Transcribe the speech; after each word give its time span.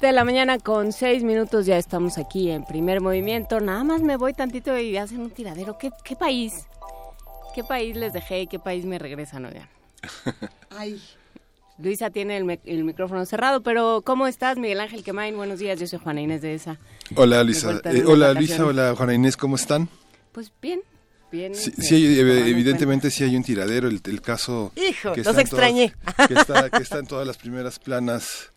De 0.00 0.12
la 0.12 0.24
mañana 0.24 0.58
con 0.58 0.92
seis 0.92 1.22
minutos 1.22 1.66
ya 1.66 1.76
estamos 1.76 2.16
aquí 2.16 2.50
en 2.50 2.64
primer 2.64 3.00
movimiento. 3.02 3.60
Nada 3.60 3.84
más 3.84 4.00
me 4.00 4.16
voy 4.16 4.32
tantito 4.32 4.76
y 4.78 4.96
hacen 4.96 5.20
un 5.20 5.30
tiradero. 5.30 5.76
¿Qué, 5.78 5.90
qué 6.04 6.16
país? 6.16 6.66
¿Qué 7.54 7.62
país 7.64 7.96
les 7.96 8.12
dejé 8.14 8.42
y 8.42 8.46
qué 8.46 8.58
país 8.58 8.84
me 8.86 8.98
regresan, 8.98 9.44
oigan? 9.44 9.68
Ay. 10.70 11.00
Luisa 11.78 12.10
tiene 12.10 12.36
el, 12.36 12.84
micrófono 12.84 13.24
cerrado, 13.24 13.62
pero 13.62 14.02
¿cómo 14.04 14.26
estás, 14.26 14.58
Miguel 14.58 14.80
Ángel 14.80 15.02
Quemain? 15.02 15.34
Buenos 15.36 15.58
días, 15.58 15.80
yo 15.80 15.86
soy 15.86 15.98
Juana 15.98 16.20
Inés 16.20 16.42
de 16.42 16.54
esa. 16.54 16.78
Hola 17.16 17.42
Luisa, 17.42 17.80
Eh, 17.84 18.04
hola. 18.06 18.34
Luisa, 18.34 18.66
hola 18.66 18.94
Juana 18.94 19.14
Inés, 19.14 19.36
¿cómo 19.38 19.56
están? 19.56 19.88
Pues 20.32 20.52
bien, 20.60 20.82
bien. 21.32 21.54
Sí, 21.54 21.70
este, 21.70 21.82
sí 21.82 22.20
en 22.20 22.28
evidentemente 22.28 23.10
sí 23.10 23.24
hay 23.24 23.34
un 23.34 23.42
tiradero, 23.42 23.88
el, 23.88 23.98
el 24.04 24.20
caso 24.20 24.72
Hijo, 24.76 25.12
que 25.12 25.20
los 25.22 25.28
todas- 25.28 25.40
extrañé. 25.40 25.94
que, 26.28 26.34
está, 26.34 26.68
que 26.70 26.82
está 26.82 26.98
en 26.98 27.06
todas 27.06 27.26
las 27.26 27.38
primeras 27.38 27.78
planas 27.78 28.52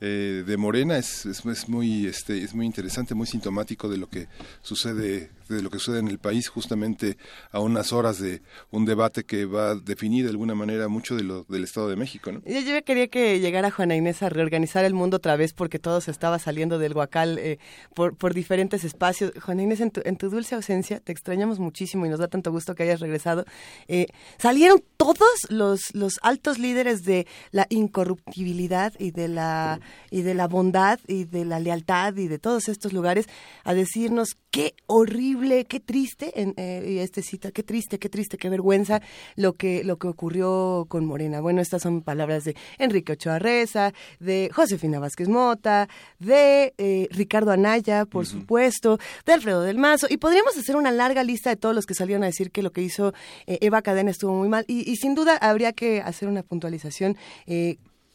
eh, 0.00 0.44
de 0.46 0.56
Morena 0.56 0.98
es, 0.98 1.26
es, 1.26 1.44
es 1.46 1.68
muy 1.68 2.06
este 2.06 2.42
es 2.42 2.54
muy 2.54 2.66
interesante, 2.66 3.14
muy 3.14 3.26
sintomático 3.26 3.88
de 3.88 3.96
lo 3.96 4.08
que 4.08 4.28
sucede 4.62 5.30
de 5.48 5.62
lo 5.62 5.70
que 5.70 5.78
sucede 5.78 6.00
en 6.00 6.08
el 6.08 6.18
país 6.18 6.48
justamente 6.48 7.16
a 7.52 7.60
unas 7.60 7.92
horas 7.92 8.18
de 8.18 8.42
un 8.70 8.84
debate 8.84 9.24
que 9.24 9.44
va 9.44 9.70
a 9.70 9.74
definir 9.74 10.24
de 10.24 10.30
alguna 10.30 10.54
manera 10.54 10.88
mucho 10.88 11.16
de 11.16 11.22
lo 11.22 11.44
del 11.44 11.64
Estado 11.64 11.88
de 11.88 11.96
México, 11.96 12.32
¿no? 12.32 12.42
Yo, 12.44 12.60
yo 12.60 12.84
quería 12.84 13.08
que 13.08 13.40
llegara 13.40 13.70
Juana 13.70 13.96
Inés 13.96 14.22
a 14.22 14.28
reorganizar 14.28 14.84
el 14.84 14.94
mundo 14.94 15.18
otra 15.18 15.36
vez 15.36 15.52
porque 15.52 15.78
todo 15.78 16.00
se 16.00 16.10
estaba 16.10 16.38
saliendo 16.38 16.78
del 16.78 16.94
huacal 16.94 17.38
eh, 17.38 17.58
por, 17.94 18.16
por 18.16 18.34
diferentes 18.34 18.84
espacios. 18.84 19.32
Juana 19.42 19.62
Inés, 19.62 19.80
en 19.80 20.16
tu, 20.16 20.30
dulce 20.30 20.54
ausencia, 20.54 21.00
te 21.00 21.12
extrañamos 21.12 21.58
muchísimo 21.58 22.06
y 22.06 22.08
nos 22.08 22.18
da 22.18 22.28
tanto 22.28 22.50
gusto 22.50 22.74
que 22.74 22.84
hayas 22.84 23.00
regresado. 23.00 23.44
Eh, 23.88 24.06
salieron 24.38 24.82
todos 24.96 25.46
los, 25.48 25.94
los 25.94 26.18
altos 26.22 26.58
líderes 26.58 27.04
de 27.04 27.26
la 27.50 27.66
incorruptibilidad 27.70 28.92
y 28.98 29.10
de 29.10 29.28
la, 29.28 29.80
y 30.10 30.22
de 30.22 30.34
la 30.34 30.48
bondad 30.48 30.98
y 31.06 31.24
de 31.24 31.44
la 31.44 31.60
lealtad 31.60 32.16
y 32.16 32.28
de 32.28 32.38
todos 32.38 32.68
estos 32.68 32.92
lugares 32.92 33.26
a 33.64 33.74
decirnos 33.74 34.36
qué 34.50 34.74
horrible, 34.86 35.35
qué 35.68 35.80
triste, 35.80 36.40
en, 36.40 36.54
eh, 36.56 37.00
este 37.02 37.22
cita, 37.22 37.50
qué 37.50 37.62
triste, 37.62 37.98
qué 37.98 38.08
triste, 38.08 38.38
qué 38.38 38.48
vergüenza 38.48 39.00
lo 39.36 39.54
que, 39.54 39.84
lo 39.84 39.98
que 39.98 40.08
ocurrió 40.08 40.86
con 40.88 41.04
Morena. 41.04 41.40
Bueno, 41.40 41.60
estas 41.60 41.82
son 41.82 42.02
palabras 42.02 42.44
de 42.44 42.56
Enrique 42.78 43.12
Ochoa 43.12 43.38
Reza, 43.38 43.92
de 44.20 44.50
Josefina 44.52 44.98
Vázquez 44.98 45.28
Mota, 45.28 45.88
de 46.18 46.74
eh, 46.78 47.08
Ricardo 47.10 47.50
Anaya, 47.50 48.04
por 48.06 48.26
supuesto, 48.26 48.98
de 49.24 49.32
Alfredo 49.32 49.62
del 49.62 49.78
Mazo, 49.78 50.06
y 50.08 50.16
podríamos 50.16 50.56
hacer 50.56 50.76
una 50.76 50.90
larga 50.90 51.22
lista 51.22 51.50
de 51.50 51.56
todos 51.56 51.74
los 51.74 51.86
que 51.86 51.94
salieron 51.94 52.22
a 52.22 52.26
decir 52.26 52.50
que 52.50 52.62
lo 52.62 52.72
que 52.72 52.82
hizo 52.82 53.12
eh, 53.46 53.58
Eva 53.60 53.82
Cadena 53.82 54.10
estuvo 54.10 54.34
muy 54.34 54.48
mal, 54.48 54.64
y, 54.66 54.90
y 54.90 54.96
sin 54.96 55.14
duda 55.14 55.36
habría 55.36 55.72
que 55.72 56.00
hacer 56.00 56.28
una 56.28 56.42
puntualización. 56.42 57.16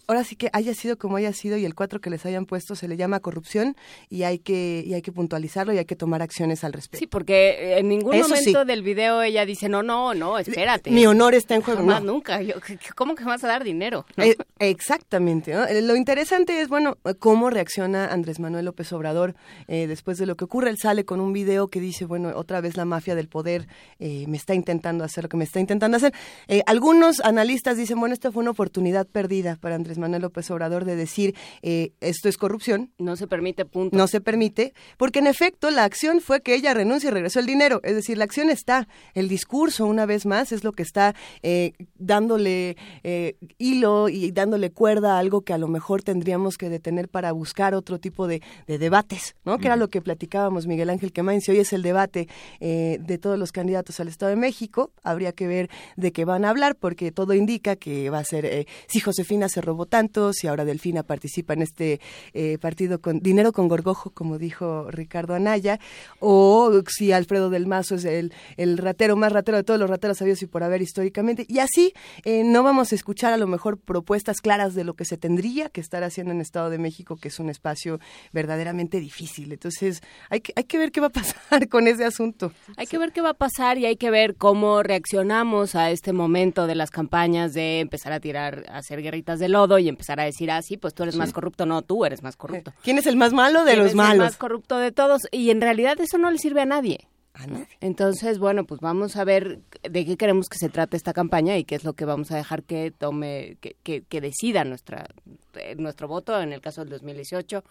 Eh, 0.02 0.04
ahora 0.08 0.24
sí 0.24 0.36
que 0.36 0.50
haya 0.54 0.74
sido 0.74 0.98
como 0.98 1.18
haya 1.18 1.34
sido 1.34 1.58
y 1.58 1.66
el 1.66 1.76
cuatro 1.76 2.00
que 2.02 2.10
les 2.10 2.26
hayan 2.26 2.46
puesto 2.46 2.76
se 2.76 2.88
le 2.88 2.98
llama 2.98 3.20
corrupción 3.20 3.76
y 4.10 4.24
hay 4.24 4.40
que 4.40 4.84
y 4.86 4.94
hay 4.94 5.02
que 5.02 5.12
puntualizarlo 5.12 5.74
y 5.74 5.78
hay 5.78 5.86
que 5.86 5.96
tomar 5.96 6.22
acciones 6.22 6.64
al 6.64 6.74
respecto. 6.74 7.00
Sí, 7.00 7.08
porque 7.08 7.78
en 7.78 7.90
ningún 7.90 8.14
Eso 8.14 8.30
momento 8.30 8.62
sí. 8.62 8.68
del 8.68 8.84
video 8.84 9.22
ella 9.22 9.46
dice, 9.46 9.70
no, 9.70 9.84
no, 9.84 10.14
no, 10.14 10.38
espérate. 10.40 10.92
Mi 10.92 11.06
honor 11.06 11.36
está 11.36 11.56
en 11.56 11.62
juego. 11.62 11.82
Jamás, 11.82 12.04
no. 12.04 12.14
nunca. 12.14 12.42
Yo, 12.42 12.56
¿Cómo 12.96 13.16
que 13.16 13.24
me 13.24 13.32
vas 13.32 13.44
a 13.44 13.48
dar 13.48 13.64
dinero? 13.64 14.06
¿No? 14.16 14.24
Eh, 14.24 14.38
exactamente. 14.60 15.54
¿no? 15.54 15.66
Eh, 15.66 15.82
Lo 15.82 15.96
interesante 15.96 16.62
es, 16.62 16.68
bueno, 16.68 16.98
eh, 17.06 17.16
cómo 17.16 17.50
reacciona 17.50 18.08
Andrés 18.08 18.40
Manuel 18.40 18.66
López 18.66 18.92
Obrador 18.94 19.36
eh, 19.68 19.88
después 19.88 20.18
de 20.18 20.26
lo 20.26 20.36
que 20.36 20.46
ocurre. 20.46 20.70
Él 20.70 20.78
sale 20.78 21.06
con 21.06 21.20
un 21.20 21.34
video 21.34 21.70
que 21.70 21.80
dice, 21.80 22.06
bueno, 22.06 22.32
otra 22.36 22.62
vez 22.62 22.78
la 22.78 22.86
mafia 22.86 23.16
del 23.16 23.28
poder 23.28 23.68
eh, 24.00 24.26
me 24.28 24.38
está 24.38 24.54
intentando 24.54 25.04
hacer 25.04 25.24
lo 25.24 25.30
que 25.30 25.38
me 25.38 25.44
está 25.44 25.60
intentando 25.60 25.98
hacer. 25.98 26.14
Eh, 26.48 26.62
algunos 26.66 27.20
analistas 27.22 27.78
dicen, 27.78 28.00
bueno, 28.00 28.14
esta 28.14 28.32
fue 28.32 28.42
una 28.42 28.52
oportunidad 28.52 29.08
perdida 29.08 29.58
para 29.60 29.76
Andrés 29.76 29.98
Manuel 30.02 30.24
López 30.24 30.52
Obrador 30.52 30.84
de 30.86 30.96
decir, 30.98 31.36
eh, 31.62 31.92
esto 32.02 32.28
es 32.28 32.38
corrupción, 32.38 32.92
No 32.98 33.16
se 33.16 33.28
permite, 33.28 33.66
punto. 33.66 33.96
no 33.98 34.08
se 34.08 34.20
permite, 34.20 34.74
porque 34.98 35.20
en 35.20 35.28
efecto 35.28 35.70
la 35.72 35.86
acción 35.86 36.20
fue 36.20 36.42
que 36.42 36.56
ella 36.56 36.74
renuncie 36.74 37.10
y 37.10 37.14
regresó 37.14 37.40
el 37.40 37.46
dinero. 37.46 37.80
Es 37.84 37.96
decir, 37.96 38.18
la 38.18 38.26
acción 38.26 38.50
está, 38.50 38.88
el 39.14 39.30
discurso 39.30 39.86
una 39.86 40.06
vez 40.06 40.26
más 40.26 40.52
es 40.52 40.64
lo 40.64 40.74
que 40.74 40.84
está 40.84 41.16
eh, 41.44 41.74
dándole 41.96 42.76
eh, 43.04 43.36
hilo 43.58 44.10
y 44.10 44.32
dándole 44.32 44.72
cuerda 44.72 45.16
a 45.16 45.20
algo 45.20 45.42
que 45.42 45.54
a 45.54 45.58
lo 45.58 45.68
mejor 45.68 46.04
tendríamos 46.04 46.58
que 46.58 46.70
detener 46.70 47.08
para 47.08 47.32
buscar 47.32 47.74
otro 47.76 48.00
tipo 48.00 48.28
de, 48.28 48.42
de 48.68 48.78
debates, 48.78 49.36
¿no? 49.46 49.58
Que 49.60 49.68
era 49.68 49.76
lo 49.76 49.90
que 49.90 50.02
platicábamos 50.02 50.68
Miguel 50.68 50.90
Ángel 50.90 51.14
Quemain. 51.14 51.42
Si 51.42 51.52
hoy 51.52 51.60
es 51.60 51.72
el 51.74 51.84
debate 51.84 52.28
de 52.60 53.18
todos 53.22 53.38
los 53.38 53.52
candidatos 53.52 54.00
al 54.00 54.08
Estado 54.08 54.32
de 54.32 54.36
México, 54.36 54.92
habría 55.04 55.32
que 55.32 55.48
ver 55.48 55.70
de 55.96 56.12
qué 56.12 56.26
van 56.26 56.46
a 56.46 56.50
hablar, 56.50 56.76
porque 56.76 57.12
todo 57.12 57.34
indica 57.34 57.76
que 57.76 58.10
va 58.10 58.20
a 58.20 58.24
ser 58.24 58.66
si 58.88 59.00
Josefina 59.00 59.50
se 59.50 59.62
robó 59.62 59.81
tanto, 59.86 60.34
si 60.34 60.48
ahora 60.48 60.66
Delfina 60.66 61.04
participa 61.04 61.54
en 61.54 61.62
este 61.62 62.00
eh, 62.34 62.58
partido 62.60 63.00
con 63.00 63.20
dinero 63.20 63.52
con 63.52 63.68
gorgojo, 63.68 64.12
como 64.12 64.38
dijo 64.38 64.90
Ricardo 64.92 65.34
Anaya, 65.34 65.80
o 66.20 66.72
si 66.88 67.12
Alfredo 67.12 67.50
del 67.50 67.68
Mazo 67.68 67.96
es 67.96 68.06
el, 68.06 68.34
el 68.58 68.78
ratero 68.78 69.16
más 69.16 69.32
ratero 69.32 69.58
de 69.58 69.64
todos 69.64 69.80
los 69.80 69.90
rateros 69.90 70.18
sabidos 70.18 70.42
y 70.42 70.48
por 70.48 70.64
haber 70.64 70.82
históricamente. 70.82 71.46
Y 71.48 71.60
así 71.60 71.94
eh, 72.24 72.44
no 72.44 72.64
vamos 72.64 72.92
a 72.92 72.96
escuchar 72.96 73.34
a 73.34 73.38
lo 73.38 73.48
mejor 73.48 73.78
propuestas 73.78 74.42
claras 74.42 74.76
de 74.76 74.84
lo 74.84 74.94
que 74.94 75.06
se 75.06 75.18
tendría 75.18 75.70
que 75.70 75.82
estar 75.82 76.04
haciendo 76.04 76.34
en 76.34 76.42
Estado 76.42 76.70
de 76.70 76.78
México, 76.78 77.18
que 77.18 77.30
es 77.30 77.40
un 77.40 77.50
espacio 77.50 78.00
verdaderamente 78.32 79.00
difícil. 79.00 79.52
Entonces, 79.52 80.02
hay 80.30 80.42
que, 80.42 80.54
hay 80.56 80.64
que 80.64 80.78
ver 80.78 80.92
qué 80.92 81.02
va 81.02 81.08
a 81.08 81.10
pasar 81.22 81.68
con 81.70 81.88
ese 81.88 82.06
asunto. 82.06 82.52
Hay 82.78 82.88
que 82.88 82.98
ver 82.98 83.12
qué 83.12 83.22
va 83.22 83.32
a 83.32 83.34
pasar 83.34 83.78
y 83.78 83.86
hay 83.86 83.96
que 83.96 84.12
ver 84.12 84.36
cómo 84.36 84.84
reaccionamos 84.84 85.76
a 85.76 85.92
este 85.92 86.14
momento 86.14 86.68
de 86.68 86.76
las 86.76 86.92
campañas 86.92 87.54
de 87.54 87.80
empezar 87.80 88.14
a 88.14 88.20
tirar, 88.20 88.66
a 88.70 88.78
hacer 88.78 89.02
guerritas 89.02 89.40
de 89.40 89.50
lodo 89.50 89.71
y 89.80 89.88
empezar 89.88 90.20
a 90.20 90.24
decir, 90.24 90.52
ah, 90.52 90.62
sí, 90.62 90.78
pues 90.78 90.94
tú 90.94 91.04
eres 91.04 91.16
más 91.16 91.34
corrupto. 91.34 91.66
No, 91.66 91.82
tú 91.82 92.06
eres 92.06 92.24
más 92.24 92.36
corrupto. 92.36 92.74
¿Quién 92.84 92.98
es 92.98 93.08
el 93.08 93.16
más 93.18 93.34
malo 93.34 93.64
de 93.64 93.72
¿Quién 93.72 93.78
los 93.80 93.86
es 93.88 93.92
el 93.94 93.98
malos? 93.98 94.26
más 94.26 94.38
corrupto 94.38 94.78
de 94.78 94.92
todos. 94.92 95.22
Y 95.32 95.50
en 95.50 95.62
realidad 95.62 96.00
eso 96.00 96.18
no 96.18 96.32
le 96.32 96.38
sirve 96.38 96.62
a 96.62 96.66
nadie. 96.66 97.08
A 97.34 97.48
nadie. 97.48 97.68
Entonces, 97.80 98.40
bueno, 98.40 98.66
pues 98.66 98.82
vamos 98.82 99.16
a 99.16 99.24
ver 99.24 99.62
de 99.90 100.06
qué 100.06 100.18
queremos 100.18 100.50
que 100.50 100.58
se 100.58 100.68
trate 100.68 100.98
esta 100.98 101.14
campaña 101.14 101.58
y 101.58 101.64
qué 101.64 101.76
es 101.76 101.84
lo 101.86 101.94
que 101.94 102.04
vamos 102.04 102.30
a 102.32 102.36
dejar 102.36 102.64
que 102.64 102.92
tome, 102.92 103.58
que, 103.62 103.78
que, 103.84 104.02
que 104.04 104.20
decida 104.20 104.66
nuestra 104.66 105.08
eh, 105.54 105.76
nuestro 105.78 106.08
voto 106.08 106.40
en 106.42 106.52
el 106.52 106.60
caso 106.62 106.82
del 106.82 106.90
2018, 106.90 107.64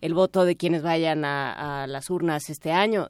el 0.00 0.14
voto 0.14 0.44
de 0.44 0.56
quienes 0.56 0.82
vayan 0.82 1.24
a, 1.24 1.84
a 1.84 1.86
las 1.86 2.10
urnas 2.10 2.50
este 2.50 2.72
año, 2.72 3.08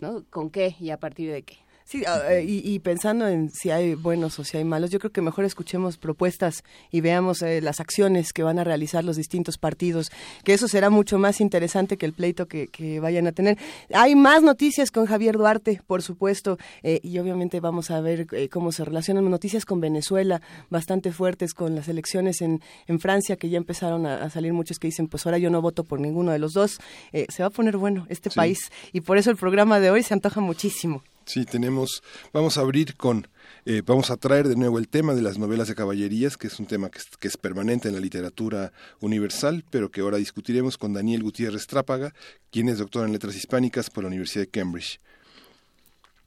¿no? 0.00 0.24
¿Con 0.28 0.50
qué 0.50 0.74
y 0.78 0.90
a 0.90 0.98
partir 0.98 1.32
de 1.32 1.42
qué? 1.42 1.56
Sí, 1.88 2.02
ah, 2.04 2.20
eh, 2.32 2.42
y, 2.44 2.68
y 2.68 2.80
pensando 2.80 3.28
en 3.28 3.48
si 3.48 3.70
hay 3.70 3.94
buenos 3.94 4.36
o 4.40 4.44
si 4.44 4.56
hay 4.56 4.64
malos, 4.64 4.90
yo 4.90 4.98
creo 4.98 5.12
que 5.12 5.22
mejor 5.22 5.44
escuchemos 5.44 5.98
propuestas 5.98 6.64
y 6.90 7.00
veamos 7.00 7.42
eh, 7.42 7.60
las 7.60 7.78
acciones 7.78 8.32
que 8.32 8.42
van 8.42 8.58
a 8.58 8.64
realizar 8.64 9.04
los 9.04 9.14
distintos 9.16 9.56
partidos, 9.56 10.10
que 10.42 10.52
eso 10.52 10.66
será 10.66 10.90
mucho 10.90 11.16
más 11.16 11.40
interesante 11.40 11.96
que 11.96 12.04
el 12.04 12.12
pleito 12.12 12.48
que, 12.48 12.66
que 12.66 12.98
vayan 12.98 13.28
a 13.28 13.32
tener. 13.32 13.56
Hay 13.94 14.16
más 14.16 14.42
noticias 14.42 14.90
con 14.90 15.06
Javier 15.06 15.36
Duarte, 15.36 15.80
por 15.86 16.02
supuesto, 16.02 16.58
eh, 16.82 16.98
y 17.04 17.20
obviamente 17.20 17.60
vamos 17.60 17.92
a 17.92 18.00
ver 18.00 18.26
eh, 18.32 18.48
cómo 18.48 18.72
se 18.72 18.84
relacionan 18.84 19.30
noticias 19.30 19.64
con 19.64 19.80
Venezuela, 19.80 20.42
bastante 20.70 21.12
fuertes 21.12 21.54
con 21.54 21.76
las 21.76 21.86
elecciones 21.86 22.40
en, 22.42 22.62
en 22.88 22.98
Francia, 22.98 23.36
que 23.36 23.48
ya 23.48 23.58
empezaron 23.58 24.06
a, 24.06 24.24
a 24.24 24.30
salir 24.30 24.52
muchos 24.52 24.80
que 24.80 24.88
dicen, 24.88 25.06
pues 25.06 25.24
ahora 25.24 25.38
yo 25.38 25.50
no 25.50 25.62
voto 25.62 25.84
por 25.84 26.00
ninguno 26.00 26.32
de 26.32 26.40
los 26.40 26.52
dos. 26.52 26.80
Eh, 27.12 27.26
se 27.28 27.44
va 27.44 27.46
a 27.46 27.50
poner 27.50 27.76
bueno 27.76 28.06
este 28.08 28.28
Sí. 28.28 28.34
país 28.34 28.72
y 28.92 29.02
por 29.02 29.18
eso 29.18 29.30
el 29.30 29.36
programa 29.36 29.78
de 29.78 29.92
hoy 29.92 30.02
se 30.02 30.12
antoja 30.12 30.40
muchísimo. 30.40 31.04
Sí, 31.26 31.44
tenemos, 31.44 32.04
vamos 32.32 32.56
a 32.56 32.60
abrir 32.60 32.96
con, 32.96 33.26
eh, 33.64 33.82
vamos 33.84 34.12
a 34.12 34.16
traer 34.16 34.46
de 34.46 34.54
nuevo 34.54 34.78
el 34.78 34.86
tema 34.88 35.12
de 35.12 35.22
las 35.22 35.38
novelas 35.38 35.66
de 35.66 35.74
caballerías, 35.74 36.36
que 36.36 36.46
es 36.46 36.60
un 36.60 36.66
tema 36.66 36.88
que 36.88 36.98
es, 36.98 37.06
que 37.18 37.26
es 37.26 37.36
permanente 37.36 37.88
en 37.88 37.94
la 37.94 38.00
literatura 38.00 38.72
universal, 39.00 39.64
pero 39.68 39.90
que 39.90 40.02
ahora 40.02 40.18
discutiremos 40.18 40.78
con 40.78 40.92
Daniel 40.92 41.24
Gutiérrez 41.24 41.66
Trápaga, 41.66 42.14
quien 42.52 42.68
es 42.68 42.78
doctor 42.78 43.04
en 43.04 43.12
letras 43.12 43.34
hispánicas 43.34 43.90
por 43.90 44.04
la 44.04 44.08
Universidad 44.08 44.44
de 44.44 44.50
Cambridge. 44.50 45.00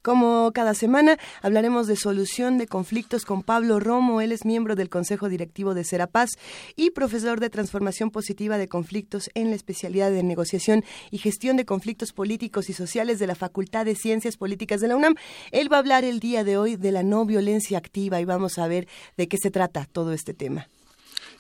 Como 0.02 0.52
cada 0.54 0.74
semana 0.76 1.18
hablaremos 1.42 1.86
de 1.88 1.98
solución 1.98 2.58
de 2.58 2.68
conflictos 2.68 3.26
con 3.26 3.44
Pablo 3.44 3.82
Romo. 3.82 4.22
Él 4.22 4.32
es 4.32 4.46
miembro 4.46 4.76
del 4.76 4.90
Consejo 4.90 5.28
Directivo 5.28 5.74
de 5.74 5.84
Serapaz 5.84 6.30
y 6.78 6.92
profesor 6.92 7.42
de 7.42 7.50
transformación 7.50 8.10
positiva 8.10 8.58
de 8.58 8.70
conflictos 8.70 9.30
en 9.34 9.50
la 9.50 9.58
especialidad 9.58 10.10
de 10.10 10.24
negociación 10.24 10.86
y 11.12 11.18
gestión 11.18 11.58
de 11.58 11.66
conflictos 11.66 12.14
políticos 12.14 12.70
y 12.70 12.74
sociales 12.74 13.20
de 13.20 13.28
la 13.28 13.36
Facultad 13.36 13.84
de 13.84 13.96
Ciencias 13.96 14.38
Políticas 14.38 14.80
de 14.80 14.88
la 14.88 14.96
UNAM. 14.96 15.16
Él 15.52 15.72
va 15.72 15.78
a 15.78 15.80
hablar 15.80 16.06
el 16.06 16.22
día 16.22 16.46
de 16.46 16.58
hoy 16.58 16.78
de 16.78 16.94
la 16.94 17.04
no 17.04 17.26
violencia 17.26 17.78
activa 17.78 18.22
y 18.22 18.26
vamos 18.26 18.58
a 18.58 18.68
ver 18.68 18.88
de 19.18 19.28
qué 19.28 19.36
se 19.38 19.52
trata 19.52 19.86
todo 19.92 20.14
este 20.14 20.34
tema. 20.34 20.70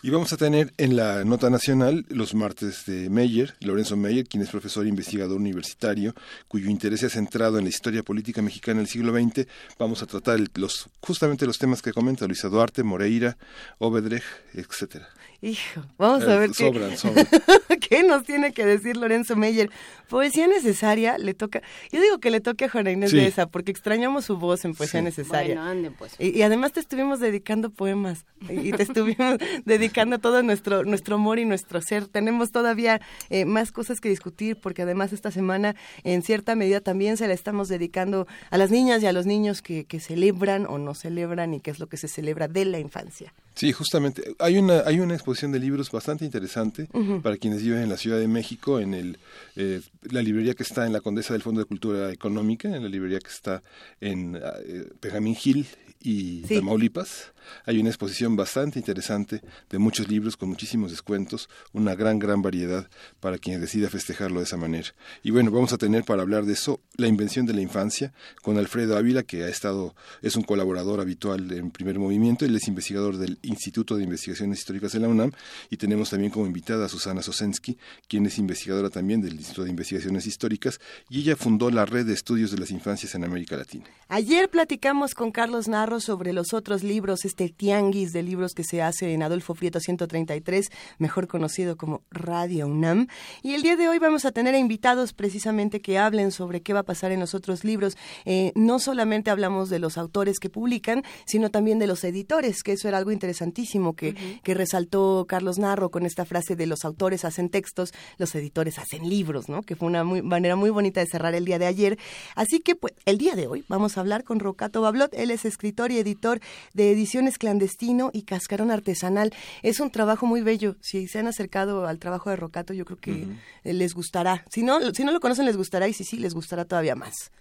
Y 0.01 0.11
vamos 0.11 0.31
a 0.31 0.37
tener 0.37 0.71
en 0.77 0.95
la 0.95 1.25
nota 1.25 1.49
nacional 1.49 2.05
los 2.07 2.33
martes 2.33 2.85
de 2.85 3.09
Meyer, 3.09 3.55
Lorenzo 3.59 3.97
Meyer, 3.97 4.25
quien 4.25 4.41
es 4.41 4.49
profesor 4.49 4.85
e 4.85 4.89
investigador 4.89 5.35
universitario, 5.35 6.15
cuyo 6.47 6.69
interés 6.69 7.03
es 7.03 7.13
centrado 7.13 7.57
en 7.57 7.65
la 7.65 7.69
historia 7.69 8.01
política 8.01 8.41
mexicana 8.41 8.79
del 8.79 8.87
siglo 8.87 9.11
XX. 9.11 9.45
Vamos 9.77 10.01
a 10.01 10.05
tratar 10.05 10.39
los, 10.55 10.87
justamente 11.01 11.45
los 11.45 11.59
temas 11.59 11.81
que 11.81 11.91
comenta 11.91 12.27
Luisa 12.27 12.47
Duarte, 12.47 12.81
Moreira, 12.81 13.37
Obedrej, 13.79 14.23
etcétera. 14.53 15.09
Hijo, 15.41 15.83
vamos 15.97 16.23
a 16.23 16.35
eh, 16.35 16.39
ver 16.39 16.51
qué, 17.79 18.03
nos 18.03 18.25
tiene 18.25 18.51
que 18.51 18.65
decir 18.65 18.97
Lorenzo 18.97 19.37
Meyer. 19.37 19.69
Poesía 20.09 20.47
necesaria 20.47 21.17
le 21.17 21.33
toca, 21.33 21.61
yo 21.93 22.01
digo 22.01 22.19
que 22.19 22.29
le 22.29 22.41
toque 22.41 22.65
a 22.65 22.69
Juana 22.69 22.91
Inés 22.91 23.13
de 23.13 23.25
esa, 23.25 23.47
porque 23.47 23.71
extrañamos 23.71 24.25
su 24.25 24.37
voz 24.37 24.65
en 24.65 24.75
Poesía 24.75 25.01
necesaria. 25.01 25.55
pues. 25.97 26.15
y, 26.19 26.41
además 26.41 26.73
te 26.73 26.81
estuvimos 26.81 27.21
dedicando 27.21 27.69
poemas 27.69 28.25
y 28.49 28.73
te 28.73 28.83
estuvimos 28.83 29.37
dedicando 29.65 30.19
todo 30.19 30.43
nuestro 30.43 30.83
nuestro 30.83 31.15
amor 31.15 31.39
y 31.39 31.45
nuestro 31.45 31.81
ser. 31.81 32.07
Tenemos 32.07 32.51
todavía 32.51 32.99
eh, 33.29 33.45
más 33.45 33.71
cosas 33.71 34.01
que 34.01 34.09
discutir, 34.09 34.57
porque 34.57 34.81
además 34.81 35.13
esta 35.13 35.31
semana 35.31 35.73
en 36.03 36.21
cierta 36.21 36.55
medida 36.55 36.81
también 36.81 37.15
se 37.15 37.27
la 37.27 37.33
estamos 37.33 37.69
dedicando 37.69 38.27
a 38.49 38.57
las 38.57 38.71
niñas 38.71 39.01
y 39.03 39.05
a 39.05 39.13
los 39.13 39.25
niños 39.25 39.61
que, 39.61 39.85
que 39.85 40.01
celebran 40.01 40.65
o 40.65 40.79
no 40.79 40.95
celebran 40.95 41.53
y 41.53 41.61
qué 41.61 41.71
es 41.71 41.79
lo 41.79 41.87
que 41.87 41.95
se 41.95 42.09
celebra 42.09 42.49
de 42.49 42.65
la 42.65 42.79
infancia. 42.79 43.33
Sí, 43.59 43.73
justamente. 43.73 44.23
Hay 44.39 44.57
una, 44.57 44.83
hay 44.85 45.01
una 45.01 45.15
exposición 45.15 45.51
de 45.51 45.59
libros 45.59 45.91
bastante 45.91 46.23
interesante 46.23 46.87
para 47.21 47.35
quienes 47.35 47.61
viven 47.61 47.79
en 47.83 47.89
la 47.89 47.97
Ciudad 47.97 48.17
de 48.17 48.29
México, 48.29 48.79
en 48.79 48.93
el, 48.93 49.17
eh, 49.57 49.81
la 50.03 50.21
librería 50.21 50.53
que 50.53 50.63
está 50.63 50.85
en 50.85 50.93
la 50.93 51.01
Condesa 51.01 51.33
del 51.33 51.41
Fondo 51.41 51.59
de 51.59 51.65
Cultura 51.65 52.09
Económica, 52.09 52.73
en 52.73 52.83
la 52.83 52.87
librería 52.87 53.19
que 53.19 53.27
está 53.27 53.61
en 53.99 54.37
eh, 54.37 54.87
Benjamín 55.01 55.35
Gil 55.35 55.67
y 56.01 56.43
Tamaulipas. 56.43 57.33
Hay 57.65 57.79
una 57.79 57.89
exposición 57.89 58.35
bastante 58.35 58.79
interesante 58.79 59.41
de 59.69 59.77
muchos 59.79 60.07
libros 60.07 60.37
con 60.37 60.49
muchísimos 60.49 60.91
descuentos, 60.91 61.49
una 61.73 61.95
gran, 61.95 62.19
gran 62.19 62.41
variedad 62.41 62.89
para 63.19 63.37
quien 63.37 63.61
decida 63.61 63.89
festejarlo 63.89 64.39
de 64.39 64.45
esa 64.45 64.57
manera. 64.57 64.89
Y 65.23 65.31
bueno, 65.31 65.51
vamos 65.51 65.73
a 65.73 65.77
tener 65.77 66.03
para 66.03 66.21
hablar 66.21 66.45
de 66.45 66.53
eso 66.53 66.79
la 66.95 67.07
invención 67.07 67.45
de 67.45 67.53
la 67.53 67.61
infancia 67.61 68.13
con 68.41 68.57
Alfredo 68.57 68.97
Ávila, 68.97 69.23
que 69.23 69.43
ha 69.43 69.49
estado, 69.49 69.95
es 70.21 70.35
un 70.35 70.43
colaborador 70.43 70.99
habitual 70.99 71.51
en 71.51 71.71
primer 71.71 71.99
movimiento, 71.99 72.45
él 72.45 72.55
es 72.55 72.67
investigador 72.67 73.17
del 73.17 73.39
Instituto 73.41 73.95
de 73.95 74.03
Investigaciones 74.03 74.59
Históricas 74.59 74.91
de 74.91 74.99
la 74.99 75.07
UNAM 75.07 75.31
y 75.69 75.77
tenemos 75.77 76.09
también 76.09 76.31
como 76.31 76.45
invitada 76.45 76.85
a 76.85 76.89
Susana 76.89 77.21
Sosensky, 77.21 77.77
quien 78.07 78.25
es 78.25 78.37
investigadora 78.37 78.89
también 78.89 79.21
del 79.21 79.33
Instituto 79.33 79.63
de 79.63 79.69
Investigaciones 79.69 80.27
Históricas 80.27 80.79
y 81.09 81.21
ella 81.21 81.35
fundó 81.35 81.69
la 81.69 81.85
red 81.85 82.05
de 82.05 82.13
estudios 82.13 82.51
de 82.51 82.57
las 82.57 82.71
infancias 82.71 83.15
en 83.15 83.23
América 83.23 83.57
Latina. 83.57 83.85
Ayer 84.07 84.49
platicamos 84.49 85.13
con 85.13 85.31
Carlos 85.31 85.67
Narro 85.67 85.99
sobre 85.99 86.33
los 86.33 86.53
otros 86.53 86.83
libros, 86.83 87.25
este 87.25 87.38
tianguis 87.47 88.11
de 88.11 88.23
libros 88.23 88.53
que 88.53 88.65
se 88.65 88.81
hace 88.81 89.13
en 89.13 89.23
Adolfo 89.23 89.55
Prieto 89.55 89.79
133, 89.79 90.69
mejor 90.97 91.27
conocido 91.27 91.77
como 91.77 92.01
Radio 92.11 92.67
UNAM. 92.67 93.07
Y 93.41 93.53
el 93.53 93.61
día 93.61 93.77
de 93.77 93.87
hoy 93.87 93.99
vamos 93.99 94.25
a 94.25 94.33
tener 94.33 94.55
invitados 94.55 95.13
precisamente 95.13 95.79
que 95.79 95.97
hablen 95.97 96.31
sobre 96.31 96.61
qué 96.61 96.73
va 96.73 96.81
a 96.81 96.83
pasar 96.83 97.13
en 97.13 97.21
los 97.21 97.33
otros 97.33 97.63
libros. 97.63 97.97
Eh, 98.25 98.51
no 98.55 98.79
solamente 98.79 99.31
hablamos 99.31 99.69
de 99.69 99.79
los 99.79 99.97
autores 99.97 100.39
que 100.39 100.49
publican, 100.49 101.03
sino 101.25 101.49
también 101.49 101.79
de 101.79 101.87
los 101.87 102.03
editores, 102.03 102.63
que 102.63 102.73
eso 102.73 102.89
era 102.89 102.97
algo 102.97 103.11
interesantísimo 103.11 103.95
que, 103.95 104.15
que 104.43 104.53
resaltó 104.53 105.25
Carlos 105.27 105.59
Narro 105.59 105.91
con 105.91 106.05
esta 106.05 106.25
frase 106.25 106.55
de 106.55 106.65
los 106.65 106.83
autores 106.83 107.23
hacen 107.23 107.49
textos, 107.49 107.93
los 108.17 108.33
editores 108.35 108.79
hacen 108.79 109.07
libros, 109.07 109.47
¿no? 109.47 109.61
Que 109.61 109.75
fue 109.75 109.87
una 109.87 110.03
manera 110.03 110.55
muy 110.55 110.69
bonita 110.69 110.99
de 110.99 111.07
cerrar 111.07 111.35
el 111.35 111.45
día 111.45 111.59
de 111.59 111.65
ayer. 111.65 111.97
Así 112.35 112.59
que 112.59 112.75
pues 112.75 112.93
el 113.05 113.17
día 113.17 113.35
de 113.35 113.47
hoy 113.47 113.63
vamos 113.67 113.97
a 113.97 114.01
hablar 114.01 114.23
con 114.23 114.39
Rocato 114.39 114.81
Bablot, 114.81 115.13
él 115.13 115.31
es 115.31 115.45
escritor 115.45 115.91
y 115.91 115.99
editor 115.99 116.39
de 116.73 116.95
ediciones 117.19 117.37
clandestino 117.37 118.11
y 118.13 118.23
cascarón 118.23 118.71
artesanal. 118.71 119.33
Es 119.61 119.79
un 119.79 119.91
trabajo 119.91 120.25
muy 120.25 120.41
bello. 120.41 120.75
Si 120.81 121.07
se 121.07 121.19
han 121.19 121.27
acercado 121.27 121.85
al 121.85 121.99
trabajo 121.99 122.29
de 122.29 122.37
Rocato, 122.37 122.73
yo 122.73 122.85
creo 122.85 122.97
que 122.97 123.27
les 123.63 123.93
gustará. 123.93 124.45
Si 124.49 124.63
no, 124.63 124.79
si 124.93 125.03
no 125.03 125.11
lo 125.11 125.19
conocen, 125.19 125.45
les 125.45 125.57
gustará 125.57 125.87
y 125.87 125.93
si 125.93 126.03
sí, 126.03 126.17
les 126.17 126.33
gustará 126.33 126.65
todavía 126.65 126.95
más 126.95 127.31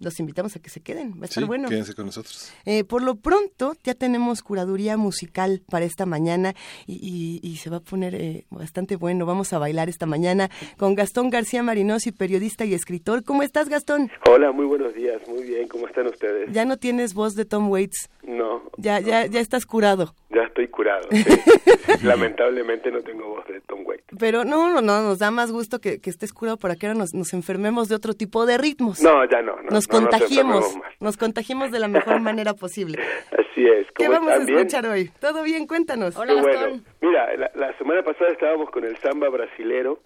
los 0.00 0.18
invitamos 0.18 0.56
a 0.56 0.60
que 0.60 0.70
se 0.70 0.80
queden. 0.80 1.12
Va 1.12 1.22
a 1.22 1.24
estar 1.26 1.44
bueno. 1.44 1.68
Quédense 1.68 1.94
con 1.94 2.06
nosotros. 2.06 2.52
Eh, 2.64 2.84
por 2.84 3.02
lo 3.02 3.16
pronto, 3.16 3.74
ya 3.84 3.94
tenemos 3.94 4.42
curaduría 4.42 4.96
musical 4.96 5.62
para 5.70 5.84
esta 5.84 6.06
mañana 6.06 6.54
y, 6.86 7.58
se 7.60 7.68
va 7.68 7.76
a 7.76 7.80
poner 7.80 8.14
eh, 8.14 8.46
bastante 8.50 8.96
bueno. 8.96 9.26
Vamos 9.26 9.52
a 9.52 9.58
bailar 9.58 9.90
esta 9.90 10.06
mañana 10.06 10.50
con 10.78 10.94
Gastón 10.94 11.28
García 11.28 11.62
Marinosi, 11.62 12.10
periodista 12.10 12.64
y 12.64 12.72
escritor. 12.72 13.22
¿Cómo 13.22 13.42
estás, 13.42 13.68
Gastón? 13.68 14.10
Hola, 14.26 14.50
muy 14.50 14.64
buenos 14.64 14.94
días. 14.94 15.20
Muy 15.28 15.42
bien. 15.42 15.68
¿Cómo 15.68 15.86
están 15.86 16.06
ustedes? 16.06 16.50
Ya 16.52 16.64
no 16.64 16.78
tienes 16.78 17.12
voz 17.12 17.34
de 17.34 17.44
Tom 17.44 17.70
Waits. 17.70 18.08
No. 18.22 18.62
Ya, 18.78 19.00
ya, 19.00 19.26
ya 19.26 19.40
estás 19.40 19.66
curado. 19.66 20.14
Ya 20.30 20.42
estoy 20.42 20.68
curado. 20.68 21.08
Lamentablemente 22.02 22.90
no 22.90 23.00
tengo 23.02 23.28
voz 23.28 23.46
de 23.48 23.60
Tom 23.62 23.80
Waits. 23.84 24.04
Pero 24.18 24.44
no, 24.44 24.70
no, 24.70 24.80
no. 24.80 25.02
Nos 25.02 25.18
da 25.18 25.30
más 25.30 25.52
gusto 25.52 25.80
que, 25.80 26.00
estés 26.04 26.32
curado 26.32 26.56
para 26.56 26.76
que 26.76 26.86
ahora 26.86 26.98
nos, 26.98 27.14
nos 27.14 27.32
enfermemos 27.32 27.88
de 27.88 27.94
otro 27.94 28.14
tipo 28.14 28.46
de 28.46 28.58
ritmos. 28.58 29.02
No, 29.02 29.24
ya 29.30 29.42
no. 29.42 29.56
no 29.62 29.78
contagiemos, 29.90 30.78
nos, 31.00 31.16
contagiemos 31.16 31.70
de 31.70 31.78
la 31.78 31.88
mejor 31.88 32.20
manera 32.20 32.54
posible. 32.54 32.98
Así 33.32 33.66
es. 33.66 33.86
¿Qué 33.92 34.08
vamos 34.08 34.30
a 34.30 34.36
escuchar 34.36 34.86
hoy? 34.86 35.10
¿Todo 35.20 35.42
bien? 35.42 35.66
Cuéntanos. 35.66 36.16
Hola, 36.16 36.34
Gastón. 36.34 36.84
mira, 37.00 37.36
la, 37.54 37.76
semana 37.78 38.02
pasada 38.02 38.30
estábamos 38.30 38.70
con 38.70 38.84
el 38.84 38.96
samba 38.98 39.28
brasilero 39.28 39.98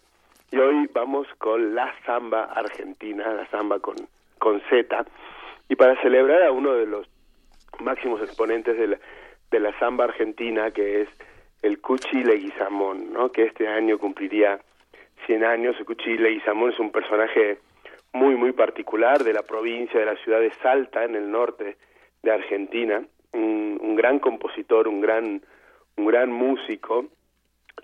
y 0.50 0.58
hoy 0.58 0.88
vamos 0.92 1.26
con 1.38 1.74
la 1.74 1.94
samba 2.04 2.44
argentina, 2.44 3.32
la 3.32 3.48
samba 3.50 3.78
con, 3.78 3.96
con 4.38 4.60
Z. 4.70 5.04
Y 5.68 5.76
para 5.76 6.00
celebrar 6.02 6.42
a 6.42 6.52
uno 6.52 6.74
de 6.74 6.86
los 6.86 7.06
máximos 7.80 8.20
exponentes 8.20 8.76
de 8.78 8.88
la, 8.88 8.98
de 9.50 9.60
la 9.60 9.78
samba 9.78 10.04
argentina, 10.04 10.70
que 10.70 11.02
es 11.02 11.08
el 11.62 11.80
Cuchi 11.80 12.22
Leguizamón, 12.22 13.12
¿no? 13.12 13.32
que 13.32 13.44
este 13.44 13.66
año 13.66 13.98
cumpliría 13.98 14.60
100 15.26 15.44
años. 15.44 15.76
El 15.78 15.86
Cuchi 15.86 16.18
Leguizamón 16.18 16.72
es 16.72 16.78
un 16.78 16.90
personaje 16.90 17.58
muy, 18.14 18.36
muy 18.36 18.52
particular 18.52 19.22
de 19.24 19.32
la 19.32 19.42
provincia, 19.42 19.98
de 20.00 20.06
la 20.06 20.16
ciudad 20.16 20.40
de 20.40 20.52
Salta, 20.62 21.04
en 21.04 21.16
el 21.16 21.30
norte 21.30 21.76
de 22.22 22.30
Argentina, 22.30 23.04
un, 23.32 23.96
gran 23.96 24.18
compositor, 24.20 24.88
un 24.88 25.00
gran, 25.00 25.42
un 25.96 26.06
gran 26.06 26.32
músico, 26.32 27.06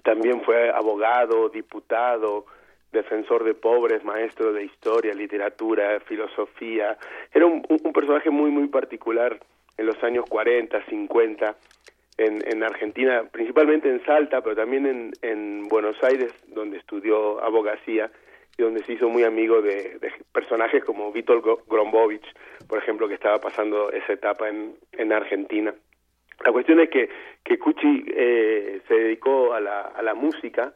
también 0.05 0.41
fue 0.43 0.71
abogado, 0.71 1.49
diputado, 1.49 2.47
defensor 2.93 3.45
de 3.45 3.55
pobres, 3.55 4.05
maestro 4.05 4.53
de 4.53 4.65
historia, 4.65 5.15
literatura, 5.15 6.01
filosofía, 6.01 6.97
era 7.33 7.47
un, 7.47 7.67
un 7.69 7.93
personaje 7.93 8.31
muy, 8.31 8.51
muy 8.51 8.69
particular 8.69 9.39
en 9.77 9.87
los 9.87 10.03
años 10.05 10.25
40, 10.29 10.85
50, 10.87 11.57
en, 12.19 12.43
en, 12.47 12.63
Argentina, 12.63 13.25
principalmente 13.33 13.89
en 13.89 14.05
Salta, 14.05 14.43
pero 14.43 14.55
también 14.55 14.87
en, 14.87 15.13
en 15.23 15.69
Buenos 15.69 15.97
Aires, 16.05 16.33
donde 16.49 16.77
estudió 16.77 17.43
abogacía, 17.43 18.11
donde 18.59 18.85
se 18.85 18.93
hizo 18.93 19.09
muy 19.09 19.25
amigo 19.25 19.63
de, 19.63 19.99
personajes 20.33 20.85
como 20.85 21.13
Vítor 21.13 21.43
Grombovich, 21.69 22.27
por 22.69 22.79
ejemplo, 22.79 23.09
que 23.09 23.15
estaba 23.15 23.39
pasando 23.39 23.91
esa 23.91 24.13
etapa 24.13 24.49
en, 24.49 24.77
en 24.93 25.13
Argentina. 25.13 25.75
La 26.45 26.53
cuestión 26.53 26.81
es 26.81 26.89
que, 26.91 27.09
que 27.45 27.59
Cucci 27.59 28.05
eh, 28.09 28.81
se 28.89 28.95
dedicó 28.95 29.53
a 29.53 29.61
la, 29.61 29.81
a 29.83 30.03
la 30.03 30.15
música, 30.15 30.73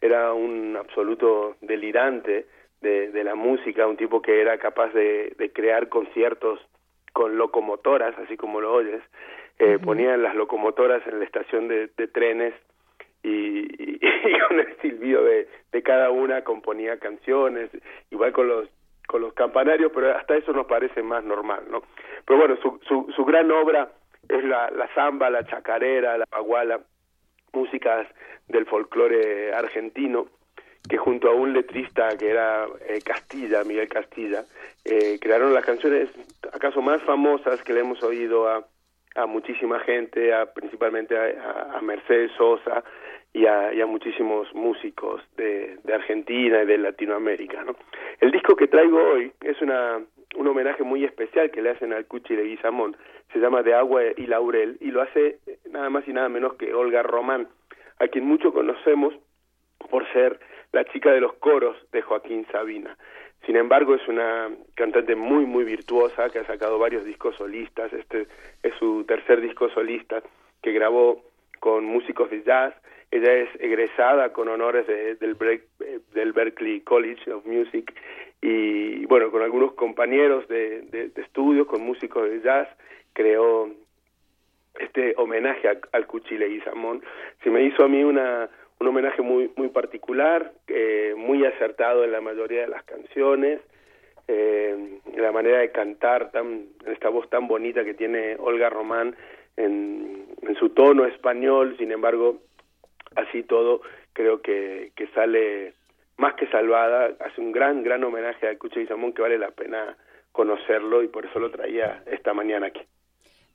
era 0.00 0.32
un 0.32 0.76
absoluto 0.76 1.56
delirante 1.60 2.46
de, 2.80 3.10
de 3.10 3.24
la 3.24 3.34
música, 3.34 3.86
un 3.86 3.96
tipo 3.96 4.20
que 4.20 4.40
era 4.40 4.58
capaz 4.58 4.92
de, 4.92 5.34
de 5.38 5.52
crear 5.52 5.88
conciertos 5.88 6.60
con 7.12 7.38
locomotoras, 7.38 8.16
así 8.18 8.36
como 8.36 8.60
lo 8.60 8.74
oyes, 8.74 9.02
eh, 9.58 9.78
ponían 9.82 10.22
las 10.22 10.34
locomotoras 10.34 11.06
en 11.06 11.18
la 11.18 11.24
estación 11.24 11.66
de, 11.66 11.88
de 11.96 12.08
trenes 12.08 12.52
y, 13.26 13.98
con 14.48 14.60
el 14.60 14.76
silbido 14.80 15.24
de, 15.24 15.48
de 15.72 15.82
cada 15.82 16.10
una 16.10 16.44
componía 16.44 16.98
canciones, 16.98 17.70
igual 18.10 18.32
con 18.32 18.48
los 18.48 18.68
con 19.06 19.20
los 19.20 19.34
campanarios, 19.34 19.92
pero 19.94 20.16
hasta 20.16 20.36
eso 20.36 20.52
nos 20.52 20.66
parece 20.66 21.00
más 21.00 21.22
normal, 21.22 21.62
¿no? 21.70 21.80
Pero 22.24 22.40
bueno, 22.40 22.56
su, 22.60 22.80
su, 22.88 23.12
su 23.14 23.24
gran 23.24 23.48
obra 23.52 23.88
es 24.28 24.42
la, 24.42 24.68
la 24.70 24.92
samba, 24.94 25.30
la 25.30 25.46
chacarera, 25.46 26.18
la 26.18 26.24
baguala, 26.28 26.80
músicas 27.52 28.08
del 28.48 28.66
folclore 28.66 29.52
argentino, 29.54 30.26
que 30.88 30.96
junto 30.96 31.30
a 31.30 31.34
un 31.34 31.52
letrista 31.52 32.16
que 32.18 32.30
era 32.30 32.66
eh, 32.88 33.00
Castilla, 33.04 33.62
Miguel 33.62 33.88
Castilla, 33.88 34.44
eh, 34.84 35.18
crearon 35.20 35.54
las 35.54 35.64
canciones 35.64 36.10
acaso 36.52 36.82
más 36.82 37.00
famosas 37.02 37.62
que 37.62 37.74
le 37.74 37.80
hemos 37.80 38.02
oído 38.02 38.48
a, 38.48 38.66
a 39.14 39.26
muchísima 39.26 39.78
gente, 39.80 40.34
a, 40.34 40.52
principalmente 40.52 41.16
a, 41.16 41.76
a 41.78 41.80
Mercedes 41.80 42.32
Sosa, 42.36 42.82
y 43.32 43.46
a, 43.46 43.86
muchísimos 43.86 44.52
músicos 44.54 45.22
de, 45.36 45.78
de, 45.84 45.94
Argentina 45.94 46.62
y 46.62 46.66
de 46.66 46.78
Latinoamérica. 46.78 47.62
¿no? 47.64 47.76
El 48.20 48.30
disco 48.30 48.56
que 48.56 48.66
traigo 48.66 48.98
hoy 48.98 49.32
es 49.42 49.60
una, 49.60 50.00
un 50.36 50.46
homenaje 50.46 50.82
muy 50.82 51.04
especial 51.04 51.50
que 51.50 51.62
le 51.62 51.70
hacen 51.70 51.92
al 51.92 52.06
Cuchi 52.06 52.34
de 52.34 52.44
Guizamón, 52.44 52.96
se 53.32 53.38
llama 53.38 53.62
De 53.62 53.74
Agua 53.74 54.02
y 54.16 54.26
Laurel, 54.26 54.76
y 54.80 54.90
lo 54.90 55.02
hace 55.02 55.38
nada 55.70 55.90
más 55.90 56.06
y 56.08 56.12
nada 56.12 56.28
menos 56.28 56.54
que 56.54 56.72
Olga 56.74 57.02
Román, 57.02 57.48
a 57.98 58.08
quien 58.08 58.24
mucho 58.24 58.52
conocemos 58.52 59.14
por 59.90 60.10
ser 60.12 60.38
la 60.72 60.84
chica 60.84 61.12
de 61.12 61.20
los 61.20 61.34
coros 61.34 61.76
de 61.92 62.02
Joaquín 62.02 62.46
Sabina. 62.50 62.96
Sin 63.44 63.56
embargo, 63.56 63.94
es 63.94 64.06
una 64.08 64.50
cantante 64.74 65.14
muy, 65.14 65.46
muy 65.46 65.64
virtuosa 65.64 66.30
que 66.30 66.40
ha 66.40 66.46
sacado 66.46 66.78
varios 66.78 67.04
discos 67.04 67.36
solistas. 67.36 67.92
Este 67.92 68.26
es 68.62 68.74
su 68.78 69.04
tercer 69.04 69.40
disco 69.40 69.68
solista 69.70 70.22
que 70.62 70.72
grabó 70.72 71.22
con 71.60 71.84
músicos 71.84 72.28
de 72.30 72.42
jazz. 72.42 72.74
Ella 73.10 73.32
es 73.34 73.48
egresada 73.60 74.32
con 74.32 74.48
honores 74.48 74.86
del, 74.86 75.18
del 76.12 76.32
Berklee 76.32 76.82
College 76.82 77.32
of 77.32 77.46
Music 77.46 77.94
y 78.42 79.06
bueno, 79.06 79.30
con 79.30 79.42
algunos 79.42 79.72
compañeros 79.74 80.46
de, 80.48 80.82
de, 80.82 81.10
estudios, 81.22 81.66
con 81.66 81.82
músicos 81.82 82.28
de 82.28 82.40
jazz, 82.40 82.68
creó 83.12 83.70
este 84.78 85.14
homenaje 85.16 85.68
al 85.92 86.06
Cuchile 86.06 86.48
y 86.48 86.60
Samón. 86.60 87.02
Se 87.42 87.50
me 87.50 87.62
hizo 87.62 87.84
a 87.84 87.88
mí 87.88 88.02
una, 88.04 88.50
un 88.78 88.86
homenaje 88.86 89.22
muy, 89.22 89.50
muy 89.56 89.68
particular, 89.68 90.52
eh, 90.68 91.14
muy 91.16 91.44
acertado 91.46 92.04
en 92.04 92.12
la 92.12 92.20
mayoría 92.20 92.62
de 92.62 92.68
las 92.68 92.84
canciones, 92.84 93.60
eh, 94.28 94.98
la 95.16 95.32
manera 95.32 95.58
de 95.58 95.70
cantar, 95.70 96.30
tan, 96.30 96.66
esta 96.86 97.08
voz 97.08 97.30
tan 97.30 97.48
bonita 97.48 97.84
que 97.84 97.94
tiene 97.94 98.36
Olga 98.38 98.68
Román 98.68 99.16
en 99.56 100.26
su 100.58 100.68
tono 100.70 101.06
español, 101.06 101.76
sin 101.78 101.90
embargo, 101.90 102.40
así 103.16 103.42
todo 103.42 103.80
creo 104.12 104.40
que, 104.40 104.92
que 104.94 105.08
sale 105.08 105.74
más 106.16 106.34
que 106.34 106.46
salvada, 106.48 107.10
hace 107.20 107.40
un 107.40 107.52
gran, 107.52 107.82
gran 107.82 108.02
homenaje 108.04 108.48
a 108.48 108.56
Cuche 108.56 108.86
Samón 108.86 109.12
que 109.12 109.22
vale 109.22 109.38
la 109.38 109.50
pena 109.50 109.96
conocerlo 110.32 111.02
y 111.02 111.08
por 111.08 111.26
eso 111.26 111.38
lo 111.38 111.50
traía 111.50 112.02
esta 112.06 112.32
mañana 112.32 112.68
aquí. 112.68 112.80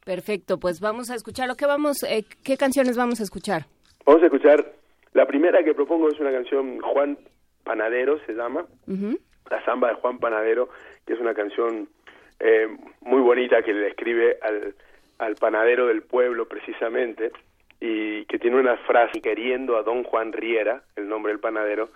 Perfecto, 0.06 0.60
pues 0.60 0.80
vamos 0.80 1.10
a 1.12 1.16
escuchar 1.16 1.48
lo 1.48 1.56
que 1.56 1.66
vamos, 1.66 2.04
eh, 2.04 2.24
¿qué 2.44 2.58
canciones 2.58 2.98
vamos 2.98 3.20
a 3.20 3.24
escuchar? 3.24 3.64
Vamos 4.06 4.24
a 4.24 4.26
escuchar, 4.26 4.74
la 5.14 5.26
primera 5.26 5.64
que 5.64 5.74
propongo 5.74 6.10
es 6.10 6.20
una 6.20 6.32
canción 6.32 6.80
Juan 6.80 7.18
Panadero, 7.64 8.20
se 8.26 8.34
llama, 8.34 8.66
la 8.88 9.66
samba 9.66 9.90
de 9.90 9.96
Juan 9.96 10.18
Panadero, 10.18 10.70
que 11.06 11.14
es 11.14 11.20
una 11.20 11.36
canción 11.36 11.88
eh, 12.40 12.68
muy 13.02 13.22
bonita 13.22 13.62
que 13.62 13.74
le 13.74 13.90
escribe 13.90 14.38
al, 14.42 14.74
al 15.20 15.36
panadero 15.36 15.88
del 15.88 16.02
pueblo 16.02 16.48
precisamente 16.48 17.32
y 17.82 18.26
que 18.26 18.38
tiene 18.38 18.58
una 18.58 18.78
frase 18.78 19.22
queriendo 19.22 19.76
a 19.76 19.82
don 19.82 20.04
Juan 20.04 20.32
Riera, 20.32 20.84
el 20.96 21.10
nombre 21.10 21.32
del 21.32 21.42
panadero, 21.42 21.90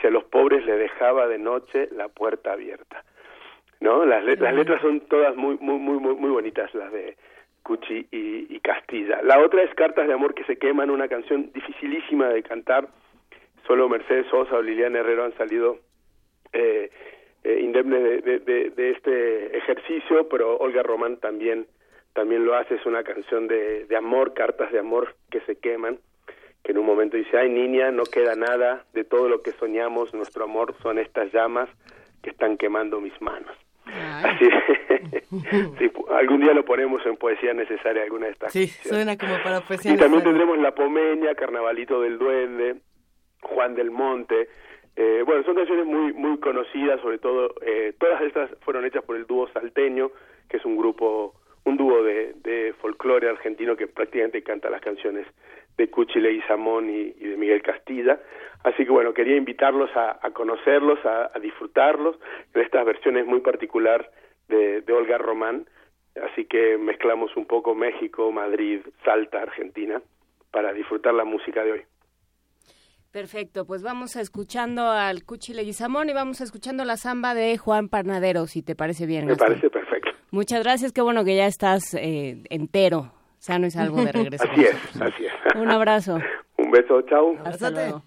si 0.00 0.06
a 0.06 0.10
los 0.10 0.24
pobres 0.24 0.64
le 0.64 0.76
dejaba 0.76 1.26
de 1.26 1.38
noche 1.38 1.88
la 1.90 2.08
puerta 2.08 2.52
abierta. 2.52 3.04
¿No? 3.80 4.06
Las, 4.06 4.24
las 4.24 4.54
letras 4.54 4.80
son 4.80 5.00
todas 5.00 5.34
muy, 5.34 5.58
muy, 5.60 5.78
muy, 5.80 5.98
muy, 5.98 6.30
bonitas, 6.30 6.72
las 6.72 6.92
de 6.92 7.16
Cuchi 7.64 8.06
y, 8.12 8.60
Castilla. 8.60 9.20
La 9.22 9.40
otra 9.40 9.64
es 9.64 9.74
Cartas 9.74 10.06
de 10.06 10.14
Amor 10.14 10.34
que 10.34 10.44
se 10.44 10.56
queman, 10.56 10.88
una 10.88 11.08
canción 11.08 11.50
dificilísima 11.52 12.28
de 12.28 12.44
cantar. 12.44 12.86
Solo 13.66 13.88
Mercedes 13.88 14.26
Sosa 14.30 14.54
o 14.54 14.62
Liliana 14.62 15.00
Herrero 15.00 15.24
han 15.24 15.36
salido 15.36 15.78
eh, 16.52 16.90
eh, 17.42 17.58
indemnes 17.60 18.24
de, 18.24 18.38
de, 18.38 18.70
de, 18.70 18.90
este 18.90 19.58
ejercicio, 19.58 20.28
pero 20.28 20.56
Olga 20.58 20.84
Román 20.84 21.16
también, 21.16 21.66
también 22.14 22.44
lo 22.44 22.54
hace. 22.54 22.74
Es 22.74 22.86
una 22.86 23.02
canción 23.02 23.48
de, 23.48 23.86
de 23.86 23.96
amor, 23.96 24.34
cartas 24.34 24.72
de 24.72 24.78
amor 24.78 25.14
que 25.30 25.40
se 25.42 25.56
queman 25.56 25.98
que 26.62 26.72
en 26.72 26.78
un 26.78 26.86
momento 26.86 27.16
dice, 27.16 27.36
ay 27.36 27.50
niña, 27.50 27.90
no 27.90 28.04
queda 28.04 28.36
nada 28.36 28.84
de 28.92 29.04
todo 29.04 29.28
lo 29.28 29.42
que 29.42 29.52
soñamos, 29.52 30.14
nuestro 30.14 30.44
amor 30.44 30.74
son 30.82 30.98
estas 30.98 31.32
llamas 31.32 31.68
que 32.22 32.30
están 32.30 32.56
quemando 32.56 33.00
mis 33.00 33.20
manos. 33.20 33.50
Así, 33.84 34.48
sí, 35.78 35.90
algún 36.10 36.40
día 36.40 36.54
lo 36.54 36.64
ponemos 36.64 37.04
en 37.04 37.16
poesía 37.16 37.52
necesaria 37.52 38.04
alguna 38.04 38.26
de 38.26 38.32
estas. 38.32 38.52
Sí, 38.52 38.68
suena 38.68 39.18
como 39.18 39.34
para 39.42 39.60
poesía. 39.60 39.94
Y 39.94 39.96
también 39.96 40.22
tendremos 40.22 40.56
La 40.58 40.72
Pomeña, 40.72 41.34
Carnavalito 41.34 42.00
del 42.00 42.16
Duende, 42.16 42.76
Juan 43.42 43.74
del 43.74 43.90
Monte. 43.90 44.48
Eh, 44.94 45.24
bueno, 45.26 45.42
son 45.42 45.56
canciones 45.56 45.84
muy 45.84 46.12
muy 46.12 46.38
conocidas, 46.38 47.00
sobre 47.00 47.18
todo 47.18 47.54
eh, 47.62 47.92
todas 47.98 48.22
estas 48.22 48.50
fueron 48.60 48.84
hechas 48.84 49.02
por 49.02 49.16
el 49.16 49.26
dúo 49.26 49.48
salteño, 49.48 50.12
que 50.48 50.58
es 50.58 50.64
un 50.64 50.76
grupo, 50.76 51.34
un 51.64 51.76
dúo 51.76 52.02
de, 52.02 52.34
de 52.42 52.74
folclore 52.80 53.28
argentino 53.28 53.76
que 53.76 53.86
prácticamente 53.86 54.42
canta 54.42 54.70
las 54.70 54.80
canciones 54.80 55.26
de 55.76 55.90
Cuchile 55.90 56.32
y 56.32 56.40
Samón 56.42 56.90
y, 56.90 57.12
de 57.12 57.36
Miguel 57.36 57.62
Castilla. 57.62 58.20
Así 58.64 58.84
que 58.84 58.90
bueno, 58.90 59.12
quería 59.12 59.36
invitarlos 59.36 59.90
a, 59.96 60.18
conocerlos, 60.32 60.98
a, 61.04 61.38
disfrutarlos 61.40 62.16
en 62.54 62.62
estas 62.62 62.84
versiones 62.84 63.26
muy 63.26 63.40
particular 63.40 64.10
de, 64.48 64.84
Olga 64.92 65.18
Román. 65.18 65.66
Así 66.30 66.44
que 66.44 66.76
mezclamos 66.76 67.34
un 67.36 67.46
poco 67.46 67.74
México, 67.74 68.30
Madrid, 68.30 68.80
Salta, 69.04 69.42
Argentina, 69.42 70.00
para 70.50 70.72
disfrutar 70.72 71.14
la 71.14 71.24
música 71.24 71.64
de 71.64 71.72
hoy. 71.72 71.82
Perfecto, 73.10 73.66
pues 73.66 73.82
vamos 73.82 74.16
a 74.16 74.20
escuchando 74.20 74.90
al 74.90 75.24
Cuchile 75.24 75.62
y 75.62 75.72
Samón 75.72 76.08
y 76.08 76.14
vamos 76.14 76.40
a 76.40 76.44
escuchando 76.44 76.84
la 76.84 76.96
samba 76.96 77.34
de 77.34 77.58
Juan 77.58 77.88
Parnadero, 77.88 78.46
si 78.46 78.62
te 78.62 78.74
parece 78.74 79.06
bien. 79.06 79.26
Me 79.26 79.36
parece 79.36 79.68
perfecto. 79.68 80.10
Muchas 80.32 80.64
gracias, 80.64 80.92
qué 80.92 81.02
bueno 81.02 81.24
que 81.24 81.36
ya 81.36 81.46
estás 81.46 81.94
eh, 81.94 82.42
entero 82.50 83.12
sano 83.42 83.66
es 83.66 83.76
algo 83.76 84.04
de 84.04 84.12
regreso. 84.12 84.44
así 84.50 84.62
es, 84.62 85.02
así 85.02 85.26
es. 85.26 85.32
Un 85.60 85.68
abrazo. 85.70 86.18
Un 86.58 86.70
beso, 86.70 87.02
chao. 87.02 87.36
Hasta 87.44 87.70
luego. 87.70 88.02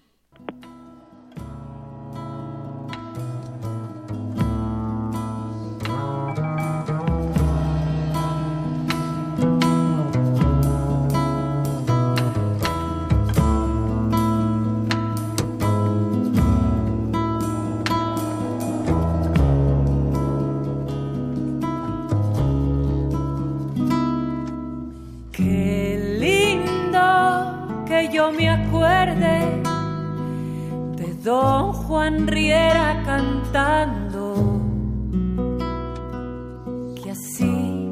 De 29.14 29.66
don 31.26 31.72
Juan 31.72 32.26
Riera 32.28 33.02
cantando, 33.04 34.60
que 36.94 37.10
así 37.10 37.88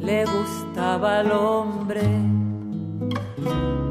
le 0.00 0.24
gustaba 0.24 1.18
al 1.20 1.30
hombre, 1.32 2.02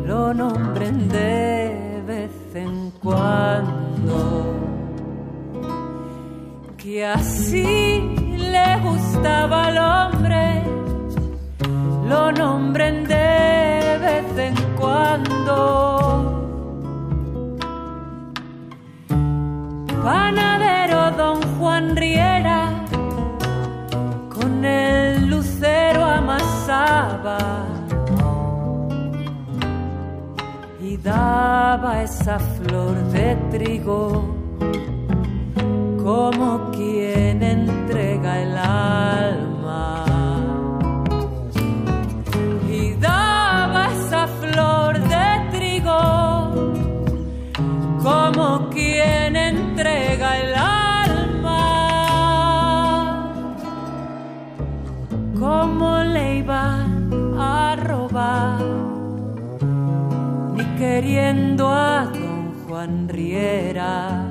lo 0.05 0.33
nombren 0.33 1.09
de 1.09 2.01
vez 2.07 2.31
en 2.55 2.91
cuando, 3.03 4.55
que 6.75 7.05
así 7.05 8.15
le 8.35 8.79
gustaba 8.79 9.65
al 9.65 9.77
hombre, 9.77 10.63
lo 12.09 12.31
nombren 12.31 13.03
de 13.03 13.99
vez 14.01 14.37
en 14.39 14.55
cuando. 14.75 16.36
Panadero 20.07 21.11
don 21.21 21.37
Juan 21.57 21.93
Riera 21.97 22.61
con 24.33 24.63
el 24.63 25.27
lucero 25.31 26.01
amasaba 26.05 27.39
y 30.79 30.95
daba 30.95 32.03
esa 32.03 32.39
flor 32.39 32.95
de 33.15 33.35
trigo 33.51 34.01
como 36.01 36.71
quien 36.71 37.43
entrega 37.43 38.31
el 38.43 38.57
alma. 38.57 39.46
Queriendo 60.77 61.67
a 61.67 62.05
don 62.05 62.53
Juan 62.67 63.09
Riera. 63.09 64.25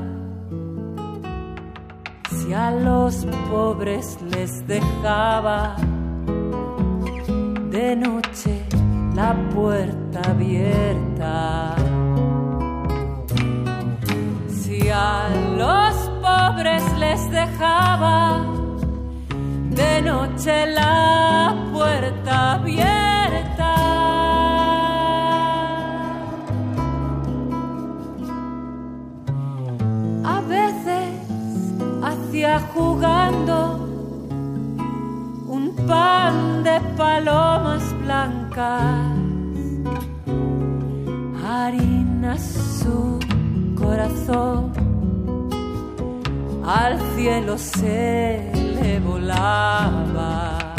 Si 2.30 2.52
a 2.52 2.70
los 2.70 3.26
pobres 3.50 4.18
les 4.22 4.66
dejaba 4.66 5.76
de 7.70 7.96
noche 7.96 8.62
la 9.14 9.34
puerta 9.54 10.20
abierta 10.30 11.74
a 14.96 15.28
los 15.56 15.94
pobres 16.22 16.82
les 16.98 17.30
dejaba 17.30 18.44
de 19.70 20.02
noche 20.02 20.66
la 20.66 21.54
puerta 21.72 22.52
abierta. 22.54 23.15
A 30.26 30.40
veces 30.40 31.08
hacía 32.02 32.60
jugando 32.74 33.56
un 35.46 35.74
pan 35.86 36.62
de 36.64 36.80
palomas 36.96 37.82
blancas 38.02 39.16
harina 41.66 42.36
su 42.38 43.18
corazón, 43.74 44.72
al 46.64 46.98
cielo 47.14 47.56
se 47.58 48.50
le 48.74 49.00
volaba. 49.00 50.74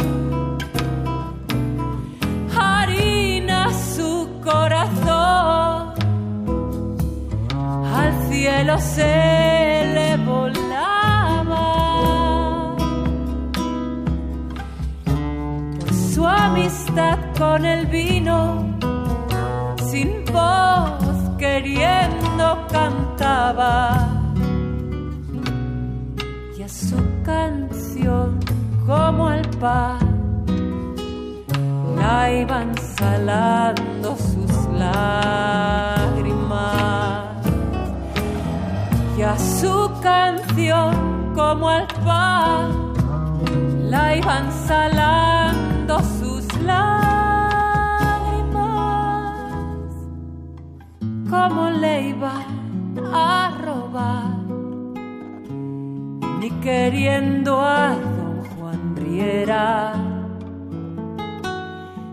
Harina 2.59 3.71
su 3.95 4.29
corazón, 4.43 5.86
al 7.97 8.13
cielo 8.29 8.77
se 8.79 9.91
le 9.95 10.17
volaba. 10.17 11.65
Por 15.79 15.93
su 15.93 16.25
amistad 16.25 17.17
con 17.37 17.65
el 17.65 17.87
vino, 17.87 18.39
sin 19.89 20.23
voz 20.25 21.17
queriendo 21.37 22.45
cantaba. 22.71 23.77
Y 26.57 26.61
a 26.63 26.69
su 26.69 26.97
canción 27.23 28.39
como 28.85 29.27
al 29.27 29.47
pan 29.59 29.97
la 31.97 32.31
iban 32.31 32.69
salando 32.97 34.15
sus 34.15 34.53
lágrimas. 34.83 35.67
Y 39.17 39.23
a 39.23 39.35
su 39.39 39.91
canción 40.03 41.33
como 41.33 41.69
al 41.69 41.87
pan 42.05 42.93
la 43.89 44.15
iban 44.15 44.51
salando 44.67 45.99
sus 46.19 46.45
lágrimas. 46.61 47.01
Como 51.27 51.71
le 51.71 52.09
iba 52.09 52.43
a 53.11 53.57
robar, 53.59 54.37
ni 56.39 56.51
queriendo 56.61 57.59
a 57.59 57.95
don 57.95 58.43
Juan 58.55 58.95
Riera. 58.97 59.93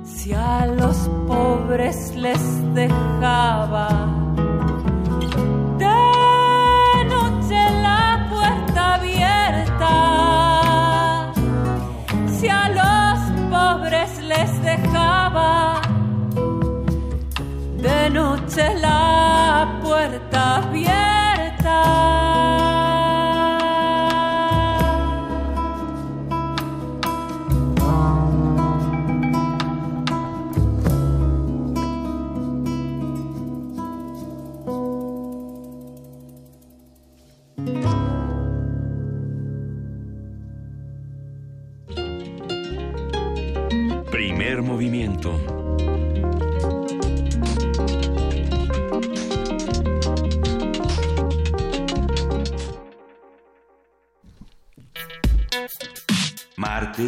Si 0.05 0.33
a 0.33 0.65
los 0.65 0.97
pobres 1.27 2.17
les 2.17 2.75
dejaba 2.75 4.24
de 17.83 18.11
noche 18.11 18.75
la 18.81 19.79
puerta 19.83 20.57
abierta. 20.57 21.04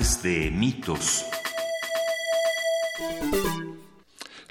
De 0.06 0.52
mitos. 0.52 1.24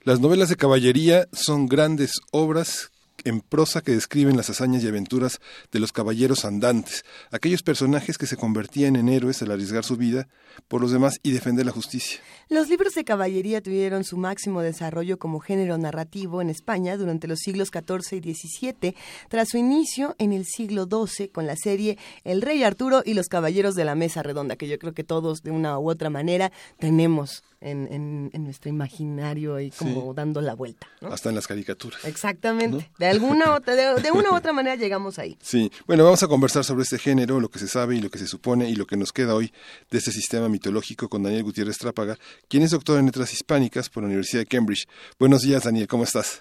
Las 0.04 0.20
novelas 0.20 0.50
de 0.50 0.58
caballería 0.58 1.30
son 1.32 1.68
grandes 1.68 2.12
obras 2.32 2.92
en 3.26 3.42
prosa 3.42 3.82
que 3.82 3.92
describen 3.92 4.38
las 4.38 4.50
hazañas 4.50 4.84
y 4.84 4.88
aventuras 4.88 5.42
de 5.72 5.80
los 5.80 5.92
caballeros 5.92 6.46
andantes, 6.46 7.04
aquellos 7.32 7.64
personajes 7.64 8.18
que 8.18 8.28
se 8.28 8.38
convertían 8.38 8.96
en 8.96 9.10
héroes 9.10 9.42
al 9.42 9.52
arriesgar 9.52 9.84
su 9.84 9.98
vida 9.98 10.28
por 10.68 10.82
los 10.82 10.92
demás 10.92 11.20
y 11.24 11.32
defender 11.32 11.66
la 11.66 11.72
justicia. 11.72 12.22
Los 12.48 12.70
libros 12.70 12.94
de 12.94 13.04
caballería 13.04 13.62
tuvieron 13.62 14.04
su 14.04 14.18
máximo 14.18 14.62
desarrollo 14.62 15.18
como 15.18 15.40
género 15.40 15.78
narrativo 15.78 16.42
en 16.42 16.50
España 16.50 16.96
durante 16.96 17.28
los 17.28 17.40
siglos 17.40 17.70
XIV 17.70 18.24
y 18.24 18.34
XVII, 18.34 18.96
tras 19.30 19.50
su 19.50 19.58
inicio 19.58 20.16
en 20.20 20.32
el 20.32 20.46
siglo 20.46 20.86
XII 20.86 21.30
con 21.30 21.48
la 21.48 21.56
serie 21.56 21.98
El 22.24 22.42
Rey 22.42 22.64
Arturo 22.64 23.02
y 23.04 23.16
los 23.16 23.28
Caballeros 23.28 23.76
de 23.76 23.86
la 23.86 23.96
Mesa 23.96 24.24
Redonda, 24.24 24.56
que 24.56 24.68
yo 24.68 24.78
creo 24.78 24.94
que 24.94 25.04
todos 25.04 25.42
de 25.42 25.52
una 25.52 25.78
u 25.80 25.90
otra 25.90 26.10
manera 26.10 26.52
tenemos 26.78 27.44
en, 27.66 27.88
en- 27.92 28.30
en 28.34 28.44
nuestro 28.44 28.70
imaginario 28.70 29.60
y 29.60 29.72
como 29.72 30.14
dando 30.14 30.40
la 30.42 30.54
vuelta. 30.54 30.88
¿no? 31.02 31.10
Hasta 31.10 31.30
en 31.30 31.36
las 31.36 31.48
caricaturas. 31.48 32.04
Exactamente. 32.06 32.90
De 32.98 33.08
alguna 33.08 33.54
otra, 33.56 33.76
de, 33.76 34.02
de 34.02 34.12
una 34.12 34.32
u 34.32 34.36
otra 34.36 34.54
manera 34.54 34.76
llegamos 34.76 35.20
ahí. 35.20 35.38
Sí, 35.42 35.72
bueno, 35.88 36.04
vamos 36.04 36.22
a 36.24 36.28
conversar 36.28 36.64
sobre 36.64 36.84
este 36.84 36.98
género, 37.00 37.40
lo 37.40 37.50
que 37.50 37.60
se 37.60 37.68
sabe 37.68 37.96
y 37.96 38.02
lo 38.02 38.10
que 38.10 38.18
se 38.20 38.28
supone 38.28 38.70
y 38.70 38.76
lo 38.76 38.86
que 38.86 38.98
nos 38.98 39.12
queda 39.12 39.36
hoy 39.36 39.52
de 39.92 39.98
este 39.98 40.12
sistema 40.12 40.48
mitológico 40.50 41.10
con 41.10 41.24
Daniel 41.24 41.44
Gutiérrez 41.44 41.78
Trápaga, 41.78 42.18
quien 42.48 42.64
es 42.64 42.72
doctor 42.72 43.00
en 43.00 43.06
letras 43.08 43.34
hispánicas 43.34 43.90
por 43.90 44.04
la 44.04 44.08
Universidad 44.08 44.42
de 44.42 44.48
Cambridge. 44.48 44.88
Buenos 45.20 45.42
días, 45.42 45.64
Daniel, 45.64 45.88
¿cómo 45.88 46.04
estás? 46.04 46.40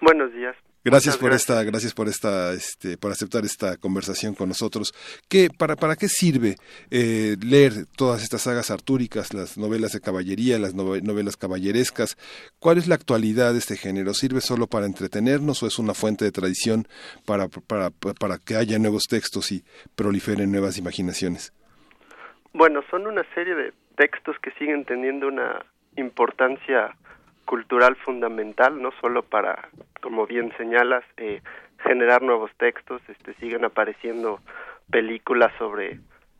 Buenos 0.00 0.32
días. 0.32 0.56
Gracias 0.82 1.16
Muchas 1.16 1.20
por 1.20 1.30
gracias. 1.30 1.50
esta, 1.50 1.64
gracias 1.64 1.92
por 1.94 2.08
esta, 2.08 2.52
este, 2.54 2.96
por 2.96 3.12
aceptar 3.12 3.44
esta 3.44 3.76
conversación 3.76 4.34
con 4.34 4.48
nosotros. 4.48 4.94
¿Qué, 5.28 5.48
para, 5.50 5.76
para 5.76 5.94
qué 5.94 6.08
sirve 6.08 6.56
eh, 6.90 7.36
leer 7.44 7.84
todas 7.96 8.22
estas 8.22 8.42
sagas 8.42 8.70
artúricas, 8.70 9.34
las 9.34 9.58
novelas 9.58 9.92
de 9.92 10.00
caballería, 10.00 10.58
las 10.58 10.74
nove- 10.74 11.02
novelas 11.02 11.36
caballerescas? 11.36 12.16
¿Cuál 12.58 12.78
es 12.78 12.88
la 12.88 12.94
actualidad 12.94 13.52
de 13.52 13.58
este 13.58 13.76
género? 13.76 14.14
¿Sirve 14.14 14.40
solo 14.40 14.68
para 14.68 14.86
entretenernos 14.86 15.62
o 15.62 15.66
es 15.66 15.78
una 15.78 15.92
fuente 15.92 16.24
de 16.24 16.32
tradición 16.32 16.88
para, 17.26 17.48
para, 17.48 17.90
para 17.90 18.38
que 18.38 18.56
haya 18.56 18.78
nuevos 18.78 19.02
textos 19.08 19.52
y 19.52 19.62
proliferen 19.94 20.50
nuevas 20.50 20.78
imaginaciones? 20.78 21.52
Bueno, 22.54 22.80
son 22.90 23.06
una 23.06 23.22
serie 23.34 23.54
de 23.54 23.72
textos 23.96 24.36
que 24.42 24.50
siguen 24.52 24.86
teniendo 24.86 25.28
una 25.28 25.64
importancia 25.96 26.96
cultural 27.50 27.96
fundamental, 27.96 28.80
no 28.80 28.92
solo 29.00 29.24
para, 29.24 29.68
como 30.00 30.24
bien 30.24 30.52
señalas, 30.56 31.02
eh, 31.16 31.40
generar 31.82 32.22
nuevos 32.22 32.52
textos, 32.58 33.02
este, 33.08 33.34
siguen 33.34 33.64
apareciendo 33.64 34.38
películas 34.88 35.50
sobre 35.58 35.98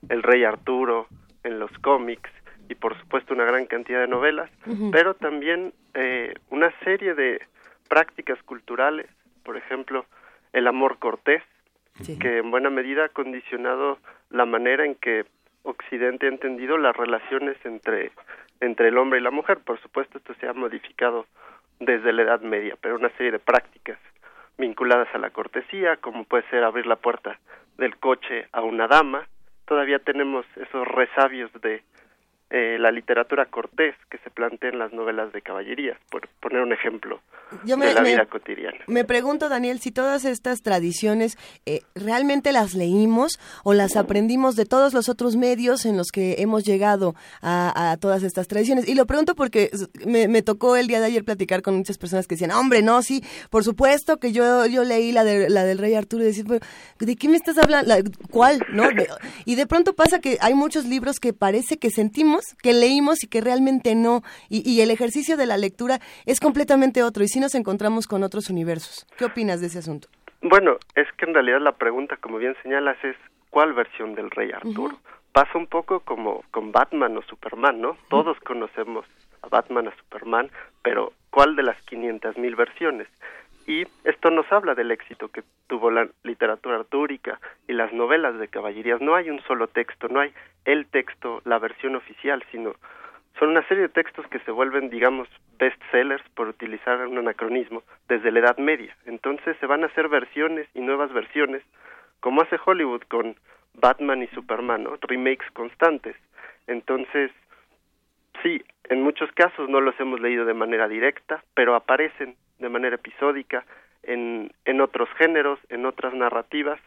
el 0.09 0.23
rey 0.23 0.45
Arturo 0.45 1.09
en 1.43 1.59
los 1.59 1.73
cómics 1.81 2.31
y 2.69 2.77
por 2.77 2.97
supuesto 3.01 3.35
una 3.35 3.45
gran 3.45 3.67
cantidad 3.67 3.99
de 4.01 4.07
novelas, 4.07 4.49
pero 4.93 5.15
también 5.15 5.73
eh, 5.95 6.33
una 6.51 6.71
serie 6.85 7.15
de 7.15 7.41
prácticas 7.89 8.41
culturales, 8.45 9.09
por 9.43 9.57
ejemplo, 9.57 10.07
el 10.53 10.69
amor 10.69 10.99
cortés, 11.01 11.43
Sí. 12.03 12.19
que 12.21 12.39
en 12.39 12.53
buena 12.53 12.71
medida 12.71 13.07
ha 13.07 13.09
condicionado 13.09 13.99
la 14.31 14.47
manera 14.47 14.87
en 14.87 14.95
que 14.95 15.25
Occidente 15.65 16.27
ha 16.27 16.31
entendido 16.31 16.79
las 16.79 16.97
relaciones 16.97 17.57
entre, 17.65 18.13
entre 18.61 18.89
el 18.89 18.99
hombre 18.99 19.19
y 19.19 19.23
la 19.23 19.31
mujer. 19.31 19.59
Por 19.59 19.81
supuesto, 19.81 20.19
esto 20.19 20.35
se 20.35 20.47
ha 20.47 20.53
modificado 20.53 21.27
desde 21.79 22.13
la 22.13 22.23
Edad 22.23 22.41
Media, 22.41 22.77
pero 22.81 22.97
una 22.97 23.11
serie 23.11 23.33
de 23.33 23.39
prácticas 23.39 23.99
vinculadas 24.59 25.09
a 25.15 25.19
la 25.19 25.31
cortesía, 25.31 25.97
como 25.97 26.25
puede 26.25 26.49
ser 26.51 26.63
abrir 26.63 26.87
la 26.87 26.97
puerta 26.97 27.39
del 27.79 27.97
coche 27.97 28.47
a 28.53 28.63
una 28.63 28.87
dama. 28.87 29.27
Todavía 29.65 29.99
tenemos 29.99 30.45
esos 30.57 30.87
resabios 30.87 31.51
de 31.63 31.83
eh, 32.51 32.77
la 32.79 32.91
literatura 32.91 33.47
cortés 33.47 33.95
que 34.11 34.19
se 34.19 34.31
plantea 34.31 34.71
en 34.71 34.79
las 34.79 34.93
novelas 34.93 35.33
de 35.33 35.41
caballerías, 35.43 35.97
por 36.11 36.29
poner 36.41 36.61
un 36.63 36.73
ejemplo 36.73 37.21
Yo 37.65 37.77
me- 37.77 37.87
de 37.87 37.95
la 37.95 38.03
me- 38.03 38.11
vida 38.13 38.27
cotidiana. 38.27 38.79
Me 38.89 39.05
pregunto, 39.05 39.49
Daniel, 39.49 39.79
si 39.81 39.91
todas 39.93 40.25
estas 40.25 40.61
tradiciones 40.63 41.39
eh, 41.67 41.83
realmente 41.95 42.51
las 42.53 42.75
leímos 42.75 43.39
o 43.65 43.73
las 43.75 43.97
aprendimos 43.97 44.57
de 44.57 44.67
todos 44.67 44.95
los 44.95 45.09
otros 45.09 45.37
medios 45.37 45.87
en 45.87 45.97
los 45.97 46.09
que 46.13 46.37
hemos 46.39 46.65
llegado 46.65 47.15
a, 47.41 47.93
a 47.93 47.97
todas 47.99 48.23
estas 48.23 48.49
tradiciones. 48.49 48.89
Y 48.89 48.95
lo 48.95 49.07
pregunto 49.07 49.35
porque 49.35 49.71
me, 50.07 50.27
me 50.29 50.43
tocó 50.43 50.77
el 50.77 50.87
día 50.89 51.01
de 51.01 51.07
ayer 51.07 51.25
platicar 51.25 51.63
con 51.63 51.77
muchas 51.77 51.99
personas 51.99 52.27
que 52.27 52.35
decían, 52.35 52.51
hombre, 52.53 52.83
no, 52.83 53.03
sí, 53.03 53.23
por 53.51 53.63
supuesto 53.65 54.19
que 54.19 54.33
yo, 54.33 54.67
yo 54.67 54.85
leí 54.85 55.13
la, 55.13 55.25
de, 55.25 55.49
la 55.51 55.65
del 55.65 55.79
rey 55.79 55.95
Arturo 55.95 56.23
y 56.25 56.27
decir, 56.27 56.45
"Pero, 56.49 56.65
¿de 56.99 57.17
qué 57.17 57.29
me 57.29 57.37
estás 57.37 57.59
hablando? 57.59 57.89
La- 57.89 58.03
¿Cuál? 58.31 58.65
¿No? 58.73 58.85
Y 59.45 59.55
de 59.55 59.67
pronto 59.67 59.95
pasa 59.95 60.21
que 60.21 60.39
hay 60.41 60.55
muchos 60.55 60.85
libros 60.85 61.19
que 61.21 61.33
parece 61.33 61.79
que 61.79 61.91
sentimos, 61.91 62.40
que 62.63 62.73
leímos 62.73 63.23
y 63.25 63.29
que 63.29 63.41
realmente 63.41 63.95
no. 63.95 64.23
Y, 64.49 64.69
y 64.69 64.81
el 64.81 64.91
ejercicio 64.91 65.37
de 65.37 65.47
la 65.47 65.57
lectura 65.57 66.01
es 66.27 66.41
completamente 66.41 67.03
otro. 67.03 67.25
Y 67.25 67.29
sí 67.29 67.41
nos 67.41 67.55
encontramos 67.55 68.07
con 68.07 68.23
otros 68.23 68.51
universos. 68.51 69.07
¿Qué 69.17 69.25
opinas 69.25 69.61
de 69.61 69.69
ese 69.69 69.79
asunto? 69.79 70.09
Bueno, 70.43 70.79
es 70.95 71.07
que 71.19 71.27
en 71.27 71.35
realidad 71.35 71.61
la 71.61 71.73
pregunta, 71.73 72.17
como 72.17 72.39
bien 72.39 72.57
señalas, 72.63 72.97
es 73.05 73.17
¿cuál 73.51 73.75
versión 73.75 74.15
del 74.15 74.31
rey 74.31 74.51
Arturo? 74.53 74.99
Pasa 75.33 75.59
un 75.59 75.67
poco 75.67 76.01
como 76.01 76.43
con 76.51 76.73
Batman 76.73 77.17
o 77.17 77.23
Superman, 77.23 77.81
¿no? 77.81 77.97
Todos 78.09 78.39
conocemos 78.41 79.07
a 79.43 79.49
Batman, 79.49 79.89
a 79.89 79.97
Superman, 79.97 80.51
pero 80.83 81.13
¿cuál 81.31 81.57
de 81.57 81.63
las 81.63 81.77
500.000 81.87 82.57
versiones? 82.57 83.09
Y 83.71 83.87
esto 84.03 84.31
nos 84.33 84.51
habla 84.51 84.75
del 84.75 84.91
éxito 84.91 85.29
que 85.29 85.45
tuvo 85.69 85.93
la 85.93 86.09
literatura 86.25 86.75
artúrica 86.75 87.39
y 87.69 87.73
las 87.73 87.93
novelas 87.93 88.37
de 88.37 88.49
caballerías. 88.49 89.01
No 89.01 89.15
hay 89.15 89.31
un 89.31 89.41
solo 89.43 89.69
texto, 89.69 90.09
no 90.09 90.19
hay 90.19 90.33
el 90.65 90.87
texto, 90.87 91.41
la 91.45 91.61
versión 91.61 91.95
oficial, 91.95 92.43
sino 92.51 92.75
son 93.39 93.51
una 93.51 93.63
serie 93.69 93.85
de 93.85 93.89
textos 93.91 94.27
que 94.27 94.41
se 94.41 94.51
vuelven, 94.51 94.91
digamos, 94.91 95.29
bestsellers, 95.57 96.29
por 96.35 96.49
utilizar 96.49 97.07
un 97.07 97.19
anacronismo, 97.19 97.85
desde 98.09 98.33
la 98.33 98.41
Edad 98.41 98.59
Media. 98.59 98.97
Entonces 99.07 99.57
se 99.61 99.67
van 99.67 99.85
a 99.85 99.87
hacer 99.87 100.09
versiones 100.09 100.67
y 100.75 100.81
nuevas 100.81 101.13
versiones, 101.13 101.63
como 102.19 102.43
hace 102.43 102.59
Hollywood 102.67 103.03
con 103.03 103.37
Batman 103.75 104.25
y 104.25 104.27
Superman, 104.35 104.83
¿no? 104.83 104.99
remakes 105.03 105.49
constantes. 105.53 106.17
Entonces, 106.67 107.31
sí, 108.43 108.63
en 108.85 109.03
muchos 109.03 109.31
casos 109.33 109.69
no 109.69 109.81
los 109.81 109.99
hemos 110.01 110.21
leído 110.21 110.45
de 110.45 110.55
manera 110.55 110.89
directa, 110.89 111.45
pero 111.55 111.75
aparecen 111.75 112.37
de 112.59 112.69
manera 112.69 112.97
episódica 112.97 113.65
en, 114.03 114.53
en 114.65 114.81
otros 114.81 115.09
géneros, 115.19 115.59
en 115.69 115.87
otras 115.87 116.15
narrativas, 116.15 116.81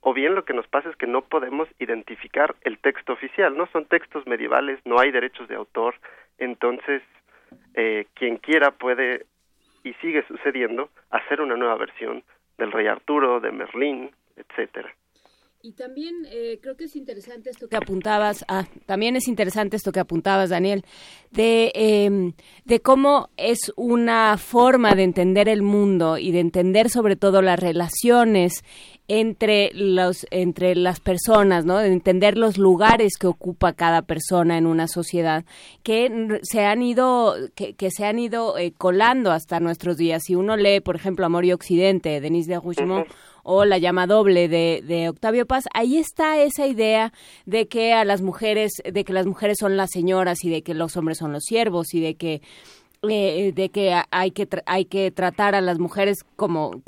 o 0.00 0.14
bien 0.14 0.34
lo 0.34 0.44
que 0.44 0.54
nos 0.54 0.66
pasa 0.66 0.88
es 0.88 0.96
que 0.96 1.06
no 1.06 1.22
podemos 1.22 1.68
identificar 1.78 2.56
el 2.62 2.78
texto 2.78 3.12
oficial, 3.12 3.56
no 3.56 3.66
son 3.66 3.84
textos 3.84 4.26
medievales, 4.26 4.80
no 4.84 4.98
hay 4.98 5.10
derechos 5.10 5.48
de 5.48 5.56
autor, 5.56 5.94
entonces 6.38 7.02
eh, 7.74 8.06
quien 8.14 8.38
quiera 8.38 8.70
puede, 8.70 9.26
y 9.84 9.92
sigue 9.94 10.24
sucediendo, 10.26 10.90
hacer 11.10 11.40
una 11.40 11.56
nueva 11.56 11.76
versión 11.76 12.22
del 12.56 12.72
Rey 12.72 12.86
Arturo, 12.86 13.40
de 13.40 13.52
Merlín, 13.52 14.10
etcétera. 14.36 14.92
Y 15.62 15.72
también 15.72 16.26
eh, 16.30 16.58
creo 16.62 16.74
que 16.74 16.84
es 16.84 16.96
interesante 16.96 17.50
esto 17.50 17.68
que 17.68 17.76
apuntabas, 17.76 18.46
ah, 18.48 18.66
también 18.86 19.14
es 19.16 19.28
interesante 19.28 19.76
esto 19.76 19.92
que 19.92 20.00
apuntabas, 20.00 20.48
Daniel, 20.48 20.86
de, 21.32 21.70
em, 21.74 22.32
de 22.64 22.80
cómo 22.80 23.28
es 23.36 23.70
una 23.76 24.38
forma 24.38 24.94
de 24.94 25.02
entender 25.02 25.50
el 25.50 25.60
mundo 25.60 26.16
y 26.16 26.32
de 26.32 26.40
entender 26.40 26.88
sobre 26.88 27.14
todo 27.14 27.42
las 27.42 27.60
relaciones 27.60 28.64
entre 29.06 29.70
los 29.74 30.26
entre 30.30 30.76
las 30.76 31.00
personas, 31.00 31.66
¿no? 31.66 31.76
De 31.78 31.88
entender 31.88 32.38
los 32.38 32.56
lugares 32.56 33.18
que 33.18 33.26
ocupa 33.26 33.72
cada 33.72 34.02
persona 34.02 34.56
en 34.56 34.66
una 34.66 34.86
sociedad 34.86 35.44
que 35.82 36.40
se 36.42 36.64
han 36.64 36.80
ido 36.80 37.34
que, 37.54 37.74
que 37.74 37.90
se 37.90 38.06
han 38.06 38.18
ido 38.18 38.56
eh, 38.56 38.72
colando 38.72 39.32
hasta 39.32 39.60
nuestros 39.60 39.96
días. 39.96 40.22
Si 40.24 40.36
uno 40.36 40.56
lee, 40.56 40.80
por 40.80 40.96
ejemplo, 40.96 41.26
Amor 41.26 41.44
y 41.44 41.52
Occidente, 41.52 42.08
de 42.08 42.20
Denis 42.20 42.46
de 42.46 42.60
Rougemont, 42.60 43.08
o 43.42 43.64
La 43.64 43.78
llama 43.78 44.06
doble 44.06 44.48
de, 44.48 44.82
de, 44.86 45.08
Octavio 45.08 45.46
Paz, 45.46 45.64
ahí 45.74 45.96
está 45.96 46.38
esa 46.42 46.66
idea 46.66 47.12
de 47.46 47.68
que 47.68 47.92
a 47.92 48.04
las 48.04 48.22
mujeres, 48.22 48.72
de 48.84 49.04
que 49.04 49.12
las 49.12 49.26
mujeres 49.26 49.58
son 49.60 49.76
las 49.76 49.90
señoras 49.90 50.44
y 50.44 50.50
de 50.50 50.62
que 50.62 50.74
los 50.74 50.96
hombres 50.96 51.18
son 51.18 51.32
los 51.32 51.44
siervos 51.44 51.94
y 51.94 52.00
de 52.00 52.14
que 52.16 52.42
eh, 53.02 53.52
de 53.54 53.70
que 53.70 53.98
hay 54.10 54.30
que 54.30 54.46
hay 54.66 54.84
que 54.84 55.10
tratar 55.10 55.54
a 55.54 55.60
las 55.60 55.78
mujeres 55.78 56.18
como 56.36 56.82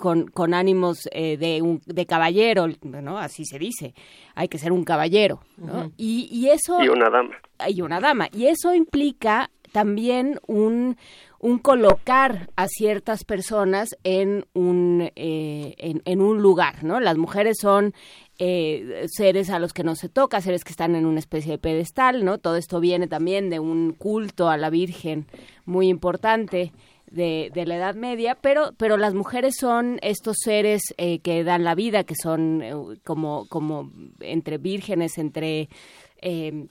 con, 0.00 0.26
con 0.28 0.54
ánimos 0.54 1.08
eh, 1.12 1.36
de, 1.36 1.62
un, 1.62 1.80
de 1.86 2.06
caballero, 2.06 2.66
¿no? 2.82 3.18
Así 3.18 3.44
se 3.44 3.58
dice. 3.58 3.94
Hay 4.34 4.48
que 4.48 4.58
ser 4.58 4.72
un 4.72 4.82
caballero, 4.82 5.40
¿no? 5.58 5.92
y, 5.96 6.28
y 6.32 6.48
eso... 6.48 6.82
Y 6.82 6.88
una 6.88 7.10
dama. 7.10 7.36
Y 7.68 7.82
una 7.82 8.00
dama. 8.00 8.28
Y 8.32 8.46
eso 8.46 8.74
implica 8.74 9.50
también 9.72 10.40
un, 10.46 10.96
un 11.40 11.58
colocar 11.58 12.50
a 12.56 12.68
ciertas 12.68 13.24
personas 13.24 13.96
en 14.04 14.44
un, 14.52 15.10
eh, 15.16 15.74
en, 15.78 16.20
un 16.20 16.42
lugar, 16.42 16.84
¿no? 16.84 17.00
Las 17.00 17.16
mujeres 17.16 17.56
son 17.60 17.94
eh, 18.38 19.06
seres 19.08 19.48
a 19.48 19.58
los 19.58 19.72
que 19.72 19.82
no 19.82 19.94
se 19.94 20.10
toca, 20.10 20.42
seres 20.42 20.64
que 20.64 20.72
están 20.72 20.94
en 20.94 21.06
una 21.06 21.18
especie 21.18 21.52
de 21.52 21.58
pedestal, 21.58 22.26
¿no? 22.26 22.36
Todo 22.36 22.56
esto 22.56 22.78
viene 22.78 23.06
también 23.06 23.48
de 23.48 23.58
un 23.58 23.92
culto 23.92 24.50
a 24.50 24.58
la 24.58 24.68
Virgen 24.68 25.26
muy 25.64 25.88
importante. 25.88 26.72
De, 27.10 27.50
la 27.66 27.74
Edad 27.74 27.96
Media, 27.96 28.38
pero, 28.40 28.70
pero 28.76 28.96
las 28.96 29.14
mujeres 29.14 29.56
son 29.58 29.98
estos 30.00 30.36
seres 30.44 30.94
eh, 30.96 31.18
que 31.18 31.42
dan 31.42 31.64
la 31.64 31.74
vida, 31.74 32.04
que 32.04 32.14
son 32.14 32.62
como, 33.02 33.48
como 33.48 33.90
entre 34.20 34.58
vírgenes, 34.58 35.18
entre 35.18 35.68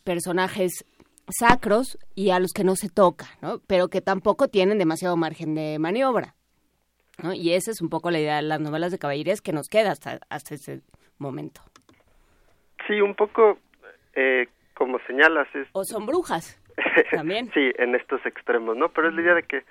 personajes 0.05 0.85
sacros 1.31 1.97
y 2.15 2.31
a 2.31 2.39
los 2.39 2.51
que 2.53 2.63
no 2.63 2.75
se 2.75 2.89
toca, 2.89 3.27
¿no? 3.41 3.59
Pero 3.67 3.89
que 3.89 4.01
tampoco 4.01 4.47
tienen 4.47 4.77
demasiado 4.77 5.17
margen 5.17 5.55
de 5.55 5.77
maniobra. 5.79 6.35
¿no? 7.21 7.33
Y 7.33 7.53
esa 7.53 7.71
es 7.71 7.81
un 7.81 7.89
poco 7.89 8.11
la 8.11 8.19
idea 8.19 8.37
de 8.37 8.43
las 8.43 8.59
novelas 8.59 8.91
de 8.91 8.99
caballerías 8.99 9.41
que 9.41 9.51
nos 9.51 9.67
queda 9.67 9.91
hasta, 9.91 10.19
hasta 10.29 10.55
ese 10.55 10.81
momento. 11.17 11.61
Sí, 12.87 13.01
un 13.01 13.15
poco 13.15 13.59
eh, 14.13 14.47
como 14.73 14.99
señalas. 15.05 15.47
Es... 15.53 15.67
O 15.73 15.83
son 15.83 16.05
brujas 16.05 16.61
también. 17.11 17.51
sí, 17.53 17.71
en 17.77 17.95
estos 17.95 18.25
extremos, 18.25 18.77
¿no? 18.77 18.89
Pero 18.89 19.09
es 19.09 19.15
la 19.15 19.21
idea 19.21 19.35
de 19.35 19.43
que 19.43 19.63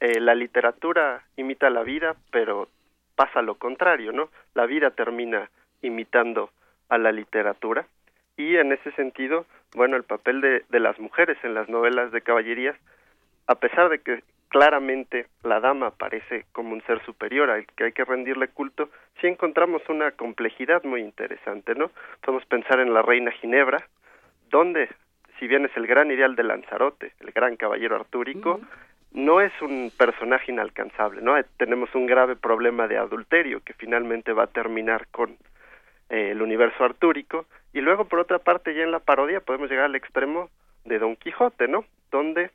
eh, 0.00 0.20
la 0.20 0.34
literatura 0.34 1.24
imita 1.36 1.68
la 1.70 1.82
vida, 1.82 2.16
pero 2.30 2.68
pasa 3.16 3.42
lo 3.42 3.56
contrario, 3.56 4.12
¿no? 4.12 4.30
La 4.54 4.66
vida 4.66 4.90
termina 4.90 5.50
imitando 5.82 6.50
a 6.88 6.98
la 6.98 7.12
literatura 7.12 7.86
y 8.36 8.56
en 8.56 8.72
ese 8.72 8.90
sentido, 8.92 9.46
bueno, 9.74 9.96
el 9.96 10.04
papel 10.04 10.40
de, 10.40 10.64
de 10.68 10.80
las 10.80 10.98
mujeres 10.98 11.38
en 11.42 11.54
las 11.54 11.68
novelas 11.68 12.12
de 12.12 12.22
caballerías, 12.22 12.76
a 13.46 13.54
pesar 13.56 13.88
de 13.88 14.00
que 14.00 14.22
claramente 14.48 15.26
la 15.42 15.58
dama 15.58 15.88
aparece 15.88 16.46
como 16.52 16.74
un 16.74 16.82
ser 16.82 17.04
superior 17.04 17.50
al 17.50 17.66
que 17.66 17.84
hay 17.84 17.92
que 17.92 18.04
rendirle 18.04 18.46
culto, 18.46 18.88
sí 19.20 19.26
encontramos 19.26 19.82
una 19.88 20.12
complejidad 20.12 20.84
muy 20.84 21.00
interesante, 21.00 21.74
¿no? 21.74 21.90
Podemos 22.20 22.46
pensar 22.46 22.78
en 22.78 22.94
la 22.94 23.02
reina 23.02 23.32
Ginebra, 23.32 23.84
donde, 24.50 24.88
si 25.40 25.48
bien 25.48 25.64
es 25.64 25.76
el 25.76 25.88
gran 25.88 26.10
ideal 26.12 26.36
de 26.36 26.44
Lanzarote, 26.44 27.12
el 27.18 27.32
gran 27.32 27.56
caballero 27.56 27.96
artúrico, 27.96 28.60
no 29.10 29.40
es 29.40 29.52
un 29.60 29.90
personaje 29.96 30.52
inalcanzable, 30.52 31.20
¿no? 31.20 31.34
Tenemos 31.56 31.92
un 31.96 32.06
grave 32.06 32.36
problema 32.36 32.86
de 32.86 32.98
adulterio 32.98 33.60
que 33.64 33.72
finalmente 33.72 34.32
va 34.32 34.44
a 34.44 34.48
terminar 34.48 35.08
con 35.08 35.36
eh, 36.10 36.30
el 36.30 36.42
universo 36.42 36.84
artúrico 36.84 37.46
y 37.74 37.80
luego 37.80 38.06
por 38.06 38.20
otra 38.20 38.38
parte 38.38 38.72
ya 38.72 38.84
en 38.84 38.92
la 38.92 39.00
parodia 39.00 39.40
podemos 39.40 39.68
llegar 39.68 39.86
al 39.86 39.96
extremo 39.96 40.48
de 40.84 40.98
Don 40.98 41.16
Quijote, 41.16 41.68
¿no? 41.68 41.84
Donde 42.10 42.50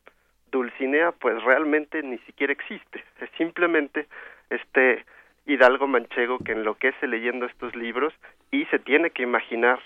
Dulcinea 0.49 1.11
pues 1.11 1.43
realmente 1.43 2.01
ni 2.01 2.17
siquiera 2.19 2.53
existe, 2.53 3.03
es 3.19 3.29
simplemente 3.37 4.07
este 4.49 5.05
hidalgo 5.45 5.87
manchego 5.87 6.39
que 6.39 6.53
enloquece 6.53 7.05
leyendo 7.05 7.45
estos 7.45 7.75
libros 7.75 8.13
y 8.49 8.65
se 8.65 8.79
tiene 8.79 9.11
que 9.11 9.23
imaginar 9.23 9.79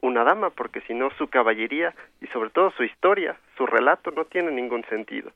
una 0.00 0.24
dama 0.24 0.50
porque 0.50 0.80
si 0.82 0.94
no 0.94 1.10
su 1.18 1.28
caballería 1.28 1.94
y 2.22 2.26
sobre 2.28 2.50
todo 2.50 2.70
su 2.70 2.84
historia, 2.84 3.36
su 3.56 3.66
relato 3.66 4.10
no 4.12 4.24
tiene 4.24 4.50
ningún 4.50 4.84
sentido 4.84 5.30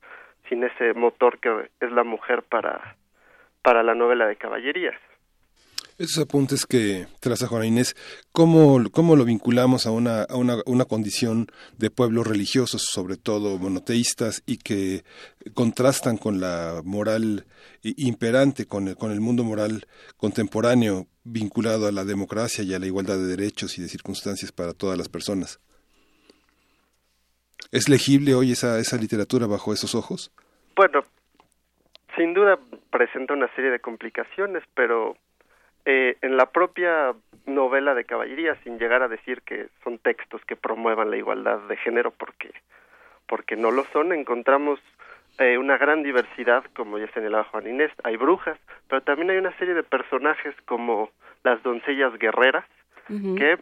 sin 0.48 0.64
ese 0.64 0.94
motor 0.94 1.38
que 1.38 1.68
es 1.80 1.92
la 1.92 2.04
mujer 2.04 2.42
para 2.42 2.96
para 3.62 3.82
la 3.82 3.94
novela 3.94 4.26
de 4.26 4.36
caballerías. 4.36 4.94
Esos 5.96 6.24
apuntes 6.24 6.66
que 6.66 7.06
traza 7.20 7.46
Juana 7.46 7.66
Inés, 7.66 7.94
¿cómo, 8.32 8.82
cómo 8.90 9.14
lo 9.14 9.24
vinculamos 9.24 9.86
a 9.86 9.92
una, 9.92 10.24
a 10.24 10.34
una, 10.34 10.56
una 10.66 10.86
condición 10.86 11.46
de 11.78 11.90
pueblos 11.90 12.26
religiosos, 12.26 12.82
sobre 12.82 13.16
todo 13.16 13.58
monoteístas, 13.58 14.42
y 14.44 14.58
que 14.58 15.04
contrastan 15.54 16.16
con 16.16 16.40
la 16.40 16.80
moral 16.84 17.46
imperante, 17.82 18.66
con 18.66 18.88
el, 18.88 18.96
con 18.96 19.12
el 19.12 19.20
mundo 19.20 19.44
moral 19.44 19.86
contemporáneo 20.16 21.06
vinculado 21.22 21.86
a 21.86 21.92
la 21.92 22.04
democracia 22.04 22.64
y 22.64 22.74
a 22.74 22.80
la 22.80 22.86
igualdad 22.86 23.16
de 23.16 23.26
derechos 23.26 23.78
y 23.78 23.82
de 23.82 23.88
circunstancias 23.88 24.50
para 24.50 24.72
todas 24.72 24.98
las 24.98 25.08
personas? 25.08 25.60
¿Es 27.70 27.88
legible 27.88 28.34
hoy 28.34 28.50
esa, 28.50 28.80
esa 28.80 28.96
literatura 28.96 29.46
bajo 29.46 29.72
esos 29.72 29.94
ojos? 29.94 30.32
Bueno, 30.74 31.04
sin 32.16 32.34
duda 32.34 32.58
presenta 32.90 33.32
una 33.32 33.46
serie 33.54 33.70
de 33.70 33.78
complicaciones, 33.78 34.64
pero 34.74 35.16
eh, 35.84 36.16
en 36.22 36.36
la 36.36 36.46
propia 36.46 37.14
novela 37.46 37.94
de 37.94 38.04
caballería, 38.04 38.56
sin 38.64 38.78
llegar 38.78 39.02
a 39.02 39.08
decir 39.08 39.42
que 39.42 39.68
son 39.82 39.98
textos 39.98 40.44
que 40.46 40.56
promuevan 40.56 41.10
la 41.10 41.16
igualdad 41.16 41.58
de 41.68 41.76
género, 41.76 42.10
porque, 42.10 42.52
porque 43.26 43.56
no 43.56 43.70
lo 43.70 43.84
son, 43.92 44.12
encontramos 44.12 44.80
eh, 45.38 45.58
una 45.58 45.76
gran 45.76 46.02
diversidad, 46.02 46.64
como 46.74 46.98
ya 46.98 47.08
señalaba 47.12 47.44
Juan 47.44 47.66
Inés, 47.66 47.90
hay 48.02 48.16
brujas, 48.16 48.58
pero 48.88 49.02
también 49.02 49.30
hay 49.30 49.36
una 49.36 49.56
serie 49.58 49.74
de 49.74 49.82
personajes 49.82 50.54
como 50.64 51.10
las 51.42 51.62
doncellas 51.62 52.16
guerreras, 52.18 52.64
que 53.36 53.58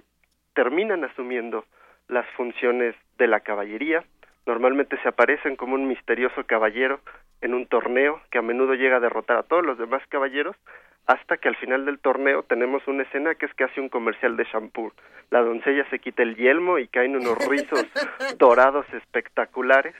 terminan 0.55 1.03
asumiendo 1.03 1.65
las 2.07 2.25
funciones 2.37 2.95
de 3.19 3.27
la 3.27 3.41
caballería, 3.41 4.05
normalmente 4.47 4.97
se 5.03 5.09
aparecen 5.09 5.57
como 5.57 5.75
un 5.75 5.89
misterioso 5.89 6.45
caballero 6.45 7.01
en 7.41 7.55
un 7.55 7.67
torneo 7.67 8.21
que 8.31 8.39
a 8.39 8.43
menudo 8.43 8.75
llega 8.75 8.97
a 8.97 9.01
derrotar 9.01 9.39
a 9.39 9.43
todos 9.43 9.67
los 9.67 9.79
demás 9.79 10.03
caballeros, 10.09 10.55
hasta 11.07 11.37
que 11.37 11.49
al 11.49 11.57
final 11.57 11.85
del 11.85 11.99
torneo 11.99 12.43
tenemos 12.45 12.87
una 12.87 13.03
escena 13.03 13.35
que 13.35 13.47
es 13.47 13.55
casi 13.55 13.81
un 13.81 13.89
comercial 13.89 14.37
de 14.37 14.45
shampoo. 14.45 14.93
La 15.31 15.41
doncella 15.41 15.89
se 15.91 15.99
quita 15.99 16.23
el 16.23 16.37
yelmo 16.37 16.79
y 16.79 16.89
caen 16.89 17.17
unos 17.17 17.39
rizos 17.49 17.87
dorados 18.39 18.87
espectaculares 18.93 19.95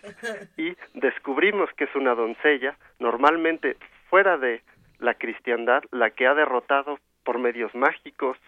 y 0.57 0.77
descubrimos 0.95 1.71
que 1.75 1.85
es 1.85 1.95
una 1.95 2.15
doncella, 2.15 2.77
normalmente 2.99 3.77
fuera 4.09 4.39
de 4.39 4.63
la 4.99 5.15
cristiandad, 5.15 5.83
la 5.91 6.11
que 6.11 6.27
ha 6.27 6.35
derrotado 6.35 6.99
por 7.25 7.39
medios 7.39 7.75
mágicos 7.75 8.39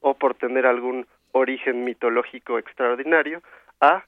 o 0.00 0.14
por 0.14 0.34
tener 0.34 0.66
algún 0.66 1.06
origen 1.32 1.84
mitológico 1.84 2.58
extraordinario 2.58 3.42
a 3.80 4.04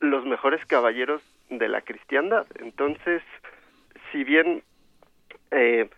los 0.00 0.24
mejores 0.24 0.64
caballeros 0.66 1.22
de 1.48 1.68
la 1.68 1.80
cristiandad. 1.82 2.46
Entonces, 2.58 3.22
si 4.12 4.24
bien 4.24 4.62
eh, 5.50 5.88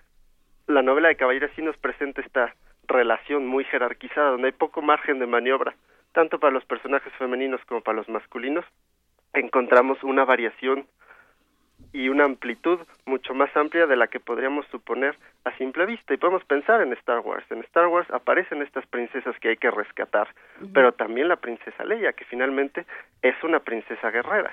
la 0.66 0.82
novela 0.82 1.08
de 1.08 1.16
Caballería 1.16 1.50
sí 1.54 1.62
nos 1.62 1.76
presenta 1.76 2.20
esta 2.20 2.54
relación 2.86 3.46
muy 3.46 3.64
jerarquizada, 3.64 4.30
donde 4.30 4.48
hay 4.48 4.52
poco 4.52 4.82
margen 4.82 5.18
de 5.18 5.26
maniobra, 5.26 5.74
tanto 6.12 6.38
para 6.38 6.52
los 6.52 6.64
personajes 6.64 7.12
femeninos 7.14 7.60
como 7.66 7.80
para 7.80 7.96
los 7.96 8.08
masculinos. 8.08 8.64
Encontramos 9.32 10.02
una 10.02 10.24
variación 10.24 10.86
y 11.92 12.08
una 12.08 12.24
amplitud 12.24 12.78
mucho 13.06 13.34
más 13.34 13.54
amplia 13.56 13.86
de 13.86 13.96
la 13.96 14.06
que 14.06 14.20
podríamos 14.20 14.66
suponer 14.66 15.16
a 15.44 15.56
simple 15.56 15.86
vista. 15.86 16.14
Y 16.14 16.16
podemos 16.16 16.44
pensar 16.44 16.80
en 16.80 16.92
Star 16.94 17.20
Wars. 17.20 17.44
En 17.50 17.60
Star 17.60 17.86
Wars 17.86 18.10
aparecen 18.10 18.62
estas 18.62 18.86
princesas 18.86 19.38
que 19.40 19.50
hay 19.50 19.56
que 19.56 19.70
rescatar, 19.70 20.28
pero 20.72 20.92
también 20.92 21.28
la 21.28 21.36
princesa 21.36 21.84
Leia, 21.84 22.12
que 22.12 22.24
finalmente 22.24 22.86
es 23.20 23.34
una 23.42 23.60
princesa 23.60 24.10
guerrera. 24.10 24.52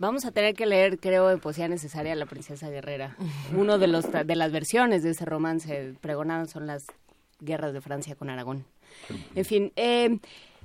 Vamos 0.00 0.24
a 0.24 0.32
tener 0.32 0.54
que 0.54 0.64
leer, 0.64 0.98
creo, 0.98 1.30
en 1.30 1.40
poesía 1.40 1.68
necesaria 1.68 2.14
La 2.14 2.24
Princesa 2.24 2.70
Guerrera. 2.70 3.18
Uno 3.54 3.76
de 3.76 3.86
los 3.86 4.06
de 4.10 4.34
las 4.34 4.50
versiones 4.50 5.02
de 5.02 5.10
ese 5.10 5.26
romance 5.26 5.92
pregonado 6.00 6.46
son 6.46 6.66
las 6.66 6.86
guerras 7.38 7.74
de 7.74 7.82
Francia 7.82 8.14
con 8.14 8.30
Aragón. 8.30 8.64
En 9.34 9.44
fin, 9.44 9.72
eh, 9.76 10.18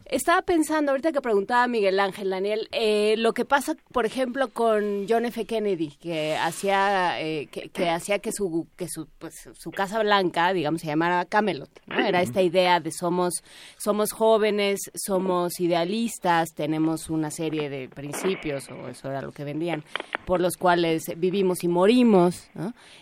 estaba 0.06 0.41
pensando, 0.44 0.91
ahorita 0.91 1.12
que 1.12 1.22
preguntaba 1.22 1.68
Miguel 1.68 2.00
Ángel, 2.00 2.30
Daniel, 2.30 2.68
eh, 2.72 3.15
lo 3.18 3.34
que 3.34 3.46
pasa, 3.46 3.76
por 3.91 4.06
ejemplo, 4.06 4.50
con 4.50 5.08
John 5.10 5.26
F. 5.26 5.46
Kennedy, 5.46 5.91
que 6.00 6.36
hacía 6.36 7.20
eh, 7.22 7.48
que, 7.48 7.89
hacía 7.89 8.20
que 8.20 8.32
su 8.32 8.68
que 8.76 8.88
su, 8.88 9.08
pues, 9.18 9.50
su 9.54 9.72
casa 9.72 10.02
blanca, 10.02 10.54
digamos, 10.54 10.82
se 10.82 10.88
llamara 10.88 11.26
Camelot. 11.26 11.70
Era 11.88 12.22
esta 12.22 12.41
idea 12.41 12.80
de 12.80 12.91
somos 12.91 13.44
somos 13.78 14.12
jóvenes, 14.12 14.91
somos 14.94 15.60
idealistas, 15.60 16.50
tenemos 16.54 17.10
una 17.10 17.32
serie 17.32 17.70
de 17.70 17.89
principios, 17.89 18.70
o 18.70 18.88
eso 18.88 19.10
era 19.10 19.22
lo 19.22 19.32
que 19.32 19.44
vendían, 19.44 19.84
por 20.26 20.39
los 20.39 20.58
cuales 20.58 21.06
vivimos 21.18 21.63
y 21.63 21.68
morimos. 21.68 22.48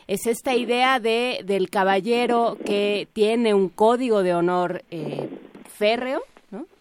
Es 0.07 0.25
esta 0.25 0.55
idea 0.55 0.99
de 0.99 1.41
del 1.45 1.69
caballero 1.69 2.57
que 2.65 3.07
tiene 3.13 3.53
un 3.53 3.69
código 3.69 4.23
de 4.23 4.33
honor 4.33 4.83
eh, 4.89 5.29
férreo 5.67 6.23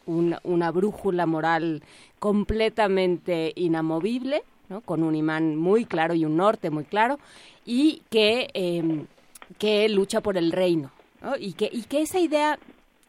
una, 0.06 0.70
brújula 0.70 1.26
moral 1.26 1.82
completamente 2.18 3.52
inamovible, 3.56 4.42
¿no? 4.68 4.80
con 4.80 5.02
un 5.02 5.14
imán 5.14 5.56
muy 5.56 5.84
claro 5.84 6.14
y 6.14 6.24
un 6.24 6.36
norte 6.36 6.70
muy 6.70 6.84
claro, 6.84 7.18
y 7.64 8.02
que, 8.10 8.48
em, 8.54 9.06
que 9.58 9.88
lucha 9.88 10.20
por 10.20 10.36
el 10.36 10.52
reino. 10.52 10.90
Y, 11.38 11.52
que, 11.52 11.68
y 11.70 11.84
que 11.84 12.02
esa 12.02 12.18
idea 12.18 12.58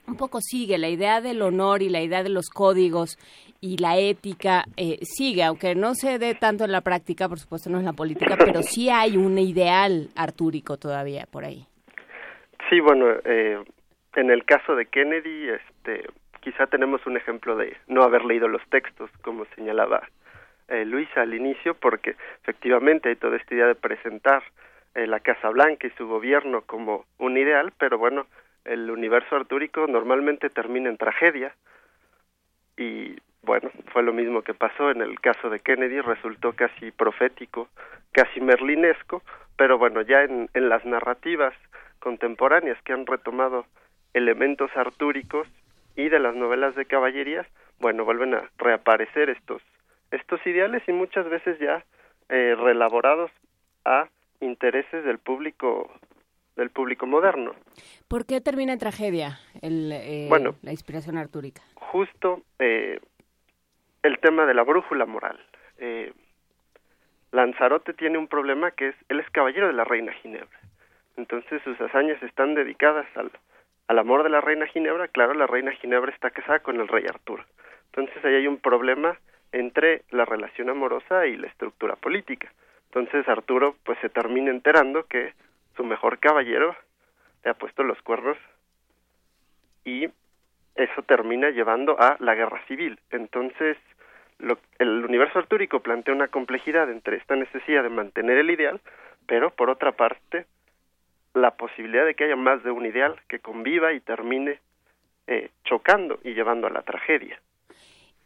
un 0.08 0.18
poco 0.18 0.40
sigue, 0.42 0.78
la 0.78 0.90
idea 0.90 1.22
del 1.22 1.42
honor 1.42 1.82
y 1.82 1.90
la 1.90 2.02
idea 2.02 2.24
de 2.24 2.30
los 2.30 2.50
códigos 2.50 3.18
y 3.62 3.78
la 3.78 3.98
ética 3.98 4.66
eh, 4.76 5.00
sigue, 5.04 5.44
aunque 5.44 5.74
no 5.74 5.96
se 5.96 6.20
dé 6.20 6.36
tanto 6.36 6.66
en 6.66 6.72
la 6.72 6.82
práctica, 6.82 7.30
por 7.30 7.40
supuesto 7.40 7.70
no 7.70 7.80
en 7.80 7.86
la 7.86 7.94
política, 7.94 8.36
pero 8.38 8.62
sí 8.62 8.90
hay 8.90 9.16
un 9.16 9.38
ideal 9.40 10.10
artúrico 10.16 10.78
todavía 10.78 11.26
por 11.32 11.46
ahí. 11.46 11.66
Sí, 12.70 12.82
bueno, 12.82 13.06
eh, 13.24 13.58
en 14.16 14.32
el 14.32 14.44
caso 14.44 14.76
de 14.76 14.86
Kennedy, 14.88 15.50
este, 15.50 16.06
quizá 16.44 16.68
tenemos 16.68 17.06
un 17.06 17.16
ejemplo 17.16 17.56
de 17.56 17.78
no 17.88 18.04
haber 18.04 18.26
leído 18.26 18.50
los 18.50 18.62
textos, 18.70 19.10
como 19.22 19.46
señalaba 19.56 20.10
eh, 20.68 20.84
Luisa 20.84 21.22
al 21.22 21.34
inicio, 21.34 21.74
porque 21.74 22.16
efectivamente 22.42 23.10
hay 23.10 23.16
toda 23.16 23.38
esta 23.38 23.56
idea 23.56 23.68
de 23.68 23.76
presentar 23.76 24.44
eh, 24.94 25.08
la 25.08 25.22
Casa 25.22 25.50
Blanca 25.50 25.88
y 25.88 25.92
su 25.92 26.06
gobierno 26.06 26.62
como 26.62 27.06
un 27.18 27.38
ideal, 27.38 27.72
pero 27.78 27.98
bueno, 27.98 28.28
el 28.66 28.92
universo 28.92 29.38
artúrico 29.38 29.88
normalmente 29.88 30.50
termina 30.50 30.90
en 30.90 30.98
tragedia. 30.98 31.56
Y 32.76 33.16
bueno, 33.42 33.72
fue 33.94 34.04
lo 34.04 34.12
mismo 34.12 34.42
que 34.42 34.54
pasó 34.54 34.92
en 34.92 35.02
el 35.02 35.20
caso 35.22 35.50
de 35.50 35.62
Kennedy, 35.62 36.02
resultó 36.02 36.54
casi 36.54 36.92
profético, 36.92 37.70
casi 38.12 38.42
merlinesco, 38.42 39.22
pero 39.56 39.78
bueno, 39.78 40.02
ya 40.02 40.24
en, 40.24 40.50
en 40.54 40.68
las 40.68 40.84
narrativas 40.84 41.54
contemporáneas 42.00 42.82
que 42.84 42.92
han 42.92 43.06
retomado 43.06 43.66
elementos 44.14 44.70
artúricos 44.76 45.48
y 45.96 46.10
de 46.10 46.20
las 46.20 46.36
novelas 46.36 46.76
de 46.76 46.86
caballerías, 46.86 47.48
bueno, 47.80 48.06
vuelven 48.06 48.34
a 48.34 48.50
reaparecer 48.58 49.30
estos, 49.30 49.62
estos 50.12 50.46
ideales 50.46 50.84
y 50.88 50.92
muchas 50.92 51.30
veces 51.30 51.60
ya 51.60 51.84
eh, 52.30 52.56
relaborados 52.58 53.32
a 53.86 54.08
intereses 54.40 55.04
del 55.06 55.20
público 55.20 55.92
del 56.56 56.70
público 56.70 57.08
moderno. 57.08 57.56
¿Por 58.08 58.26
qué 58.26 58.42
termina 58.42 58.74
en 58.74 58.80
tragedia 58.80 59.40
el, 59.62 59.92
eh, 59.92 60.30
la 60.62 60.72
inspiración 60.72 61.18
artúrica? 61.18 61.64
Justo 61.76 62.42
eh, 62.60 63.00
el 64.04 64.20
tema 64.20 64.46
de 64.46 64.54
la 64.54 64.64
brújula 64.64 65.06
moral. 65.06 65.40
Eh, 65.80 66.14
Lanzarote 67.32 67.94
tiene 67.94 68.20
un 68.20 68.28
problema 68.28 68.72
que 68.72 68.90
es, 68.90 68.96
él 69.10 69.20
es 69.20 69.30
caballero 69.32 69.68
de 69.68 69.74
la 69.74 69.84
reina 69.84 70.14
Ginebra. 70.14 70.60
Entonces 71.18 71.62
sus 71.64 71.80
hazañas 71.82 72.22
están 72.22 72.54
dedicadas 72.54 73.08
al, 73.16 73.32
al 73.88 74.00
amor 74.00 74.24
de 74.24 74.30
la 74.30 74.42
reina 74.42 74.68
Ginebra, 74.68 75.08
claro, 75.08 75.34
la 75.34 75.48
reina 75.48 75.72
Ginebra 75.74 76.12
está 76.12 76.30
casada 76.32 76.60
con 76.60 76.80
el 76.80 76.88
rey 76.88 77.06
Arturo. 77.08 77.44
Entonces 77.88 78.24
ahí 78.24 78.36
hay 78.36 78.48
un 78.48 78.58
problema 78.58 79.18
entre 79.52 80.04
la 80.10 80.26
relación 80.26 80.70
amorosa 80.70 81.28
y 81.28 81.38
la 81.38 81.48
estructura 81.48 81.96
política. 81.96 82.52
Entonces 82.86 83.28
Arturo 83.28 83.76
pues 83.84 84.00
se 84.00 84.10
termina 84.10 84.52
enterando 84.52 85.06
que 85.06 85.34
su 85.76 85.84
mejor 85.84 86.20
caballero 86.20 86.76
le 87.44 87.52
ha 87.52 87.54
puesto 87.54 87.84
los 87.84 88.02
cuernos 88.02 88.38
y 89.86 90.10
eso 90.76 91.02
termina 91.04 91.50
llevando 91.50 92.00
a 92.00 92.18
la 92.20 92.36
guerra 92.36 92.66
civil. 92.68 93.00
Entonces 93.12 93.78
lo, 94.40 94.58
el 94.80 95.06
universo 95.06 95.40
artúrico 95.40 95.82
plantea 95.82 96.16
una 96.16 96.30
complejidad 96.30 96.90
entre 96.90 97.18
esta 97.18 97.36
necesidad 97.36 97.84
de 97.84 97.90
mantener 97.90 98.38
el 98.38 98.50
ideal, 98.50 98.82
pero 99.28 99.52
por 99.52 99.70
otra 99.70 99.92
parte 99.92 100.46
la 101.34 101.52
posibilidad 101.52 102.06
de 102.06 102.16
que 102.16 102.26
haya 102.26 102.36
más 102.36 102.64
de 102.64 102.72
un 102.72 102.86
ideal 102.86 103.16
que 103.28 103.40
conviva 103.40 103.94
y 103.94 104.00
termine 104.00 104.60
eh, 105.28 105.50
chocando 105.64 106.20
y 106.24 106.34
llevando 106.34 106.68
a 106.68 106.70
la 106.70 106.82
tragedia. 106.82 107.40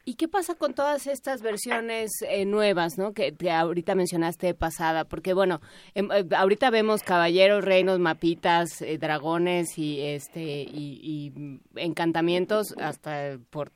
¿Y 0.04 0.16
qué 0.16 0.30
pasa 0.30 0.56
con 0.56 0.74
todas 0.74 1.06
estas 1.06 1.42
versiones 1.42 2.12
eh, 2.30 2.46
nuevas, 2.46 2.98
¿no? 2.98 3.14
Que, 3.14 3.36
ahorita 3.52 3.94
mencionaste 3.94 4.54
pasada, 4.54 5.04
porque 5.04 5.34
bueno, 5.34 5.60
em, 5.96 6.10
eh, 6.12 6.24
ahorita 6.36 6.70
vemos 6.70 7.04
caballeros, 7.04 7.66
reinos, 7.66 8.00
mapitas, 8.00 8.84
dragones 9.00 9.78
y 9.78 10.02
este 10.02 10.42
y, 10.42 11.00
y, 11.04 11.60
encantamientos 11.76 12.74
hasta 12.80 13.38
por 13.50 13.72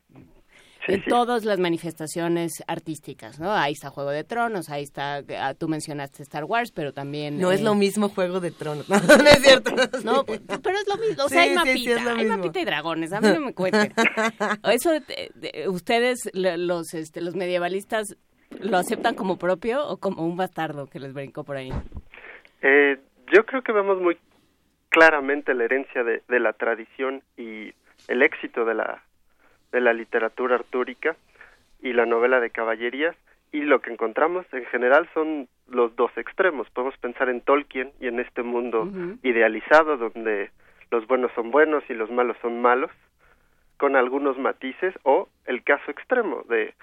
en 0.88 1.04
todas 1.04 1.46
las 1.46 1.60
manifestaciones 1.60 2.64
artísticas, 2.68 3.40
¿no? 3.40 3.52
Ahí 3.52 3.74
está 3.74 3.90
Juego 3.90 4.12
de 4.12 4.24
Tronos, 4.24 4.70
ahí 4.70 4.84
está, 4.84 5.24
ah, 5.40 5.54
tú 5.54 5.68
mencionaste 5.68 6.24
Star 6.24 6.46
Wars, 6.46 6.72
pero 6.72 6.94
también... 6.94 7.40
No 7.40 7.52
es 7.52 7.62
lo 7.62 7.76
mismo 7.76 8.10
Juego 8.10 8.40
de 8.40 8.52
Tronos, 8.52 8.90
no, 8.90 8.96
es 8.98 9.42
cierto. 9.42 9.72
No, 10.04 10.24
pero 10.26 10.78
es 10.78 10.88
lo 10.88 10.98
mismo, 10.98 11.26
o 11.26 11.30
sea, 11.30 11.44
hay 11.44 11.54
mapita, 11.54 12.16
hay 12.16 12.26
mapita 12.26 12.60
y 12.60 12.66
dragones, 12.66 13.14
a 13.14 13.22
mí 13.22 13.28
no 13.28 13.40
me 13.40 13.54
cuenten. 13.54 13.94
Eso, 14.64 14.92
ustedes, 15.68 16.30
los, 16.34 16.94
este, 16.94 17.22
los 17.22 17.36
medievalistas, 17.36 18.16
¿lo 18.60 18.78
aceptan 18.78 19.16
como 19.16 19.38
propio 19.38 19.86
o 19.88 19.98
como 19.98 20.26
un 20.26 20.38
bastardo 20.38 20.88
que 20.88 21.00
les 21.00 21.14
brincó 21.14 21.44
por 21.44 21.58
ahí? 21.58 21.72
Eh, 22.62 23.00
yo 23.32 23.46
creo 23.46 23.62
que 23.62 23.72
vemos 23.72 24.02
muy 24.02 24.18
claramente 24.90 25.54
la 25.54 25.66
herencia 25.66 26.04
de, 26.04 26.24
de 26.28 26.40
la 26.40 26.54
tradición 26.54 27.24
y 27.38 27.74
el 28.08 28.24
éxito 28.24 28.66
de 28.66 28.76
la 28.76 29.04
de 29.72 29.82
la 29.82 29.94
literatura 29.94 30.56
artúrica 30.56 31.16
y 31.82 31.94
la 31.94 32.06
novela 32.06 32.40
de 32.40 32.50
caballerías 32.50 33.16
y 33.52 33.62
lo 33.62 33.82
que 33.82 33.92
encontramos 33.92 34.46
en 34.54 34.66
general 34.66 35.10
son 35.14 35.48
los 35.68 35.96
dos 35.96 36.12
extremos. 36.18 36.70
Podemos 36.70 36.98
pensar 36.98 37.30
en 37.30 37.42
Tolkien 37.42 37.92
y 38.00 38.08
en 38.08 38.20
este 38.20 38.44
mundo 38.44 38.90
idealizado 39.24 39.98
donde 39.98 40.52
los 40.90 41.08
buenos 41.08 41.32
son 41.34 41.52
buenos 41.52 41.84
y 41.90 41.94
los 41.94 42.10
malos 42.12 42.38
son 42.42 42.62
malos, 42.62 42.92
con 43.78 43.96
algunos 43.96 44.38
matices, 44.38 44.94
o 45.04 45.28
el 45.46 45.64
caso 45.64 45.90
extremo 45.90 46.44
de, 46.48 46.76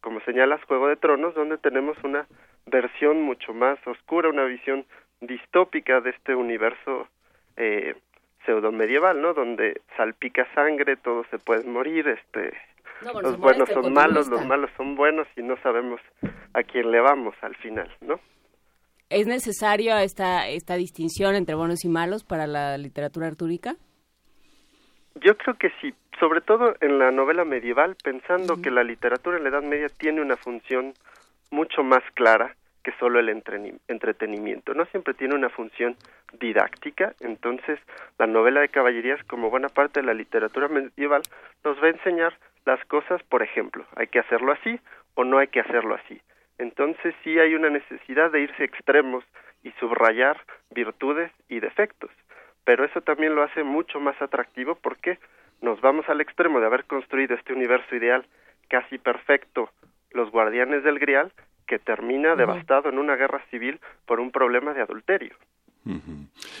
como 0.00 0.20
señalas, 0.20 0.62
Juego 0.64 0.88
de 0.88 0.96
Tronos, 0.96 1.34
donde 1.34 1.58
tenemos 1.58 1.96
una 2.04 2.26
versión 2.66 3.22
mucho 3.22 3.52
más 3.52 3.84
oscura, 3.86 4.28
una 4.28 4.44
visión 4.44 4.84
distópica 5.20 6.00
de 6.00 6.10
este 6.10 6.34
universo 6.34 7.08
eh, 7.56 7.96
pseudo 8.46 8.72
medieval, 8.72 9.20
¿no? 9.20 9.34
Donde 9.34 9.82
salpica 9.96 10.46
sangre, 10.54 10.96
todos 10.96 11.26
se 11.30 11.38
pueden 11.38 11.70
morir, 11.72 12.08
este, 12.08 12.56
los 13.02 13.38
buenos 13.38 13.68
son 13.68 13.92
malos, 13.92 14.28
los 14.28 14.46
malos 14.46 14.70
son 14.76 14.94
buenos 14.94 15.26
y 15.36 15.42
no 15.42 15.56
sabemos 15.62 16.00
a 16.54 16.62
quién 16.62 16.90
le 16.90 17.00
vamos 17.00 17.34
al 17.42 17.54
final, 17.56 17.94
¿no? 18.00 18.18
¿Es 19.10 19.26
necesaria 19.26 20.02
esta, 20.02 20.48
esta 20.48 20.74
distinción 20.74 21.34
entre 21.34 21.54
buenos 21.54 21.84
y 21.84 21.88
malos 21.88 22.24
para 22.24 22.46
la 22.46 22.76
literatura 22.78 23.26
artúrica? 23.28 23.76
Yo 25.16 25.36
creo 25.36 25.56
que 25.56 25.70
sí, 25.80 25.94
sobre 26.18 26.40
todo 26.40 26.74
en 26.80 26.98
la 26.98 27.10
novela 27.10 27.44
medieval, 27.44 27.96
pensando 28.02 28.60
que 28.60 28.70
la 28.70 28.82
literatura 28.82 29.36
en 29.36 29.44
la 29.44 29.50
Edad 29.50 29.62
Media 29.62 29.86
tiene 29.88 30.22
una 30.22 30.36
función 30.36 30.94
mucho 31.50 31.82
más 31.82 32.02
clara 32.14 32.56
que 32.86 32.92
solo 33.00 33.18
el 33.18 33.28
entretenimiento. 33.28 34.72
No 34.72 34.84
siempre 34.86 35.12
tiene 35.12 35.34
una 35.34 35.48
función 35.48 35.96
didáctica, 36.38 37.14
entonces 37.18 37.80
la 38.16 38.28
novela 38.28 38.60
de 38.60 38.68
caballerías, 38.68 39.20
como 39.24 39.50
buena 39.50 39.68
parte 39.68 40.00
de 40.00 40.06
la 40.06 40.14
literatura 40.14 40.68
medieval, 40.68 41.22
nos 41.64 41.82
va 41.82 41.86
a 41.88 41.90
enseñar 41.90 42.38
las 42.64 42.78
cosas, 42.84 43.20
por 43.24 43.42
ejemplo, 43.42 43.84
hay 43.96 44.06
que 44.06 44.20
hacerlo 44.20 44.52
así 44.52 44.78
o 45.14 45.24
no 45.24 45.38
hay 45.38 45.48
que 45.48 45.58
hacerlo 45.58 45.96
así. 45.96 46.20
Entonces 46.58 47.12
sí 47.24 47.36
hay 47.40 47.56
una 47.56 47.70
necesidad 47.70 48.30
de 48.30 48.42
irse 48.42 48.62
extremos 48.62 49.24
y 49.64 49.72
subrayar 49.80 50.40
virtudes 50.70 51.32
y 51.48 51.58
defectos, 51.58 52.12
pero 52.64 52.84
eso 52.84 53.00
también 53.00 53.34
lo 53.34 53.42
hace 53.42 53.64
mucho 53.64 53.98
más 53.98 54.14
atractivo 54.22 54.76
porque 54.76 55.18
nos 55.60 55.80
vamos 55.80 56.08
al 56.08 56.20
extremo 56.20 56.60
de 56.60 56.66
haber 56.66 56.84
construido 56.84 57.34
este 57.34 57.52
universo 57.52 57.96
ideal 57.96 58.24
casi 58.68 58.98
perfecto, 58.98 59.70
los 60.12 60.30
guardianes 60.30 60.84
del 60.84 61.00
Grial, 61.00 61.32
que 61.66 61.78
termina 61.78 62.36
devastado 62.36 62.88
en 62.88 62.98
una 62.98 63.16
guerra 63.16 63.42
civil 63.50 63.80
por 64.06 64.20
un 64.20 64.30
problema 64.30 64.72
de 64.72 64.82
adulterio. 64.82 65.36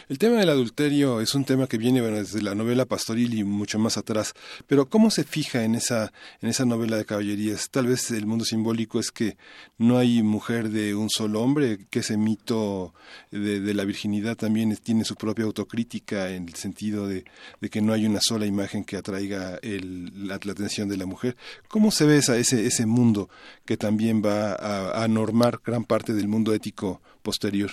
El 0.08 0.18
tema 0.18 0.38
del 0.38 0.50
adulterio 0.50 1.20
es 1.20 1.34
un 1.34 1.44
tema 1.44 1.66
que 1.66 1.78
viene 1.78 2.00
desde 2.00 2.42
la 2.42 2.54
novela 2.54 2.84
pastoril 2.84 3.34
y 3.34 3.42
mucho 3.42 3.76
más 3.78 3.96
atrás, 3.96 4.34
pero 4.68 4.88
¿cómo 4.88 5.10
se 5.10 5.24
fija 5.24 5.64
en 5.64 5.74
esa, 5.74 6.12
en 6.40 6.48
esa 6.48 6.64
novela 6.64 6.96
de 6.96 7.04
caballerías? 7.04 7.68
Tal 7.70 7.88
vez 7.88 8.12
el 8.12 8.26
mundo 8.26 8.44
simbólico 8.44 9.00
es 9.00 9.10
que 9.10 9.36
no 9.78 9.98
hay 9.98 10.22
mujer 10.22 10.70
de 10.70 10.94
un 10.94 11.10
solo 11.10 11.42
hombre, 11.42 11.86
que 11.90 12.00
ese 12.00 12.16
mito 12.16 12.94
de, 13.32 13.74
la 13.74 13.84
virginidad 13.84 14.36
también 14.36 14.76
tiene 14.76 15.04
su 15.04 15.16
propia 15.16 15.44
autocrítica 15.44 16.30
en 16.30 16.48
el 16.48 16.54
sentido 16.54 17.08
de, 17.08 17.24
que 17.68 17.82
no 17.82 17.92
hay 17.92 18.06
una 18.06 18.20
sola 18.22 18.46
imagen 18.46 18.84
que 18.84 18.96
atraiga 18.96 19.58
la, 19.62 20.34
atención 20.36 20.88
de 20.88 20.96
la 20.96 21.06
mujer. 21.06 21.36
¿Cómo 21.66 21.90
se 21.90 22.06
ve 22.06 22.18
ese, 22.18 22.40
ese 22.40 22.86
mundo 22.86 23.28
que 23.64 23.76
también 23.76 24.22
va 24.24 24.52
a, 24.52 25.02
a 25.02 25.08
normar 25.08 25.60
gran 25.64 25.84
parte 25.84 26.12
del 26.12 26.28
mundo 26.28 26.54
ético 26.54 27.02
posterior? 27.22 27.72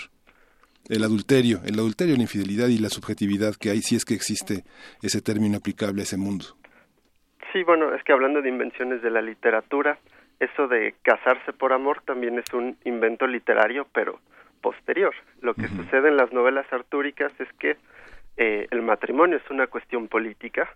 El 0.90 1.04
adulterio, 1.04 1.60
el 1.66 1.80
adulterio, 1.80 2.16
la 2.16 2.24
infidelidad 2.24 2.68
y 2.68 2.78
la 2.78 2.90
subjetividad 2.90 3.56
que 3.56 3.70
hay, 3.70 3.82
si 3.82 3.96
es 3.96 4.06
que 4.06 4.14
existe 4.14 4.64
ese 5.02 5.22
término 5.22 5.58
aplicable 5.58 6.02
a 6.02 6.04
ese 6.04 6.18
mundo. 6.18 6.46
Sí, 7.52 7.64
bueno, 7.64 7.94
es 7.94 8.04
que 8.04 8.14
hablando 8.14 8.42
de 8.42 8.50
invenciones 8.50 9.02
de 9.02 9.12
la 9.12 9.22
literatura, 9.22 10.00
eso 10.40 10.68
de 10.68 10.96
casarse 11.04 11.54
por 11.54 11.72
amor 11.72 12.02
también 12.06 12.40
es 12.40 12.52
un 12.54 12.78
invento 12.84 13.28
literario, 13.28 13.88
pero 13.94 14.20
posterior. 14.62 15.14
Lo 15.42 15.54
que 15.54 15.68
sucede 15.68 16.08
en 16.08 16.18
las 16.18 16.34
novelas 16.34 16.66
artúricas 16.72 17.32
es 17.40 17.48
que 17.60 17.78
eh, 18.38 18.68
el 18.72 18.82
matrimonio 18.82 19.38
es 19.38 19.50
una 19.52 19.68
cuestión 19.68 20.08
política 20.08 20.70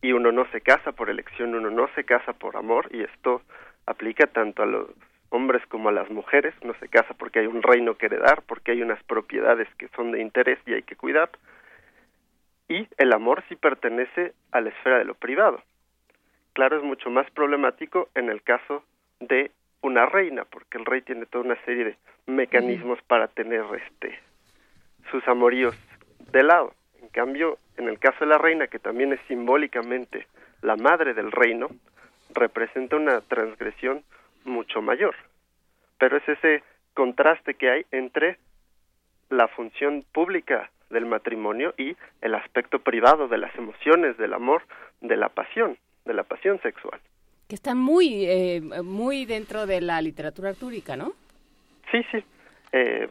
y 0.00 0.12
uno 0.12 0.30
no 0.30 0.48
se 0.52 0.60
casa 0.60 0.92
por 0.92 1.10
elección, 1.10 1.52
uno 1.52 1.68
no 1.70 1.88
se 1.96 2.04
casa 2.04 2.32
por 2.32 2.56
amor 2.56 2.88
y 2.92 3.02
esto 3.02 3.42
aplica 3.86 4.28
tanto 4.28 4.62
a 4.62 4.66
los 4.66 4.86
hombres 5.30 5.64
como 5.66 5.88
a 5.88 5.92
las 5.92 6.10
mujeres, 6.10 6.54
no 6.62 6.74
se 6.74 6.88
casa 6.88 7.14
porque 7.14 7.40
hay 7.40 7.46
un 7.46 7.62
reino 7.62 7.96
que 7.96 8.06
heredar, 8.06 8.42
porque 8.42 8.72
hay 8.72 8.82
unas 8.82 9.02
propiedades 9.04 9.68
que 9.76 9.88
son 9.88 10.12
de 10.12 10.20
interés 10.20 10.58
y 10.66 10.74
hay 10.74 10.82
que 10.82 10.96
cuidar, 10.96 11.30
y 12.68 12.86
el 12.98 13.12
amor 13.12 13.42
sí 13.48 13.56
pertenece 13.56 14.32
a 14.52 14.60
la 14.60 14.70
esfera 14.70 14.98
de 14.98 15.04
lo 15.04 15.14
privado. 15.14 15.62
Claro, 16.52 16.78
es 16.78 16.82
mucho 16.82 17.10
más 17.10 17.30
problemático 17.30 18.08
en 18.14 18.28
el 18.28 18.42
caso 18.42 18.82
de 19.20 19.50
una 19.80 20.06
reina, 20.06 20.44
porque 20.44 20.78
el 20.78 20.84
rey 20.84 21.02
tiene 21.02 21.26
toda 21.26 21.44
una 21.44 21.56
serie 21.64 21.84
de 21.84 21.96
mecanismos 22.26 23.00
para 23.02 23.28
tener 23.28 23.64
este 23.74 24.18
sus 25.10 25.26
amoríos 25.26 25.74
de 26.32 26.42
lado. 26.42 26.74
En 27.00 27.08
cambio, 27.08 27.58
en 27.76 27.88
el 27.88 27.98
caso 27.98 28.18
de 28.20 28.26
la 28.26 28.38
reina, 28.38 28.66
que 28.66 28.78
también 28.78 29.12
es 29.12 29.20
simbólicamente 29.28 30.26
la 30.60 30.76
madre 30.76 31.14
del 31.14 31.32
reino, 31.32 31.68
representa 32.34 32.96
una 32.96 33.20
transgresión 33.22 34.02
mucho 34.48 34.82
mayor. 34.82 35.14
Pero 35.98 36.16
es 36.16 36.28
ese 36.28 36.62
contraste 36.94 37.54
que 37.54 37.70
hay 37.70 37.86
entre 37.90 38.38
la 39.30 39.48
función 39.48 40.04
pública 40.12 40.70
del 40.90 41.06
matrimonio 41.06 41.74
y 41.76 41.96
el 42.20 42.34
aspecto 42.34 42.78
privado 42.78 43.28
de 43.28 43.38
las 43.38 43.54
emociones, 43.56 44.16
del 44.16 44.32
amor, 44.32 44.62
de 45.00 45.16
la 45.16 45.28
pasión, 45.28 45.76
de 46.04 46.14
la 46.14 46.22
pasión 46.22 46.60
sexual. 46.62 47.00
Que 47.48 47.54
está 47.54 47.74
muy, 47.74 48.26
eh, 48.26 48.60
muy 48.82 49.26
dentro 49.26 49.66
de 49.66 49.80
la 49.80 50.00
literatura 50.00 50.50
artúrica, 50.50 50.96
¿no? 50.96 51.12
Sí, 51.90 52.04
sí. 52.10 52.24
Eh, 52.72 53.08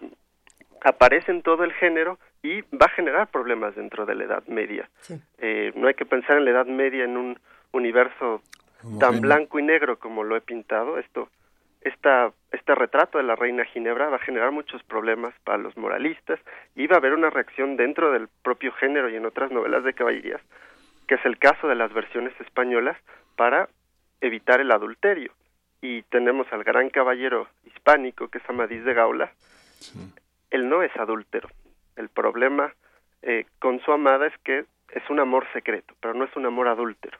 aparece 0.82 1.32
en 1.32 1.42
todo 1.42 1.64
el 1.64 1.74
género 1.74 2.20
y 2.44 2.62
va 2.62 2.86
a 2.86 2.96
generar 2.96 3.28
problemas 3.28 3.76
dentro 3.76 4.06
de 4.06 4.16
la 4.16 4.24
Edad 4.26 4.44
Media. 4.48 4.90
Eh, 5.40 5.72
no 5.76 5.88
hay 5.88 5.96
que 5.96 6.06
pensar 6.06 6.38
en 6.38 6.46
la 6.46 6.52
Edad 6.52 6.66
Media 6.68 7.04
en 7.04 7.18
un 7.18 7.40
universo 7.72 8.42
tan 9.00 9.22
blanco 9.22 9.60
y 9.60 9.64
negro 9.64 10.00
como 10.00 10.24
lo 10.24 10.36
he 10.36 10.42
pintado, 10.42 10.98
esto 10.98 11.30
esta, 11.82 12.32
este 12.52 12.76
retrato 12.76 13.18
de 13.18 13.24
la 13.24 13.36
reina 13.36 13.66
Ginebra 13.66 14.10
va 14.10 14.18
a 14.18 14.26
generar 14.26 14.52
muchos 14.52 14.84
problemas 14.84 15.34
para 15.44 15.58
los 15.58 15.78
moralistas 15.78 16.40
y 16.76 16.88
va 16.88 16.96
a 16.96 17.00
haber 17.00 17.14
una 17.14 17.30
reacción 17.30 17.78
dentro 17.78 18.12
del 18.12 18.28
propio 18.44 18.72
género 18.74 19.10
y 19.10 19.16
en 19.16 19.26
otras 19.26 19.52
novelas 19.52 19.84
de 19.84 19.94
caballerías, 19.94 20.42
que 21.08 21.16
es 21.16 21.26
el 21.26 21.38
caso 21.38 21.68
de 21.68 21.76
las 21.76 21.94
versiones 21.94 22.34
españolas, 22.42 22.98
para 23.36 23.70
evitar 24.22 24.60
el 24.60 24.72
adulterio. 24.72 25.32
Y 25.82 26.02
tenemos 26.04 26.52
al 26.52 26.64
gran 26.64 26.90
caballero 26.90 27.48
hispánico, 27.66 28.30
que 28.30 28.40
es 28.40 28.50
Amadís 28.50 28.84
de 28.84 28.94
Gaula. 28.94 29.32
Él 30.50 30.68
no 30.68 30.82
es 30.82 30.96
adúltero. 30.98 31.50
El 31.96 32.10
problema 32.10 32.74
eh, 33.22 33.46
con 33.60 33.80
su 33.82 33.92
amada 33.92 34.28
es 34.28 34.38
que 34.40 34.66
es 34.90 35.10
un 35.10 35.20
amor 35.20 35.46
secreto, 35.54 35.94
pero 36.02 36.14
no 36.14 36.26
es 36.26 36.36
un 36.36 36.46
amor 36.46 36.68
adúltero. 36.68 37.20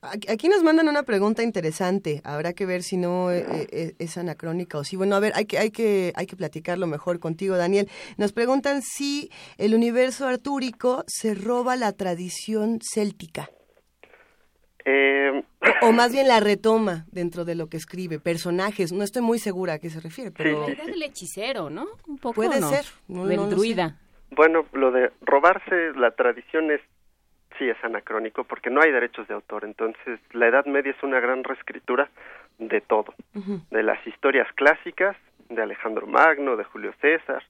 Aquí 0.00 0.48
nos 0.48 0.62
mandan 0.62 0.88
una 0.88 1.02
pregunta 1.02 1.42
interesante. 1.42 2.20
Habrá 2.24 2.52
que 2.52 2.66
ver 2.66 2.82
si 2.82 2.96
no 2.96 3.32
eh, 3.32 3.66
eh, 3.72 3.94
es 3.98 4.16
anacrónica 4.16 4.78
o 4.78 4.84
si. 4.84 4.96
Bueno, 4.96 5.16
a 5.16 5.20
ver, 5.20 5.32
hay 5.34 5.46
que, 5.46 5.58
hay 5.58 5.72
que, 5.72 6.12
hay 6.14 6.26
que 6.26 6.36
platicarlo 6.36 6.86
mejor 6.86 7.18
contigo, 7.18 7.56
Daniel. 7.56 7.88
Nos 8.16 8.32
preguntan 8.32 8.82
si 8.82 9.30
el 9.56 9.74
universo 9.74 10.28
artúrico 10.28 11.04
se 11.08 11.34
roba 11.34 11.74
la 11.74 11.92
tradición 11.92 12.78
céltica. 12.80 13.50
Eh, 14.84 15.42
o, 15.82 15.92
más 15.92 16.12
bien 16.12 16.28
la 16.28 16.38
retoma 16.38 17.04
dentro 17.10 17.44
de 17.44 17.56
lo 17.56 17.66
que 17.66 17.76
escribe, 17.76 18.20
personajes. 18.20 18.92
No 18.92 19.02
estoy 19.02 19.22
muy 19.22 19.40
segura 19.40 19.74
a 19.74 19.78
qué 19.80 19.90
se 19.90 20.00
refiere, 20.00 20.30
pero. 20.30 20.68
La 20.68 20.74
idea 20.74 20.86
del 20.86 21.02
hechicero, 21.02 21.70
¿no? 21.70 21.86
Un 22.06 22.18
poco. 22.18 22.34
Puede 22.34 22.62
ser. 22.62 22.84
del 23.08 23.50
druida. 23.50 23.98
Bueno, 24.30 24.66
lo 24.72 24.92
de 24.92 25.10
robarse 25.22 25.92
la 25.96 26.12
tradición 26.12 26.70
es 26.70 26.80
sí 27.58 27.68
es 27.68 27.82
anacrónico 27.84 28.44
porque 28.44 28.70
no 28.70 28.80
hay 28.80 28.90
derechos 28.90 29.28
de 29.28 29.34
autor. 29.34 29.64
Entonces, 29.64 30.20
la 30.32 30.46
Edad 30.46 30.66
Media 30.66 30.92
es 30.92 31.02
una 31.02 31.20
gran 31.20 31.44
reescritura 31.44 32.08
de 32.58 32.80
todo, 32.80 33.14
de 33.70 33.82
las 33.82 34.04
historias 34.06 34.50
clásicas, 34.54 35.16
de 35.48 35.62
Alejandro 35.62 36.06
Magno, 36.06 36.56
de 36.56 36.64
Julio 36.64 36.92
César, 37.00 37.42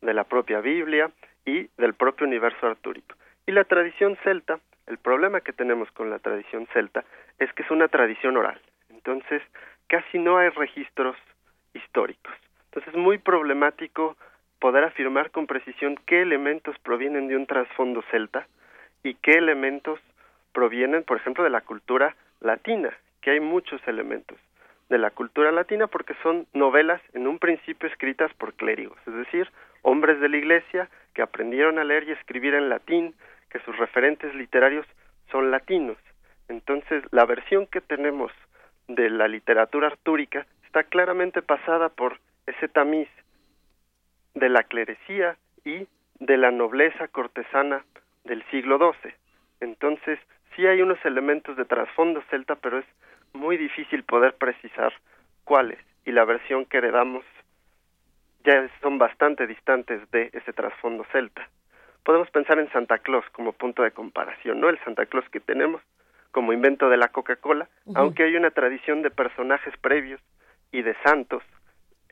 de 0.00 0.12
la 0.12 0.24
propia 0.24 0.60
Biblia 0.60 1.10
y 1.44 1.68
del 1.78 1.94
propio 1.94 2.26
universo 2.26 2.66
artúrico. 2.66 3.16
Y 3.46 3.52
la 3.52 3.64
tradición 3.64 4.16
celta, 4.24 4.58
el 4.86 4.98
problema 4.98 5.40
que 5.40 5.52
tenemos 5.52 5.90
con 5.92 6.10
la 6.10 6.18
tradición 6.18 6.66
celta 6.72 7.04
es 7.38 7.52
que 7.52 7.62
es 7.62 7.70
una 7.70 7.88
tradición 7.88 8.36
oral. 8.36 8.60
Entonces, 8.90 9.42
casi 9.88 10.18
no 10.18 10.38
hay 10.38 10.48
registros 10.50 11.16
históricos. 11.74 12.34
Entonces, 12.66 12.92
es 12.94 12.98
muy 12.98 13.18
problemático 13.18 14.16
poder 14.58 14.84
afirmar 14.84 15.30
con 15.30 15.46
precisión 15.46 15.96
qué 16.06 16.22
elementos 16.22 16.76
provienen 16.80 17.28
de 17.28 17.36
un 17.36 17.46
trasfondo 17.46 18.02
celta 18.10 18.46
y 19.02 19.14
qué 19.14 19.32
elementos 19.32 20.00
provienen, 20.52 21.04
por 21.04 21.16
ejemplo, 21.16 21.44
de 21.44 21.50
la 21.50 21.60
cultura 21.60 22.16
latina, 22.40 22.96
que 23.20 23.30
hay 23.30 23.40
muchos 23.40 23.80
elementos 23.86 24.38
de 24.88 24.98
la 24.98 25.10
cultura 25.10 25.50
latina 25.50 25.86
porque 25.86 26.14
son 26.22 26.46
novelas 26.52 27.00
en 27.12 27.26
un 27.26 27.38
principio 27.38 27.88
escritas 27.88 28.32
por 28.34 28.54
clérigos, 28.54 28.98
es 29.06 29.14
decir, 29.14 29.50
hombres 29.82 30.20
de 30.20 30.28
la 30.28 30.36
iglesia 30.36 30.88
que 31.14 31.22
aprendieron 31.22 31.78
a 31.78 31.84
leer 31.84 32.08
y 32.08 32.12
escribir 32.12 32.54
en 32.54 32.68
latín, 32.68 33.14
que 33.50 33.58
sus 33.60 33.76
referentes 33.78 34.34
literarios 34.34 34.86
son 35.30 35.50
latinos. 35.50 35.96
Entonces, 36.48 37.02
la 37.10 37.24
versión 37.24 37.66
que 37.66 37.80
tenemos 37.80 38.30
de 38.86 39.10
la 39.10 39.26
literatura 39.26 39.88
artúrica 39.88 40.46
está 40.64 40.84
claramente 40.84 41.42
pasada 41.42 41.88
por 41.88 42.20
ese 42.46 42.68
tamiz 42.68 43.08
de 44.34 44.48
la 44.48 44.62
clerecía 44.62 45.36
y 45.64 45.88
de 46.20 46.36
la 46.36 46.50
nobleza 46.50 47.08
cortesana 47.08 47.84
del 48.26 48.44
siglo 48.50 48.78
XII. 48.78 49.12
Entonces, 49.60 50.18
sí 50.54 50.66
hay 50.66 50.82
unos 50.82 51.02
elementos 51.04 51.56
de 51.56 51.64
trasfondo 51.64 52.22
celta, 52.30 52.56
pero 52.56 52.78
es 52.78 52.86
muy 53.32 53.56
difícil 53.56 54.04
poder 54.04 54.34
precisar 54.34 54.92
cuáles. 55.44 55.78
Y 56.04 56.12
la 56.12 56.24
versión 56.24 56.66
que 56.66 56.78
heredamos 56.78 57.24
ya 58.44 58.68
son 58.80 58.98
bastante 58.98 59.46
distantes 59.46 60.08
de 60.10 60.30
ese 60.32 60.52
trasfondo 60.52 61.04
celta. 61.10 61.48
Podemos 62.04 62.30
pensar 62.30 62.58
en 62.58 62.70
Santa 62.70 62.98
Claus 62.98 63.24
como 63.32 63.52
punto 63.52 63.82
de 63.82 63.90
comparación, 63.90 64.60
¿no? 64.60 64.68
El 64.68 64.78
Santa 64.84 65.06
Claus 65.06 65.28
que 65.30 65.40
tenemos 65.40 65.82
como 66.30 66.52
invento 66.52 66.88
de 66.88 66.96
la 66.96 67.08
Coca-Cola, 67.08 67.68
aunque 67.94 68.24
hay 68.24 68.36
una 68.36 68.50
tradición 68.50 69.02
de 69.02 69.10
personajes 69.10 69.74
previos 69.78 70.20
y 70.70 70.82
de 70.82 70.94
santos 71.02 71.42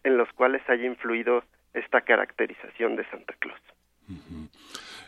en 0.03 0.17
los 0.17 0.33
cuales 0.33 0.63
haya 0.69 0.87
influido 0.87 1.45
esta 1.75 2.01
caracterización 2.01 2.97
de 2.97 3.05
Santa 3.11 3.35
Claus. 3.39 3.61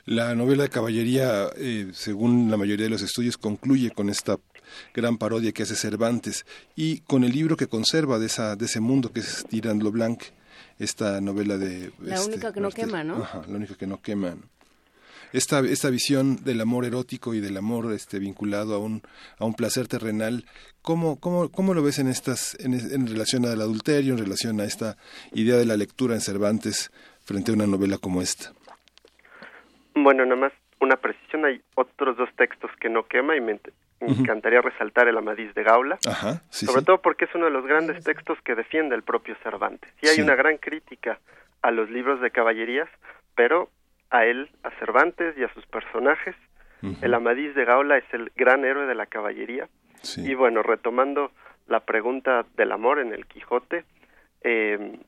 La 0.06 0.36
novela 0.36 0.62
de 0.62 0.68
caballería, 0.68 1.50
eh, 1.56 1.90
según 1.92 2.48
la 2.48 2.56
mayoría 2.56 2.84
de 2.84 2.90
los 2.90 3.02
estudios, 3.02 3.36
concluye 3.36 3.90
con 3.90 4.08
esta 4.08 4.38
gran 4.94 5.18
parodia 5.18 5.50
que 5.50 5.64
hace 5.64 5.74
Cervantes 5.74 6.46
y 6.76 7.00
con 7.00 7.24
el 7.24 7.32
libro 7.32 7.56
que 7.56 7.66
conserva 7.66 8.20
de, 8.20 8.26
esa, 8.26 8.54
de 8.54 8.66
ese 8.66 8.78
mundo 8.78 9.12
que 9.12 9.18
es 9.18 9.44
Tirando 9.50 9.84
lo 9.84 9.90
Blanc, 9.90 10.22
esta 10.78 11.20
novela 11.20 11.58
de... 11.58 11.90
La 12.00 12.14
este, 12.14 12.28
única 12.28 12.52
que 12.52 12.60
no 12.60 12.70
quema, 12.70 13.02
¿no? 13.02 13.16
Ajá, 13.16 13.42
la 13.48 13.56
única 13.56 13.74
que 13.74 13.88
no 13.88 14.00
quema. 14.00 14.36
Esta, 15.32 15.58
esta 15.58 15.90
visión 15.90 16.44
del 16.44 16.60
amor 16.60 16.84
erótico 16.84 17.34
y 17.34 17.40
del 17.40 17.56
amor 17.56 17.92
este, 17.92 18.20
vinculado 18.20 18.76
a 18.76 18.78
un, 18.78 19.02
a 19.38 19.44
un 19.44 19.54
placer 19.54 19.88
terrenal, 19.88 20.46
¿cómo, 20.82 21.18
cómo, 21.18 21.50
cómo 21.50 21.74
lo 21.74 21.82
ves 21.82 21.98
en, 21.98 22.06
estas, 22.06 22.56
en, 22.60 22.74
en 22.74 23.08
relación 23.08 23.44
al 23.44 23.60
adulterio, 23.60 24.12
en 24.12 24.20
relación 24.20 24.60
a 24.60 24.66
esta 24.66 24.96
idea 25.32 25.56
de 25.56 25.66
la 25.66 25.76
lectura 25.76 26.14
en 26.14 26.20
Cervantes 26.20 26.92
frente 27.24 27.50
a 27.50 27.54
una 27.54 27.66
novela 27.66 27.98
como 27.98 28.22
esta? 28.22 28.52
Bueno, 29.96 30.24
nada 30.24 30.36
más 30.36 30.52
una 30.78 30.96
precisión, 30.96 31.44
hay 31.46 31.60
otros 31.74 32.16
dos 32.18 32.28
textos 32.36 32.70
que 32.80 32.88
no 32.90 33.04
quema 33.06 33.34
y 33.34 33.40
me, 33.40 33.58
me 34.00 34.08
encantaría 34.12 34.60
resaltar 34.60 35.08
el 35.08 35.16
Amadís 35.16 35.54
de 35.54 35.62
Gaula, 35.62 35.98
Ajá, 36.06 36.42
sí, 36.50 36.66
sobre 36.66 36.80
sí. 36.80 36.84
todo 36.86 37.00
porque 37.00 37.24
es 37.24 37.34
uno 37.34 37.46
de 37.46 37.50
los 37.50 37.66
grandes 37.66 38.04
textos 38.04 38.38
que 38.42 38.54
defiende 38.54 38.94
el 38.94 39.02
propio 39.02 39.34
Cervantes. 39.42 39.90
Y 40.02 40.08
hay 40.08 40.16
Sí. 40.16 40.20
una 40.22 40.34
gran 40.34 40.58
crítica 40.58 41.18
a 41.62 41.70
los 41.70 41.88
libros 41.90 42.20
de 42.20 42.30
caballerías, 42.30 42.88
pero 43.34 43.70
a 44.10 44.26
él, 44.26 44.50
a 44.62 44.70
Cervantes 44.78 45.36
y 45.38 45.44
a 45.44 45.52
sus 45.54 45.64
personajes, 45.66 46.36
el 47.00 47.14
Amadís 47.14 47.54
de 47.54 47.64
Gaula 47.64 47.96
es 47.96 48.04
el 48.12 48.30
gran 48.36 48.64
héroe 48.64 48.86
de 48.86 48.94
la 48.94 49.06
caballería. 49.06 49.68
sí. 50.02 50.30
Y 50.30 50.34
bueno, 50.34 50.62
retomando 50.62 51.32
la 51.66 51.80
pregunta 51.80 52.44
del 52.56 52.70
amor 52.70 52.98
en 53.00 53.12
el 53.14 53.26
Quijote, 53.26 53.84
eh, 54.42 54.98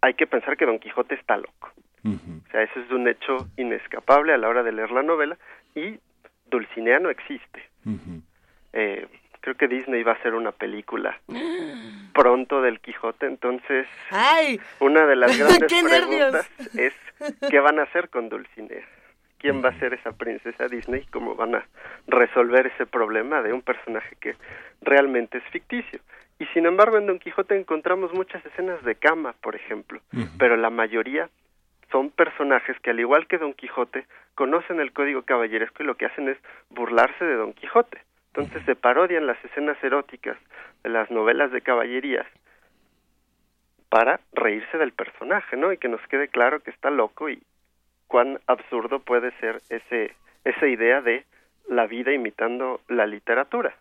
hay 0.00 0.14
que 0.14 0.26
pensar 0.26 0.56
que 0.56 0.64
Don 0.66 0.78
Quijote 0.78 1.14
está 1.14 1.36
loco. 1.36 1.70
O 2.04 2.50
sea, 2.50 2.62
eso 2.62 2.80
es 2.80 2.90
un 2.90 3.06
hecho 3.08 3.48
inescapable 3.56 4.32
a 4.32 4.38
la 4.38 4.48
hora 4.48 4.62
de 4.62 4.72
leer 4.72 4.90
la 4.90 5.02
novela 5.02 5.36
y 5.74 5.98
Dulcinea 6.50 6.98
no 6.98 7.10
existe. 7.10 7.62
Eh, 8.72 9.06
creo 9.40 9.54
que 9.56 9.68
Disney 9.68 10.02
va 10.02 10.12
a 10.12 10.14
hacer 10.14 10.34
una 10.34 10.52
película 10.52 11.18
pronto 12.14 12.62
del 12.62 12.80
Quijote, 12.80 13.26
entonces 13.26 13.86
¡Ay! 14.10 14.60
una 14.80 15.06
de 15.06 15.16
las 15.16 15.36
grandes 15.38 15.72
¡Qué 15.72 15.82
nervios! 15.82 16.30
preguntas 16.30 16.76
es 16.76 16.94
¿qué 17.50 17.60
van 17.60 17.78
a 17.78 17.82
hacer 17.82 18.08
con 18.10 18.28
Dulcinea? 18.28 18.84
¿Quién 19.38 19.64
va 19.64 19.70
a 19.70 19.78
ser 19.78 19.94
esa 19.94 20.12
princesa 20.12 20.68
Disney? 20.68 21.06
¿Cómo 21.10 21.34
van 21.34 21.54
a 21.54 21.66
resolver 22.06 22.66
ese 22.66 22.84
problema 22.84 23.40
de 23.40 23.54
un 23.54 23.62
personaje 23.62 24.14
que 24.20 24.36
realmente 24.82 25.38
es 25.38 25.44
ficticio? 25.44 26.00
Y 26.38 26.44
sin 26.46 26.66
embargo 26.66 26.98
en 26.98 27.06
Don 27.06 27.18
Quijote 27.18 27.58
encontramos 27.58 28.12
muchas 28.12 28.44
escenas 28.44 28.82
de 28.84 28.96
cama, 28.96 29.34
por 29.40 29.56
ejemplo, 29.56 30.00
pero 30.38 30.56
la 30.56 30.68
mayoría 30.68 31.30
son 31.90 32.10
personajes 32.10 32.78
que 32.80 32.90
al 32.90 33.00
igual 33.00 33.26
que 33.26 33.38
Don 33.38 33.54
Quijote 33.54 34.06
conocen 34.34 34.80
el 34.80 34.92
código 34.92 35.22
caballeresco 35.22 35.82
y 35.82 35.86
lo 35.86 35.96
que 35.96 36.06
hacen 36.06 36.28
es 36.28 36.38
burlarse 36.70 37.24
de 37.24 37.34
Don 37.34 37.52
Quijote. 37.52 38.02
Entonces 38.28 38.62
se 38.64 38.76
parodian 38.76 39.26
las 39.26 39.42
escenas 39.44 39.82
eróticas 39.82 40.38
de 40.82 40.90
las 40.90 41.10
novelas 41.10 41.50
de 41.50 41.62
caballerías 41.62 42.26
para 43.88 44.20
reírse 44.32 44.78
del 44.78 44.92
personaje, 44.92 45.56
¿no? 45.56 45.72
Y 45.72 45.78
que 45.78 45.88
nos 45.88 46.00
quede 46.08 46.28
claro 46.28 46.60
que 46.60 46.70
está 46.70 46.90
loco 46.90 47.28
y 47.28 47.42
cuán 48.06 48.38
absurdo 48.46 49.00
puede 49.00 49.32
ser 49.40 49.60
ese 49.68 50.14
esa 50.44 50.66
idea 50.66 51.00
de 51.00 51.24
la 51.68 51.86
vida 51.86 52.12
imitando 52.12 52.80
la 52.88 53.06
literatura. 53.06 53.74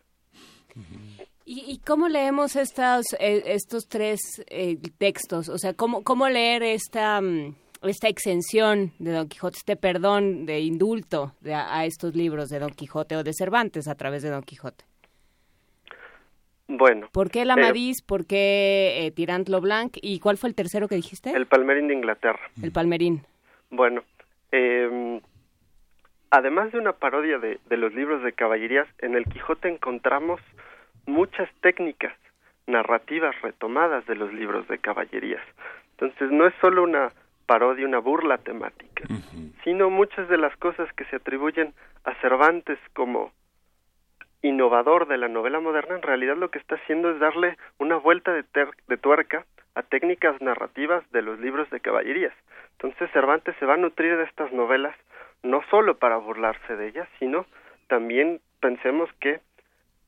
¿Y, 1.45 1.64
y 1.68 1.80
cómo 1.80 2.07
leemos 2.07 2.55
estos, 2.55 3.14
eh, 3.20 3.43
estos 3.45 3.88
tres 3.88 4.20
eh, 4.47 4.78
textos? 4.97 5.49
O 5.49 5.57
sea, 5.57 5.74
¿cómo, 5.74 6.03
cómo 6.03 6.30
leer 6.30 6.62
esta, 6.64 7.20
mm, 7.22 7.55
esta 7.82 8.07
exención 8.07 8.91
de 8.99 9.11
Don 9.11 9.30
Quijote, 9.30 9.57
este 9.57 9.75
perdón 9.75 10.45
de 10.45 10.59
indulto 10.59 11.34
de 11.41 11.53
a, 11.53 11.86
estos 11.86 12.15
libros 12.15 12.49
de 12.49 12.59
Don 12.59 12.71
Quijote 12.71 13.15
o 13.15 13.23
de 13.23 13.34
Cervantes 13.34 13.88
a 13.88 13.95
través 13.95 14.23
de 14.23 14.30
Don 14.30 14.43
Quijote? 14.43 14.84
Bueno, 16.67 17.09
¿Por 17.11 17.32
qué 17.32 17.41
el 17.41 17.49
Amadís? 17.49 18.03
¿Por 18.03 18.27
qué 18.27 19.05
eh, 19.05 19.11
Tirant 19.11 19.49
lo 19.49 19.59
Blanc? 19.59 19.97
¿Y 20.01 20.19
cuál 20.19 20.38
fue 20.38 20.49
el 20.49 20.55
tercero 20.55 20.88
que 20.88 20.95
dijiste? 20.95 21.32
el 21.32 21.47
Palmerín 21.47 21.88
de 21.88 21.95
Inglaterra. 21.95 22.41
El 22.61 22.71
Palmerín. 22.71 23.23
Bueno, 23.71 24.03
eh, 24.51 25.19
además 26.30 26.71
de 26.71 26.77
una 26.77 26.93
parodia 26.93 27.39
de, 27.39 27.59
de 27.67 27.77
los 27.77 27.93
libros 27.95 28.23
de 28.23 28.34
caballerías, 28.34 28.88
en 28.99 29.15
el 29.15 29.25
Quijote 29.25 29.67
encontramos 29.67 30.41
muchas 31.07 31.49
técnicas 31.61 32.13
narrativas 32.67 33.36
retomadas 33.41 34.05
de 34.05 34.15
los 34.15 34.32
libros 34.32 34.67
de 34.67 34.77
caballerías. 34.77 35.41
Entonces 35.93 36.32
no 36.32 36.45
es 36.45 36.53
solo 36.61 36.84
una 36.84 37.11
parodia, 37.50 37.86
una 37.88 37.97
burla 38.00 38.38
temática, 38.38 39.04
sino 39.64 39.89
muchas 39.89 40.30
de 40.30 40.38
las 40.38 40.56
cosas 40.58 40.88
que 40.93 41.06
se 41.06 41.16
atribuyen 41.16 41.74
a 42.04 42.14
Cervantes 42.22 42.78
como 42.93 43.32
innovador 44.43 45.08
de 45.08 45.18
la 45.18 45.28
novela 45.28 45.60
moderna, 45.60 45.95
en 45.95 46.04
realidad 46.04 46.38
lo 46.38 46.50
que 46.52 46.60
está 46.60 46.76
haciendo 46.76 47.10
es 47.10 47.20
darle 47.20 47.58
una 47.80 47.97
vuelta 47.97 48.32
de, 48.32 48.43
ter- 48.43 48.76
de 48.88 48.97
tuerca 48.97 49.45
a 49.74 49.82
técnicas 49.82 50.39
narrativas 50.41 51.04
de 51.12 51.24
los 51.24 51.39
libros 51.39 51.68
de 51.72 51.80
caballerías. 51.80 52.34
Entonces 52.74 53.10
Cervantes 53.12 53.56
se 53.60 53.66
va 53.66 53.74
a 53.74 53.78
nutrir 53.86 54.16
de 54.16 54.24
estas 54.26 54.52
novelas 54.54 54.95
no 55.41 55.62
solo 55.72 55.97
para 55.97 56.18
burlarse 56.18 56.76
de 56.76 56.88
ellas, 56.89 57.08
sino 57.18 57.45
también 57.88 58.41
pensemos 58.62 59.10
que 59.20 59.39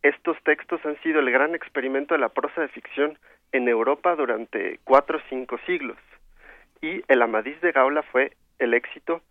estos 0.03 0.37
textos 0.43 0.79
han 0.85 0.97
sido 1.01 1.19
el 1.19 1.31
gran 1.31 1.55
experimento 1.55 2.13
de 2.13 2.19
la 2.21 2.29
prosa 2.29 2.61
de 2.61 2.67
ficción 2.67 3.17
en 3.51 3.67
Europa 3.67 4.15
durante 4.15 4.79
cuatro 4.83 5.17
o 5.17 5.21
cinco 5.29 5.57
siglos. 5.65 5.97
Y 6.81 7.03
el 7.07 7.21
Amadís 7.21 7.59
de 7.61 7.71
Gaula 7.71 8.03
fue 8.03 8.33
el 8.59 8.73
éxito, 8.73 9.21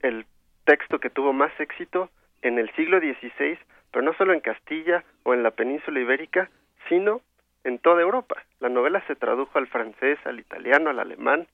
el 0.00 0.26
texto 0.64 0.98
que 0.98 1.10
tuvo 1.10 1.32
más 1.32 1.52
éxito 1.60 2.10
en 2.42 2.58
el 2.58 2.70
siglo 2.74 2.98
XVI, 2.98 3.58
pero 3.90 4.04
no 4.04 4.12
solo 4.14 4.32
en 4.32 4.40
Castilla 4.40 5.04
o 5.22 5.34
en 5.34 5.42
la 5.42 5.50
península 5.50 6.00
ibérica, 6.00 6.50
sino 6.88 7.20
en 7.64 7.78
toda 7.78 8.02
Europa. 8.02 8.42
La 8.60 8.68
novela 8.68 9.02
se 9.06 9.14
tradujo 9.14 9.58
al 9.58 9.66
francés, 9.66 10.18
al 10.24 10.40
italiano, 10.40 10.90
al 10.90 10.98
alemán, 10.98 11.46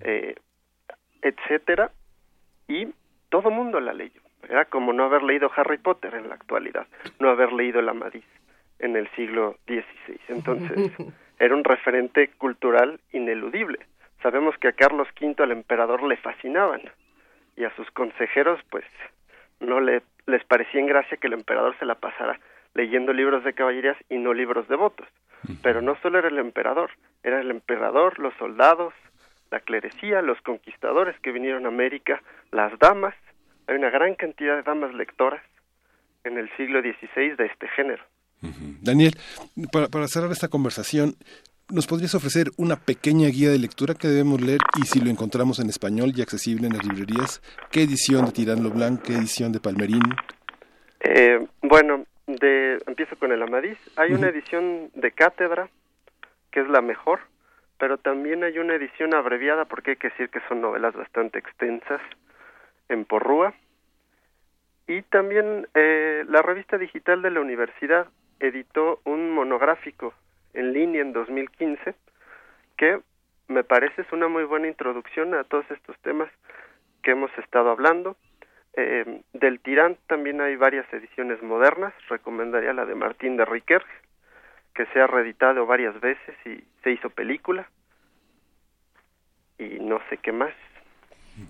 eh, 0.00 0.34
etcétera, 1.22 1.90
y 2.68 2.88
todo 3.28 3.50
mundo 3.50 3.80
la 3.80 3.92
leyó. 3.92 4.20
Era 4.48 4.66
como 4.66 4.92
no 4.92 5.04
haber 5.04 5.22
leído 5.22 5.50
Harry 5.56 5.78
Potter 5.78 6.14
en 6.14 6.28
la 6.28 6.34
actualidad, 6.34 6.86
no 7.18 7.30
haber 7.30 7.52
leído 7.52 7.80
el 7.80 7.88
Amadís 7.88 8.24
en 8.78 8.96
el 8.96 9.08
siglo 9.12 9.56
XVI. 9.66 10.20
Entonces, 10.28 10.92
era 11.38 11.54
un 11.54 11.64
referente 11.64 12.28
cultural 12.36 13.00
ineludible. 13.12 13.78
Sabemos 14.24 14.56
que 14.56 14.68
a 14.68 14.72
Carlos 14.72 15.06
V, 15.20 15.34
al 15.42 15.52
emperador, 15.52 16.02
le 16.02 16.16
fascinaban 16.16 16.80
y 17.56 17.64
a 17.64 17.76
sus 17.76 17.90
consejeros, 17.90 18.58
pues, 18.70 18.86
no 19.60 19.82
le, 19.82 20.00
les 20.24 20.42
parecía 20.44 20.80
en 20.80 20.86
gracia 20.86 21.18
que 21.18 21.26
el 21.26 21.34
emperador 21.34 21.78
se 21.78 21.84
la 21.84 21.96
pasara 21.96 22.40
leyendo 22.72 23.12
libros 23.12 23.44
de 23.44 23.52
caballerías 23.52 23.98
y 24.08 24.16
no 24.16 24.32
libros 24.32 24.66
de 24.68 24.76
votos. 24.76 25.06
Pero 25.62 25.82
no 25.82 25.94
solo 26.00 26.18
era 26.18 26.28
el 26.28 26.38
emperador, 26.38 26.90
era 27.22 27.38
el 27.38 27.50
emperador, 27.50 28.18
los 28.18 28.32
soldados, 28.38 28.94
la 29.50 29.60
clerecía, 29.60 30.22
los 30.22 30.40
conquistadores 30.40 31.20
que 31.20 31.30
vinieron 31.30 31.66
a 31.66 31.68
América, 31.68 32.22
las 32.50 32.76
damas, 32.78 33.14
hay 33.66 33.76
una 33.76 33.90
gran 33.90 34.14
cantidad 34.14 34.56
de 34.56 34.62
damas 34.62 34.94
lectoras 34.94 35.42
en 36.24 36.38
el 36.38 36.48
siglo 36.56 36.80
XVI 36.80 37.36
de 37.36 37.44
este 37.44 37.68
género. 37.68 38.02
Daniel, 38.80 39.12
para, 39.70 39.88
para 39.88 40.08
cerrar 40.08 40.32
esta 40.32 40.48
conversación, 40.48 41.14
¿nos 41.70 41.86
podrías 41.86 42.14
ofrecer 42.14 42.48
una 42.56 42.76
pequeña 42.76 43.28
guía 43.28 43.50
de 43.50 43.58
lectura 43.58 43.94
que 43.94 44.08
debemos 44.08 44.40
leer 44.40 44.60
y 44.80 44.86
si 44.86 45.00
lo 45.00 45.10
encontramos 45.10 45.58
en 45.58 45.68
español 45.68 46.12
y 46.14 46.22
accesible 46.22 46.66
en 46.66 46.74
las 46.74 46.86
librerías? 46.86 47.40
¿Qué 47.70 47.82
edición 47.82 48.26
de 48.26 48.32
Tirán 48.32 48.62
lo 48.62 48.70
Blanc? 48.70 49.02
¿Qué 49.02 49.14
edición 49.14 49.52
de 49.52 49.60
Palmerín? 49.60 50.02
Eh, 51.00 51.46
bueno, 51.62 52.04
de, 52.26 52.78
empiezo 52.86 53.16
con 53.16 53.32
el 53.32 53.42
Amadís. 53.42 53.78
Hay 53.96 54.12
una 54.12 54.28
edición 54.28 54.90
de 54.94 55.12
cátedra, 55.12 55.68
que 56.50 56.60
es 56.60 56.68
la 56.68 56.80
mejor, 56.80 57.20
pero 57.78 57.98
también 57.98 58.44
hay 58.44 58.58
una 58.58 58.74
edición 58.74 59.14
abreviada, 59.14 59.64
porque 59.64 59.92
hay 59.92 59.96
que 59.96 60.08
decir 60.10 60.30
que 60.30 60.40
son 60.48 60.60
novelas 60.60 60.94
bastante 60.94 61.38
extensas, 61.38 62.00
en 62.88 63.04
Porrúa. 63.04 63.54
Y 64.86 65.02
también 65.02 65.66
eh, 65.74 66.24
la 66.28 66.42
revista 66.42 66.76
digital 66.76 67.22
de 67.22 67.30
la 67.30 67.40
universidad 67.40 68.06
editó 68.38 69.00
un 69.04 69.30
monográfico 69.30 70.12
en 70.54 70.72
línea 70.72 71.02
en 71.02 71.12
2015, 71.12 71.94
que 72.76 73.00
me 73.48 73.64
parece 73.64 74.02
es 74.02 74.12
una 74.12 74.28
muy 74.28 74.44
buena 74.44 74.68
introducción 74.68 75.34
a 75.34 75.44
todos 75.44 75.70
estos 75.70 75.96
temas 75.98 76.30
que 77.02 77.12
hemos 77.12 77.30
estado 77.38 77.70
hablando. 77.70 78.16
Eh, 78.76 79.20
del 79.32 79.60
Tirán 79.60 79.98
también 80.08 80.40
hay 80.40 80.56
varias 80.56 80.90
ediciones 80.92 81.42
modernas, 81.42 81.92
recomendaría 82.08 82.72
la 82.72 82.86
de 82.86 82.94
Martín 82.94 83.36
de 83.36 83.44
Riquer, 83.44 83.84
que 84.74 84.86
se 84.86 85.00
ha 85.00 85.06
reeditado 85.06 85.66
varias 85.66 86.00
veces 86.00 86.34
y 86.44 86.64
se 86.82 86.90
hizo 86.90 87.10
película. 87.10 87.68
Y 89.58 89.78
no 89.80 90.00
sé 90.08 90.16
qué 90.18 90.32
más. 90.32 90.52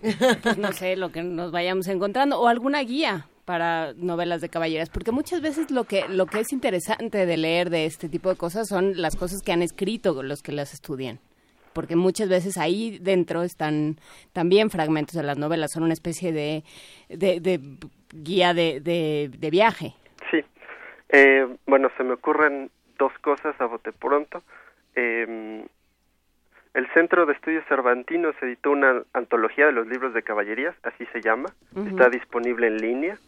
Pues 0.43 0.59
no 0.59 0.73
sé, 0.73 0.97
lo 0.97 1.13
que 1.13 1.23
nos 1.23 1.53
vayamos 1.53 1.89
encontrando. 1.89 2.41
O 2.41 2.49
alguna 2.49 2.81
guía 2.81 3.27
para 3.45 3.93
novelas 3.95 4.41
de 4.41 4.49
caballeras, 4.49 4.89
porque 4.91 5.13
muchas 5.13 5.41
veces 5.41 5.71
lo 5.71 5.85
que 5.85 6.09
lo 6.09 6.27
que 6.27 6.41
es 6.41 6.53
interesante 6.53 7.27
de 7.27 7.37
leer 7.37 7.71
de 7.71 7.85
este 7.85 8.09
tipo 8.09 8.31
de 8.31 8.37
cosas 8.37 8.69
son 8.69 9.01
las 9.01 9.17
cosas 9.17 9.43
que 9.43 9.53
han 9.53 9.63
escrito 9.63 10.23
los 10.23 10.43
que 10.43 10.53
las 10.53 10.73
estudian, 10.73 11.19
porque 11.73 11.95
muchas 11.95 12.29
veces 12.29 12.57
ahí 12.57 12.99
dentro 13.01 13.43
están 13.43 13.97
también 14.33 14.71
fragmentos 14.71 15.15
de 15.15 15.23
las 15.23 15.37
novelas, 15.37 15.73
son 15.73 15.83
una 15.83 15.93
especie 15.93 16.33
de, 16.33 16.65
de, 17.09 17.41
de 17.41 17.61
guía 18.13 18.55
de, 18.55 18.81
de, 18.81 19.31
de 19.37 19.51
viaje. 19.51 19.95
Sí. 20.31 20.43
Eh, 21.11 21.47
bueno, 21.67 21.91
se 21.97 22.05
me 22.05 22.15
ocurren 22.15 22.71
dos 22.99 23.13
cosas 23.21 23.55
a 23.61 23.67
bote 23.67 23.93
pronto. 23.93 24.43
Eh, 24.97 25.67
el 26.73 26.89
Centro 26.93 27.27
de 27.27 27.35
Estudios 27.35 27.65
Cervantinos 27.69 28.35
editó 28.41 28.73
una 28.73 29.03
antología 29.13 29.67
de 29.67 29.73
los 29.73 29.87
libros 29.87 30.13
de 30.13 30.23
caballerías, 30.23 30.75
así 30.83 31.07
se 31.13 31.21
llama. 31.21 31.51
Está 31.87 32.09
disponible 32.09 32.67
en 32.67 32.79
línea 32.79 33.19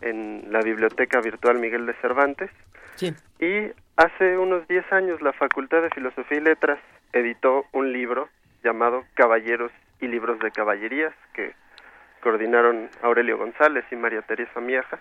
en 0.00 0.50
la 0.50 0.60
Biblioteca 0.60 1.20
Virtual 1.20 1.58
Miguel 1.58 1.86
de 1.86 1.94
Cervantes. 1.94 2.50
Sí. 2.96 3.14
Y 3.40 3.72
hace 3.96 4.38
unos 4.38 4.66
10 4.68 4.92
años 4.92 5.22
la 5.22 5.32
Facultad 5.32 5.82
de 5.82 5.90
Filosofía 5.90 6.38
y 6.38 6.42
Letras 6.42 6.78
editó 7.12 7.64
un 7.72 7.92
libro 7.92 8.28
llamado 8.62 9.04
Caballeros 9.14 9.72
y 10.00 10.08
Libros 10.08 10.38
de 10.40 10.50
Caballerías, 10.50 11.14
que 11.32 11.54
coordinaron 12.20 12.88
Aurelio 13.02 13.38
González 13.38 13.84
y 13.90 13.96
María 13.96 14.22
Teresa 14.22 14.60
Miaja. 14.60 15.00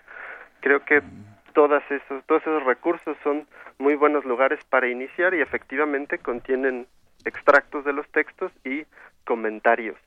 Creo 0.61 0.85
que 0.85 1.01
todas 1.53 1.83
esos, 1.89 2.23
todos 2.25 2.41
esos 2.43 2.63
recursos 2.63 3.17
son 3.23 3.47
muy 3.79 3.95
buenos 3.95 4.25
lugares 4.25 4.63
para 4.65 4.87
iniciar 4.87 5.33
y 5.33 5.41
efectivamente 5.41 6.19
contienen 6.19 6.87
extractos 7.25 7.83
de 7.85 7.93
los 7.93 8.07
textos 8.11 8.51
y 8.63 8.85
comentarios 9.25 9.97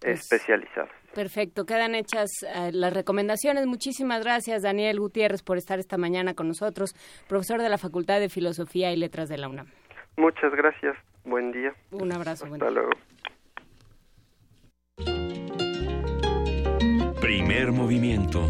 Pues, 0.00 0.20
especializados. 0.20 0.90
Perfecto, 1.14 1.64
quedan 1.66 1.94
hechas 1.94 2.30
eh, 2.42 2.70
las 2.72 2.92
recomendaciones. 2.92 3.66
Muchísimas 3.66 4.22
gracias, 4.22 4.62
Daniel 4.62 5.00
Gutiérrez, 5.00 5.42
por 5.42 5.56
estar 5.56 5.78
esta 5.78 5.96
mañana 5.98 6.34
con 6.34 6.46
nosotros, 6.48 6.94
profesor 7.28 7.60
de 7.60 7.68
la 7.68 7.78
Facultad 7.78 8.20
de 8.20 8.28
Filosofía 8.28 8.92
y 8.92 8.96
Letras 8.96 9.28
de 9.28 9.38
la 9.38 9.48
UNAM. 9.48 9.66
Muchas 10.16 10.52
gracias. 10.52 10.96
Buen 11.24 11.50
día. 11.52 11.74
Un 11.90 12.12
abrazo. 12.12 12.46
buen 12.46 12.62
Hasta 12.62 12.72
día. 12.72 12.80
luego. 12.80 12.90
Primer 17.20 17.72
movimiento. 17.72 18.40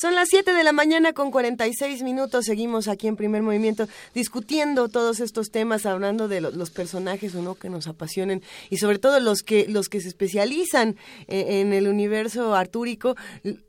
Son 0.00 0.14
las 0.14 0.28
7 0.28 0.52
de 0.52 0.62
la 0.62 0.70
mañana 0.72 1.12
con 1.12 1.32
46 1.32 2.02
minutos. 2.04 2.44
Seguimos 2.44 2.86
aquí 2.86 3.08
en 3.08 3.16
primer 3.16 3.42
movimiento 3.42 3.88
discutiendo 4.14 4.88
todos 4.88 5.18
estos 5.18 5.50
temas, 5.50 5.86
hablando 5.86 6.28
de 6.28 6.40
lo- 6.40 6.52
los 6.52 6.70
personajes 6.70 7.34
o 7.34 7.42
no 7.42 7.56
que 7.56 7.68
nos 7.68 7.88
apasionen 7.88 8.42
y 8.70 8.76
sobre 8.76 9.00
todo 9.00 9.18
los 9.18 9.42
que 9.42 9.66
los 9.68 9.88
que 9.88 10.00
se 10.00 10.06
especializan 10.08 10.96
eh, 11.26 11.60
en 11.60 11.72
el 11.72 11.88
universo 11.88 12.54
artúrico 12.54 13.16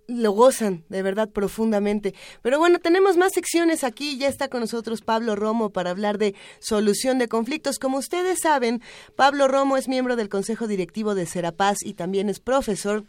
lo 0.05 0.31
gozan 0.31 0.83
de 0.89 1.01
verdad 1.01 1.29
profundamente. 1.29 2.13
Pero 2.43 2.59
bueno, 2.59 2.77
tenemos 2.79 3.17
más 3.17 3.33
secciones 3.33 3.83
aquí. 3.83 4.17
Ya 4.19 4.27
está 4.27 4.49
con 4.49 4.59
nosotros 4.61 5.01
Pablo 5.01 5.35
Romo 5.35 5.71
para 5.71 5.89
hablar 5.89 6.19
de 6.19 6.35
solución 6.59 7.17
de 7.17 7.27
conflictos. 7.27 7.79
Como 7.79 7.97
ustedes 7.97 8.39
saben, 8.41 8.81
Pablo 9.15 9.47
Romo 9.47 9.77
es 9.77 9.87
miembro 9.87 10.15
del 10.15 10.29
Consejo 10.29 10.67
Directivo 10.67 11.15
de 11.15 11.25
Serapaz 11.25 11.77
y 11.83 11.93
también 11.95 12.29
es 12.29 12.39
profesor 12.39 13.03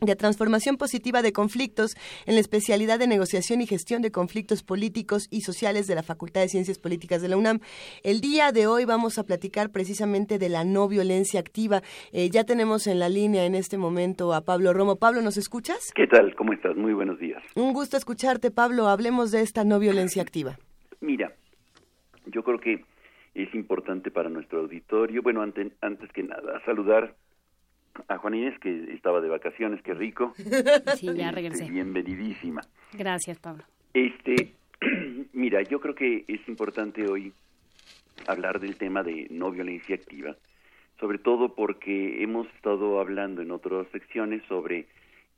de 0.00 0.16
transformación 0.16 0.76
positiva 0.76 1.20
de 1.22 1.32
conflictos 1.32 1.94
en 2.26 2.34
la 2.34 2.40
especialidad 2.40 2.98
de 2.98 3.06
negociación 3.06 3.60
y 3.60 3.66
gestión 3.66 4.00
de 4.02 4.10
conflictos 4.10 4.62
políticos 4.62 5.26
y 5.30 5.42
sociales 5.42 5.86
de 5.86 5.94
la 5.94 6.02
Facultad 6.02 6.40
de 6.40 6.48
Ciencias 6.48 6.78
Políticas 6.78 7.20
de 7.22 7.28
la 7.28 7.36
UNAM. 7.36 7.60
El 8.02 8.20
día 8.20 8.50
de 8.52 8.66
hoy 8.66 8.84
vamos 8.86 9.18
a 9.18 9.24
platicar 9.24 9.70
precisamente 9.70 10.38
de 10.38 10.48
la 10.48 10.64
no 10.64 10.88
violencia 10.88 11.38
activa. 11.40 11.82
Eh, 12.12 12.30
ya 12.30 12.44
tenemos 12.44 12.86
en 12.86 12.98
la 12.98 13.08
línea 13.08 13.44
en 13.44 13.54
este 13.54 13.76
momento 13.76 14.32
a 14.32 14.40
Pablo 14.42 14.72
Romo. 14.72 14.96
Pablo, 14.96 15.20
¿nos 15.20 15.36
escuchas? 15.36 15.92
¿Qué 15.94 16.06
tal? 16.06 16.34
¿Cómo 16.34 16.52
estás? 16.52 16.76
Muy 16.76 16.94
buenos 16.94 17.18
días. 17.18 17.42
Un 17.54 17.72
gusto 17.74 17.96
escucharte, 17.96 18.50
Pablo. 18.50 18.88
Hablemos 18.88 19.30
de 19.30 19.42
esta 19.42 19.64
no 19.64 19.78
violencia 19.78 20.22
activa. 20.22 20.58
Mira, 21.00 21.34
yo 22.26 22.42
creo 22.42 22.58
que 22.58 22.84
es 23.34 23.54
importante 23.54 24.10
para 24.10 24.28
nuestro 24.28 24.60
auditorio, 24.60 25.22
bueno, 25.22 25.42
ante- 25.42 25.72
antes 25.82 26.10
que 26.12 26.22
nada, 26.22 26.60
saludar 26.64 27.14
a 28.08 28.18
Juan 28.18 28.34
Inés, 28.34 28.58
que 28.60 28.92
estaba 28.92 29.20
de 29.20 29.28
vacaciones, 29.28 29.82
qué 29.82 29.94
rico. 29.94 30.32
Sí, 30.96 31.06
ya 31.06 31.28
Este, 31.28 31.30
regresé. 31.32 31.70
bienvenidísima. 31.70 32.60
Gracias, 32.92 33.38
Pablo. 33.38 33.64
Este, 33.94 34.52
mira, 35.32 35.62
yo 35.62 35.80
creo 35.80 35.94
que 35.94 36.24
es 36.28 36.46
importante 36.48 37.08
hoy 37.08 37.32
hablar 38.26 38.60
del 38.60 38.76
tema 38.76 39.02
de 39.02 39.26
no 39.30 39.50
violencia 39.50 39.94
activa, 39.94 40.36
sobre 40.98 41.18
todo 41.18 41.54
porque 41.54 42.22
hemos 42.22 42.46
estado 42.54 43.00
hablando 43.00 43.40
en 43.42 43.50
otras 43.50 43.86
secciones 43.92 44.42
sobre 44.48 44.86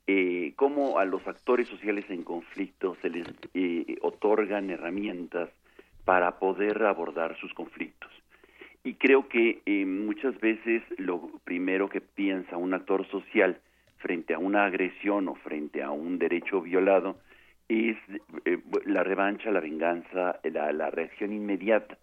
eh, 0.07 0.51
cómo 0.57 0.99
a 0.99 1.05
los 1.05 1.25
actores 1.27 1.67
sociales 1.69 2.05
en 2.09 2.23
conflicto 2.23 2.97
se 3.01 3.09
les 3.09 3.25
eh, 3.53 3.97
otorgan 4.01 4.69
herramientas 4.69 5.49
para 6.03 6.37
poder 6.39 6.83
abordar 6.83 7.37
sus 7.39 7.53
conflictos. 7.53 8.11
Y 8.83 8.95
creo 8.95 9.27
que 9.29 9.61
eh, 9.65 9.85
muchas 9.85 10.39
veces 10.39 10.83
lo 10.97 11.29
primero 11.43 11.87
que 11.87 12.01
piensa 12.01 12.57
un 12.57 12.73
actor 12.73 13.07
social 13.07 13.59
frente 13.97 14.33
a 14.33 14.39
una 14.39 14.65
agresión 14.65 15.27
o 15.29 15.35
frente 15.35 15.81
a 15.81 15.91
un 15.91 16.19
derecho 16.19 16.61
violado 16.61 17.17
es 17.69 17.97
eh, 18.45 18.59
la 18.85 19.03
revancha, 19.03 19.51
la 19.51 19.61
venganza, 19.61 20.39
la, 20.43 20.73
la 20.73 20.89
reacción 20.89 21.31
inmediata. 21.31 21.97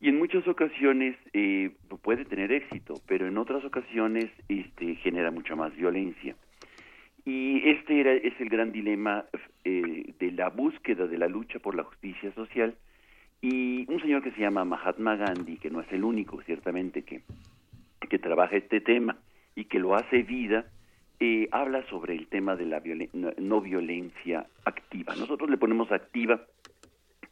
Y 0.00 0.08
en 0.08 0.18
muchas 0.18 0.46
ocasiones 0.46 1.16
eh, 1.32 1.70
puede 2.02 2.24
tener 2.24 2.52
éxito, 2.52 2.94
pero 3.06 3.26
en 3.26 3.36
otras 3.36 3.64
ocasiones 3.64 4.26
este, 4.48 4.94
genera 4.96 5.30
mucha 5.30 5.56
más 5.56 5.74
violencia. 5.74 6.36
Y 7.24 7.68
este 7.68 8.00
era, 8.00 8.12
es 8.12 8.40
el 8.40 8.48
gran 8.48 8.70
dilema 8.70 9.24
eh, 9.64 10.14
de 10.18 10.32
la 10.32 10.50
búsqueda 10.50 11.06
de 11.06 11.18
la 11.18 11.28
lucha 11.28 11.58
por 11.58 11.74
la 11.74 11.82
justicia 11.82 12.32
social. 12.34 12.76
Y 13.40 13.90
un 13.90 14.00
señor 14.00 14.22
que 14.22 14.32
se 14.32 14.40
llama 14.40 14.64
Mahatma 14.64 15.16
Gandhi, 15.16 15.58
que 15.58 15.70
no 15.70 15.80
es 15.80 15.92
el 15.92 16.04
único, 16.04 16.42
ciertamente, 16.42 17.04
que, 17.04 17.22
que 18.08 18.18
trabaja 18.18 18.56
este 18.56 18.80
tema 18.80 19.18
y 19.54 19.66
que 19.66 19.78
lo 19.78 19.94
hace 19.94 20.22
vida, 20.22 20.66
eh, 21.20 21.48
habla 21.52 21.84
sobre 21.88 22.14
el 22.14 22.28
tema 22.28 22.56
de 22.56 22.66
la 22.66 22.80
violen- 22.80 23.10
no, 23.12 23.30
no 23.38 23.60
violencia 23.60 24.46
activa. 24.64 25.14
Nosotros 25.16 25.50
le 25.50 25.56
ponemos 25.56 25.90
activa 25.92 26.40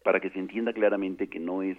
para 0.04 0.20
que 0.20 0.30
se 0.30 0.38
entienda 0.38 0.72
claramente 0.72 1.28
que 1.28 1.40
no 1.40 1.62
es 1.62 1.76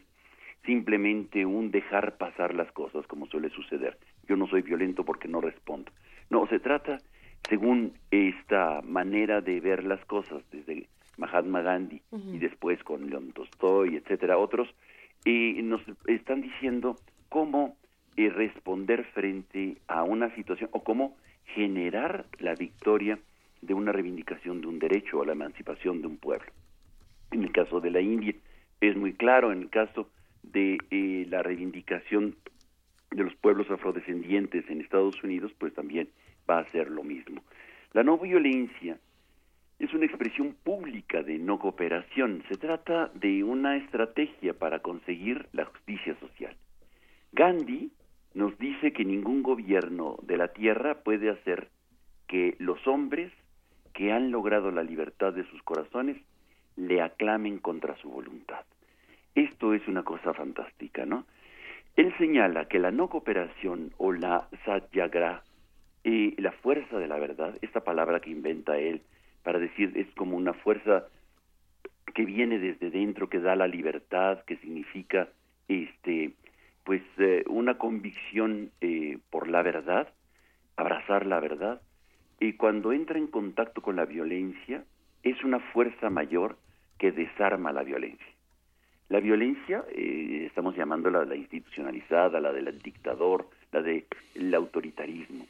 simplemente 0.65 1.45
un 1.45 1.71
dejar 1.71 2.17
pasar 2.17 2.53
las 2.53 2.71
cosas 2.73 3.05
como 3.07 3.27
suele 3.27 3.49
suceder. 3.49 3.97
Yo 4.27 4.35
no 4.35 4.47
soy 4.47 4.61
violento 4.61 5.05
porque 5.05 5.27
no 5.27 5.39
respondo. 5.39 5.91
No, 6.29 6.45
se 6.47 6.59
trata, 6.59 7.01
según 7.47 7.93
esta 8.11 8.81
manera 8.81 9.39
de 9.41 9.61
ver 9.61 9.83
las 9.85 10.03
cosas 10.05 10.43
desde 10.51 10.87
Mahatma 11.17 11.61
Gandhi 11.61 12.01
y 12.11 12.37
después 12.37 12.83
con 12.83 13.09
León 13.09 13.31
Tolstoy, 13.33 13.95
etcétera, 13.95 14.37
otros, 14.37 14.69
eh, 15.25 15.61
nos 15.63 15.81
están 16.05 16.41
diciendo 16.41 16.95
cómo 17.29 17.75
eh, 18.15 18.29
responder 18.29 19.03
frente 19.13 19.77
a 19.87 20.03
una 20.03 20.33
situación 20.35 20.69
o 20.73 20.83
cómo 20.83 21.17
generar 21.45 22.25
la 22.39 22.55
victoria 22.55 23.19
de 23.61 23.73
una 23.73 23.91
reivindicación 23.91 24.61
de 24.61 24.67
un 24.67 24.79
derecho 24.79 25.19
o 25.19 25.25
la 25.25 25.33
emancipación 25.33 26.01
de 26.01 26.07
un 26.07 26.17
pueblo. 26.17 26.51
En 27.31 27.43
el 27.43 27.51
caso 27.51 27.79
de 27.79 27.91
la 27.91 28.01
India 28.01 28.33
es 28.79 28.95
muy 28.95 29.13
claro, 29.13 29.51
en 29.51 29.61
el 29.61 29.69
caso 29.69 30.09
de 30.43 30.77
eh, 30.91 31.25
la 31.29 31.43
reivindicación 31.43 32.35
de 33.11 33.23
los 33.23 33.35
pueblos 33.35 33.69
afrodescendientes 33.71 34.69
en 34.69 34.81
Estados 34.81 35.21
Unidos, 35.23 35.51
pues 35.57 35.73
también 35.73 36.09
va 36.49 36.59
a 36.59 36.69
ser 36.71 36.89
lo 36.89 37.03
mismo. 37.03 37.41
La 37.93 38.03
no 38.03 38.17
violencia 38.17 38.99
es 39.79 39.93
una 39.93 40.05
expresión 40.05 40.55
pública 40.63 41.21
de 41.21 41.37
no 41.37 41.59
cooperación. 41.59 42.43
Se 42.49 42.57
trata 42.57 43.11
de 43.13 43.43
una 43.43 43.77
estrategia 43.77 44.53
para 44.53 44.79
conseguir 44.79 45.47
la 45.53 45.65
justicia 45.65 46.17
social. 46.19 46.55
Gandhi 47.31 47.91
nos 48.33 48.57
dice 48.57 48.91
que 48.91 49.05
ningún 49.05 49.43
gobierno 49.43 50.17
de 50.23 50.37
la 50.37 50.47
tierra 50.49 51.03
puede 51.03 51.29
hacer 51.29 51.69
que 52.27 52.55
los 52.59 52.85
hombres 52.87 53.31
que 53.93 54.11
han 54.11 54.31
logrado 54.31 54.71
la 54.71 54.83
libertad 54.83 55.33
de 55.33 55.47
sus 55.49 55.61
corazones 55.63 56.17
le 56.75 57.01
aclamen 57.01 57.59
contra 57.59 57.95
su 57.97 58.09
voluntad. 58.09 58.65
Esto 59.35 59.73
es 59.73 59.87
una 59.87 60.03
cosa 60.03 60.33
fantástica, 60.33 61.05
¿no? 61.05 61.25
Él 61.95 62.13
señala 62.17 62.67
que 62.67 62.79
la 62.79 62.91
no 62.91 63.09
cooperación 63.09 63.91
o 63.97 64.11
la 64.11 64.47
satyagraha, 64.65 65.43
eh, 66.03 66.35
la 66.37 66.51
fuerza 66.51 66.99
de 66.99 67.07
la 67.07 67.17
verdad, 67.17 67.57
esta 67.61 67.81
palabra 67.81 68.19
que 68.19 68.29
inventa 68.29 68.77
él 68.77 69.01
para 69.47 69.59
decir 69.59 69.93
es 69.95 70.07
como 70.17 70.35
una 70.35 70.51
fuerza 70.51 71.05
que 72.13 72.25
viene 72.25 72.59
desde 72.59 72.89
dentro, 72.89 73.29
que 73.29 73.39
da 73.39 73.55
la 73.55 73.65
libertad, 73.65 74.43
que 74.43 74.57
significa 74.57 75.29
este 75.69 76.33
pues 76.83 77.01
eh, 77.17 77.45
una 77.47 77.77
convicción 77.77 78.71
eh, 78.81 79.19
por 79.29 79.47
la 79.47 79.61
verdad, 79.61 80.09
abrazar 80.75 81.25
la 81.25 81.39
verdad, 81.39 81.81
y 82.41 82.53
cuando 82.53 82.91
entra 82.91 83.17
en 83.17 83.27
contacto 83.27 83.81
con 83.81 83.95
la 83.95 84.03
violencia, 84.03 84.83
es 85.23 85.41
una 85.45 85.59
fuerza 85.71 86.09
mayor 86.09 86.57
que 86.97 87.13
desarma 87.13 87.71
la 87.71 87.83
violencia. 87.83 88.33
La 89.07 89.21
violencia, 89.21 89.85
eh, 89.95 90.43
estamos 90.45 90.75
llamándola 90.75 91.23
la 91.23 91.37
institucionalizada, 91.37 92.41
la 92.41 92.51
del 92.51 92.81
dictador, 92.81 93.47
la 93.71 93.81
del 93.81 94.53
autoritarismo. 94.53 95.47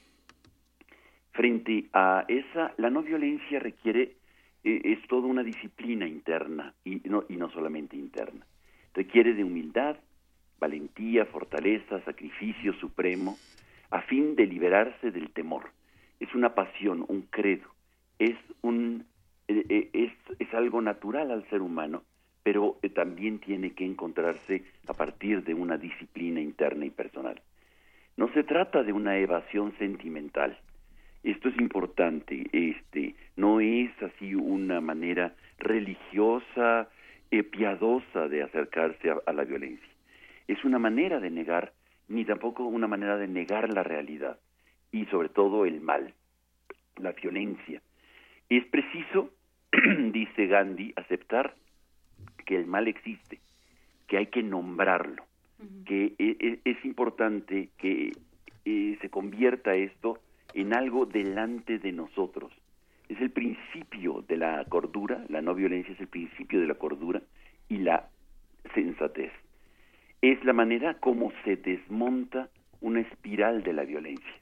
Frente 1.38 1.86
a 1.94 2.26
esa, 2.28 2.74
la 2.78 2.90
no 2.90 3.04
violencia 3.04 3.60
requiere, 3.60 4.16
eh, 4.64 4.82
es 4.86 5.08
toda 5.08 5.28
una 5.28 5.44
disciplina 5.44 6.08
interna 6.08 6.74
y 6.84 6.96
no, 7.04 7.26
y 7.30 7.36
no 7.36 7.52
solamente 7.52 7.96
interna. 7.96 8.44
Requiere 8.96 9.36
de 9.36 9.44
humildad, 9.44 9.98
valentía, 10.60 11.26
fortaleza, 11.26 12.04
sacrificio 12.06 12.74
supremo, 12.80 13.38
a 13.92 14.02
fin 14.02 14.36
de 14.36 14.48
liberarse 14.48 15.12
del 15.12 15.30
temor. 15.30 15.70
Es 16.20 16.34
una 16.34 16.56
pasión, 16.56 17.06
un 17.08 17.22
credo, 17.30 17.70
es 18.18 18.36
un 18.64 19.06
eh, 19.48 19.64
eh, 19.70 19.90
es, 19.94 20.40
es 20.40 20.52
algo 20.56 20.82
natural 20.82 21.30
al 21.30 21.48
ser 21.52 21.62
humano, 21.62 22.02
pero 22.42 22.80
también 22.96 23.38
tiene 23.38 23.74
que 23.74 23.86
encontrarse 23.86 24.64
a 24.88 24.94
partir 24.96 25.44
de 25.44 25.54
una 25.54 25.78
disciplina 25.78 26.42
interna 26.42 26.88
y 26.88 26.90
personal. 26.90 27.40
No 28.16 28.28
se 28.34 28.44
trata 28.44 28.82
de 28.82 28.92
una 28.92 29.20
evasión 29.20 29.78
sentimental. 29.78 30.58
Esto 31.28 31.50
es 31.50 31.60
importante, 31.60 32.48
este, 32.54 33.14
no 33.36 33.60
es 33.60 33.92
así 34.02 34.34
una 34.34 34.80
manera 34.80 35.36
religiosa, 35.60 36.88
eh, 37.32 37.44
piadosa 37.44 38.30
de 38.30 38.44
acercarse 38.44 39.10
a, 39.10 39.18
a 39.26 39.34
la 39.34 39.44
violencia. 39.44 39.90
Es 40.48 40.64
una 40.64 40.80
manera 40.80 41.20
de 41.20 41.30
negar, 41.30 41.74
ni 42.08 42.24
tampoco 42.24 42.64
una 42.64 42.88
manera 42.88 43.18
de 43.18 43.28
negar 43.28 43.74
la 43.74 43.84
realidad 43.84 44.40
y 44.94 45.06
sobre 45.08 45.28
todo 45.28 45.66
el 45.66 45.82
mal, 45.82 46.14
la 46.96 47.12
violencia. 47.12 47.82
Es 48.48 48.64
preciso, 48.68 49.30
dice 50.14 50.48
Gandhi, 50.48 50.94
aceptar 50.96 51.56
que 52.46 52.56
el 52.56 52.68
mal 52.68 52.88
existe, 52.88 53.42
que 54.08 54.16
hay 54.16 54.28
que 54.28 54.44
nombrarlo, 54.44 55.26
que 55.86 56.14
e- 56.20 56.38
e- 56.40 56.60
es, 56.64 56.86
importante 56.86 57.68
que 57.78 58.14
eh, 58.64 58.98
se 59.02 59.10
convierta 59.10 59.76
esto 59.76 60.22
en 60.58 60.74
algo 60.74 61.06
delante 61.06 61.78
de 61.78 61.92
nosotros. 61.92 62.52
Es 63.10 63.22
el 63.22 63.30
principio 63.30 64.26
de 64.28 64.38
la 64.38 64.66
cordura, 64.66 65.24
la 65.30 65.40
no 65.40 65.54
violencia 65.54 65.94
es 65.94 66.00
el 66.00 66.08
principio 66.08 66.60
de 66.60 66.66
la 66.66 66.74
cordura 66.74 67.22
y 67.70 67.78
la 67.78 68.10
sensatez. 68.74 69.32
Es 70.24 70.44
la 70.44 70.54
manera 70.54 70.96
como 70.96 71.32
se 71.44 71.58
desmonta 71.58 72.50
una 72.82 73.02
espiral 73.02 73.62
de 73.62 73.74
la 73.74 73.84
violencia. 73.84 74.34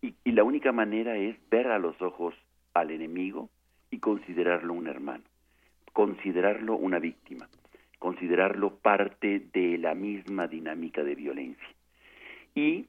Y, 0.00 0.14
y 0.24 0.32
la 0.32 0.44
única 0.44 0.72
manera 0.72 1.18
es 1.18 1.36
ver 1.50 1.66
a 1.66 1.78
los 1.78 2.00
ojos 2.00 2.34
al 2.72 2.90
enemigo 2.90 3.50
y 3.90 3.98
considerarlo 3.98 4.72
un 4.72 4.86
hermano, 4.86 5.24
considerarlo 5.92 6.74
una 6.74 6.98
víctima, 6.98 7.50
considerarlo 7.98 8.76
parte 8.76 9.42
de 9.52 9.76
la 9.76 9.94
misma 9.94 10.48
dinámica 10.48 11.04
de 11.04 11.14
violencia. 11.14 11.68
Y 12.54 12.86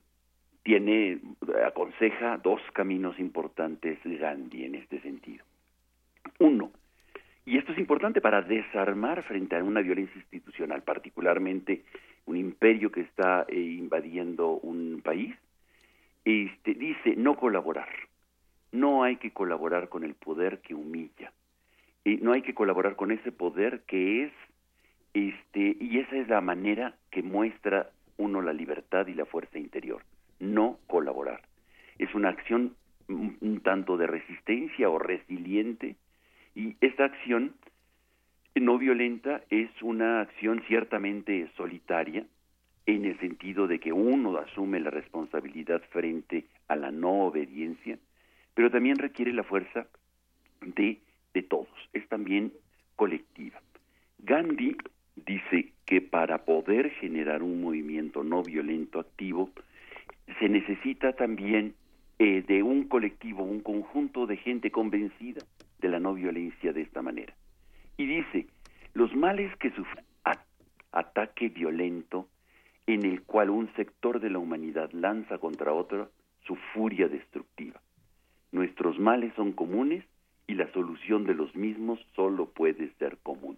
tiene, 0.64 1.20
aconseja 1.66 2.38
dos 2.38 2.62
caminos 2.74 3.20
importantes 3.20 4.00
Gandhi 4.04 4.66
en 4.66 4.76
este 4.76 5.02
sentido. 5.02 5.44
Uno, 6.40 6.72
y 7.46 7.58
esto 7.58 7.72
es 7.72 7.80
importante 7.80 8.22
para 8.22 8.42
desarmar 8.42 9.24
frente 9.24 9.56
a 9.56 9.64
una 9.64 9.82
violencia 9.82 10.16
institucional, 10.16 10.84
particularmente 10.84 11.84
un 12.26 12.38
imperio 12.38 12.92
que 12.92 13.02
está 13.02 13.46
eh, 13.48 13.60
invadiendo 13.60 14.52
un 14.52 15.02
país, 15.04 15.36
este, 16.24 16.76
dice 16.76 17.16
no 17.16 17.36
colaborar. 17.36 17.90
No 18.72 19.04
hay 19.04 19.18
que 19.18 19.32
colaborar 19.32 19.90
con 19.90 20.04
el 20.04 20.14
poder 20.14 20.60
que 20.60 20.76
humilla. 20.76 21.34
Eh, 22.06 22.20
no 22.22 22.34
hay 22.34 22.42
que 22.42 22.54
colaborar 22.54 22.96
con 22.96 23.12
ese 23.12 23.32
poder 23.32 23.82
que 23.88 24.26
es, 24.26 24.34
este, 25.14 25.78
y 25.80 26.00
esa 26.00 26.16
es 26.16 26.28
la 26.30 26.42
manera 26.42 26.96
que 27.10 27.22
muestra 27.22 27.90
uno 28.18 28.42
la 28.42 28.54
libertad 28.54 29.08
y 29.08 29.14
la 29.14 29.26
fuerza 29.26 29.58
interior. 29.58 30.04
No 30.42 30.80
colaborar. 30.88 31.42
Es 31.98 32.14
una 32.14 32.30
acción 32.30 32.76
un, 33.08 33.62
tanto 33.64 33.98
de 33.98 34.08
resistencia 34.08 34.90
o 34.90 35.00
resiliente, 35.00 35.96
y 36.56 36.76
esta 36.82 37.06
acción 37.06 37.54
no 38.56 38.78
violenta 38.78 39.42
es 39.50 39.70
una 39.82 40.22
acción 40.22 40.64
ciertamente 40.68 41.50
solitaria, 41.56 42.26
en 42.88 43.06
el 43.06 43.18
sentido 43.20 43.68
de 43.68 43.80
que 43.80 43.94
uno 43.94 44.38
asume 44.38 44.80
la 44.80 44.90
responsabilidad 44.90 45.82
frente 45.92 46.46
a 46.68 46.76
la 46.76 46.92
no 46.92 47.26
obediencia, 47.26 47.98
pero 48.56 48.72
también 48.72 48.98
requiere 48.98 49.32
la 49.34 49.44
fuerza 49.44 49.86
de, 50.62 51.00
de 51.34 51.44
todos, 51.44 51.70
es 51.94 52.08
también 52.10 52.52
colectiva. 52.96 53.62
Gandhi 54.20 54.76
dice 55.16 55.74
que 55.86 56.02
para 56.02 56.40
poder 56.44 56.90
generar 56.92 57.44
un 57.44 57.62
movimiento 57.62 58.24
no 58.24 58.42
violento 58.44 59.00
activo, 59.00 59.52
se 60.40 60.50
necesita 60.50 61.14
también 61.14 61.76
eh, 62.20 62.44
de 62.48 62.64
un 62.64 62.88
colectivo, 62.88 63.44
un 63.44 63.62
conjunto 63.62 64.28
de 64.28 64.38
gente 64.38 64.72
convencida 64.72 65.42
de 65.80 65.90
la 65.90 66.00
no 66.00 66.14
violencia 66.14 66.74
de 66.74 66.82
esta 66.82 67.02
manera. 67.02 67.34
Y 67.98 68.06
dice, 68.06 68.48
los 68.94 69.16
males 69.16 69.56
que 69.58 69.72
sufre 69.72 70.04
a- 70.26 70.44
ataque 70.92 71.50
violento 71.50 72.28
en 72.88 73.06
el 73.06 73.24
cual 73.24 73.50
un 73.50 73.74
sector 73.76 74.20
de 74.20 74.30
la 74.30 74.40
humanidad 74.40 74.92
lanza 74.92 75.38
contra 75.38 75.74
otro 75.74 76.12
su 76.46 76.56
furia 76.74 77.08
destructiva. 77.08 77.82
Nuestros 78.52 79.00
males 79.00 79.34
son 79.36 79.54
comunes 79.54 80.04
y 80.48 80.56
la 80.56 80.72
solución 80.74 81.26
de 81.26 81.36
los 81.36 81.56
mismos 81.56 82.00
solo 82.16 82.48
puede 82.48 82.92
ser 83.00 83.18
común. 83.24 83.58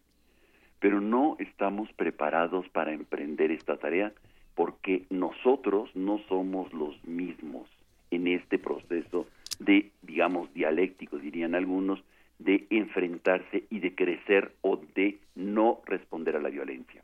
Pero 0.80 1.02
no 1.02 1.36
estamos 1.40 1.92
preparados 1.94 2.68
para 2.70 2.94
emprender 2.94 3.52
esta 3.52 3.78
tarea 3.78 4.12
porque 4.56 5.06
nosotros 5.10 5.90
no 5.96 6.20
somos 6.30 6.72
los 6.74 7.04
mismos 7.06 7.68
en 8.12 8.28
este 8.28 8.60
proceso 8.60 9.28
de, 9.60 9.92
digamos, 10.02 10.54
dialéctico, 10.54 11.18
dirían 11.18 11.56
algunos, 11.56 12.04
de 12.40 12.68
enfrentarse 12.70 13.64
y 13.70 13.80
de 13.80 13.96
crecer 13.96 14.54
o 14.62 14.80
de 14.96 15.18
no 15.36 15.82
responder 15.86 16.36
a 16.36 16.42
la 16.42 16.50
violencia. 16.50 17.04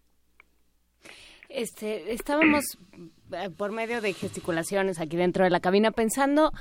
Este, 1.50 2.14
estábamos 2.14 2.64
eh, 3.34 3.50
por 3.50 3.72
medio 3.72 4.02
de 4.02 4.14
gesticulaciones 4.14 5.00
aquí 5.00 5.18
dentro 5.18 5.44
de 5.44 5.50
la 5.50 5.60
cabina 5.60 5.92
pensando, 5.92 6.52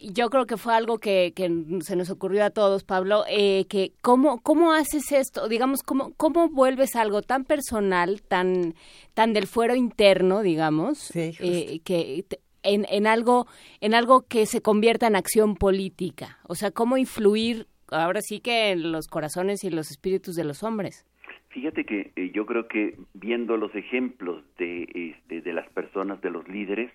yo 0.00 0.30
creo 0.30 0.46
que 0.46 0.56
fue 0.56 0.74
algo 0.74 0.98
que, 0.98 1.32
que 1.34 1.50
se 1.82 1.96
nos 1.96 2.08
ocurrió 2.08 2.44
a 2.44 2.50
todos, 2.50 2.84
Pablo, 2.84 3.24
eh, 3.28 3.66
que 3.68 3.92
cómo, 4.00 4.40
cómo 4.40 4.72
haces 4.72 5.10
esto, 5.12 5.48
digamos, 5.48 5.82
cómo, 5.82 6.12
cómo 6.16 6.48
vuelves 6.48 6.94
algo 6.94 7.20
tan 7.22 7.44
personal, 7.44 8.22
tan, 8.22 8.74
tan 9.14 9.32
del 9.32 9.48
fuero 9.48 9.74
interno, 9.74 10.42
digamos, 10.42 11.10
eh, 11.40 11.80
que 11.80 12.24
te- 12.28 12.40
en, 12.62 12.86
en 12.90 13.06
algo, 13.06 13.46
en 13.80 13.94
algo 13.94 14.22
que 14.22 14.46
se 14.46 14.60
convierta 14.62 15.06
en 15.08 15.16
acción 15.16 15.56
política. 15.56 16.38
O 16.44 16.54
sea, 16.54 16.70
cómo 16.70 16.96
influir 16.96 17.66
ahora 17.90 18.20
sí 18.20 18.40
que 18.40 18.70
en 18.70 18.92
los 18.92 19.06
corazones 19.08 19.64
y 19.64 19.70
los 19.70 19.90
espíritus 19.90 20.34
de 20.36 20.44
los 20.44 20.62
hombres. 20.62 21.06
Fíjate 21.50 21.84
que 21.84 22.12
eh, 22.14 22.30
yo 22.32 22.44
creo 22.46 22.68
que 22.68 22.96
viendo 23.14 23.56
los 23.56 23.74
ejemplos 23.74 24.42
de, 24.58 24.82
este, 25.16 25.40
de 25.40 25.52
las 25.52 25.68
personas, 25.70 26.20
de 26.20 26.30
los 26.30 26.46
líderes, 26.48 26.92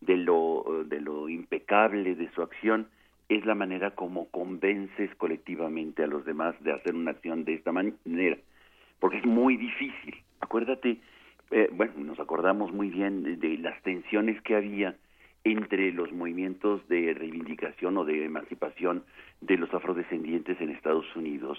de 0.00 0.16
lo, 0.16 0.64
eh, 0.82 0.84
de 0.86 1.00
lo 1.00 1.28
impecable 1.28 2.14
de 2.14 2.30
su 2.32 2.42
acción, 2.42 2.88
es 3.28 3.44
la 3.44 3.54
manera 3.54 3.92
como 3.92 4.28
convences 4.30 5.14
colectivamente 5.16 6.02
a 6.02 6.06
los 6.06 6.24
demás 6.24 6.54
de 6.64 6.72
hacer 6.72 6.94
una 6.94 7.12
acción 7.12 7.44
de 7.44 7.54
esta 7.54 7.72
manera, 7.72 8.38
porque 8.98 9.18
es 9.18 9.26
muy 9.26 9.56
difícil. 9.56 10.16
Acuérdate, 10.40 10.98
eh, 11.50 11.68
bueno, 11.72 11.92
nos 11.98 12.18
acordamos 12.18 12.72
muy 12.72 12.88
bien 12.88 13.22
de, 13.22 13.36
de 13.36 13.58
las 13.58 13.80
tensiones 13.82 14.40
que 14.42 14.56
había 14.56 14.96
entre 15.44 15.92
los 15.92 16.10
movimientos 16.12 16.86
de 16.88 17.14
reivindicación 17.14 17.96
o 17.98 18.04
de 18.04 18.24
emancipación 18.24 19.04
de 19.40 19.56
los 19.56 19.72
afrodescendientes 19.72 20.60
en 20.60 20.70
Estados 20.70 21.06
Unidos, 21.16 21.58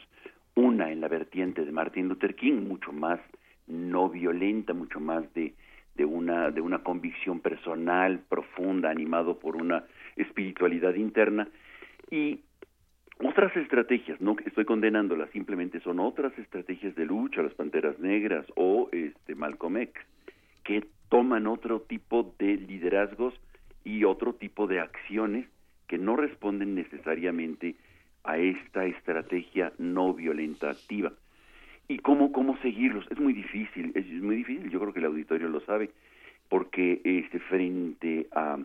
una 0.56 0.92
en 0.92 1.02
la 1.02 1.08
vertiente 1.08 1.66
de 1.66 1.72
Martin 1.72 2.08
Luther 2.08 2.36
King, 2.36 2.68
mucho 2.68 2.92
más 2.92 3.20
no 3.68 4.10
violenta, 4.10 4.74
mucho 4.74 5.00
más 5.00 5.34
de, 5.34 5.54
de 5.96 6.06
una 6.06 6.52
de 6.52 6.62
una 6.62 6.80
convicción 6.80 7.40
personal 7.40 8.20
profunda, 8.28 8.90
animado 8.90 9.40
por 9.40 9.56
una 9.56 9.86
espiritualidad 10.16 10.96
interna. 10.96 11.48
Y 12.10 12.42
otras 13.24 13.56
estrategias, 13.56 14.20
no 14.20 14.36
estoy 14.46 14.66
condenándolas, 14.66 15.30
simplemente 15.30 15.80
son 15.82 16.00
otras 16.00 16.38
estrategias 16.40 16.96
de 16.96 17.06
lucha, 17.06 17.44
las 17.44 17.54
Panteras 17.54 18.00
Negras 18.00 18.46
o 18.56 18.90
este 18.92 19.36
Malcolm 19.36 19.78
X, 19.78 20.04
que 20.64 20.86
toman 21.10 21.46
otro 21.46 21.82
tipo 21.82 22.34
de 22.40 22.58
liderazgos 22.58 23.34
y 23.84 24.06
otro 24.06 24.34
tipo 24.34 24.68
de 24.68 24.80
acciones 24.80 25.48
que 25.88 25.98
no 25.98 26.16
responden 26.16 26.74
necesariamente 26.74 27.76
a 28.24 28.38
esta 28.38 28.86
estrategia 28.86 29.74
no 29.78 30.14
violenta 30.14 30.70
activa. 30.70 31.12
¿Y 31.88 32.00
cómo, 32.00 32.32
cómo 32.32 32.58
seguirlos? 32.60 33.06
Es 33.12 33.20
muy 33.20 33.34
difícil, 33.34 33.92
es 33.96 34.06
muy 34.08 34.38
difícil, 34.38 34.70
yo 34.70 34.80
creo 34.80 34.94
que 34.94 35.00
el 35.00 35.06
auditorio 35.06 35.50
lo 35.50 35.60
sabe, 35.62 35.92
porque 36.50 37.02
este, 37.04 37.40
frente 37.40 38.28
a, 38.34 38.58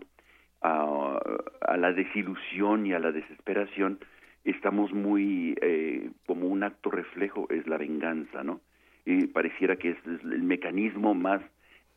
a, 0.63 1.77
la 1.77 1.93
desilusión 1.93 2.87
y 2.87 2.93
a 2.93 2.99
la 2.99 3.13
desesperación, 3.13 3.99
estamos 4.45 4.93
muy, 4.93 5.57
eh, 5.61 6.11
como 6.27 6.47
un 6.47 6.63
acto 6.63 6.91
reflejo, 6.91 7.49
es 7.51 7.67
la 7.67 7.79
venganza, 7.79 8.45
¿no? 8.45 8.61
Y 9.05 9.27
pareciera 9.27 9.77
que 9.77 9.91
es 9.91 9.99
el 10.05 10.43
mecanismo 10.43 11.15
más 11.15 11.43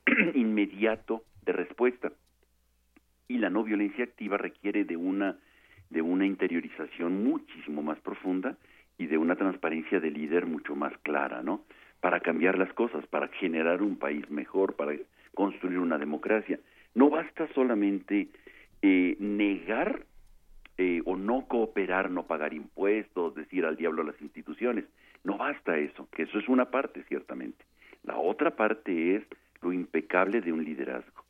inmediato 0.36 1.24
de 1.44 1.54
respuesta. 1.54 2.12
Y 3.28 3.38
la 3.38 3.50
no 3.50 3.64
violencia 3.64 4.04
activa 4.04 4.38
requiere 4.38 4.86
de 4.86 4.98
una, 4.98 5.38
de 5.90 6.02
una 6.02 6.26
interiorización 6.26 7.24
muchísimo 7.24 7.82
más 7.82 8.00
profunda 8.00 8.58
y 8.98 9.08
de 9.08 9.18
una 9.18 9.36
transparencia 9.36 10.00
de 10.00 10.12
líder 10.12 10.46
mucho 10.46 10.76
más 10.76 10.98
clara, 11.00 11.42
¿no? 11.42 11.64
Para 12.02 12.20
cambiar 12.20 12.58
las 12.58 12.72
cosas, 12.74 13.06
para 13.08 13.28
generar 13.30 13.82
un 13.82 13.98
país 13.98 14.30
mejor, 14.30 14.76
para 14.76 14.94
construir 15.34 15.80
una 15.80 15.98
democracia. 15.98 16.60
No 16.96 17.10
basta 17.10 17.48
solamente 17.54 18.28
eh, 18.82 19.16
negar 19.20 20.06
eh, 20.78 21.02
o 21.06 21.16
no 21.16 21.46
cooperar, 21.48 22.10
no 22.12 22.24
pagar 22.24 22.54
impuestos, 22.54 23.36
decir 23.36 23.66
al 23.66 23.76
diablo 23.76 24.02
a 24.02 24.06
las 24.06 24.22
instituciones. 24.22 24.86
No 25.24 25.38
basta 25.38 25.78
eso, 25.78 26.08
que 26.12 26.24
eso 26.24 26.40
es 26.40 26.48
una 26.48 26.72
parte, 26.72 27.04
ciertamente. 27.04 27.66
La 28.04 28.18
otra 28.18 28.56
parte 28.56 29.16
es 29.16 29.24
lo 29.62 29.74
impecable 29.74 30.42
de 30.42 30.54
un 30.54 30.64
liderazgo. 30.64 31.24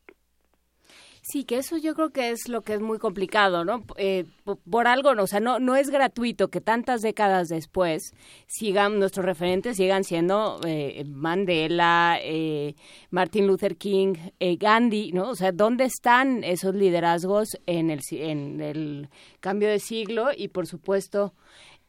Sí, 1.21 1.43
que 1.43 1.57
eso 1.57 1.77
yo 1.77 1.95
creo 1.95 2.11
que 2.11 2.31
es 2.31 2.47
lo 2.47 2.61
que 2.61 2.73
es 2.73 2.81
muy 2.81 2.97
complicado, 2.97 3.65
¿no? 3.65 3.83
Eh, 3.97 4.25
por 4.69 4.87
algo, 4.87 5.11
o 5.11 5.27
sea, 5.27 5.39
no, 5.39 5.59
no 5.59 5.75
es 5.75 5.89
gratuito 5.89 6.47
que 6.49 6.61
tantas 6.61 7.01
décadas 7.01 7.49
después 7.49 8.13
sigan, 8.47 8.99
nuestros 8.99 9.25
referentes 9.25 9.77
sigan 9.77 10.03
siendo 10.03 10.59
eh, 10.65 11.03
Mandela, 11.05 12.17
eh, 12.21 12.75
Martin 13.11 13.47
Luther 13.47 13.75
King, 13.75 14.15
eh, 14.39 14.55
Gandhi, 14.55 15.11
¿no? 15.11 15.29
O 15.29 15.35
sea, 15.35 15.51
¿dónde 15.51 15.83
están 15.83 16.43
esos 16.43 16.73
liderazgos 16.73 17.49
en 17.65 17.89
el, 17.89 17.99
en 18.11 18.61
el 18.61 19.09
cambio 19.39 19.69
de 19.69 19.79
siglo 19.79 20.29
y, 20.35 20.47
por 20.47 20.67
supuesto, 20.67 21.33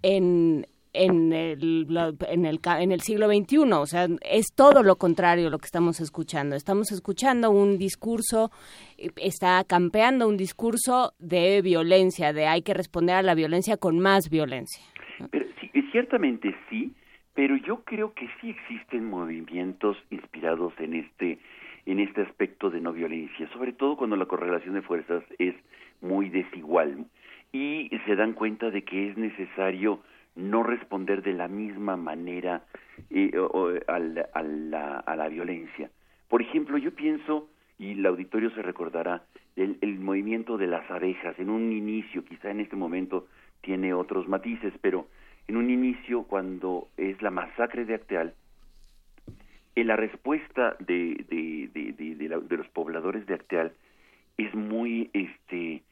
en 0.03 0.67
en 0.93 1.33
el, 1.33 1.87
en, 2.29 2.47
el, 2.47 2.61
en 2.65 2.93
el 2.93 3.01
siglo 3.01 3.29
XXI. 3.29 3.73
O 3.73 3.87
sea, 3.87 4.07
es 4.23 4.47
todo 4.55 4.83
lo 4.83 4.97
contrario 4.97 5.51
lo 5.51 5.59
que 5.59 5.67
estamos 5.67 6.01
escuchando. 6.01 6.57
Estamos 6.57 6.93
escuchando 6.93 7.51
un 7.51 7.79
discurso, 7.79 8.51
está 9.17 9.65
campeando 9.65 10.29
un 10.29 10.37
discurso 10.37 11.13
de 11.19 11.63
violencia, 11.63 12.33
de 12.33 12.47
hay 12.47 12.63
que 12.63 12.75
responder 12.75 13.17
a 13.17 13.23
la 13.23 13.35
violencia 13.35 13.77
con 13.77 13.99
más 14.01 14.31
violencia. 14.31 14.83
Sí, 15.61 15.71
ciertamente 15.93 16.55
sí, 16.69 16.93
pero 17.35 17.57
yo 17.57 17.83
creo 17.85 18.13
que 18.15 18.29
sí 18.41 18.51
existen 18.51 19.09
movimientos 19.09 19.97
inspirados 20.11 20.73
en 20.79 20.95
este 20.95 21.39
en 21.87 21.99
este 21.99 22.21
aspecto 22.21 22.71
de 22.71 22.81
no 22.81 22.93
violencia, 22.93 23.49
sobre 23.53 23.73
todo 23.73 23.97
cuando 23.97 24.15
la 24.15 24.27
correlación 24.27 24.75
de 24.75 24.83
fuerzas 24.83 25.25
es 25.39 25.55
muy 26.03 26.29
desigual 26.29 27.07
y 27.53 27.91
se 28.07 28.17
dan 28.17 28.35
cuenta 28.35 28.71
de 28.71 28.83
que 28.83 29.09
es 29.09 29.17
necesario 29.17 30.01
no 30.35 30.63
responder 30.63 31.23
de 31.23 31.33
la 31.33 31.49
misma 31.49 31.97
manera 31.97 32.65
eh, 33.11 33.33
a, 33.87 33.99
la, 33.99 34.99
a, 34.99 35.17
la, 35.17 35.29
violencia. 35.29 35.91
Por 36.29 36.43
ejemplo, 36.43 36.79
yo 36.79 36.95
pienso, 36.95 37.49
y 37.79 37.93
el 37.93 38.07
auditorio 38.07 38.51
se 38.51 38.63
recordará, 38.63 39.25
el, 39.57 39.79
el 39.81 39.99
movimiento 39.99 40.57
de 40.57 40.67
las 40.69 40.89
abejas. 40.91 41.39
En 41.39 41.51
un 41.51 41.73
inicio, 41.73 42.25
quizá 42.25 42.51
en 42.51 42.61
este 42.61 42.77
momento 42.77 43.27
tiene 43.61 43.93
otros 43.93 44.29
matices, 44.29 44.73
pero 44.81 45.07
en 45.49 45.57
un 45.57 45.71
inicio, 45.71 46.23
cuando 46.25 46.89
es 46.97 47.21
la 47.23 47.31
masacre 47.31 47.85
de 47.85 47.95
Acteal, 47.95 48.35
en 49.75 49.87
la 49.87 49.97
respuesta 49.97 50.77
de, 50.79 51.25
de, 51.29 51.71
de, 51.75 52.15
de, 52.15 52.57
los 52.57 52.69
pobladores 52.69 53.27
de 53.27 53.35
Acteal 53.35 53.73
es 54.37 54.55
muy 54.55 55.11
este 55.13 55.83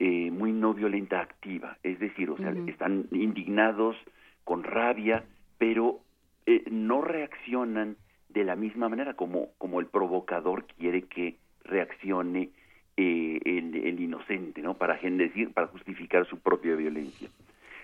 eh, 0.00 0.30
muy 0.30 0.52
no 0.52 0.74
violenta 0.74 1.20
activa, 1.20 1.76
es 1.82 1.98
decir, 1.98 2.30
o 2.30 2.36
sea, 2.36 2.54
están 2.66 3.06
indignados, 3.10 3.96
con 4.44 4.62
rabia, 4.62 5.24
pero 5.58 6.00
eh, 6.46 6.62
no 6.70 7.02
reaccionan 7.02 7.96
de 8.28 8.44
la 8.44 8.54
misma 8.54 8.88
manera 8.88 9.14
como, 9.14 9.48
como 9.58 9.80
el 9.80 9.86
provocador 9.86 10.66
quiere 10.78 11.02
que 11.02 11.36
reaccione 11.64 12.50
eh, 12.96 13.40
el, 13.44 14.00
inocente, 14.00 14.62
¿no? 14.62 14.74
Para, 14.74 14.98
decir, 14.98 15.52
para 15.52 15.66
justificar 15.66 16.26
su 16.26 16.38
propia 16.38 16.76
violencia. 16.76 17.28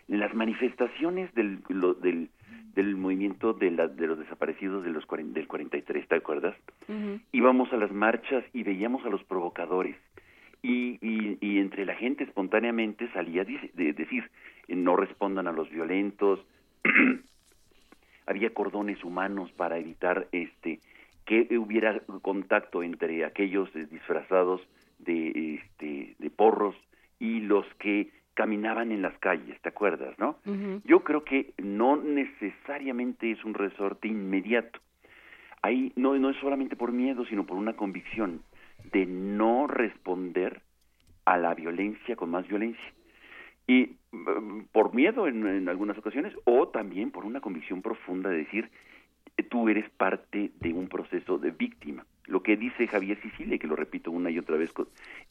En 0.08 0.20
las 0.20 0.32
manifestaciones 0.34 1.34
del, 1.34 1.62
del, 2.00 2.28
del 2.74 2.96
movimiento 2.96 3.54
de, 3.54 3.70
la, 3.72 3.88
de 3.88 4.06
los 4.06 4.18
desaparecidos 4.18 4.84
de 4.84 4.90
los, 4.90 5.04
del 5.08 5.46
43, 5.48 6.08
¿te 6.08 6.14
acuerdas? 6.14 6.54
Íbamos 7.32 7.72
a 7.72 7.76
las 7.76 7.92
marchas 7.92 8.44
y 8.52 8.62
veíamos 8.62 9.04
a 9.04 9.08
los 9.08 9.24
provocadores 9.24 9.96
y, 10.64 10.98
y, 11.42 11.58
entre 11.58 11.84
la 11.84 11.94
gente 11.94 12.24
espontáneamente 12.24 13.12
salía 13.12 13.44
de 13.44 13.92
decir 13.92 14.30
no 14.68 14.96
respondan 14.96 15.46
a 15.46 15.52
los 15.52 15.68
violentos 15.68 16.40
había 18.26 18.54
cordones 18.54 19.04
humanos 19.04 19.52
para 19.52 19.76
evitar 19.76 20.26
este 20.32 20.80
que 21.26 21.58
hubiera 21.58 22.00
contacto 22.22 22.82
entre 22.82 23.26
aquellos 23.26 23.68
disfrazados 23.90 24.62
de 25.00 25.56
este 25.56 26.16
de 26.18 26.30
porros 26.30 26.74
y 27.20 27.40
los 27.40 27.66
que 27.74 28.10
caminaban 28.32 28.90
en 28.90 29.00
las 29.00 29.16
calles, 29.18 29.60
¿te 29.60 29.68
acuerdas, 29.68 30.18
no? 30.18 30.38
Yo 30.84 31.04
creo 31.04 31.24
que 31.24 31.52
no 31.62 31.96
necesariamente 31.96 33.30
es 33.30 33.44
un 33.44 33.54
resorte 33.54 34.08
inmediato. 34.08 34.80
Ahí 35.62 35.92
no 35.94 36.18
no 36.18 36.30
es 36.30 36.36
solamente 36.38 36.74
por 36.74 36.90
miedo, 36.90 37.24
sino 37.26 37.44
por 37.44 37.56
una 37.58 37.74
convicción 37.74 38.42
de 38.92 39.06
no 39.06 39.66
responder 39.66 40.62
a 41.24 41.36
la 41.38 41.54
violencia 41.54 42.16
con 42.16 42.30
más 42.30 42.46
violencia. 42.46 42.92
Y 43.66 43.96
mm, 44.12 44.64
por 44.72 44.94
miedo 44.94 45.26
en, 45.26 45.68
algunas 45.68 45.96
ocasiones 45.98 46.34
o 46.44 46.68
también 46.68 47.10
por 47.10 47.24
una 47.24 47.40
convicción 47.40 47.82
profunda 47.82 48.30
de 48.30 48.38
decir, 48.38 48.70
tú 49.48 49.68
eres 49.68 49.88
parte 49.90 50.50
de 50.60 50.72
un 50.72 50.88
proceso 50.88 51.38
de 51.38 51.50
víctima. 51.50 52.04
Lo 52.26 52.42
que 52.42 52.56
dice 52.56 52.86
Javier 52.86 53.20
Sicilia, 53.20 53.58
que 53.58 53.66
lo 53.66 53.76
repito 53.76 54.10
una 54.10 54.30
y 54.30 54.38
otra 54.38 54.56
vez 54.56 54.72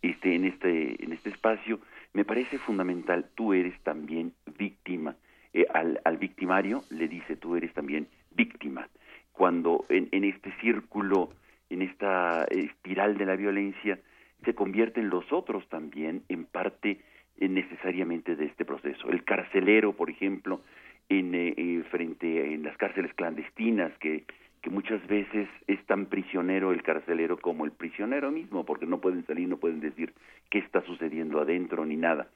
este, 0.02 0.36
en, 0.36 0.46
este, 0.46 1.04
en 1.04 1.14
este 1.14 1.30
espacio, 1.30 1.80
me 2.14 2.26
parece 2.26 2.58
fundamental, 2.60 3.30
tú 3.36 3.54
eres 3.54 3.80
también 3.82 4.34
víctima. 4.58 5.16
Eh, 5.54 5.66
al, 5.74 6.02
al 6.04 6.18
victimario 6.18 6.84
le 6.90 7.08
dice, 7.08 7.36
tú 7.36 7.56
eres 7.56 7.74
también 7.74 8.08
víctima. 8.32 8.88
Cuando 9.32 9.86
en 9.90 10.24
este 10.24 10.52
círculo 10.62 11.32
en 11.74 11.82
esta 11.82 12.46
espiral 12.46 13.18
de 13.18 13.26
la 13.26 13.36
violencia, 13.36 14.00
se 14.46 14.54
convierten 14.54 15.10
los 15.10 15.32
otros 15.32 15.68
también 15.70 16.24
en 16.30 16.46
parte 16.46 17.02
eh, 17.38 17.48
necesariamente 17.50 18.36
de 18.36 18.46
este 18.46 18.64
proceso. 18.64 19.10
El 19.10 19.24
carcelero, 19.24 19.94
por 19.94 20.10
ejemplo, 20.10 20.62
en 21.10 21.34
eh, 21.34 21.54
eh, 21.58 21.84
frente 21.90 22.54
en 22.54 22.64
las 22.64 22.78
cárceles 22.78 23.14
clandestinas 23.14 23.92
que 24.00 24.24
que 24.62 24.70
muchas 24.70 25.06
veces 25.08 25.50
es 25.68 25.86
tan 25.88 26.06
prisionero 26.06 26.72
el 26.72 26.84
carcelero 26.84 27.36
como 27.36 27.66
el 27.66 27.74
prisionero 27.74 28.32
mismo, 28.32 28.64
porque 28.64 28.86
no 28.86 29.02
pueden 29.02 29.26
salir, 29.26 29.46
no 29.50 29.58
pueden 29.58 29.82
decir 29.82 30.14
qué 30.50 30.60
está 30.60 30.80
sucediendo 30.84 31.42
adentro 31.42 31.86
ni 31.86 31.98
nada. 31.98 32.30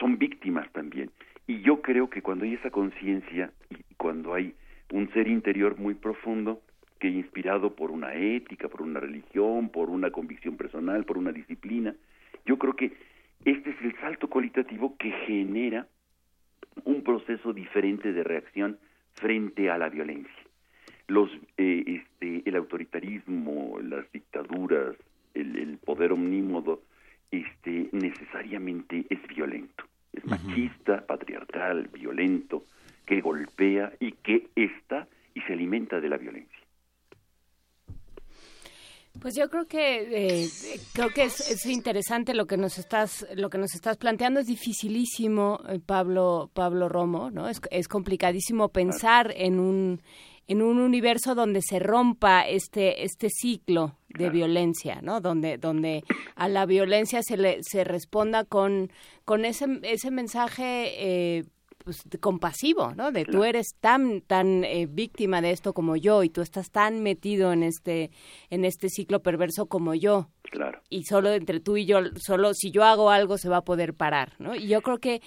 son 0.00 0.18
víctimas 0.18 0.68
también. 0.72 1.12
Y 1.46 1.60
yo 1.60 1.80
creo 1.80 2.10
que 2.10 2.22
cuando 2.22 2.44
hay 2.44 2.54
esa 2.54 2.70
conciencia 2.70 3.52
y 3.70 3.94
cuando 3.94 4.34
hay 4.34 4.56
un 4.90 5.12
ser 5.12 5.28
interior 5.28 5.78
muy 5.78 5.94
profundo, 5.94 6.60
que 7.02 7.08
inspirado 7.08 7.74
por 7.74 7.90
una 7.90 8.14
ética, 8.14 8.68
por 8.68 8.80
una 8.80 9.00
religión, 9.00 9.70
por 9.70 9.90
una 9.90 10.12
convicción 10.12 10.56
personal, 10.56 11.04
por 11.04 11.18
una 11.18 11.32
disciplina. 11.32 11.96
Yo 12.46 12.58
creo 12.58 12.76
que 12.76 12.92
este 13.44 13.70
es 13.70 13.76
el 13.82 13.96
salto 13.98 14.30
cualitativo 14.30 14.96
que 14.96 15.10
genera 15.26 15.88
un 16.84 17.02
proceso 17.02 17.52
diferente 17.52 18.12
de 18.12 18.22
reacción 18.22 18.78
frente 19.14 19.68
a 19.68 19.78
la 19.78 19.88
violencia. 19.88 20.44
Los, 21.08 21.28
eh, 21.56 21.82
este, 21.86 22.48
el 22.48 22.54
autoritarismo, 22.54 23.80
las 23.82 24.04
dictaduras, 24.12 24.94
el, 25.34 25.78
poder 25.84 26.12
omnímodo, 26.12 26.82
este, 27.32 27.88
necesariamente 27.90 29.06
es 29.10 29.26
violento. 29.26 29.82
Es 30.12 30.24
machista, 30.24 31.04
patriarcal, 31.04 31.88
violento, 31.92 32.62
que 33.04 33.20
golpea 33.20 33.92
y 33.98 34.12
que 34.12 34.50
está 34.54 35.08
y 35.34 35.40
se 35.40 35.54
alimenta 35.54 36.00
de 36.00 36.08
la 36.08 36.16
violencia. 36.16 36.51
Pues 39.20 39.34
yo 39.34 39.48
creo 39.50 39.66
que 39.66 40.42
eh, 40.42 40.48
creo 40.94 41.10
que 41.10 41.24
es, 41.24 41.66
interesante 41.66 42.34
lo 42.34 42.46
que 42.46 42.56
nos 42.56 42.78
estás 42.78 43.26
lo 43.36 43.50
que 43.50 43.58
nos 43.58 43.74
estás 43.74 43.96
planteando. 43.96 44.40
Es 44.40 44.46
dificilísimo 44.46 45.60
eh, 45.68 45.78
Pablo 45.84 46.50
Pablo 46.52 46.88
Romo 46.88 47.30
no 47.30 47.48
es, 47.48 47.60
es 47.70 47.88
complicadísimo 47.88 48.70
pensar 48.70 49.32
en 49.36 49.60
un 49.60 50.02
en 50.48 50.62
un 50.62 50.80
universo 50.80 51.34
donde 51.34 51.60
se 51.62 51.78
rompa 51.78 52.42
este 52.42 53.04
este 53.04 53.28
ciclo 53.30 53.96
de 54.08 54.28
violencia 54.28 55.00
no 55.02 55.20
donde 55.20 55.56
donde 55.56 56.02
a 56.34 56.48
la 56.48 56.66
violencia 56.66 57.22
se 57.22 57.36
le 57.36 57.58
se 57.62 57.84
responda 57.84 58.44
con 58.44 58.90
con 59.24 59.44
ese 59.44 59.66
ese 59.82 60.10
mensaje 60.10 61.38
eh, 61.38 61.44
pues, 61.84 62.02
compasivo, 62.20 62.94
¿no? 62.94 63.12
De 63.12 63.24
tú 63.24 63.44
eres 63.44 63.76
tan 63.80 64.20
tan 64.20 64.64
eh, 64.64 64.86
víctima 64.88 65.40
de 65.40 65.50
esto 65.50 65.72
como 65.72 65.96
yo 65.96 66.22
y 66.22 66.28
tú 66.28 66.40
estás 66.40 66.70
tan 66.70 67.02
metido 67.02 67.52
en 67.52 67.62
este 67.62 68.10
en 68.50 68.64
este 68.64 68.88
ciclo 68.88 69.20
perverso 69.22 69.66
como 69.66 69.94
yo. 69.94 70.28
Claro. 70.50 70.80
Y 70.90 71.04
solo 71.04 71.30
entre 71.30 71.60
tú 71.60 71.76
y 71.76 71.86
yo, 71.86 72.00
solo 72.16 72.52
si 72.54 72.70
yo 72.70 72.84
hago 72.84 73.10
algo 73.10 73.38
se 73.38 73.48
va 73.48 73.58
a 73.58 73.64
poder 73.64 73.94
parar, 73.94 74.32
¿no? 74.38 74.54
Y 74.54 74.68
yo 74.68 74.82
creo 74.82 74.98
que 74.98 75.20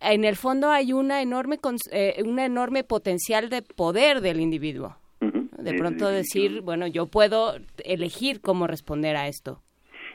en 0.00 0.24
el 0.24 0.36
fondo 0.36 0.70
hay 0.70 0.92
una 0.92 1.22
enorme 1.22 1.58
eh, 1.92 2.22
una 2.24 2.46
enorme 2.46 2.84
potencial 2.84 3.50
de 3.50 3.62
poder 3.62 4.20
del 4.20 4.40
individuo. 4.40 4.96
De 5.20 5.74
pronto 5.74 6.08
decir, 6.08 6.62
bueno, 6.62 6.86
yo 6.86 7.06
puedo 7.06 7.54
elegir 7.84 8.40
cómo 8.40 8.66
responder 8.66 9.14
a 9.16 9.28
esto. 9.28 9.60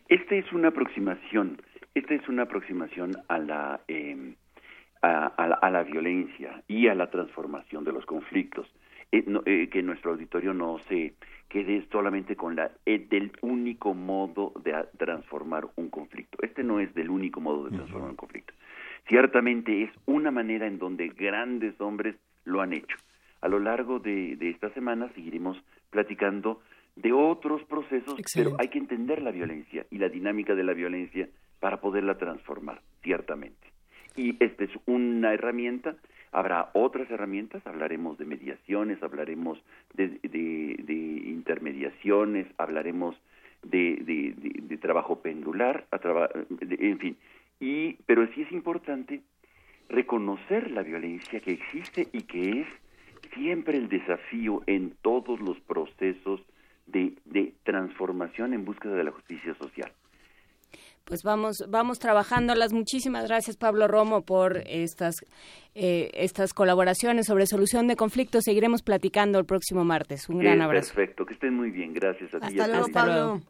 Esta 0.09 0.35
es 0.35 0.51
una 0.51 0.69
aproximación, 0.69 1.61
esta 1.93 2.15
es 2.15 2.27
una 2.27 2.43
aproximación 2.43 3.11
a 3.27 3.37
la 3.37 3.81
eh, 3.87 4.35
a, 5.05 5.69
la, 5.69 5.83
violencia 5.83 6.63
y 6.67 6.87
a 6.87 6.95
la 6.95 7.09
transformación 7.09 7.83
de 7.83 7.93
los 7.93 8.05
conflictos. 8.05 8.67
Eh, 9.11 9.23
eh, 9.45 9.69
que 9.69 9.83
nuestro 9.83 10.11
auditorio 10.11 10.53
no 10.53 10.79
se 10.89 11.13
quede 11.47 11.85
solamente 11.91 12.35
con 12.35 12.55
la 12.55 12.71
eh, 12.85 13.05
del 13.07 13.31
único 13.41 13.93
modo 13.93 14.51
de 14.63 14.73
transformar 14.97 15.67
un 15.75 15.89
conflicto. 15.89 16.39
Este 16.41 16.63
no 16.63 16.79
es 16.79 16.93
del 16.95 17.09
único 17.09 17.39
modo 17.39 17.65
de 17.65 17.75
transformar 17.75 18.09
un 18.09 18.15
conflicto. 18.15 18.53
Ciertamente 19.07 19.83
es 19.83 19.91
una 20.05 20.31
manera 20.31 20.65
en 20.65 20.79
donde 20.79 21.09
grandes 21.09 21.79
hombres 21.79 22.15
lo 22.45 22.61
han 22.61 22.73
hecho. 22.73 22.97
A 23.41 23.47
lo 23.47 23.59
largo 23.59 23.99
de, 23.99 24.35
de 24.37 24.49
esta 24.49 24.71
semana 24.71 25.09
seguiremos 25.13 25.63
platicando 25.91 26.61
de 26.95 27.13
otros 27.13 27.63
procesos, 27.65 28.17
Excelente. 28.17 28.55
pero 28.55 28.55
hay 28.59 28.69
que 28.69 28.79
entender 28.79 29.21
la 29.21 29.31
violencia 29.31 29.85
y 29.91 29.99
la 29.99 30.09
dinámica 30.09 30.55
de 30.55 30.63
la 30.63 30.73
violencia 30.73 31.29
para 31.59 31.79
poderla 31.79 32.17
transformar, 32.17 32.81
ciertamente. 33.03 33.74
Y 34.15 34.35
esta 34.43 34.63
es 34.63 34.71
una 34.85 35.33
herramienta, 35.33 35.95
habrá 36.31 36.69
otras 36.73 37.09
herramientas, 37.11 37.65
hablaremos 37.67 38.17
de 38.17 38.25
mediaciones, 38.25 39.01
hablaremos 39.03 39.61
de, 39.93 40.07
de- 40.23 40.75
intermediaciones, 41.27 42.47
hablaremos 42.57 43.15
de, 43.63 43.97
de- 44.05 44.77
trabajo 44.77 45.21
pendular, 45.21 45.85
a 45.91 45.97
traba- 45.99 46.29
en 46.59 46.99
fin. 46.99 47.17
Y, 47.59 47.93
pero 48.05 48.27
sí 48.33 48.41
es 48.41 48.51
importante 48.51 49.21
reconocer 49.89 50.71
la 50.71 50.83
violencia 50.83 51.39
que 51.39 51.51
existe 51.51 52.07
y 52.11 52.23
que 52.23 52.61
es 52.61 52.67
siempre 53.33 53.77
el 53.77 53.89
desafío 53.89 54.61
en 54.67 54.93
todos 55.01 55.39
los 55.39 55.59
procesos 55.61 56.41
de, 56.87 57.13
de 57.25 57.53
transformación 57.63 58.53
en 58.53 58.65
búsqueda 58.65 58.95
de 58.95 59.03
la 59.03 59.11
justicia 59.11 59.53
social. 59.55 59.91
Pues 61.05 61.21
vamos, 61.23 61.63
vamos 61.69 61.99
trabajándolas. 61.99 62.73
Muchísimas 62.73 63.27
gracias, 63.27 63.57
Pablo 63.57 63.87
Romo, 63.87 64.23
por 64.23 64.57
estas, 64.65 65.15
eh, 65.75 66.09
estas 66.15 66.51
colaboraciones 66.53 67.27
sobre 67.27 67.45
solución 67.45 67.87
de 67.87 67.95
conflictos. 67.95 68.43
Seguiremos 68.45 68.81
platicando 68.81 69.37
el 69.37 69.45
próximo 69.45 69.83
martes. 69.85 70.27
Un 70.29 70.39
gran 70.39 70.61
Eh, 70.61 70.63
abrazo. 70.63 70.93
Perfecto, 70.95 71.23
que 71.25 71.35
estén 71.35 71.53
muy 71.55 71.69
bien, 71.69 71.93
gracias 71.93 72.33
a 72.33 72.39
ti. 72.39 72.55
y 72.55 72.59
a 72.59 72.63
Hasta 72.63 72.67
luego, 72.67 72.87
todos. 72.87 72.89
Hasta 72.89 72.99
Pablo. 72.99 73.13
luego. 73.13 73.41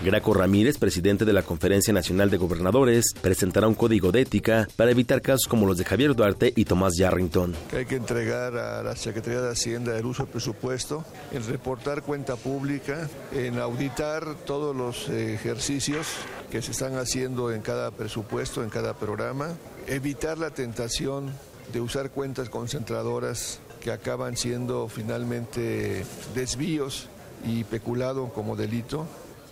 Graco 0.00 0.32
Ramírez, 0.32 0.78
presidente 0.78 1.24
de 1.24 1.32
la 1.32 1.42
Conferencia 1.42 1.92
Nacional 1.92 2.30
de 2.30 2.36
Gobernadores, 2.36 3.14
presentará 3.20 3.66
un 3.66 3.74
código 3.74 4.12
de 4.12 4.20
ética 4.20 4.68
para 4.76 4.90
evitar 4.90 5.22
casos 5.22 5.48
como 5.48 5.66
los 5.66 5.76
de 5.78 5.84
Javier 5.84 6.14
Duarte 6.14 6.52
y 6.54 6.64
Tomás 6.66 6.96
Yarrington. 6.96 7.54
hay 7.74 7.86
que 7.86 7.96
entregar 7.96 8.56
a 8.56 8.82
la 8.82 8.94
Secretaría 8.94 9.40
de 9.40 9.50
Hacienda 9.50 9.98
el 9.98 10.06
uso 10.06 10.24
del 10.24 10.32
presupuesto, 10.32 11.04
en 11.32 11.44
reportar 11.46 12.02
cuenta 12.02 12.36
pública, 12.36 13.08
en 13.32 13.58
auditar 13.58 14.36
todos 14.46 14.76
los 14.76 15.08
eh, 15.08 15.34
ejercicios 15.34 16.06
que 16.50 16.62
se 16.62 16.70
están 16.70 16.96
haciendo 16.96 17.50
en 17.52 17.62
cada 17.62 17.90
presupuesto, 17.90 18.62
en 18.62 18.70
cada 18.70 18.94
programa, 18.94 19.56
evitar 19.86 20.38
la 20.38 20.50
tentación 20.50 21.32
de 21.72 21.80
usar 21.80 22.10
cuentas 22.10 22.48
concentradoras 22.48 23.60
que 23.80 23.92
acaban 23.92 24.36
siendo 24.36 24.88
finalmente 24.88 26.04
desvíos 26.34 27.08
y 27.44 27.64
peculado 27.64 28.32
como 28.32 28.56
delito 28.56 29.06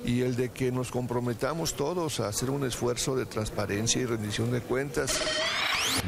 y 0.04 0.22
el 0.22 0.36
de 0.36 0.50
que 0.50 0.70
nos 0.70 0.90
comprometamos 0.90 1.74
todos 1.74 2.20
a 2.20 2.28
hacer 2.28 2.50
un 2.50 2.64
esfuerzo 2.64 3.16
de 3.16 3.26
transparencia 3.26 4.00
y 4.00 4.06
rendición 4.06 4.50
de 4.52 4.60
cuentas. 4.60 5.20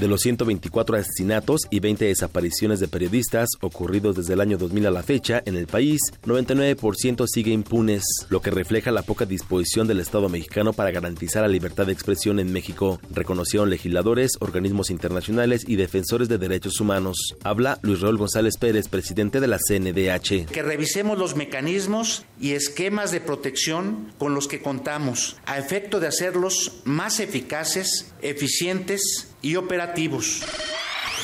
De 0.01 0.09
los 0.09 0.21
124 0.21 0.97
asesinatos 0.97 1.63
y 1.71 1.81
20 1.81 2.05
desapariciones 2.07 2.81
de 2.81 2.89
periodistas 2.89 3.49
ocurridos 3.61 4.17
desde 4.17 4.35
el 4.35 4.41
año 4.41 4.59
2000 4.59 4.87
a 4.87 4.91
la 4.91 5.03
fecha 5.03 5.43
en 5.45 5.57
el 5.57 5.67
país, 5.67 6.01
99% 6.25 7.27
sigue 7.27 7.53
impunes, 7.53 8.03
lo 8.29 8.41
que 8.41 8.51
refleja 8.51 8.91
la 8.91 9.03
poca 9.03 9.27
disposición 9.27 9.89
del 9.89 10.01
Estado 10.01 10.29
mexicano 10.29 10.73
para 10.73 10.91
garantizar 10.91 11.43
la 11.43 11.49
libertad 11.49 11.87
de 11.87 11.93
expresión 11.93 12.39
en 12.39 12.53
México, 12.53 13.01
reconocieron 13.11 13.71
legisladores, 13.71 14.33
organismos 14.41 14.91
internacionales 14.91 15.65
y 15.67 15.77
defensores 15.77 16.29
de 16.29 16.39
derechos 16.39 16.81
humanos. 16.81 17.35
Habla 17.43 17.79
Luis 17.83 18.01
Raúl 18.01 18.19
González 18.19 18.57
Pérez, 18.57 18.89
presidente 18.89 19.41
de 19.41 19.49
la 19.49 19.59
CNDH. 19.59 20.47
que 20.47 20.63
revisemos 20.63 21.19
los 21.19 21.37
mecanismos 21.37 22.25
y 22.41 22.53
esquemas 22.53 23.11
de 23.11 23.21
protección 23.21 24.13
con 24.19 24.35
los 24.35 24.49
que 24.49 24.63
contamos, 24.63 25.37
a 25.47 25.59
efecto 25.59 26.01
de 26.01 26.07
hacerlos 26.07 26.81
más 26.85 27.21
eficaces, 27.21 28.13
eficientes 28.23 29.29
y 29.43 29.57
operativos. 29.57 30.43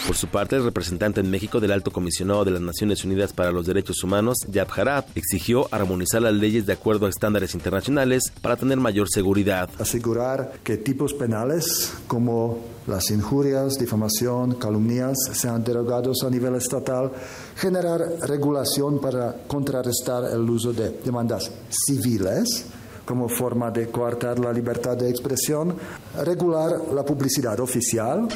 Por 0.07 0.17
su 0.17 0.29
parte, 0.29 0.57
el 0.57 0.65
representante 0.65 1.21
en 1.21 1.31
México 1.31 1.61
del 1.61 1.73
Alto 1.73 1.91
Comisionado 1.91 2.45
de 2.45 2.51
las 2.51 2.61
Naciones 2.61 3.05
Unidas 3.07 3.33
para 3.33 3.53
los 3.53 3.65
Derechos 3.65 4.05
Humanos, 4.05 4.37
Yab 4.51 4.69
Harab, 4.77 5.07
exigió 5.15 5.67
armonizar 5.71 6.21
las 6.21 6.35
leyes 6.35 6.67
de 6.67 6.75
acuerdo 6.75 7.07
a 7.07 7.09
estándares 7.09 7.55
internacionales 7.55 8.31
para 8.43 8.57
tener 8.57 8.77
mayor 8.77 9.09
seguridad. 9.09 9.71
asegurar 9.79 10.59
que 10.63 10.77
tipos 10.77 11.15
penales 11.15 11.95
como 12.07 12.59
las 12.87 13.11
injurias, 13.11 13.79
difamación, 13.79 14.57
calumnias 14.57 15.17
sean 15.33 15.65
derogados 15.65 16.23
a 16.23 16.29
nivel 16.29 16.57
estatal, 16.57 17.11
generar 17.57 18.01
regulación 18.29 19.01
para 19.01 19.35
contrarrestar 19.47 20.25
el 20.31 20.41
uso 20.51 20.75
de 20.75 20.91
demandas 21.03 21.51
civiles 21.71 22.67
como 23.05 23.29
forma 23.29 23.71
de 23.71 23.89
coartar 23.89 24.39
la 24.39 24.53
libertad 24.53 24.97
de 24.97 25.11
expresión, 25.11 25.77
regular 26.25 26.73
la 26.93 27.05
publicidad 27.05 27.59
oficial, 27.61 28.29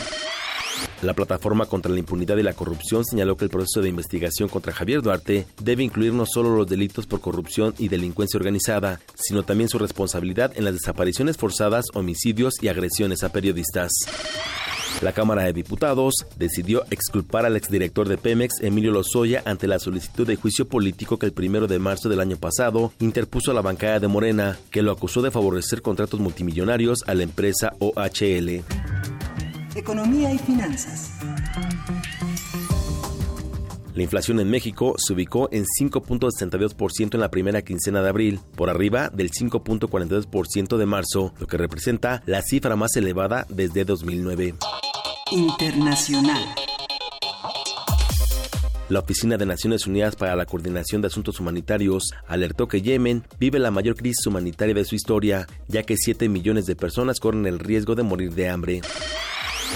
La 1.02 1.14
plataforma 1.14 1.66
contra 1.66 1.92
la 1.92 1.98
impunidad 1.98 2.36
y 2.38 2.42
la 2.42 2.54
corrupción 2.54 3.04
señaló 3.04 3.36
que 3.36 3.44
el 3.44 3.50
proceso 3.50 3.80
de 3.80 3.88
investigación 3.88 4.48
contra 4.48 4.72
Javier 4.72 5.00
Duarte 5.00 5.46
debe 5.62 5.84
incluir 5.84 6.12
no 6.12 6.26
solo 6.26 6.56
los 6.56 6.66
delitos 6.66 7.06
por 7.06 7.20
corrupción 7.20 7.74
y 7.78 7.88
delincuencia 7.88 8.38
organizada, 8.38 9.00
sino 9.14 9.44
también 9.44 9.68
su 9.68 9.78
responsabilidad 9.78 10.52
en 10.56 10.64
las 10.64 10.74
desapariciones 10.74 11.36
forzadas, 11.36 11.86
homicidios 11.94 12.54
y 12.60 12.68
agresiones 12.68 13.22
a 13.22 13.30
periodistas. 13.30 13.90
La 15.00 15.12
Cámara 15.12 15.44
de 15.44 15.52
Diputados 15.52 16.26
decidió 16.36 16.84
exculpar 16.90 17.46
al 17.46 17.56
exdirector 17.56 18.08
de 18.08 18.18
Pemex, 18.18 18.60
Emilio 18.60 18.90
Lozoya, 18.90 19.42
ante 19.44 19.68
la 19.68 19.78
solicitud 19.78 20.26
de 20.26 20.36
juicio 20.36 20.66
político 20.66 21.18
que 21.18 21.26
el 21.26 21.32
primero 21.32 21.68
de 21.68 21.78
marzo 21.78 22.08
del 22.08 22.20
año 22.20 22.36
pasado 22.36 22.92
interpuso 22.98 23.52
a 23.52 23.54
la 23.54 23.62
bancada 23.62 24.00
de 24.00 24.08
Morena, 24.08 24.58
que 24.70 24.82
lo 24.82 24.90
acusó 24.90 25.22
de 25.22 25.30
favorecer 25.30 25.82
contratos 25.82 26.18
multimillonarios 26.18 27.04
a 27.06 27.14
la 27.14 27.22
empresa 27.22 27.72
OHL. 27.78 28.64
Economía 29.76 30.32
y 30.32 30.38
finanzas. 30.38 31.12
La 33.98 34.04
inflación 34.04 34.38
en 34.38 34.48
México 34.48 34.94
se 34.96 35.12
ubicó 35.12 35.48
en 35.50 35.64
5.62% 35.64 37.14
en 37.14 37.20
la 37.20 37.32
primera 37.32 37.62
quincena 37.62 38.00
de 38.00 38.08
abril, 38.08 38.38
por 38.54 38.70
arriba 38.70 39.10
del 39.12 39.32
5.42% 39.32 40.76
de 40.76 40.86
marzo, 40.86 41.34
lo 41.40 41.48
que 41.48 41.56
representa 41.56 42.22
la 42.24 42.40
cifra 42.42 42.76
más 42.76 42.94
elevada 42.94 43.44
desde 43.48 43.84
2009. 43.84 44.54
Internacional. 45.32 46.44
La 48.88 49.00
Oficina 49.00 49.36
de 49.36 49.46
Naciones 49.46 49.88
Unidas 49.88 50.14
para 50.14 50.36
la 50.36 50.46
Coordinación 50.46 51.02
de 51.02 51.08
Asuntos 51.08 51.40
Humanitarios 51.40 52.12
alertó 52.28 52.68
que 52.68 52.82
Yemen 52.82 53.24
vive 53.40 53.58
la 53.58 53.72
mayor 53.72 53.96
crisis 53.96 54.24
humanitaria 54.28 54.74
de 54.74 54.84
su 54.84 54.94
historia, 54.94 55.48
ya 55.66 55.82
que 55.82 55.96
7 55.96 56.28
millones 56.28 56.66
de 56.66 56.76
personas 56.76 57.18
corren 57.18 57.46
el 57.46 57.58
riesgo 57.58 57.96
de 57.96 58.04
morir 58.04 58.32
de 58.32 58.48
hambre. 58.48 58.80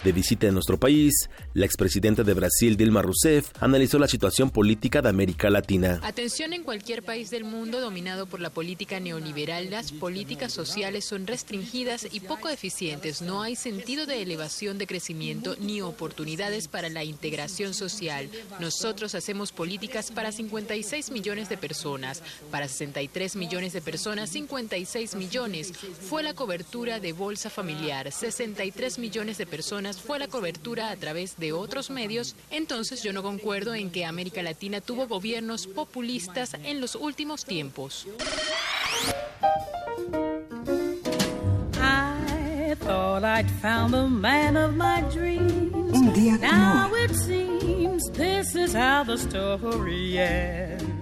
De 0.04 0.10
visita 0.10 0.48
en 0.48 0.54
nuestro 0.54 0.80
país, 0.80 1.30
la 1.54 1.64
expresidenta 1.64 2.24
de 2.24 2.34
Brasil, 2.34 2.76
Dilma 2.76 3.02
Rousseff, 3.02 3.52
analizó 3.60 4.00
la 4.00 4.08
situación 4.08 4.50
política 4.50 5.00
de 5.00 5.08
América 5.08 5.48
Latina. 5.48 6.00
Atención 6.02 6.52
en 6.52 6.64
cualquier 6.64 7.04
país 7.04 7.30
del 7.30 7.44
mundo 7.44 7.80
dominado 7.80 8.26
por 8.26 8.40
la 8.40 8.50
política 8.50 8.98
neoliberal, 8.98 9.70
las 9.70 9.92
políticas 9.92 10.52
sociales 10.52 11.04
son 11.04 11.28
restringidas 11.28 12.08
y 12.10 12.18
poco 12.18 12.48
eficientes. 12.48 13.22
No 13.22 13.42
hay 13.42 13.54
sentido 13.54 14.04
de 14.04 14.22
elevación 14.22 14.76
de 14.76 14.88
crecimiento 14.88 15.54
ni 15.60 15.82
oportunidades 15.82 16.66
para 16.66 16.88
la 16.88 17.04
integración 17.04 17.72
social. 17.72 18.28
Nosotros 18.58 19.14
hacemos 19.14 19.52
políticas 19.52 20.10
para 20.10 20.32
56 20.32 21.12
millones 21.12 21.48
de 21.48 21.58
personas, 21.58 22.24
para 22.50 22.66
63 22.66 23.36
millones 23.36 23.72
de 23.72 23.80
personas, 23.80 24.30
56 24.30 25.14
millones. 25.14 25.72
Fue 26.00 26.24
la 26.24 26.34
cobertura 26.34 26.98
de 26.98 27.12
Bolsa 27.12 27.50
Familiar, 27.50 28.10
63 28.10 28.98
millones 28.98 29.38
de 29.38 29.46
personas 29.46 29.91
fue 30.00 30.18
la 30.18 30.28
cobertura 30.28 30.90
a 30.90 30.96
través 30.96 31.36
de 31.38 31.52
otros 31.52 31.90
medios, 31.90 32.34
entonces 32.50 33.02
yo 33.02 33.12
no 33.12 33.22
concuerdo 33.22 33.74
en 33.74 33.90
que 33.90 34.04
América 34.04 34.42
Latina 34.42 34.80
tuvo 34.80 35.06
gobiernos 35.06 35.66
populistas 35.66 36.54
en 36.64 36.80
los 36.80 36.94
últimos 36.94 37.44
tiempos. 37.44 38.06
Un 45.92 46.12
día 46.14 46.38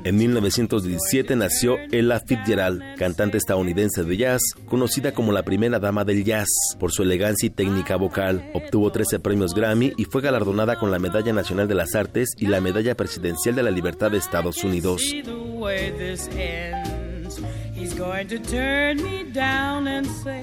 En 0.03 0.17
1917 0.17 1.37
nació 1.37 1.77
Ella 1.93 2.21
Fitzgerald, 2.21 2.83
cantante 2.97 3.37
estadounidense 3.39 4.03
de 4.05 4.17
jazz, 4.17 4.41
conocida 4.67 5.13
como 5.13 5.33
la 5.33 5.43
primera 5.43 5.79
dama 5.79 6.05
del 6.05 6.25
jazz 6.25 6.49
por 6.79 6.91
su 6.93 7.03
elegancia 7.03 7.47
y 7.47 7.51
técnica 7.51 7.97
vocal. 7.97 8.51
Obtuvo 8.55 8.91
13 8.91 9.21
premios 9.21 9.55
Grammy 9.55 9.93
y 9.97 10.05
fue 10.07 10.23
galardonada 10.23 10.77
con 10.77 10.91
la 10.91 10.99
Medalla 10.99 11.33
Nacional 11.33 11.69
de 11.69 11.75
las 11.75 11.95
Artes 11.95 12.31
y 12.39 12.47
la 12.47 12.61
Medalla 12.61 12.97
Presidencial 12.97 13.55
de 13.55 13.63
la 13.63 13.71
Libertad 13.71 14.11
de 14.11 14.19
Estados 14.19 14.65
Unidos. 14.65 15.03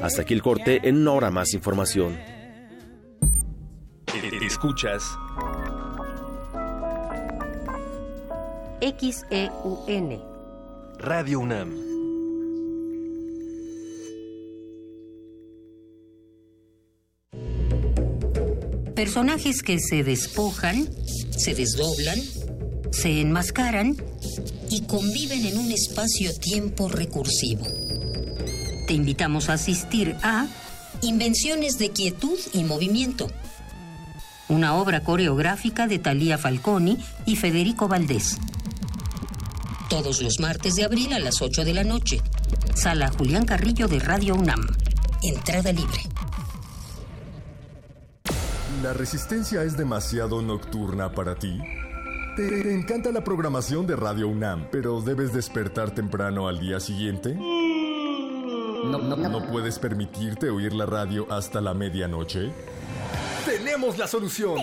Hasta 0.02 0.22
aquí 0.22 0.34
el 0.34 0.42
corte, 0.42 0.80
en 0.84 0.98
una 0.98 1.12
hora 1.12 1.32
más 1.32 1.54
información. 1.54 2.18
Escuchas 4.42 5.04
XEUN 8.82 10.22
Radio 11.00 11.40
UNAM. 11.40 11.88
Personajes 18.96 19.62
que 19.62 19.80
se 19.80 20.04
despojan, 20.04 20.88
se 21.32 21.54
desdoblan, 21.54 22.20
se 22.92 23.22
enmascaran 23.22 23.96
y 24.70 24.82
conviven 24.82 25.46
en 25.46 25.58
un 25.58 25.72
espacio-tiempo 25.72 26.90
recursivo. 26.90 27.66
Te 28.88 28.94
invitamos 28.94 29.50
a 29.50 29.54
asistir 29.54 30.16
a 30.24 30.48
Invenciones 31.02 31.78
de 31.78 31.92
Quietud 31.92 32.38
y 32.54 32.64
Movimiento, 32.64 33.30
una 34.50 34.76
obra 34.76 35.04
coreográfica 35.04 35.88
de 35.88 36.00
Talía 36.00 36.38
Falconi 36.38 36.98
y 37.26 37.36
Federico 37.36 37.88
Valdés. 37.88 38.38
Todos 39.90 40.22
los 40.22 40.40
martes 40.40 40.76
de 40.76 40.84
abril 40.84 41.14
a 41.14 41.20
las 41.20 41.42
8 41.42 41.64
de 41.64 41.74
la 41.74 41.84
noche. 41.84 42.22
Sala 42.76 43.10
Julián 43.10 43.46
Carrillo 43.46 43.88
de 43.88 44.00
Radio 44.00 44.36
UNAM. 44.36 44.68
Entrada 45.24 45.72
libre. 45.72 46.02
¿La 48.84 48.94
resistencia 48.94 49.64
es 49.64 49.76
demasiado 49.76 50.42
nocturna 50.42 51.12
para 51.12 51.36
ti? 51.36 51.60
¿Te 52.38 52.72
encanta 52.72 53.12
la 53.12 53.24
programación 53.24 53.88
de 53.88 53.96
Radio 53.96 54.28
UNAM, 54.28 54.68
pero 54.72 55.02
debes 55.02 55.34
despertar 55.34 55.90
temprano 55.90 56.48
al 56.48 56.60
día 56.60 56.80
siguiente? 56.80 57.34
No, 57.34 59.00
no, 59.00 59.16
no. 59.16 59.28
¿No 59.28 59.48
puedes 59.48 59.80
permitirte 59.80 60.52
oír 60.52 60.72
la 60.74 60.86
radio 60.86 61.26
hasta 61.32 61.62
la 61.62 61.74
medianoche? 61.74 62.52
Tenemos 63.44 63.98
la 63.98 64.06
solución. 64.06 64.56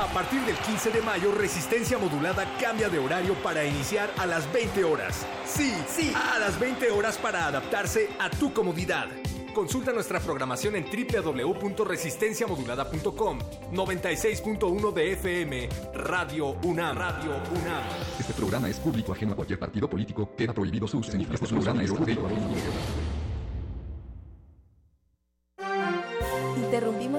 A 0.00 0.06
partir 0.08 0.40
del 0.40 0.56
15 0.56 0.90
de 0.90 1.00
mayo, 1.02 1.30
Resistencia 1.30 1.96
Modulada 1.98 2.44
cambia 2.60 2.88
de 2.88 2.98
horario 2.98 3.34
para 3.34 3.64
iniciar 3.64 4.12
a 4.18 4.26
las 4.26 4.52
20 4.52 4.82
horas. 4.82 5.24
Sí, 5.46 5.72
sí, 5.86 6.12
a 6.34 6.40
las 6.40 6.58
20 6.58 6.90
horas 6.90 7.16
para 7.16 7.46
adaptarse 7.46 8.10
a 8.18 8.28
tu 8.28 8.52
comodidad. 8.52 9.06
Consulta 9.54 9.92
nuestra 9.92 10.18
programación 10.18 10.74
en 10.74 10.84
www.resistenciamodulada.com 10.84 13.38
96.1 13.72 14.92
de 14.92 15.12
FM 15.12 15.68
Radio 15.94 16.56
UNAM. 16.64 16.98
Radio 16.98 17.36
UNAM. 17.52 17.84
Este 18.18 18.34
programa 18.34 18.68
es 18.68 18.80
público 18.80 19.12
ajeno 19.12 19.34
a 19.34 19.36
cualquier 19.36 19.60
partido 19.60 19.88
político. 19.88 20.28
Queda 20.36 20.52
prohibido 20.52 20.88
su 20.88 20.98
uso. 20.98 21.16
Este 21.16 21.46
programa 21.46 21.84
es 21.84 21.92
público 21.92 22.28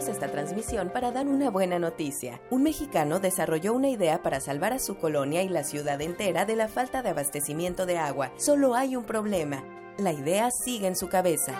Esta 0.08 0.30
transmisión 0.30 0.92
para 0.94 1.12
dar 1.12 1.28
una 1.28 1.50
buena 1.50 1.80
noticia. 1.80 2.40
Un 2.52 2.62
mexicano 2.62 3.20
desarrolló 3.20 3.74
una 3.74 3.90
idea 3.90 4.22
para 4.22 4.40
salvar 4.40 4.72
a 4.72 4.78
su 4.80 4.98
colonia 4.98 5.42
y 5.42 5.50
la 5.50 5.64
ciudad 5.64 6.00
entera 6.00 6.46
de 6.46 6.56
la 6.56 6.68
falta 6.68 7.02
de 7.02 7.10
abastecimiento 7.10 7.88
de 7.88 7.98
agua. 7.98 8.32
Solo 8.38 8.76
hay 8.76 8.96
un 8.96 9.04
problema. 9.04 9.64
La 9.98 10.14
idea 10.14 10.52
sigue 10.52 10.86
en 10.88 10.96
su 10.96 11.10
cabeza. 11.10 11.54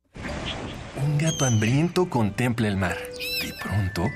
Un 1.04 1.18
gato 1.18 1.46
hambriento 1.46 2.10
contempla 2.10 2.68
el 2.68 2.78
mar. 2.78 2.98
De 3.42 3.54
pronto, 3.62 4.10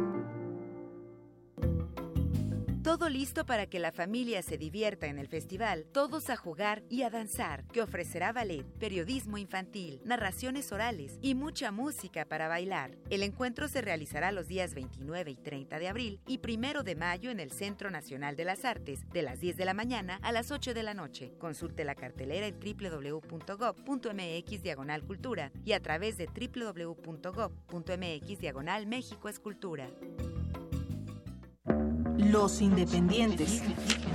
Todo 2.83 3.09
listo 3.09 3.45
para 3.45 3.67
que 3.67 3.77
la 3.77 3.91
familia 3.91 4.41
se 4.41 4.57
divierta 4.57 5.05
en 5.05 5.19
el 5.19 5.27
festival, 5.27 5.85
todos 5.93 6.31
a 6.31 6.35
jugar 6.35 6.81
y 6.89 7.03
a 7.03 7.11
danzar, 7.11 7.63
que 7.67 7.83
ofrecerá 7.83 8.33
ballet, 8.33 8.65
periodismo 8.79 9.37
infantil, 9.37 10.01
narraciones 10.03 10.71
orales 10.71 11.19
y 11.21 11.35
mucha 11.35 11.71
música 11.71 12.25
para 12.25 12.47
bailar. 12.47 12.97
El 13.11 13.21
encuentro 13.21 13.67
se 13.67 13.83
realizará 13.83 14.31
los 14.31 14.47
días 14.47 14.73
29 14.73 15.29
y 15.29 15.35
30 15.35 15.77
de 15.77 15.87
abril 15.89 16.21
y 16.25 16.39
1 16.43 16.81
de 16.81 16.95
mayo 16.95 17.29
en 17.29 17.39
el 17.39 17.51
Centro 17.51 17.91
Nacional 17.91 18.35
de 18.35 18.45
las 18.45 18.65
Artes, 18.65 19.07
de 19.09 19.21
las 19.21 19.39
10 19.39 19.57
de 19.57 19.65
la 19.65 19.75
mañana 19.75 20.17
a 20.23 20.31
las 20.31 20.49
8 20.49 20.73
de 20.73 20.81
la 20.81 20.95
noche. 20.95 21.35
Consulte 21.37 21.85
la 21.85 21.93
cartelera 21.93 22.47
en 22.47 22.59
www.gov.mx 22.59 23.21
diagonal 24.63 25.03
cultura 25.03 25.51
y 25.63 25.73
a 25.73 25.83
través 25.83 26.17
de 26.17 26.25
www.gov.mx 26.25 26.99
diagonal 28.39 28.87
México 28.87 29.29
Escultura. 29.29 29.87
Los 32.29 32.61
independientes, 32.61 33.63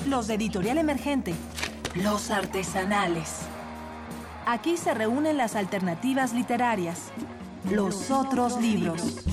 los 0.09 0.29
de 0.29 0.35
editorial 0.35 0.79
emergente, 0.79 1.35
los 1.97 2.31
artesanales. 2.31 3.41
Aquí 4.47 4.77
se 4.77 4.95
reúnen 4.95 5.37
las 5.37 5.57
alternativas 5.57 6.33
literarias, 6.33 7.11
los 7.69 8.13
otros 8.13 8.61
libros. 8.61 9.25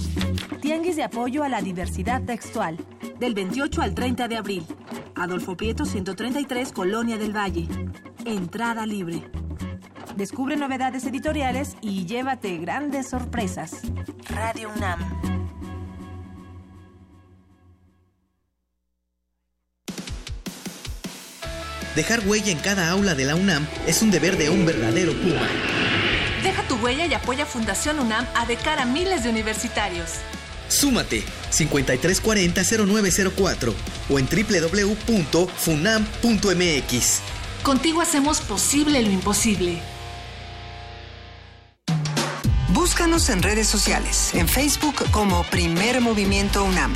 Tianguis 0.59 0.95
de 0.95 1.03
apoyo 1.03 1.43
a 1.43 1.49
la 1.49 1.61
diversidad 1.61 2.23
textual, 2.23 2.77
del 3.19 3.35
28 3.35 3.81
al 3.83 3.93
30 3.93 4.27
de 4.27 4.37
abril. 4.37 4.65
Adolfo 5.13 5.55
Prieto 5.55 5.85
133, 5.85 6.71
Colonia 6.71 7.17
del 7.17 7.35
Valle. 7.35 7.67
Entrada 8.25 8.87
libre. 8.87 9.23
Descubre 10.17 10.57
novedades 10.57 11.05
editoriales 11.05 11.77
y 11.79 12.05
llévate 12.07 12.57
grandes 12.57 13.07
sorpresas. 13.07 13.81
Radio 14.29 14.71
UNAM. 14.75 15.42
Dejar 21.95 22.21
huella 22.25 22.51
en 22.51 22.57
cada 22.57 22.89
aula 22.89 23.13
de 23.13 23.25
la 23.25 23.35
UNAM 23.35 23.67
es 23.85 24.01
un 24.01 24.09
deber 24.09 24.35
de 24.37 24.49
un 24.49 24.65
verdadero 24.65 25.13
Puma. 25.13 25.47
Deja 26.41 26.63
tu 26.63 26.77
huella 26.77 27.05
y 27.05 27.13
apoya 27.13 27.45
Fundación 27.45 27.99
UNAM 27.99 28.25
a 28.35 28.47
de 28.47 28.57
cara 28.57 28.81
a 28.81 28.85
miles 28.85 29.23
de 29.23 29.29
universitarios. 29.29 30.09
Súmate 30.69 31.23
5340-0904 31.51 33.73
o 34.09 34.17
en 34.17 34.27
www.funam.mx. 34.27 37.19
Contigo 37.61 38.01
hacemos 38.01 38.41
posible 38.41 39.03
lo 39.03 39.11
imposible. 39.11 39.79
Búscanos 42.69 43.29
en 43.29 43.43
redes 43.43 43.67
sociales, 43.67 44.31
en 44.33 44.47
Facebook 44.47 44.95
como 45.11 45.43
Primer 45.43 46.01
Movimiento 46.01 46.63
UNAM 46.63 46.95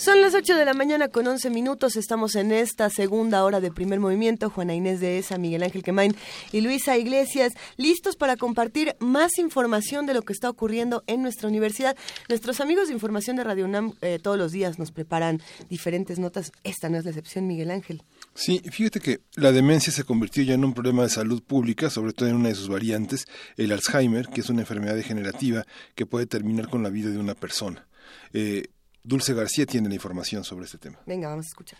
Son 0.00 0.22
las 0.22 0.34
8 0.34 0.56
de 0.56 0.64
la 0.64 0.72
mañana 0.72 1.08
con 1.08 1.26
11 1.26 1.50
minutos. 1.50 1.94
Estamos 1.94 2.34
en 2.34 2.52
esta 2.52 2.88
segunda 2.88 3.44
hora 3.44 3.60
de 3.60 3.70
primer 3.70 4.00
movimiento. 4.00 4.48
Juana 4.48 4.72
Inés 4.72 4.98
de 4.98 5.18
Esa, 5.18 5.36
Miguel 5.36 5.62
Ángel 5.62 5.82
Quemain 5.82 6.16
y 6.52 6.62
Luisa 6.62 6.96
Iglesias, 6.96 7.52
listos 7.76 8.16
para 8.16 8.38
compartir 8.38 8.96
más 8.98 9.36
información 9.36 10.06
de 10.06 10.14
lo 10.14 10.22
que 10.22 10.32
está 10.32 10.48
ocurriendo 10.48 11.04
en 11.06 11.20
nuestra 11.20 11.48
universidad. 11.50 11.98
Nuestros 12.30 12.62
amigos 12.62 12.88
de 12.88 12.94
información 12.94 13.36
de 13.36 13.44
Radio 13.44 13.66
UNAM 13.66 13.92
eh, 14.00 14.18
todos 14.22 14.38
los 14.38 14.52
días 14.52 14.78
nos 14.78 14.90
preparan 14.90 15.42
diferentes 15.68 16.18
notas. 16.18 16.50
Esta 16.64 16.88
no 16.88 16.96
es 16.96 17.04
la 17.04 17.10
excepción, 17.10 17.46
Miguel 17.46 17.70
Ángel. 17.70 18.02
Sí, 18.34 18.62
fíjate 18.70 19.00
que 19.00 19.20
la 19.34 19.52
demencia 19.52 19.92
se 19.92 20.04
convirtió 20.04 20.42
ya 20.42 20.54
en 20.54 20.64
un 20.64 20.72
problema 20.72 21.02
de 21.02 21.10
salud 21.10 21.42
pública, 21.42 21.90
sobre 21.90 22.14
todo 22.14 22.26
en 22.26 22.36
una 22.36 22.48
de 22.48 22.54
sus 22.54 22.70
variantes, 22.70 23.26
el 23.58 23.70
Alzheimer, 23.70 24.28
que 24.28 24.40
es 24.40 24.48
una 24.48 24.62
enfermedad 24.62 24.94
degenerativa 24.94 25.66
que 25.94 26.06
puede 26.06 26.24
terminar 26.24 26.70
con 26.70 26.82
la 26.82 26.88
vida 26.88 27.10
de 27.10 27.18
una 27.18 27.34
persona. 27.34 27.86
Eh, 28.32 28.70
Dulce 29.02 29.34
García 29.34 29.66
tiene 29.66 29.88
la 29.88 29.94
información 29.94 30.44
sobre 30.44 30.66
este 30.66 30.78
tema. 30.78 30.98
Venga, 31.06 31.28
vamos 31.28 31.46
a 31.46 31.48
escuchar. 31.48 31.78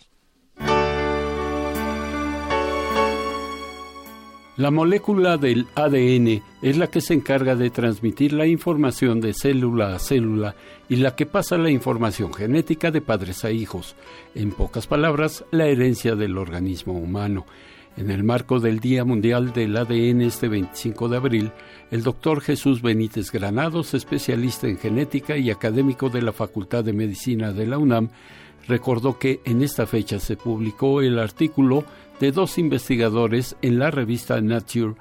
La 4.57 4.69
molécula 4.69 5.37
del 5.37 5.65
ADN 5.75 6.43
es 6.61 6.77
la 6.77 6.87
que 6.87 7.01
se 7.01 7.13
encarga 7.13 7.55
de 7.55 7.69
transmitir 7.69 8.33
la 8.33 8.45
información 8.45 9.21
de 9.21 9.33
célula 9.33 9.95
a 9.95 9.99
célula 9.99 10.55
y 10.89 10.97
la 10.97 11.15
que 11.15 11.25
pasa 11.25 11.57
la 11.57 11.71
información 11.71 12.33
genética 12.33 12.91
de 12.91 13.01
padres 13.01 13.45
a 13.45 13.51
hijos. 13.51 13.95
En 14.35 14.51
pocas 14.51 14.87
palabras, 14.87 15.45
la 15.51 15.67
herencia 15.67 16.15
del 16.15 16.37
organismo 16.37 16.93
humano. 16.93 17.45
En 18.01 18.09
el 18.09 18.23
marco 18.23 18.59
del 18.59 18.79
Día 18.79 19.05
Mundial 19.05 19.53
del 19.53 19.77
ADN 19.77 20.21
este 20.21 20.47
25 20.47 21.07
de 21.07 21.17
abril, 21.17 21.51
el 21.91 22.01
doctor 22.01 22.41
Jesús 22.41 22.81
Benítez 22.81 23.31
Granados, 23.31 23.93
especialista 23.93 24.67
en 24.67 24.79
genética 24.79 25.37
y 25.37 25.51
académico 25.51 26.09
de 26.09 26.23
la 26.23 26.31
Facultad 26.31 26.83
de 26.83 26.93
Medicina 26.93 27.51
de 27.51 27.67
la 27.67 27.77
UNAM, 27.77 28.09
recordó 28.67 29.19
que 29.19 29.41
en 29.45 29.61
esta 29.61 29.85
fecha 29.85 30.19
se 30.19 30.35
publicó 30.35 31.01
el 31.01 31.19
artículo 31.19 31.85
de 32.19 32.31
dos 32.31 32.57
investigadores 32.57 33.55
en 33.61 33.77
la 33.77 33.91
revista 33.91 34.41
Nature, 34.41 34.95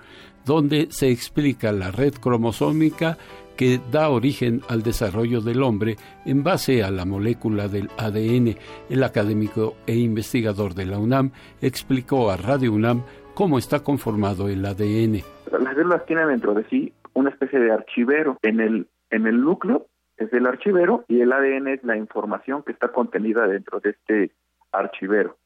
donde 0.45 0.89
se 0.91 1.09
explica 1.09 1.73
la 1.73 1.91
red 1.91 2.13
cromosómica 2.13 3.17
que 3.61 3.79
da 3.93 4.09
origen 4.09 4.63
al 4.71 4.83
desarrollo 4.83 5.43
del 5.43 5.63
hombre 5.63 5.97
en 6.25 6.43
base 6.43 6.83
a 6.83 6.91
la 6.91 7.05
molécula 7.05 7.69
del 7.69 7.91
ADN. 7.99 8.57
El 8.89 9.05
académico 9.05 9.75
e 9.87 9.97
investigador 9.97 10.73
de 10.73 10.87
la 10.87 10.99
UNAM 10.99 11.33
explicó 11.61 12.31
a 12.31 12.39
Radio 12.39 12.73
UNAM 12.73 13.03
cómo 13.35 13.59
está 13.59 13.81
conformado 13.81 14.49
el 14.49 14.65
ADN. 14.65 15.21
Las 15.53 15.75
células 15.75 16.07
tienen 16.07 16.29
dentro 16.29 16.55
de 16.55 16.65
sí 16.71 16.95
una 17.13 17.29
especie 17.29 17.59
de 17.59 17.71
archivero. 17.71 18.39
En 18.41 18.61
el, 18.61 18.87
en 19.11 19.27
el 19.27 19.43
núcleo 19.43 19.89
es 20.17 20.33
el 20.33 20.47
archivero 20.47 21.05
y 21.07 21.21
el 21.21 21.31
ADN 21.31 21.69
es 21.69 21.85
la 21.85 21.99
información 21.99 22.63
que 22.63 22.73
está 22.73 22.89
contenida 22.89 23.47
dentro 23.47 23.81
de 23.81 23.91
este 23.91 24.31
archivero. 24.73 25.37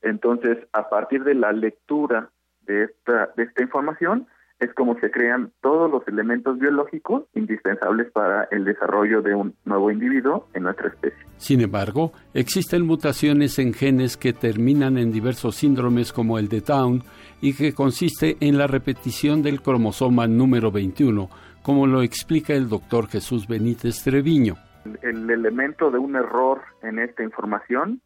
Entonces, 0.00 0.58
a 0.72 0.88
partir 0.88 1.24
de 1.24 1.34
la 1.34 1.50
lectura 1.50 2.30
de 2.66 2.84
esta, 2.84 3.32
de 3.36 3.42
esta 3.42 3.64
información, 3.64 4.28
es 4.60 4.72
como 4.74 4.98
se 5.00 5.10
crean 5.10 5.52
todos 5.60 5.90
los 5.90 6.06
elementos 6.08 6.58
biológicos 6.58 7.24
indispensables 7.34 8.10
para 8.12 8.44
el 8.50 8.64
desarrollo 8.64 9.20
de 9.22 9.34
un 9.34 9.54
nuevo 9.64 9.90
individuo 9.90 10.48
en 10.54 10.64
nuestra 10.64 10.88
especie. 10.88 11.18
Sin 11.36 11.60
embargo, 11.60 12.12
existen 12.32 12.86
mutaciones 12.86 13.58
en 13.58 13.74
genes 13.74 14.16
que 14.16 14.32
terminan 14.32 14.96
en 14.96 15.12
diversos 15.12 15.56
síndromes 15.56 16.12
como 16.12 16.38
el 16.38 16.48
de 16.48 16.60
Down 16.60 17.02
y 17.40 17.54
que 17.54 17.74
consiste 17.74 18.36
en 18.40 18.56
la 18.56 18.66
repetición 18.66 19.42
del 19.42 19.60
cromosoma 19.60 20.26
número 20.26 20.70
21, 20.70 21.28
como 21.62 21.86
lo 21.86 22.02
explica 22.02 22.54
el 22.54 22.68
doctor 22.68 23.08
Jesús 23.08 23.46
Benítez 23.48 24.02
Treviño. 24.02 24.54
El 25.02 25.28
elemento 25.30 25.90
de 25.90 25.98
un 25.98 26.14
error 26.14 26.62
en 26.82 26.98
esta 26.98 27.22
información 27.22 28.00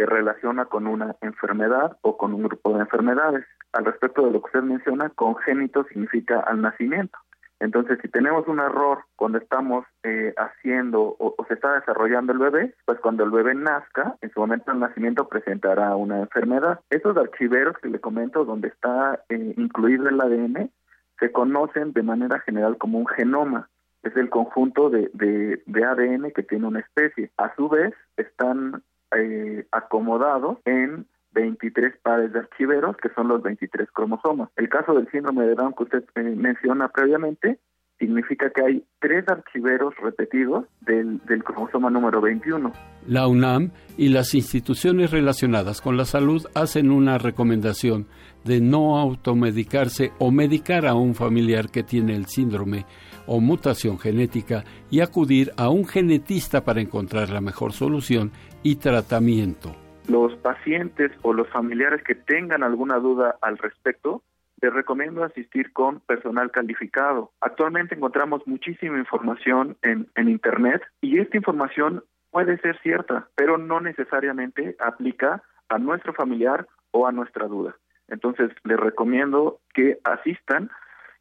se 0.00 0.06
relaciona 0.06 0.64
con 0.64 0.86
una 0.86 1.14
enfermedad 1.20 1.98
o 2.00 2.16
con 2.16 2.32
un 2.32 2.44
grupo 2.44 2.72
de 2.72 2.80
enfermedades 2.80 3.44
al 3.74 3.84
respecto 3.84 4.24
de 4.24 4.30
lo 4.30 4.40
que 4.40 4.46
usted 4.46 4.62
menciona, 4.62 5.10
congénito 5.10 5.84
significa 5.84 6.40
al 6.40 6.62
nacimiento. 6.62 7.18
Entonces, 7.60 7.98
si 8.00 8.08
tenemos 8.08 8.48
un 8.48 8.60
error 8.60 9.04
cuando 9.16 9.36
estamos 9.36 9.84
eh, 10.02 10.32
haciendo 10.38 11.16
o, 11.18 11.36
se 11.46 11.52
está 11.52 11.74
desarrollando 11.74 12.32
el 12.32 12.38
bebé, 12.38 12.74
pues 12.86 12.98
cuando 13.00 13.24
el 13.24 13.30
bebé 13.30 13.54
nazca, 13.54 14.16
en 14.22 14.30
su 14.30 14.40
momento 14.40 14.70
del 14.70 14.80
nacimiento 14.80 15.28
presentará 15.28 15.94
una 15.96 16.20
enfermedad. 16.20 16.80
Esos 16.88 17.14
archiveros 17.18 17.76
que 17.82 17.90
le 17.90 18.00
comento, 18.00 18.46
donde 18.46 18.68
está 18.68 19.22
eh, 19.28 19.54
incluido 19.58 20.08
el 20.08 20.18
ADN, 20.18 20.70
se 21.18 21.30
conocen 21.30 21.92
de 21.92 22.02
manera 22.02 22.40
general 22.40 22.78
como 22.78 22.98
un 22.98 23.06
genoma. 23.06 23.68
Es 24.02 24.16
el 24.16 24.30
conjunto 24.30 24.88
de, 24.88 25.10
de, 25.12 25.84
ADN 25.84 26.30
que 26.30 26.42
tiene 26.42 26.66
una 26.66 26.80
especie. 26.80 27.30
A 27.36 27.54
su 27.54 27.68
vez, 27.68 27.92
están 28.16 28.82
eh, 29.16 29.66
acomodados 29.72 30.58
en 30.64 31.06
23 31.32 31.96
pares 32.02 32.32
de 32.32 32.40
archiveros, 32.40 32.96
que 32.96 33.08
son 33.10 33.28
los 33.28 33.42
23 33.42 33.88
cromosomas. 33.92 34.50
El 34.56 34.68
caso 34.68 34.94
del 34.94 35.08
síndrome 35.10 35.46
de 35.46 35.54
Down 35.54 35.74
que 35.74 35.84
usted 35.84 36.04
eh, 36.16 36.22
menciona 36.22 36.88
previamente, 36.88 37.58
significa 37.98 38.50
que 38.50 38.64
hay 38.64 38.84
tres 38.98 39.28
archiveros 39.28 39.94
repetidos 40.02 40.64
del, 40.80 41.20
del, 41.26 41.44
cromosoma 41.44 41.90
número 41.90 42.20
21. 42.22 42.72
La 43.06 43.28
UNAM 43.28 43.72
y 43.98 44.08
las 44.08 44.34
instituciones 44.34 45.10
relacionadas 45.10 45.82
con 45.82 45.98
la 45.98 46.06
salud 46.06 46.46
hacen 46.54 46.90
una 46.90 47.18
recomendación 47.18 48.06
de 48.44 48.62
no 48.62 48.98
automedicarse 48.98 50.12
o 50.18 50.30
medicar 50.30 50.86
a 50.86 50.94
un 50.94 51.14
familiar 51.14 51.70
que 51.70 51.82
tiene 51.82 52.16
el 52.16 52.24
síndrome 52.24 52.86
o 53.32 53.40
mutación 53.40 53.96
genética 53.96 54.64
y 54.90 55.00
acudir 55.00 55.52
a 55.56 55.68
un 55.68 55.86
genetista 55.86 56.64
para 56.64 56.80
encontrar 56.80 57.30
la 57.30 57.40
mejor 57.40 57.72
solución 57.72 58.32
y 58.64 58.76
tratamiento 58.76 59.72
los 60.08 60.34
pacientes 60.38 61.12
o 61.22 61.32
los 61.32 61.48
familiares 61.50 62.02
que 62.02 62.16
tengan 62.16 62.64
alguna 62.64 62.98
duda 62.98 63.36
al 63.40 63.58
respecto, 63.58 64.22
les 64.60 64.72
recomiendo 64.72 65.22
asistir 65.22 65.72
con 65.72 66.00
personal 66.00 66.50
calificado. 66.50 67.30
Actualmente 67.40 67.94
encontramos 67.94 68.42
muchísima 68.44 68.98
información 68.98 69.76
en, 69.82 70.08
en 70.16 70.28
Internet 70.28 70.82
y 71.00 71.20
esta 71.20 71.36
información 71.36 72.02
puede 72.30 72.58
ser 72.58 72.76
cierta, 72.82 73.28
pero 73.36 73.56
no 73.56 73.80
necesariamente 73.80 74.74
aplica 74.80 75.42
a 75.68 75.78
nuestro 75.78 76.12
familiar 76.12 76.66
o 76.90 77.06
a 77.06 77.12
nuestra 77.12 77.46
duda. 77.46 77.76
Entonces, 78.08 78.50
les 78.64 78.78
recomiendo 78.78 79.60
que 79.72 80.00
asistan 80.02 80.70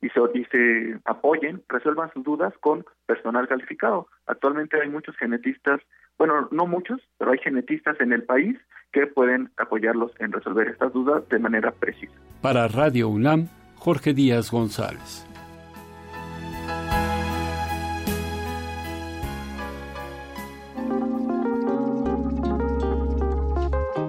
y 0.02 0.10
se, 0.10 0.20
y 0.34 0.46
se 0.46 1.00
apoyen, 1.06 1.62
resuelvan 1.68 2.12
sus 2.14 2.24
dudas 2.24 2.54
con 2.60 2.86
personal 3.06 3.48
calificado. 3.48 4.08
Actualmente 4.28 4.82
hay 4.82 4.90
muchos 4.90 5.16
genetistas, 5.18 5.82
bueno, 6.18 6.48
no 6.52 6.66
muchos, 6.66 7.02
pero 7.18 7.32
hay 7.32 7.40
genetistas 7.40 8.00
en 8.00 8.14
el 8.14 8.24
país 8.24 8.58
que 8.92 9.08
pueden 9.08 9.52
apoyarlos 9.58 10.12
en 10.20 10.32
resolver 10.32 10.68
estas 10.68 10.94
dudas 10.94 11.28
de 11.30 11.40
manera 11.40 11.72
precisa. 11.72 12.14
Para 12.42 12.68
Radio 12.68 13.10
UNAM, 13.10 13.48
Jorge 13.76 14.14
Díaz 14.14 14.52
González. 14.52 15.26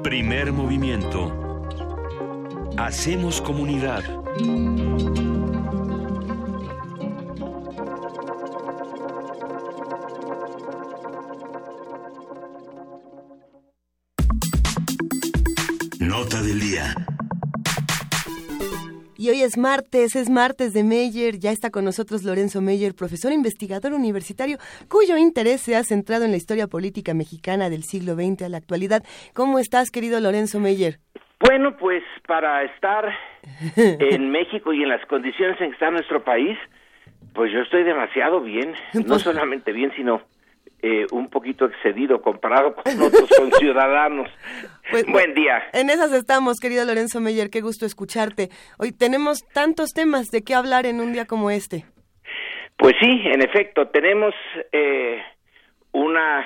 Primer 0.02 0.52
movimiento. 0.52 1.36
Hacemos 2.76 3.40
comunidad. 3.40 4.02
Nota 16.20 16.42
del 16.42 16.60
día. 16.60 16.84
Y 19.16 19.30
hoy 19.30 19.40
es 19.40 19.56
martes, 19.56 20.14
es 20.16 20.28
martes 20.28 20.74
de 20.74 20.84
Meyer, 20.84 21.38
ya 21.38 21.50
está 21.50 21.70
con 21.70 21.82
nosotros 21.86 22.24
Lorenzo 22.24 22.60
Meyer, 22.60 22.94
profesor 22.94 23.32
investigador 23.32 23.94
universitario, 23.94 24.58
cuyo 24.90 25.16
interés 25.16 25.62
se 25.62 25.76
ha 25.76 25.82
centrado 25.82 26.26
en 26.26 26.32
la 26.32 26.36
historia 26.36 26.66
política 26.66 27.14
mexicana 27.14 27.70
del 27.70 27.84
siglo 27.84 28.16
XX 28.16 28.42
a 28.42 28.48
la 28.50 28.58
actualidad. 28.58 29.02
¿Cómo 29.32 29.58
estás, 29.58 29.90
querido 29.90 30.20
Lorenzo 30.20 30.60
Meyer? 30.60 30.98
Bueno, 31.40 31.74
pues 31.78 32.02
para 32.28 32.64
estar 32.64 33.06
en 33.76 34.30
México 34.30 34.74
y 34.74 34.82
en 34.82 34.90
las 34.90 35.04
condiciones 35.06 35.58
en 35.58 35.68
que 35.68 35.72
está 35.72 35.90
nuestro 35.90 36.22
país, 36.22 36.58
pues 37.34 37.50
yo 37.50 37.60
estoy 37.60 37.82
demasiado 37.82 38.42
bien, 38.42 38.74
no 38.92 39.04
Pues- 39.06 39.22
solamente 39.22 39.72
bien, 39.72 39.90
sino 39.96 40.20
eh, 40.82 41.06
un 41.12 41.28
poquito 41.28 41.66
excedido 41.66 42.20
comparado 42.22 42.74
con 42.74 43.00
otros 43.02 43.28
conciudadanos. 43.36 44.28
Pues, 44.90 45.06
Buen 45.06 45.34
día. 45.34 45.62
En 45.72 45.88
esas 45.88 46.12
estamos, 46.12 46.58
querido 46.58 46.84
Lorenzo 46.84 47.20
Meyer, 47.20 47.48
qué 47.48 47.60
gusto 47.60 47.86
escucharte. 47.86 48.48
Hoy 48.76 48.90
tenemos 48.90 49.46
tantos 49.54 49.90
temas 49.94 50.32
de 50.32 50.42
qué 50.42 50.52
hablar 50.52 50.84
en 50.84 51.00
un 51.00 51.12
día 51.12 51.26
como 51.26 51.52
este. 51.52 51.84
Pues 52.76 52.96
sí, 52.98 53.22
en 53.24 53.40
efecto, 53.40 53.86
tenemos 53.86 54.34
eh, 54.72 55.22
una 55.92 56.44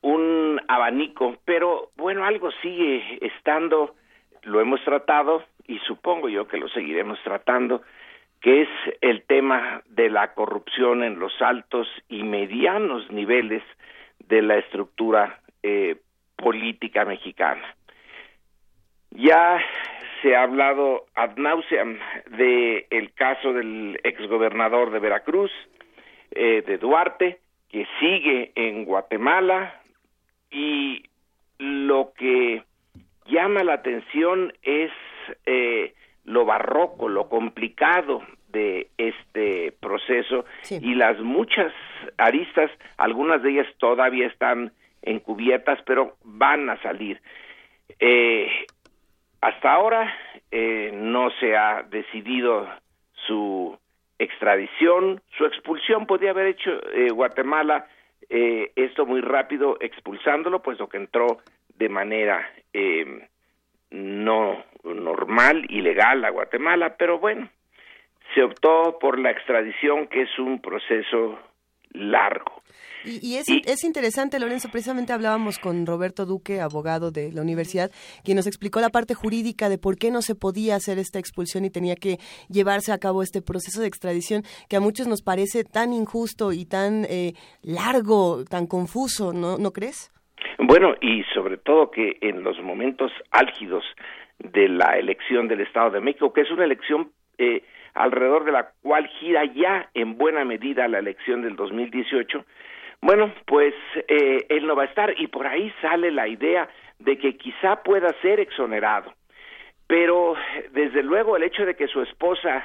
un 0.00 0.60
abanico, 0.68 1.36
pero 1.44 1.90
bueno, 1.96 2.24
algo 2.24 2.50
sigue 2.62 3.18
estando, 3.20 3.94
lo 4.42 4.60
hemos 4.60 4.82
tratado 4.84 5.44
y 5.66 5.78
supongo 5.80 6.28
yo 6.28 6.46
que 6.46 6.58
lo 6.58 6.68
seguiremos 6.68 7.18
tratando, 7.24 7.82
que 8.40 8.62
es 8.62 8.68
el 9.00 9.22
tema 9.22 9.82
de 9.86 10.10
la 10.10 10.34
corrupción 10.34 11.02
en 11.02 11.18
los 11.18 11.32
altos 11.40 11.88
y 12.08 12.22
medianos 12.22 13.10
niveles 13.10 13.62
de 14.20 14.42
la 14.42 14.58
estructura 14.58 15.40
eh, 15.62 15.96
política 16.36 17.04
mexicana. 17.04 17.74
Ya 19.10 19.60
se 20.22 20.36
ha 20.36 20.42
hablado 20.42 21.06
ad 21.14 21.36
nauseam 21.36 21.98
de 22.30 22.86
el 22.90 23.12
caso 23.14 23.52
del 23.52 24.00
exgobernador 24.04 24.90
de 24.90 24.98
Veracruz, 24.98 25.50
eh, 26.30 26.62
de 26.66 26.78
Duarte, 26.78 27.40
que 27.68 27.86
sigue 28.00 28.52
en 28.54 28.84
Guatemala 28.84 29.82
y 30.50 31.02
lo 31.58 32.12
que 32.16 32.62
llama 33.26 33.64
la 33.64 33.74
atención 33.74 34.52
es 34.62 34.90
eh, 35.46 35.94
lo 36.28 36.44
barroco, 36.44 37.08
lo 37.08 37.28
complicado 37.28 38.22
de 38.48 38.88
este 38.96 39.72
proceso 39.80 40.44
y 40.70 40.94
las 40.94 41.18
muchas 41.20 41.72
aristas, 42.16 42.70
algunas 42.96 43.42
de 43.42 43.50
ellas 43.50 43.66
todavía 43.78 44.26
están 44.26 44.72
encubiertas, 45.02 45.80
pero 45.86 46.16
van 46.24 46.68
a 46.70 46.80
salir. 46.82 47.20
Eh, 47.98 48.48
hasta 49.40 49.72
ahora 49.72 50.14
eh, 50.50 50.90
no 50.94 51.30
se 51.40 51.56
ha 51.56 51.82
decidido 51.82 52.68
su 53.26 53.78
extradición, 54.18 55.20
su 55.36 55.46
expulsión. 55.46 56.06
Podría 56.06 56.30
haber 56.30 56.46
hecho 56.46 56.70
eh, 56.92 57.10
Guatemala 57.10 57.86
eh, 58.28 58.72
esto 58.76 59.06
muy 59.06 59.20
rápido 59.20 59.78
expulsándolo, 59.80 60.62
puesto 60.62 60.88
que 60.88 60.98
entró 60.98 61.38
de 61.76 61.88
manera 61.88 62.46
eh, 62.72 63.28
no 63.90 64.64
normal, 64.84 65.66
ilegal 65.68 66.24
a 66.24 66.30
Guatemala, 66.30 66.96
pero 66.96 67.18
bueno, 67.18 67.48
se 68.34 68.42
optó 68.42 68.98
por 69.00 69.18
la 69.18 69.30
extradición, 69.30 70.06
que 70.08 70.22
es 70.22 70.38
un 70.38 70.60
proceso 70.60 71.38
largo. 71.92 72.62
Y, 73.04 73.26
y 73.26 73.36
es, 73.36 73.46
es 73.48 73.84
interesante, 73.84 74.38
Lorenzo, 74.38 74.68
precisamente 74.70 75.12
hablábamos 75.12 75.58
con 75.58 75.86
Roberto 75.86 76.26
Duque, 76.26 76.60
abogado 76.60 77.10
de 77.10 77.32
la 77.32 77.42
universidad, 77.42 77.90
quien 78.24 78.36
nos 78.36 78.46
explicó 78.46 78.80
la 78.80 78.90
parte 78.90 79.14
jurídica 79.14 79.68
de 79.68 79.78
por 79.78 79.96
qué 79.96 80.10
no 80.10 80.20
se 80.20 80.34
podía 80.34 80.76
hacer 80.76 80.98
esta 80.98 81.18
expulsión 81.18 81.64
y 81.64 81.70
tenía 81.70 81.96
que 81.96 82.18
llevarse 82.48 82.92
a 82.92 82.98
cabo 82.98 83.22
este 83.22 83.40
proceso 83.40 83.80
de 83.80 83.86
extradición 83.86 84.42
que 84.68 84.76
a 84.76 84.80
muchos 84.80 85.06
nos 85.06 85.22
parece 85.22 85.64
tan 85.64 85.92
injusto 85.92 86.52
y 86.52 86.66
tan 86.66 87.06
eh, 87.08 87.34
largo, 87.62 88.44
tan 88.44 88.66
confuso, 88.66 89.32
¿no, 89.32 89.58
¿no 89.58 89.72
crees? 89.72 90.10
Bueno, 90.58 90.94
y 91.00 91.22
sobre 91.34 91.56
todo 91.56 91.90
que 91.90 92.18
en 92.20 92.42
los 92.42 92.60
momentos 92.60 93.12
álgidos 93.30 93.84
de 94.38 94.68
la 94.68 94.98
elección 94.98 95.48
del 95.48 95.60
Estado 95.60 95.90
de 95.90 96.00
México, 96.00 96.32
que 96.32 96.42
es 96.42 96.50
una 96.50 96.64
elección 96.64 97.10
eh, 97.38 97.62
alrededor 97.94 98.44
de 98.44 98.52
la 98.52 98.70
cual 98.82 99.06
gira 99.06 99.44
ya 99.44 99.88
en 99.94 100.16
buena 100.16 100.44
medida 100.44 100.88
la 100.88 100.98
elección 100.98 101.42
del 101.42 101.56
2018, 101.56 102.44
bueno, 103.00 103.32
pues 103.46 103.74
eh, 104.08 104.46
él 104.48 104.66
no 104.66 104.74
va 104.74 104.82
a 104.82 104.86
estar 104.86 105.14
y 105.18 105.28
por 105.28 105.46
ahí 105.46 105.72
sale 105.80 106.10
la 106.10 106.26
idea 106.26 106.68
de 106.98 107.16
que 107.16 107.36
quizá 107.36 107.82
pueda 107.82 108.12
ser 108.20 108.40
exonerado. 108.40 109.12
Pero 109.86 110.34
desde 110.72 111.02
luego 111.02 111.36
el 111.36 111.44
hecho 111.44 111.64
de 111.64 111.74
que 111.74 111.86
su 111.86 112.02
esposa 112.02 112.64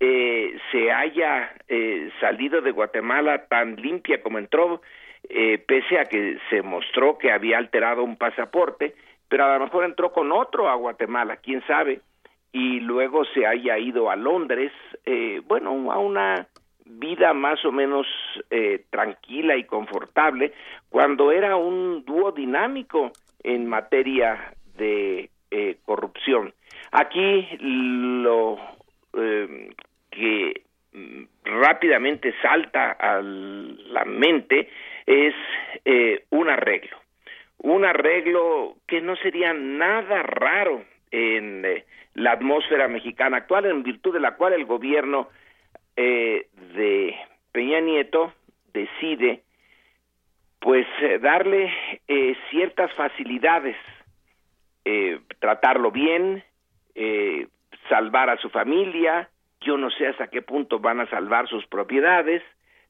eh, 0.00 0.56
se 0.70 0.92
haya 0.92 1.54
eh, 1.68 2.10
salido 2.20 2.60
de 2.60 2.70
Guatemala 2.70 3.46
tan 3.46 3.76
limpia 3.76 4.22
como 4.22 4.38
entró, 4.38 4.80
eh, 5.28 5.58
pese 5.58 5.98
a 5.98 6.04
que 6.04 6.38
se 6.50 6.62
mostró 6.62 7.18
que 7.18 7.32
había 7.32 7.58
alterado 7.58 8.02
un 8.02 8.16
pasaporte, 8.16 8.94
pero 9.28 9.44
a 9.44 9.58
lo 9.58 9.64
mejor 9.64 9.84
entró 9.84 10.12
con 10.12 10.32
otro 10.32 10.68
a 10.68 10.74
Guatemala, 10.74 11.36
quién 11.36 11.64
sabe, 11.66 12.00
y 12.52 12.80
luego 12.80 13.24
se 13.24 13.46
haya 13.46 13.78
ido 13.78 14.10
a 14.10 14.16
Londres, 14.16 14.72
eh, 15.04 15.40
bueno, 15.46 15.90
a 15.90 15.98
una 15.98 16.46
vida 16.84 17.32
más 17.32 17.64
o 17.64 17.72
menos 17.72 18.06
eh, 18.50 18.84
tranquila 18.90 19.56
y 19.56 19.64
confortable, 19.64 20.52
cuando 20.88 21.32
era 21.32 21.56
un 21.56 22.04
dúo 22.04 22.32
dinámico 22.32 23.10
en 23.42 23.66
materia 23.66 24.54
de 24.76 25.30
eh, 25.50 25.78
corrupción. 25.84 26.52
Aquí 26.92 27.48
lo 27.60 28.58
eh, 29.16 29.74
que 30.10 30.62
rápidamente 31.44 32.34
salta 32.40 32.92
a 32.92 33.20
la 33.20 34.04
mente 34.04 34.68
es 35.06 35.34
eh, 35.84 36.24
un 36.30 36.48
arreglo. 36.48 36.96
Un 37.58 37.84
arreglo 37.84 38.76
que 38.86 39.00
no 39.00 39.16
sería 39.16 39.52
nada 39.52 40.22
raro 40.22 40.84
en 41.10 41.64
eh, 41.64 41.84
la 42.14 42.32
atmósfera 42.32 42.88
mexicana 42.88 43.38
actual, 43.38 43.66
en 43.66 43.82
virtud 43.82 44.12
de 44.12 44.20
la 44.20 44.36
cual 44.36 44.52
el 44.52 44.64
gobierno 44.64 45.28
eh, 45.96 46.48
de 46.74 47.14
Peña 47.52 47.80
Nieto 47.80 48.32
decide 48.72 49.42
pues 50.60 50.86
eh, 51.00 51.18
darle 51.18 51.72
ciertas 52.50 52.92
facilidades, 52.94 53.76
tratarlo 55.38 55.90
bien, 55.90 56.42
salvar 57.88 58.30
a 58.30 58.36
su 58.38 58.50
familia, 58.50 59.28
yo 59.64 59.76
no 59.76 59.90
sé 59.90 60.06
hasta 60.06 60.28
qué 60.28 60.42
punto 60.42 60.78
van 60.78 61.00
a 61.00 61.10
salvar 61.10 61.48
sus 61.48 61.66
propiedades, 61.66 62.42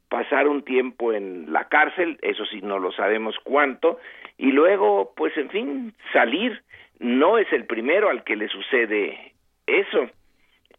pasar 0.08 0.48
un 0.48 0.62
tiempo 0.62 1.12
en 1.12 1.52
la 1.52 1.68
cárcel, 1.68 2.18
eso 2.22 2.44
sí 2.46 2.60
no 2.62 2.78
lo 2.78 2.92
sabemos 2.92 3.36
cuánto, 3.42 3.98
y 4.36 4.52
luego, 4.52 5.12
pues 5.16 5.36
en 5.36 5.50
fin, 5.50 5.94
salir. 6.12 6.62
No 7.00 7.38
es 7.38 7.52
el 7.52 7.66
primero 7.66 8.08
al 8.08 8.22
que 8.22 8.36
le 8.36 8.48
sucede 8.48 9.32
eso. 9.66 10.08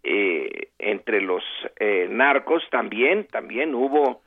Eh, 0.04 0.70
entre 0.80 1.20
los 1.20 1.44
eh, 1.80 2.08
narcos 2.10 2.64
también, 2.70 3.26
también 3.28 3.74
hubo 3.74 4.22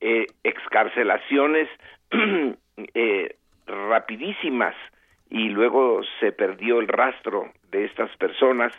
eh, 0.00 0.26
excarcelaciones 0.44 1.68
eh, 2.94 3.36
rapidísimas 3.66 4.74
y 5.34 5.48
luego 5.48 6.00
se 6.20 6.30
perdió 6.30 6.78
el 6.78 6.86
rastro 6.86 7.50
de 7.72 7.86
estas 7.86 8.16
personas 8.18 8.72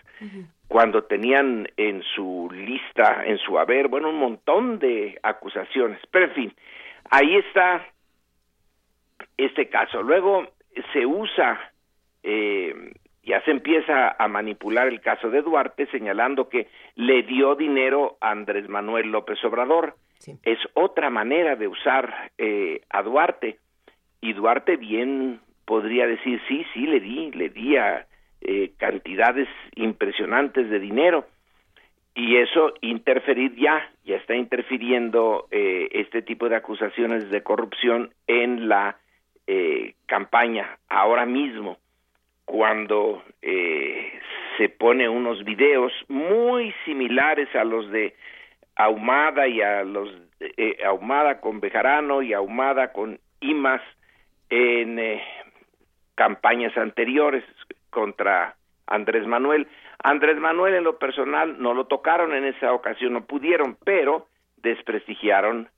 cuando 0.70 1.04
tenían 1.04 1.68
en 1.76 2.02
su 2.16 2.50
lista, 2.50 3.26
en 3.26 3.38
su 3.40 3.60
haber, 3.60 3.90
bueno, 3.90 4.10
un 4.10 4.20
montón 4.20 4.80
de 4.80 5.20
acusaciones. 5.22 6.00
Pero 6.12 6.28
en 6.28 6.32
fin, 6.32 6.54
ahí 7.12 7.36
está 7.36 7.86
este 9.36 9.68
caso. 9.68 10.02
Luego 10.02 10.48
se 10.94 11.06
usa 11.06 11.60
eh, 12.24 12.74
ya 13.24 13.42
se 13.42 13.52
empieza 13.52 14.16
a 14.18 14.28
manipular 14.30 14.88
el 14.88 15.02
caso 15.02 15.30
de 15.30 15.42
Duarte 15.42 15.88
señalando 15.88 16.48
que 16.48 16.70
le 16.96 17.24
dio 17.24 17.56
dinero 17.56 18.18
a 18.22 18.32
Andrés 18.32 18.70
Manuel 18.70 19.12
López 19.12 19.44
Obrador. 19.44 19.96
Es 20.44 20.60
otra 20.74 21.10
manera 21.10 21.58
de 21.58 21.68
usar 21.68 22.32
eh, 22.38 22.82
a 22.90 23.04
Duarte. 23.04 23.60
Y 24.22 24.34
Duarte 24.34 24.78
bien 24.78 25.42
podría 25.66 26.08
decir, 26.08 26.42
sí, 26.48 26.66
sí, 26.74 26.86
le 26.88 27.00
di, 27.00 27.32
le 27.32 27.50
di 27.50 27.78
a 27.78 28.06
eh, 28.42 28.72
cantidades 28.78 29.48
impresionantes 29.76 30.70
de 30.70 30.80
dinero. 30.80 31.26
Y 32.14 32.38
eso 32.38 32.74
interferir 32.82 33.56
ya, 33.56 33.92
ya 34.06 34.16
está 34.16 34.36
interfiriendo 34.36 35.48
eh, 35.52 35.90
este 35.92 36.22
tipo 36.22 36.48
de 36.48 36.56
acusaciones 36.56 37.30
de 37.30 37.44
corrupción 37.44 38.12
en 38.28 38.70
la 38.70 38.98
campaña 40.08 40.80
ahora 40.90 41.28
mismo 41.28 41.78
cuando 42.46 43.24
eh, 43.42 44.14
se 44.58 44.70
pone 44.70 45.10
unos 45.10 45.44
videos 45.44 45.92
muy 46.08 46.74
similares 46.86 47.54
a 47.56 47.64
los 47.64 47.90
de 47.92 48.16
Ahumada 48.76 49.48
y 49.48 49.62
a 49.62 49.84
los 49.84 50.10
eh, 50.40 50.78
Ahumada 50.86 51.42
con 51.42 51.60
Bejarano 51.60 52.22
y 52.22 52.34
Ahumada 52.34 52.94
con 52.94 53.20
Imas 53.42 53.82
en 54.50 55.00
eh, 55.00 55.24
campañas 56.16 56.76
anteriores 56.78 57.44
contra 57.90 58.56
Andrés 58.88 59.28
Manuel. 59.28 59.68
Andrés 60.04 60.38
Manuel 60.38 60.76
en 60.76 60.84
lo 60.84 60.98
personal 60.98 61.62
no 61.62 61.74
lo 61.74 61.86
tocaron 61.86 62.34
en 62.34 62.46
esa 62.46 62.74
ocasión, 62.74 63.14
no 63.14 63.26
pudieron, 63.26 63.78
pero 63.84 64.28
desprestigiaron 64.58 65.70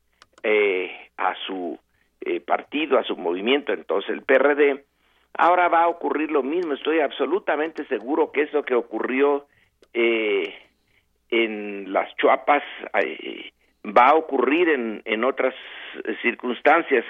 eh, 0.44 1.10
a 1.18 1.34
su 1.46 1.80
eh, 2.22 2.40
partido, 2.40 2.98
a 2.98 3.04
su 3.04 3.16
movimiento, 3.16 3.74
entonces 3.74 4.10
el 4.12 4.22
PRD, 4.22 4.84
Ahora 5.38 5.68
va 5.68 5.84
a 5.84 5.88
ocurrir 5.88 6.32
lo 6.32 6.42
mismo, 6.42 6.74
estoy 6.74 7.00
absolutamente 7.00 7.86
seguro 7.86 8.32
que 8.32 8.42
eso 8.42 8.64
que 8.64 8.74
ocurrió 8.74 9.46
eh, 9.94 10.52
en 11.30 11.94
las 11.94 12.14
Chuapas 12.16 12.64
eh, 13.04 13.52
va 13.86 14.10
a 14.10 14.16
ocurrir 14.16 14.70
en, 14.70 15.04
en 15.06 15.24
otras 15.24 15.54
circunstancias 16.24 17.06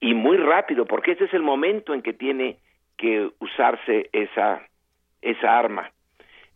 y 0.00 0.14
muy 0.14 0.36
rápido, 0.36 0.86
porque 0.86 1.12
ese 1.12 1.24
es 1.24 1.34
el 1.34 1.42
momento 1.42 1.94
en 1.94 2.02
que 2.02 2.12
tiene 2.12 2.58
que 2.96 3.30
usarse 3.40 4.08
esa, 4.12 4.62
esa 5.22 5.58
arma. 5.58 5.90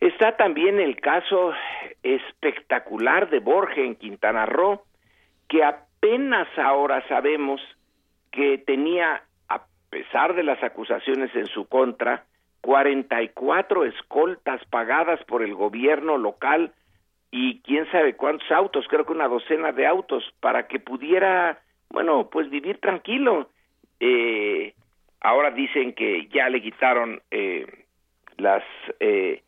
Está 0.00 0.36
también 0.36 0.80
el 0.80 0.96
caso 1.00 1.52
espectacular 2.02 3.28
de 3.28 3.40
Borges 3.40 3.84
en 3.84 3.96
Quintana 3.96 4.46
Roo, 4.46 4.82
que 5.48 5.62
apenas 5.62 6.48
ahora 6.58 7.06
sabemos 7.08 7.60
que 8.30 8.58
tenía 8.58 9.22
pesar 9.90 10.34
de 10.34 10.44
las 10.44 10.62
acusaciones 10.62 11.34
en 11.34 11.46
su 11.46 11.66
contra, 11.66 12.24
44 12.62 13.84
escoltas 13.84 14.64
pagadas 14.66 15.22
por 15.24 15.42
el 15.42 15.54
gobierno 15.54 16.16
local 16.16 16.72
y 17.30 17.60
quién 17.62 17.90
sabe 17.90 18.16
cuántos 18.16 18.50
autos, 18.50 18.86
creo 18.88 19.04
que 19.04 19.12
una 19.12 19.28
docena 19.28 19.72
de 19.72 19.86
autos, 19.86 20.24
para 20.40 20.66
que 20.66 20.78
pudiera, 20.78 21.60
bueno, 21.90 22.28
pues 22.30 22.48
vivir 22.50 22.78
tranquilo. 22.78 23.50
Eh, 23.98 24.74
ahora 25.20 25.50
dicen 25.50 25.92
que 25.92 26.28
ya 26.28 26.48
le 26.48 26.62
quitaron 26.62 27.20
eh, 27.30 27.66
las 28.38 28.62
eh, 29.00 29.42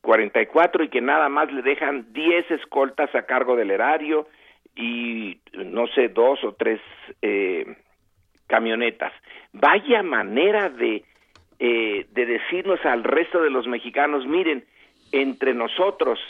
44 0.00 0.84
y 0.84 0.88
que 0.88 1.00
nada 1.00 1.28
más 1.28 1.52
le 1.52 1.62
dejan 1.62 2.12
10 2.12 2.50
escoltas 2.52 3.14
a 3.14 3.24
cargo 3.24 3.56
del 3.56 3.70
erario 3.70 4.26
y 4.74 5.40
no 5.52 5.86
sé, 5.88 6.08
dos 6.08 6.42
o 6.44 6.54
tres 6.54 6.80
eh, 7.20 7.76
camionetas. 8.46 9.12
Vaya 9.52 10.02
manera 10.02 10.70
de, 10.70 11.04
eh, 11.58 12.06
de 12.10 12.26
decirnos 12.26 12.84
al 12.86 13.04
resto 13.04 13.42
de 13.42 13.50
los 13.50 13.66
mexicanos, 13.66 14.26
miren, 14.26 14.64
entre 15.12 15.52
nosotros, 15.52 16.20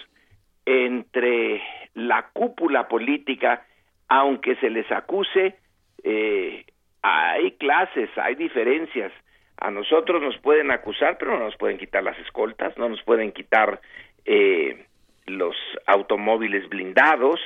entre 0.65 1.62
la 1.95 2.31
cúpula 2.33 2.89
política, 2.89 3.65
aunque 4.09 4.57
se 4.57 4.71
les 4.71 4.91
acuse, 4.91 5.57
eh, 6.03 6.65
hay 7.03 7.53
clases, 7.53 8.11
hay 8.17 8.35
diferencias. 8.35 9.13
A 9.59 9.71
nosotros 9.71 10.23
nos 10.23 10.39
pueden 10.39 10.71
acusar, 10.71 11.19
pero 11.19 11.37
no 11.37 11.45
nos 11.45 11.57
pueden 11.57 11.79
quitar 11.79 12.03
las 12.03 12.19
escoltas, 12.21 12.77
no 12.79 12.89
nos 12.89 13.03
pueden 13.03 13.33
quitar 13.33 13.81
eh, 14.25 14.87
los 15.27 15.57
automóviles 15.87 16.69
blindados 16.69 17.41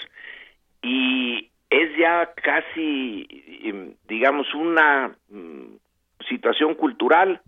y 0.83 1.51
es 1.71 1.97
ya 1.97 2.33
casi, 2.35 3.27
em, 3.65 3.95
digamos, 4.07 4.53
una 4.55 5.17
mm, 5.31 5.77
situación 6.29 6.75
cultural. 6.75 7.41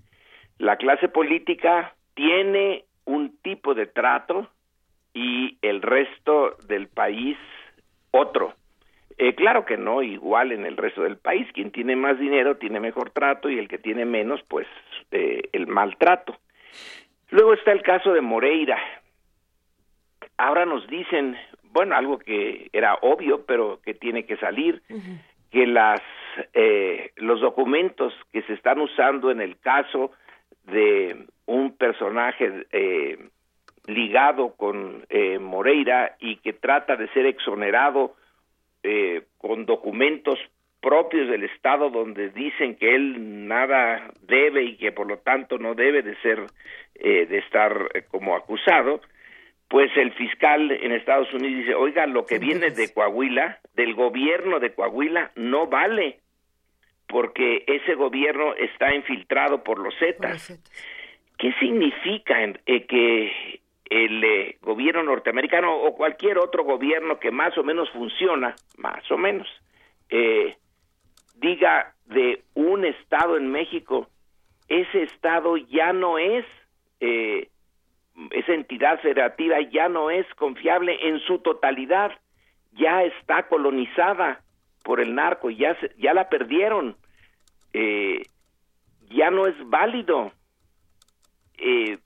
La 0.59 0.77
clase 0.77 1.09
política 1.09 1.95
tiene 2.15 2.85
un 3.05 3.37
tipo 3.43 3.75
de 3.75 3.87
trato 3.87 4.49
y 5.13 5.59
el 5.63 5.83
resto 5.83 6.57
del 6.67 6.89
país 6.89 7.37
otro. 8.11 8.55
Eh, 9.17 9.35
claro 9.35 9.65
que 9.65 9.77
no, 9.77 10.03
igual 10.03 10.53
en 10.53 10.67
el 10.67 10.77
resto 10.77 11.03
del 11.03 11.17
país. 11.17 11.47
Quien 11.53 11.71
tiene 11.71 11.97
más 11.97 12.19
dinero 12.19 12.57
tiene 12.57 12.81
mejor 12.81 13.11
trato 13.11 13.49
y 13.49 13.59
el 13.59 13.69
que 13.69 13.79
tiene 13.79 14.05
menos, 14.05 14.43
pues 14.49 14.67
eh, 15.11 15.49
el 15.53 15.67
maltrato. 15.67 16.37
Luego 17.31 17.55
está 17.55 17.73
el 17.73 17.83
caso 17.83 18.13
de 18.13 18.21
Moreira. 18.21 18.79
Ahora 20.37 20.67
nos 20.67 20.87
dicen, 20.89 21.37
bueno, 21.63 21.95
algo 21.95 22.19
que 22.19 22.69
era 22.73 22.95
obvio, 23.03 23.45
pero 23.47 23.81
que 23.85 23.95
tiene 23.95 24.27
que 24.27 24.37
salir, 24.37 24.83
que 25.51 25.67
las 25.67 26.01
eh, 26.53 27.13
los 27.17 27.41
documentos 27.41 28.13
que 28.33 28.43
se 28.43 28.55
están 28.55 28.81
usando 28.81 29.31
en 29.31 29.41
el 29.41 29.59
caso 29.59 30.13
de 30.65 31.27
un 31.47 31.77
personaje 31.77 32.67
eh, 32.73 33.19
ligado 33.87 34.55
con 34.57 35.05
eh, 35.09 35.39
Moreira 35.39 36.17
y 36.19 36.37
que 36.37 36.53
trata 36.53 36.97
de 36.97 37.09
ser 37.09 37.27
exonerado 37.27 38.17
eh, 38.85 39.23
con 39.39 39.67
documentos 39.67 40.39
propios 40.81 41.29
del 41.31 41.45
Estado 41.45 41.89
donde 41.89 42.29
dicen 42.29 42.77
que 42.77 42.95
él 42.95 43.49
nada 43.49 44.13
debe 44.21 44.63
y 44.63 44.77
que 44.77 44.93
por 44.93 45.07
lo 45.07 45.17
tanto 45.17 45.57
no 45.57 45.75
debe 45.75 46.03
de 46.03 46.15
ser 46.17 46.41
eh, 46.95 47.25
de 47.25 47.39
estar 47.39 47.89
eh, 47.95 48.03
como 48.11 48.37
acusado, 48.37 49.01
pues 49.69 49.91
el 49.97 50.13
fiscal 50.13 50.71
en 50.71 50.93
Estados 50.93 51.33
Unidos 51.33 51.61
dice, 51.61 51.75
oiga, 51.75 52.07
lo 52.07 52.27
que 52.27 52.39
viene 52.39 52.71
de 52.71 52.93
Coahuila, 52.93 53.61
del 53.75 53.95
gobierno 53.95 54.61
de 54.61 54.75
Coahuila, 54.75 55.33
no 55.35 55.67
vale, 55.67 56.21
porque 57.09 57.65
ese 57.67 57.95
gobierno 57.95 58.55
está 58.55 58.95
infiltrado 58.95 59.65
por 59.65 59.79
los 59.79 59.95
Zetas. 59.99 60.61
¿Qué 61.39 61.53
significa 61.55 62.45
eh, 62.45 62.85
que 62.87 63.61
el 63.95 64.25
eh, 64.25 64.59
gobierno 64.61 65.05
norteamericano 65.05 65.73
o 65.77 65.95
cualquier 65.95 66.39
otro 66.39 66.65
gobierno 66.65 67.21
que 67.21 67.31
más 67.31 67.57
o 67.57 67.63
menos 67.63 67.89
funciona, 67.91 68.57
más 68.77 69.09
o 69.09 69.17
menos, 69.17 69.47
eh, 70.11 70.57
diga 71.37 71.95
de 72.07 72.43
un 72.55 72.85
estado 72.85 73.37
en 73.37 73.53
México, 73.53 74.09
ese 74.69 75.05
estado 75.05 75.57
ya 75.57 75.93
no 75.93 76.19
es 76.19 76.45
eh, 76.99 77.49
esa 78.31 78.53
entidad 78.53 79.01
federativa 79.01 79.61
ya 79.61 79.89
no 79.89 80.11
es 80.11 80.27
confiable 80.35 80.97
en 81.09 81.21
su 81.21 81.39
totalidad, 81.39 82.11
ya 82.73 83.05
está 83.05 83.47
colonizada 83.47 84.41
por 84.83 85.01
el 85.01 85.15
narco, 85.15 85.51
ya, 85.51 85.79
se, 85.79 85.93
ya 85.99 86.15
la 86.15 86.29
perdieron, 86.29 86.97
eh, 87.73 88.23
ya 89.11 89.31
no 89.31 89.47
es 89.47 89.55
válido. 89.69 90.33
Eh, 91.59 91.99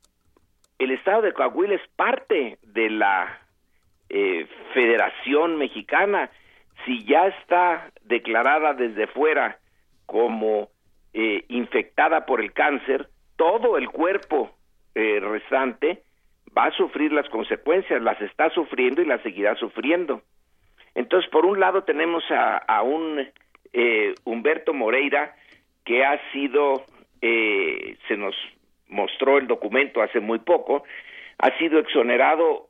el 0.79 0.91
estado 0.93 1.23
de 1.23 1.33
Coahuila 1.33 1.75
es 1.75 1.89
parte 1.97 2.59
de 2.63 2.91
la 2.91 3.41
eh, 4.09 4.47
Federación 4.75 5.57
Mexicana, 5.57 6.31
si 6.85 7.05
ya 7.05 7.27
está 7.27 7.91
declarada 8.05 8.75
desde 8.75 9.07
fuera 9.09 9.59
como 10.07 10.69
eh, 11.13 11.45
infectada 11.49 12.25
por 12.27 12.41
el 12.41 12.53
cáncer, 12.53 13.09
todo 13.37 13.77
el 13.77 13.89
cuerpo 13.91 14.51
eh, 14.95 15.21
restante 15.21 16.03
va 16.57 16.67
a 16.67 16.73
sufrir 16.73 17.13
las 17.13 17.29
consecuencias, 17.29 18.03
las 18.03 18.21
está 18.21 18.51
sufriendo 18.51 19.03
y 19.03 19.07
las 19.07 19.23
seguirá 19.23 19.55
sufriendo. 19.57 20.23
Entonces, 20.95 21.31
por 21.31 21.45
un 21.45 21.61
lado 21.61 21.85
tenemos 21.85 22.25
a, 22.31 22.57
a 22.57 22.83
un 22.83 23.29
eh, 23.73 24.15
Humberto 24.25 24.73
Moreira 24.73 25.35
que 25.85 26.05
ha 26.05 26.21
sido, 26.33 26.85
eh, 27.21 27.97
se 28.09 28.17
nos 28.17 28.35
mostró 28.89 29.39
el 29.39 29.47
documento 29.47 30.02
hace 30.02 30.20
muy 30.20 30.39
poco, 30.39 30.85
ha 31.39 31.56
sido 31.59 31.78
exonerado 31.78 32.69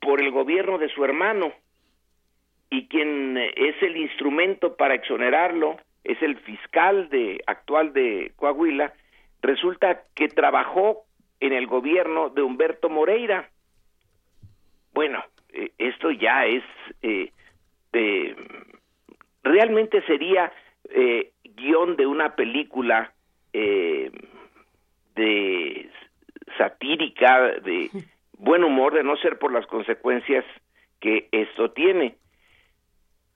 por 0.00 0.20
el 0.20 0.30
gobierno 0.30 0.78
de 0.78 0.88
su 0.88 1.04
hermano 1.04 1.52
y 2.70 2.88
quien 2.88 3.36
es 3.36 3.82
el 3.82 3.96
instrumento 3.96 4.76
para 4.76 4.94
exonerarlo 4.94 5.76
es 6.02 6.20
el 6.22 6.36
fiscal 6.38 7.08
de 7.08 7.42
actual 7.46 7.92
de 7.92 8.32
Coahuila 8.36 8.92
resulta 9.44 10.02
que 10.14 10.28
trabajó 10.28 11.04
en 11.40 11.52
el 11.52 11.66
gobierno 11.66 12.30
de 12.30 12.42
Humberto 12.42 12.88
Moreira. 12.88 13.48
Bueno, 14.92 15.22
eh, 15.52 15.70
esto 15.78 16.10
ya 16.10 16.46
es, 16.46 16.64
eh, 17.02 17.30
eh, 17.92 18.36
realmente 19.42 20.02
sería 20.02 20.52
eh, 20.88 21.32
guion 21.44 21.96
de 21.96 22.06
una 22.06 22.34
película 22.34 23.12
de 25.14 25.90
satírica, 26.58 27.48
de 27.62 27.90
buen 28.38 28.64
humor, 28.64 28.94
de 28.94 29.04
no 29.04 29.16
ser 29.16 29.38
por 29.38 29.52
las 29.52 29.66
consecuencias 29.66 30.44
que 31.00 31.28
esto 31.32 31.70
tiene. 31.72 32.16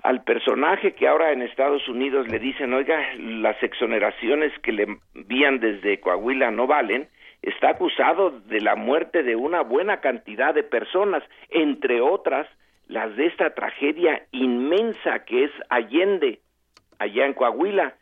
Al 0.03 0.23
personaje 0.23 0.95
que 0.95 1.09
ahora 1.09 1.33
en 1.33 1.43
Estados 1.43 1.89
Unidos 1.89 2.29
le 2.29 2.39
dicen, 2.39 2.73
oiga, 2.73 3.15
las 3.17 3.61
exoneraciones 3.63 4.57
que 4.61 4.73
le 4.73 4.87
envían 5.15 5.59
desde 5.59 5.99
Coahuila 6.01 6.51
no 6.53 6.67
valen, 6.69 7.09
está 7.43 7.71
acusado 7.71 8.31
de 8.31 8.61
la 8.61 8.77
muerte 8.77 9.23
de 9.23 9.37
una 9.37 9.63
buena 9.63 10.01
cantidad 10.01 10.55
de 10.55 10.63
personas, 10.63 11.23
entre 11.51 12.01
otras 12.01 12.47
las 12.89 13.15
de 13.17 13.27
esta 13.27 13.55
tragedia 13.55 14.27
inmensa 14.33 15.25
que 15.25 15.45
es 15.45 15.51
Allende, 15.69 16.41
allá 16.99 17.27
en 17.27 17.35
Coahuila, 17.35 17.95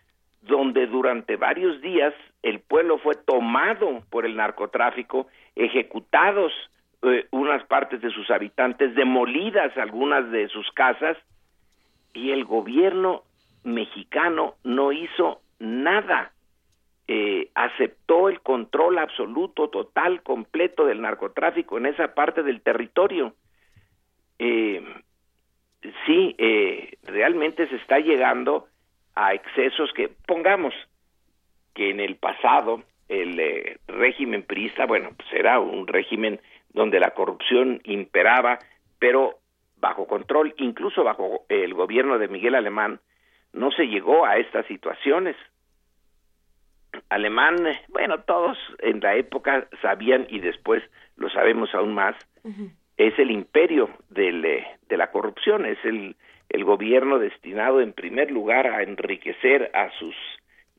donde 0.42 0.86
durante 0.86 1.36
varios 1.36 1.80
días 1.80 2.14
el 2.46 2.60
pueblo 2.60 2.98
fue 2.98 3.16
tomado 3.16 4.04
por 4.08 4.24
el 4.24 4.36
narcotráfico, 4.36 5.26
ejecutados 5.56 6.52
eh, 7.02 7.26
unas 7.32 7.64
partes 7.64 8.00
de 8.00 8.10
sus 8.10 8.30
habitantes, 8.30 8.94
demolidas 8.94 9.76
algunas 9.76 10.30
de 10.30 10.46
sus 10.48 10.70
casas, 10.70 11.16
y 12.14 12.30
el 12.30 12.44
gobierno 12.44 13.24
mexicano 13.64 14.54
no 14.62 14.92
hizo 14.92 15.40
nada. 15.58 16.30
Eh, 17.08 17.50
aceptó 17.56 18.28
el 18.28 18.40
control 18.40 18.98
absoluto, 18.98 19.68
total, 19.68 20.22
completo 20.22 20.86
del 20.86 21.02
narcotráfico 21.02 21.78
en 21.78 21.86
esa 21.86 22.14
parte 22.14 22.44
del 22.44 22.60
territorio. 22.60 23.34
Eh, 24.38 24.84
sí, 26.06 26.36
eh, 26.38 26.96
realmente 27.02 27.66
se 27.66 27.76
está 27.76 27.98
llegando 27.98 28.68
a 29.16 29.34
excesos 29.34 29.92
que, 29.94 30.10
pongamos, 30.26 30.74
que 31.76 31.90
en 31.90 32.00
el 32.00 32.16
pasado 32.16 32.82
el 33.08 33.38
eh, 33.38 33.78
régimen 33.86 34.42
priista, 34.42 34.86
bueno, 34.86 35.10
pues 35.16 35.28
era 35.32 35.60
un 35.60 35.86
régimen 35.86 36.40
donde 36.70 36.98
la 36.98 37.10
corrupción 37.10 37.80
imperaba, 37.84 38.58
pero 38.98 39.38
bajo 39.76 40.06
control, 40.06 40.54
incluso 40.56 41.04
bajo 41.04 41.44
el 41.48 41.74
gobierno 41.74 42.18
de 42.18 42.28
Miguel 42.28 42.54
Alemán, 42.54 42.98
no 43.52 43.70
se 43.70 43.86
llegó 43.86 44.24
a 44.24 44.38
estas 44.38 44.66
situaciones. 44.66 45.36
Alemán, 47.10 47.56
bueno, 47.88 48.20
todos 48.22 48.56
en 48.78 49.00
la 49.00 49.14
época 49.14 49.68
sabían 49.82 50.26
y 50.30 50.40
después 50.40 50.82
lo 51.16 51.28
sabemos 51.28 51.74
aún 51.74 51.94
más, 51.94 52.16
es 52.96 53.18
el 53.18 53.30
imperio 53.30 53.90
del, 54.08 54.44
eh, 54.44 54.66
de 54.88 54.96
la 54.96 55.10
corrupción, 55.10 55.66
es 55.66 55.78
el, 55.84 56.16
el 56.48 56.64
gobierno 56.64 57.18
destinado 57.18 57.82
en 57.82 57.92
primer 57.92 58.30
lugar 58.30 58.66
a 58.66 58.82
enriquecer 58.82 59.70
a 59.74 59.90
sus 59.98 60.14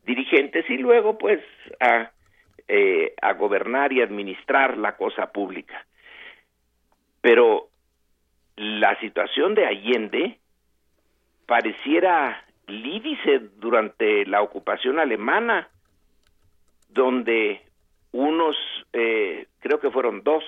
dirigentes 0.08 0.68
y 0.70 0.78
luego 0.78 1.18
pues 1.18 1.42
a, 1.80 2.12
eh, 2.68 3.14
a 3.22 3.34
gobernar 3.34 3.94
y 3.94 4.02
administrar 4.02 4.78
la 4.78 4.96
cosa 4.96 5.32
pública. 5.32 5.86
Pero 7.22 7.68
la 8.56 8.98
situación 9.00 9.54
de 9.54 9.66
Allende 9.68 10.40
pareciera 11.46 12.44
lídice 12.68 13.40
durante 13.58 14.26
la 14.26 14.42
ocupación 14.42 14.98
alemana, 14.98 15.70
donde 16.90 17.62
unos, 18.14 18.56
eh, 18.94 19.46
creo 19.60 19.80
que 19.80 19.92
fueron 19.92 20.24
dos 20.24 20.44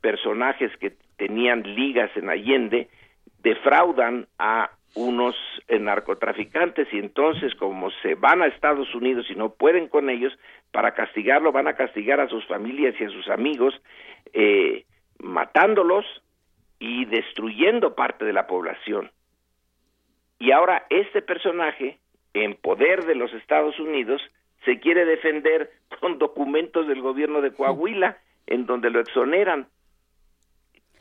personajes 0.00 0.70
que 0.76 0.94
tenían 1.16 1.62
ligas 1.62 2.10
en 2.16 2.28
Allende, 2.28 2.88
defraudan 3.42 4.26
a 4.38 4.70
unos 4.94 5.36
narcotraficantes 5.68 6.88
y 6.92 6.98
entonces 6.98 7.54
como 7.54 7.90
se 8.02 8.14
van 8.16 8.42
a 8.42 8.46
Estados 8.46 8.92
Unidos 8.94 9.26
y 9.30 9.34
no 9.34 9.50
pueden 9.50 9.88
con 9.88 10.10
ellos, 10.10 10.32
para 10.72 10.94
castigarlo 10.94 11.52
van 11.52 11.68
a 11.68 11.74
castigar 11.74 12.20
a 12.20 12.28
sus 12.28 12.44
familias 12.46 12.94
y 12.98 13.04
a 13.04 13.10
sus 13.10 13.28
amigos, 13.28 13.74
eh, 14.32 14.84
matándolos 15.18 16.04
y 16.78 17.04
destruyendo 17.04 17.94
parte 17.94 18.24
de 18.24 18.32
la 18.32 18.46
población. 18.46 19.10
Y 20.38 20.52
ahora 20.52 20.86
este 20.88 21.22
personaje, 21.22 21.98
en 22.32 22.54
poder 22.54 23.04
de 23.04 23.14
los 23.14 23.32
Estados 23.34 23.78
Unidos, 23.78 24.22
se 24.64 24.80
quiere 24.80 25.04
defender 25.04 25.70
con 26.00 26.18
documentos 26.18 26.88
del 26.88 27.02
gobierno 27.02 27.40
de 27.42 27.52
Coahuila, 27.52 28.18
en 28.46 28.66
donde 28.66 28.90
lo 28.90 29.00
exoneran. 29.00 29.68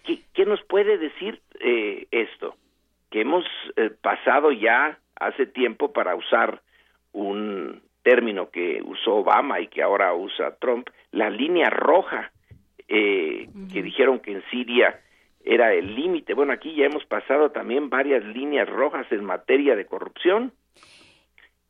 ¿Qué, 0.06 0.22
qué 0.34 0.45
nos 0.45 0.61
puede 0.64 0.98
decir 0.98 1.41
eh, 1.60 2.07
esto? 2.11 2.56
Que 3.10 3.22
hemos 3.22 3.45
eh, 3.76 3.91
pasado 4.02 4.52
ya 4.52 4.99
hace 5.15 5.45
tiempo 5.45 5.91
para 5.91 6.15
usar 6.15 6.61
un 7.11 7.81
término 8.03 8.49
que 8.49 8.81
usó 8.84 9.18
Obama 9.18 9.60
y 9.60 9.68
que 9.68 9.81
ahora 9.81 10.14
usa 10.14 10.56
Trump, 10.60 10.90
la 11.11 11.30
línea 11.30 11.69
roja, 11.69 12.31
eh, 12.88 13.49
que 13.72 13.84
dijeron 13.84 14.19
que 14.19 14.31
en 14.31 14.44
Siria 14.49 14.99
era 15.44 15.73
el 15.73 15.95
límite. 15.95 16.34
Bueno, 16.34 16.53
aquí 16.53 16.73
ya 16.76 16.86
hemos 16.86 17.06
pasado 17.06 17.52
también 17.52 17.90
varias 17.90 18.23
líneas 18.23 18.69
rojas 18.69 19.06
en 19.11 19.23
materia 19.23 19.76
de 19.76 19.86
corrupción 19.86 20.53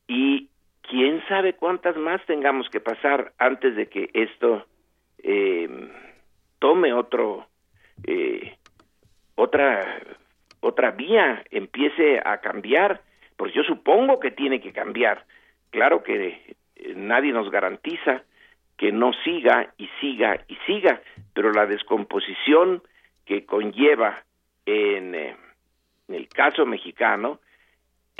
y 0.06 0.48
quién 0.82 1.22
sabe 1.28 1.54
cuántas 1.54 1.96
más 1.96 2.24
tengamos 2.26 2.68
que 2.70 2.80
pasar 2.80 3.32
antes 3.38 3.76
de 3.76 3.88
que 3.88 4.10
esto 4.12 4.66
eh, 5.22 5.68
tome 6.58 6.92
otro 6.92 7.46
eh, 8.04 8.56
otra 9.34 10.00
otra 10.60 10.92
vía 10.92 11.44
empiece 11.50 12.20
a 12.24 12.38
cambiar 12.38 13.02
porque 13.36 13.54
yo 13.54 13.62
supongo 13.62 14.20
que 14.20 14.30
tiene 14.30 14.60
que 14.60 14.72
cambiar 14.72 15.24
claro 15.70 16.02
que 16.02 16.56
eh, 16.76 16.94
nadie 16.94 17.32
nos 17.32 17.50
garantiza 17.50 18.22
que 18.76 18.92
no 18.92 19.12
siga 19.24 19.72
y 19.76 19.88
siga 20.00 20.44
y 20.48 20.56
siga 20.66 21.00
pero 21.34 21.52
la 21.52 21.66
descomposición 21.66 22.82
que 23.24 23.44
conlleva 23.44 24.24
en, 24.66 25.14
eh, 25.14 25.36
en 26.08 26.14
el 26.14 26.28
caso 26.28 26.66
mexicano 26.66 27.40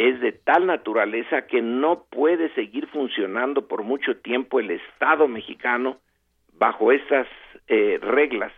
es 0.00 0.18
de 0.20 0.32
tal 0.32 0.66
naturaleza 0.66 1.46
que 1.46 1.60
no 1.60 2.04
puede 2.04 2.48
seguir 2.54 2.86
funcionando 2.86 3.68
por 3.68 3.82
mucho 3.82 4.16
tiempo 4.16 4.58
el 4.58 4.70
Estado 4.70 5.28
mexicano 5.28 5.98
bajo 6.54 6.90
estas 6.90 7.26
eh, 7.68 7.98
reglas. 8.00 8.50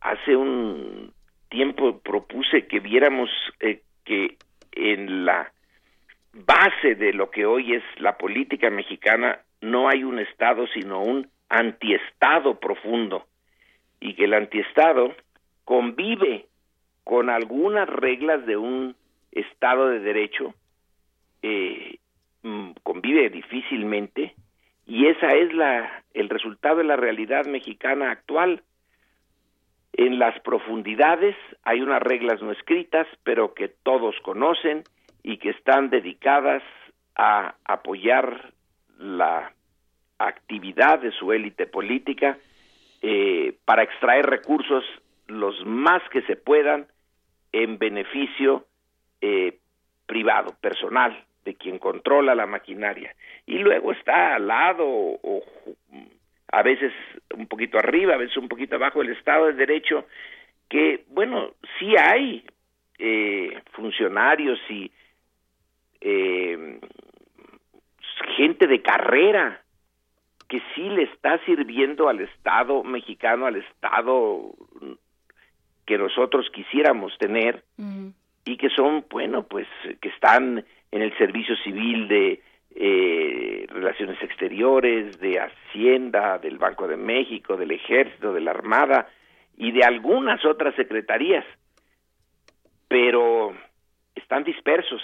Hace 0.00 0.34
un 0.34 1.12
tiempo 1.48 2.00
propuse 2.00 2.66
que 2.66 2.80
viéramos 2.80 3.30
eh, 3.60 3.82
que 4.04 4.36
en 4.72 5.24
la 5.24 5.52
base 6.32 6.94
de 6.94 7.12
lo 7.12 7.30
que 7.30 7.46
hoy 7.46 7.74
es 7.74 7.82
la 7.98 8.18
política 8.18 8.70
mexicana 8.70 9.40
no 9.60 9.88
hay 9.88 10.04
un 10.04 10.18
Estado 10.18 10.66
sino 10.68 11.00
un 11.02 11.28
antiestado 11.48 12.58
profundo 12.60 13.26
y 14.00 14.14
que 14.14 14.24
el 14.24 14.34
antiestado 14.34 15.14
convive 15.64 16.46
con 17.04 17.30
algunas 17.30 17.88
reglas 17.88 18.44
de 18.46 18.56
un 18.56 18.96
Estado 19.32 19.88
de 19.88 20.00
Derecho, 20.00 20.54
eh, 21.42 21.98
mm, 22.42 22.70
convive 22.82 23.30
difícilmente 23.30 24.34
y 24.86 25.06
esa 25.06 25.34
es 25.34 25.52
la 25.54 26.02
el 26.14 26.28
resultado 26.28 26.76
de 26.76 26.84
la 26.84 26.96
realidad 26.96 27.46
mexicana 27.46 28.10
actual. 28.10 28.62
En 29.98 30.18
las 30.18 30.38
profundidades 30.40 31.34
hay 31.64 31.80
unas 31.80 32.02
reglas 32.02 32.42
no 32.42 32.52
escritas, 32.52 33.06
pero 33.24 33.54
que 33.54 33.68
todos 33.68 34.14
conocen 34.22 34.84
y 35.22 35.38
que 35.38 35.50
están 35.50 35.88
dedicadas 35.88 36.62
a 37.14 37.54
apoyar 37.64 38.52
la 38.98 39.52
actividad 40.18 40.98
de 40.98 41.12
su 41.12 41.32
élite 41.32 41.66
política 41.66 42.38
eh, 43.00 43.54
para 43.64 43.84
extraer 43.84 44.26
recursos 44.26 44.84
los 45.28 45.64
más 45.64 46.02
que 46.10 46.20
se 46.22 46.36
puedan 46.36 46.86
en 47.52 47.78
beneficio 47.78 48.66
eh, 49.22 49.58
privado, 50.06 50.54
personal, 50.60 51.24
de 51.44 51.54
quien 51.54 51.78
controla 51.78 52.34
la 52.34 52.46
maquinaria. 52.46 53.14
Y 53.46 53.58
luego 53.58 53.92
está 53.92 54.34
al 54.34 54.46
lado 54.46 54.84
o, 54.86 55.42
a 56.52 56.62
veces 56.62 56.92
un 57.34 57.46
poquito 57.46 57.78
arriba, 57.78 58.14
a 58.14 58.18
veces 58.18 58.36
un 58.36 58.48
poquito 58.48 58.76
abajo 58.76 59.02
el 59.02 59.10
Estado 59.10 59.46
de 59.46 59.54
Derecho, 59.54 60.06
que, 60.68 61.04
bueno, 61.08 61.52
sí 61.78 61.94
hay 61.96 62.44
eh, 62.98 63.60
funcionarios 63.72 64.58
y 64.68 64.90
eh, 66.00 66.80
gente 68.36 68.66
de 68.66 68.82
carrera 68.82 69.62
que 70.48 70.62
sí 70.74 70.82
le 70.82 71.04
está 71.04 71.38
sirviendo 71.44 72.08
al 72.08 72.20
Estado 72.20 72.84
mexicano, 72.84 73.46
al 73.46 73.56
Estado 73.56 74.54
que 75.84 75.98
nosotros 75.98 76.48
quisiéramos 76.52 77.16
tener 77.18 77.64
y 78.44 78.56
que 78.56 78.68
son, 78.70 79.04
bueno, 79.10 79.44
pues 79.44 79.66
que 80.00 80.08
están 80.08 80.64
en 80.92 81.02
el 81.02 81.16
servicio 81.18 81.56
civil 81.58 82.08
de 82.08 82.40
eh, 82.78 83.66
Relaciones 83.70 84.22
Exteriores, 84.22 85.18
de 85.18 85.40
Hacienda, 85.40 86.38
del 86.38 86.58
Banco 86.58 86.86
de 86.86 86.98
México, 86.98 87.56
del 87.56 87.70
Ejército, 87.70 88.34
de 88.34 88.42
la 88.42 88.50
Armada 88.50 89.08
y 89.56 89.72
de 89.72 89.82
algunas 89.82 90.44
otras 90.44 90.74
secretarías, 90.74 91.44
pero 92.86 93.54
están 94.14 94.44
dispersos 94.44 95.00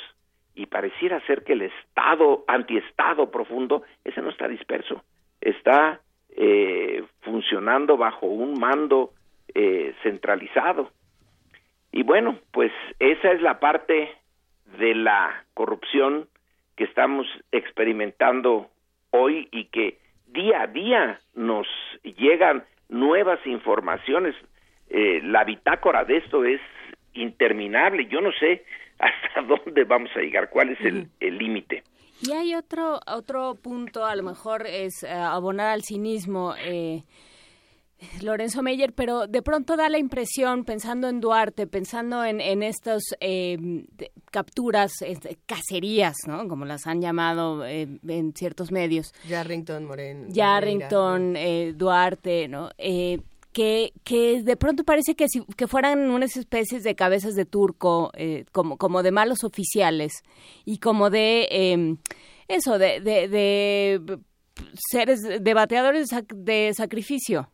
y 0.54 0.66
pareciera 0.66 1.24
ser 1.26 1.44
que 1.44 1.54
el 1.54 1.62
Estado, 1.62 2.44
antiestado 2.46 3.30
profundo, 3.30 3.82
ese 4.04 4.20
no 4.20 4.28
está 4.28 4.48
disperso, 4.48 5.02
está 5.40 6.00
eh, 6.36 7.02
funcionando 7.22 7.96
bajo 7.96 8.26
un 8.26 8.60
mando 8.60 9.12
eh, 9.54 9.94
centralizado. 10.02 10.90
Y 11.90 12.02
bueno, 12.02 12.38
pues 12.50 12.72
esa 12.98 13.32
es 13.32 13.40
la 13.40 13.60
parte 13.60 14.10
de 14.78 14.94
la 14.94 15.44
corrupción 15.54 16.28
que 16.76 16.84
estamos 16.84 17.26
experimentando 17.50 18.68
hoy 19.10 19.48
y 19.52 19.66
que 19.66 19.98
día 20.26 20.62
a 20.62 20.66
día 20.66 21.20
nos 21.34 21.66
llegan 22.02 22.64
nuevas 22.88 23.44
informaciones. 23.46 24.34
Eh, 24.88 25.20
la 25.22 25.44
bitácora 25.44 26.04
de 26.04 26.18
esto 26.18 26.44
es 26.44 26.60
interminable. 27.14 28.06
Yo 28.06 28.20
no 28.20 28.32
sé 28.32 28.64
hasta 28.98 29.42
dónde 29.42 29.84
vamos 29.84 30.10
a 30.16 30.20
llegar, 30.20 30.50
cuál 30.50 30.70
es 30.70 30.80
el 30.80 31.38
límite. 31.38 31.82
Y 32.24 32.30
hay 32.32 32.54
otro, 32.54 33.00
otro 33.08 33.56
punto, 33.56 34.04
a 34.04 34.14
lo 34.14 34.22
mejor 34.22 34.64
es 34.64 35.02
eh, 35.02 35.10
abonar 35.10 35.70
al 35.70 35.82
cinismo. 35.82 36.54
Eh, 36.56 37.02
Lorenzo 38.22 38.62
Meyer, 38.62 38.92
pero 38.92 39.26
de 39.26 39.42
pronto 39.42 39.76
da 39.76 39.88
la 39.88 39.98
impresión, 39.98 40.64
pensando 40.64 41.08
en 41.08 41.20
Duarte, 41.20 41.66
pensando 41.66 42.24
en, 42.24 42.40
en 42.40 42.62
estas 42.62 43.02
eh, 43.20 43.86
capturas, 44.30 44.92
cacerías, 45.46 46.16
¿no? 46.26 46.48
Como 46.48 46.64
las 46.64 46.86
han 46.86 47.00
llamado 47.00 47.64
eh, 47.64 47.88
en 48.06 48.32
ciertos 48.34 48.70
medios. 48.72 49.12
Yarrington, 49.28 49.84
Moreno. 49.84 50.28
Yarrington, 50.30 51.36
eh, 51.36 51.72
Duarte, 51.76 52.48
¿no? 52.48 52.70
que, 53.52 53.92
que 54.02 54.42
de 54.42 54.56
pronto 54.56 54.82
parece 54.82 55.14
que, 55.14 55.28
si, 55.28 55.44
que 55.56 55.66
fueran 55.66 56.10
unas 56.10 56.38
especies 56.38 56.84
de 56.84 56.94
cabezas 56.94 57.34
de 57.34 57.44
turco, 57.44 58.10
como, 58.50 58.78
como 58.78 59.02
de 59.02 59.10
malos 59.10 59.44
oficiales 59.44 60.22
y 60.64 60.78
como 60.78 61.10
de 61.10 61.48
em, 61.50 61.98
eso, 62.48 62.78
de, 62.78 63.00
de, 63.02 63.28
de 63.28 64.18
seres, 64.90 65.20
de 65.20 65.54
bateadores 65.54 66.08
de 66.34 66.72
sacrificio. 66.74 67.50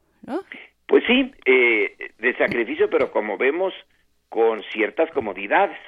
Pues 0.87 1.05
sí, 1.07 1.33
eh, 1.45 1.97
de 2.19 2.37
sacrificio, 2.37 2.89
pero 2.91 3.11
como 3.11 3.37
vemos, 3.37 3.75
con 4.29 4.63
ciertas 4.73 5.11
comodidades. 5.11 5.79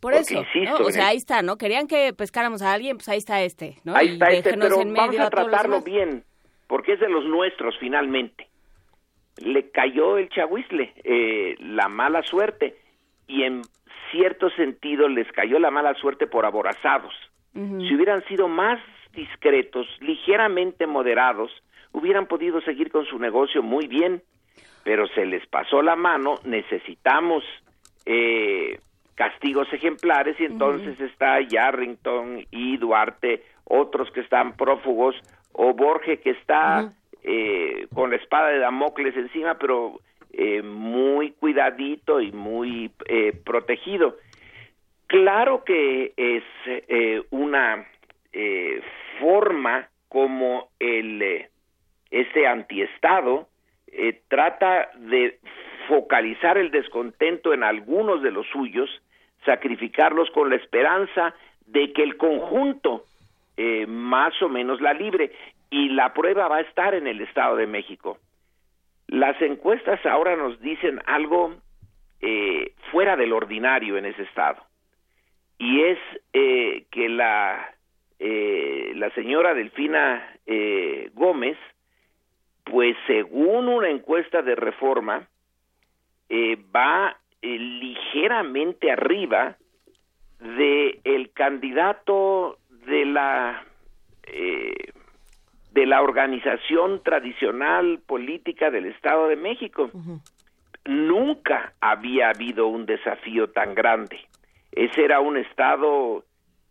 Por 0.00 0.14
eso, 0.14 0.44
o 0.80 0.90
sea, 0.90 1.08
ahí 1.08 1.16
está, 1.16 1.42
¿no? 1.42 1.58
Querían 1.58 1.88
que 1.88 2.12
pescáramos 2.12 2.62
a 2.62 2.72
alguien, 2.72 2.96
pues 2.96 3.08
ahí 3.08 3.18
está 3.18 3.42
este, 3.42 3.76
¿no? 3.84 3.96
Ahí 3.96 4.12
está 4.12 4.28
este, 4.28 4.56
pero 4.56 4.76
vamos 4.78 5.18
a 5.18 5.30
tratarlo 5.30 5.82
bien, 5.82 6.24
porque 6.68 6.92
es 6.92 7.00
de 7.00 7.08
los 7.08 7.24
nuestros 7.24 7.76
finalmente. 7.78 8.48
Le 9.38 9.70
cayó 9.70 10.18
el 10.18 10.28
chahuizle, 10.28 10.92
eh, 11.02 11.56
la 11.60 11.88
mala 11.88 12.22
suerte, 12.22 12.76
y 13.26 13.42
en 13.42 13.62
cierto 14.10 14.50
sentido 14.50 15.08
les 15.08 15.30
cayó 15.32 15.58
la 15.58 15.70
mala 15.70 15.94
suerte 15.94 16.26
por 16.26 16.46
aborazados. 16.46 17.14
Si 17.54 17.92
hubieran 17.92 18.24
sido 18.28 18.46
más 18.46 18.78
discretos, 19.12 19.88
ligeramente 19.98 20.86
moderados, 20.86 21.50
hubieran 21.98 22.26
podido 22.26 22.60
seguir 22.62 22.90
con 22.90 23.04
su 23.04 23.18
negocio 23.18 23.62
muy 23.62 23.86
bien, 23.86 24.22
pero 24.84 25.06
se 25.08 25.26
les 25.26 25.46
pasó 25.46 25.82
la 25.82 25.96
mano, 25.96 26.36
necesitamos 26.44 27.44
eh, 28.06 28.80
castigos 29.14 29.70
ejemplares 29.72 30.38
y 30.40 30.44
entonces 30.44 30.98
está 31.00 31.40
Yarrington 31.40 32.46
y 32.50 32.76
Duarte, 32.76 33.42
otros 33.64 34.10
que 34.12 34.20
están 34.20 34.56
prófugos, 34.56 35.16
o 35.52 35.74
Borges 35.74 36.20
que 36.20 36.30
está 36.30 36.92
eh, 37.22 37.86
con 37.92 38.10
la 38.10 38.16
espada 38.16 38.48
de 38.48 38.60
Damocles 38.60 39.16
encima, 39.16 39.58
pero 39.58 40.00
eh, 40.32 40.62
muy 40.62 41.32
cuidadito 41.32 42.20
y 42.20 42.30
muy 42.32 42.92
protegido. 43.44 44.16
Claro 45.06 45.64
que 45.64 46.12
es 46.16 46.44
una 47.30 47.86
forma 49.18 49.88
como 50.08 50.68
el 50.78 51.48
ese 52.10 52.46
antiestado 52.46 53.48
eh, 53.92 54.20
trata 54.28 54.90
de 54.96 55.38
focalizar 55.88 56.58
el 56.58 56.70
descontento 56.70 57.52
en 57.52 57.62
algunos 57.62 58.22
de 58.22 58.30
los 58.30 58.46
suyos, 58.48 58.90
sacrificarlos 59.44 60.30
con 60.30 60.50
la 60.50 60.56
esperanza 60.56 61.34
de 61.66 61.92
que 61.92 62.02
el 62.02 62.16
conjunto 62.16 63.04
eh, 63.56 63.86
más 63.86 64.40
o 64.42 64.48
menos 64.48 64.80
la 64.80 64.92
libre 64.92 65.32
y 65.70 65.90
la 65.90 66.12
prueba 66.12 66.48
va 66.48 66.56
a 66.56 66.62
estar 66.62 66.94
en 66.94 67.06
el 67.06 67.20
Estado 67.20 67.56
de 67.56 67.66
México. 67.66 68.18
Las 69.06 69.40
encuestas 69.40 70.04
ahora 70.04 70.36
nos 70.36 70.60
dicen 70.60 71.00
algo 71.06 71.54
eh, 72.20 72.72
fuera 72.90 73.16
del 73.16 73.32
ordinario 73.32 73.96
en 73.96 74.06
ese 74.06 74.22
estado 74.22 74.62
y 75.58 75.82
es 75.82 75.98
que 76.90 77.08
la 77.08 77.74
la 78.20 79.10
señora 79.10 79.54
Delfina 79.54 80.36
Gómez 81.14 81.56
pues 82.70 82.96
según 83.06 83.68
una 83.68 83.90
encuesta 83.90 84.42
de 84.42 84.54
reforma, 84.54 85.26
eh, 86.28 86.56
va 86.74 87.16
eh, 87.40 87.58
ligeramente 87.58 88.90
arriba 88.90 89.56
de 90.40 91.00
el 91.04 91.32
candidato 91.32 92.58
de 92.86 93.04
la 93.04 93.64
eh, 94.24 94.92
de 95.72 95.86
la 95.86 96.02
organización 96.02 97.02
tradicional 97.02 98.00
política 98.06 98.70
del 98.70 98.86
Estado 98.86 99.28
de 99.28 99.36
México. 99.36 99.90
Nunca 100.84 101.74
había 101.80 102.30
habido 102.30 102.66
un 102.66 102.86
desafío 102.86 103.50
tan 103.50 103.74
grande. 103.74 104.18
Ese 104.72 105.04
era 105.04 105.20
un 105.20 105.36
Estado 105.36 106.24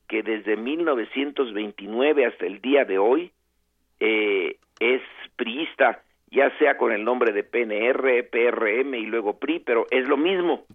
que 0.08 0.24
desde 0.24 0.58
1929 0.58 2.26
hasta 2.26 2.46
el 2.46 2.60
día 2.62 2.86
de 2.86 2.98
hoy 2.98 3.32
eh, 4.00 4.58
es 4.80 5.02
priista, 5.36 6.02
ya 6.30 6.56
sea 6.58 6.78
con 6.78 6.92
el 6.92 7.04
nombre 7.04 7.32
de 7.32 7.44
PNR, 7.44 8.30
PRM 8.30 8.94
y 8.96 9.06
luego 9.06 9.40
PRI, 9.40 9.60
pero 9.60 9.86
es 9.90 10.08
lo 10.08 10.18
mismo. 10.18 10.66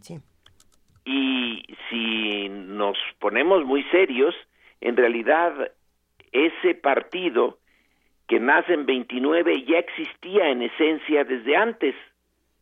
Y 1.04 1.62
si 1.90 2.48
nos 2.48 2.96
ponemos 3.18 3.64
muy 3.64 3.82
serios, 3.84 4.34
en 4.80 4.96
realidad 4.96 5.72
ese 6.32 6.74
partido 6.74 7.58
que 8.28 8.40
nace 8.40 8.72
en 8.72 8.86
29 8.86 9.64
ya 9.64 9.78
existía 9.78 10.48
en 10.48 10.62
esencia 10.62 11.24
desde 11.24 11.56
antes, 11.56 11.94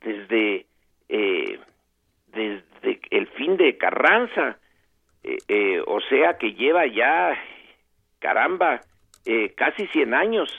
desde, 0.00 0.66
eh, 1.08 1.60
desde 2.32 3.00
el 3.10 3.26
fin 3.28 3.56
de 3.56 3.76
Carranza, 3.76 4.58
eh, 5.22 5.36
eh, 5.48 5.82
o 5.86 6.00
sea 6.00 6.38
que 6.38 6.54
lleva 6.54 6.86
ya, 6.86 7.38
caramba, 8.18 8.80
casi 9.54 9.86
100 9.88 10.14
años 10.14 10.50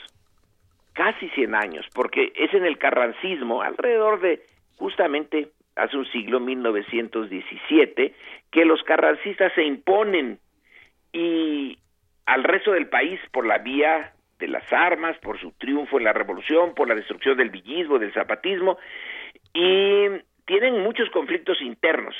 casi 0.92 1.28
100 1.30 1.54
años, 1.54 1.86
porque 1.94 2.32
es 2.34 2.52
en 2.54 2.64
el 2.64 2.78
carrancismo, 2.78 3.62
alrededor 3.62 4.20
de 4.20 4.42
justamente 4.76 5.48
hace 5.76 5.96
un 5.96 6.06
siglo, 6.06 6.40
1917, 6.40 8.14
que 8.50 8.64
los 8.64 8.82
carrancistas 8.82 9.52
se 9.54 9.64
imponen. 9.64 10.38
Y 11.12 11.78
al 12.26 12.44
resto 12.44 12.72
del 12.72 12.88
país 12.88 13.20
por 13.32 13.46
la 13.46 13.58
vía 13.58 14.12
de 14.38 14.48
las 14.48 14.70
armas, 14.72 15.16
por 15.18 15.40
su 15.40 15.52
triunfo 15.52 15.98
en 15.98 16.04
la 16.04 16.12
revolución, 16.12 16.74
por 16.74 16.88
la 16.88 16.94
destrucción 16.94 17.36
del 17.36 17.50
villismo, 17.50 17.98
del 17.98 18.12
zapatismo, 18.12 18.78
y 19.54 20.08
tienen 20.46 20.82
muchos 20.82 21.08
conflictos 21.10 21.60
internos 21.60 22.14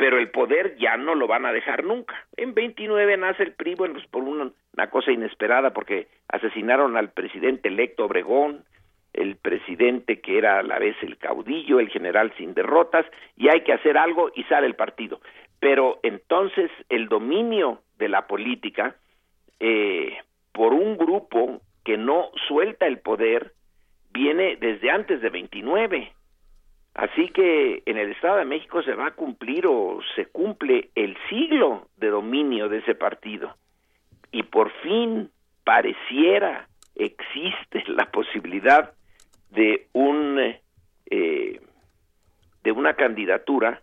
pero 0.00 0.18
el 0.18 0.30
poder 0.30 0.76
ya 0.78 0.96
no 0.96 1.14
lo 1.14 1.26
van 1.26 1.44
a 1.44 1.52
dejar 1.52 1.84
nunca. 1.84 2.14
En 2.38 2.54
29 2.54 3.18
nace 3.18 3.42
el 3.42 3.52
PRI, 3.52 3.74
bueno, 3.74 3.92
pues 3.92 4.06
por 4.06 4.22
una, 4.22 4.50
cosa 4.88 5.12
inesperada, 5.12 5.74
porque 5.74 6.08
asesinaron 6.28 6.96
al 6.96 7.10
presidente 7.10 7.68
electo 7.68 8.06
Obregón, 8.06 8.64
el 9.12 9.36
presidente 9.36 10.22
que 10.22 10.38
era 10.38 10.58
a 10.58 10.62
la 10.62 10.78
vez 10.78 10.96
el 11.02 11.18
caudillo, 11.18 11.80
el 11.80 11.90
general 11.90 12.32
sin 12.38 12.54
derrotas, 12.54 13.04
y 13.36 13.48
hay 13.48 13.60
que 13.60 13.74
hacer 13.74 13.98
algo 13.98 14.32
y 14.34 14.44
sale 14.44 14.66
el 14.66 14.74
partido. 14.74 15.20
Pero 15.58 16.00
entonces 16.02 16.70
el 16.88 17.08
dominio 17.08 17.82
de 17.98 18.08
la 18.08 18.26
política 18.26 18.96
eh, 19.58 20.16
por 20.52 20.72
un 20.72 20.96
grupo 20.96 21.60
que 21.84 21.98
no 21.98 22.30
suelta 22.48 22.86
el 22.86 23.00
poder 23.00 23.52
viene 24.14 24.56
desde 24.56 24.90
antes 24.90 25.20
de 25.20 25.28
29 25.28 26.10
Así 27.00 27.28
que 27.28 27.82
en 27.86 27.96
el 27.96 28.10
Estado 28.10 28.36
de 28.36 28.44
México 28.44 28.82
se 28.82 28.92
va 28.92 29.06
a 29.06 29.10
cumplir 29.12 29.66
o 29.66 30.00
se 30.14 30.26
cumple 30.26 30.90
el 30.94 31.16
siglo 31.30 31.86
de 31.96 32.08
dominio 32.08 32.68
de 32.68 32.80
ese 32.80 32.94
partido. 32.94 33.56
Y 34.32 34.42
por 34.42 34.70
fin 34.82 35.30
pareciera 35.64 36.68
existe 36.94 37.84
la 37.86 38.10
posibilidad 38.10 38.92
de 39.48 39.86
un 39.94 40.38
eh, 41.10 41.60
de 42.64 42.72
una 42.72 42.92
candidatura 42.92 43.80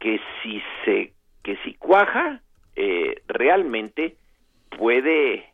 que 0.00 0.20
si 0.42 0.60
se 0.84 1.12
que 1.44 1.56
si 1.58 1.74
cuaja 1.74 2.40
eh, 2.74 3.22
realmente 3.28 4.16
puede 4.76 5.52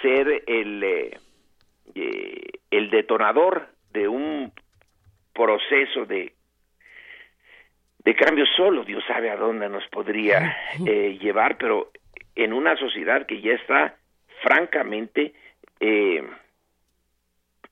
ser 0.00 0.44
el 0.46 0.82
eh, 0.82 1.18
el 2.70 2.88
detonador 2.88 3.68
de 3.92 4.08
un 4.08 4.50
proceso 5.32 6.04
de 6.06 6.32
de 8.04 8.16
cambio 8.16 8.44
solo 8.56 8.84
Dios 8.84 9.04
sabe 9.06 9.30
a 9.30 9.36
dónde 9.36 9.68
nos 9.68 9.86
podría 9.86 10.56
eh, 10.84 11.18
llevar, 11.20 11.56
pero 11.56 11.92
en 12.34 12.52
una 12.52 12.76
sociedad 12.76 13.26
que 13.26 13.40
ya 13.40 13.52
está 13.52 13.96
francamente 14.42 15.34
eh, 15.78 16.24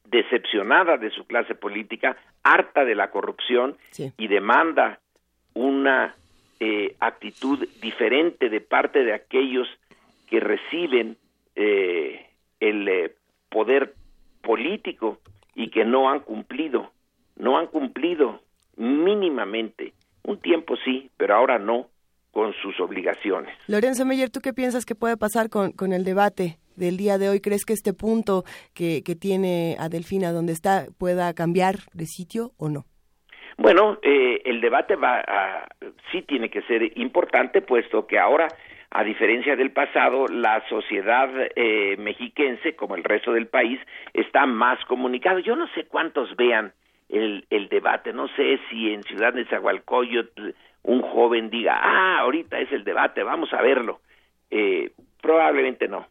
decepcionada 0.04 0.96
de 0.96 1.10
su 1.10 1.26
clase 1.26 1.54
política, 1.54 2.16
harta 2.42 2.84
de 2.84 2.94
la 2.94 3.10
corrupción 3.10 3.76
y 4.16 4.28
demanda 4.28 4.98
una 5.54 6.14
eh, 6.58 6.96
actitud 7.00 7.66
diferente 7.80 8.48
de 8.48 8.60
parte 8.60 9.04
de 9.04 9.14
aquellos 9.14 9.68
que 10.28 10.40
reciben 10.40 11.16
eh, 11.54 12.26
el 12.60 13.12
poder 13.48 13.94
político 14.42 15.18
y 15.54 15.70
que 15.70 15.84
no 15.84 16.10
han 16.10 16.20
cumplido, 16.20 16.92
no 17.40 17.58
han 17.58 17.66
cumplido 17.66 18.40
mínimamente, 18.76 19.92
un 20.22 20.40
tiempo 20.40 20.76
sí, 20.84 21.10
pero 21.16 21.34
ahora 21.34 21.58
no, 21.58 21.88
con 22.30 22.52
sus 22.62 22.78
obligaciones. 22.80 23.52
Lorenzo 23.66 24.04
Meyer, 24.04 24.30
¿tú 24.30 24.40
qué 24.40 24.52
piensas 24.52 24.84
que 24.84 24.94
puede 24.94 25.16
pasar 25.16 25.50
con, 25.50 25.72
con 25.72 25.92
el 25.92 26.04
debate 26.04 26.58
del 26.76 26.96
día 26.96 27.18
de 27.18 27.28
hoy? 27.28 27.40
¿Crees 27.40 27.64
que 27.64 27.72
este 27.72 27.92
punto 27.92 28.44
que, 28.74 29.02
que 29.04 29.16
tiene 29.16 29.76
a 29.78 29.88
Delfina 29.88 30.32
donde 30.32 30.52
está 30.52 30.86
pueda 30.98 31.34
cambiar 31.34 31.76
de 31.92 32.06
sitio 32.06 32.52
o 32.56 32.68
no? 32.68 32.84
Bueno, 33.56 33.98
eh, 34.02 34.40
el 34.44 34.60
debate 34.60 34.96
va 34.96 35.20
a, 35.20 35.68
sí 36.10 36.22
tiene 36.22 36.48
que 36.48 36.62
ser 36.62 36.96
importante, 36.98 37.60
puesto 37.60 38.06
que 38.06 38.18
ahora, 38.18 38.48
a 38.90 39.04
diferencia 39.04 39.54
del 39.56 39.72
pasado, 39.72 40.26
la 40.28 40.66
sociedad 40.68 41.28
eh, 41.56 41.96
mexiquense, 41.98 42.74
como 42.74 42.94
el 42.94 43.04
resto 43.04 43.32
del 43.32 43.48
país, 43.48 43.78
está 44.14 44.46
más 44.46 44.82
comunicado. 44.86 45.40
Yo 45.40 45.56
no 45.56 45.66
sé 45.74 45.84
cuántos 45.84 46.34
vean 46.36 46.72
el, 47.10 47.46
el 47.50 47.68
debate, 47.68 48.12
no 48.12 48.28
sé 48.28 48.58
si 48.68 48.92
en 48.92 49.02
Ciudad 49.02 49.32
de 49.32 49.46
un 50.82 51.02
joven 51.02 51.50
diga, 51.50 51.78
ah, 51.82 52.20
ahorita 52.20 52.58
es 52.58 52.72
el 52.72 52.84
debate, 52.84 53.22
vamos 53.22 53.52
a 53.52 53.60
verlo. 53.60 54.00
Eh, 54.50 54.92
probablemente 55.20 55.88
no. 55.88 56.06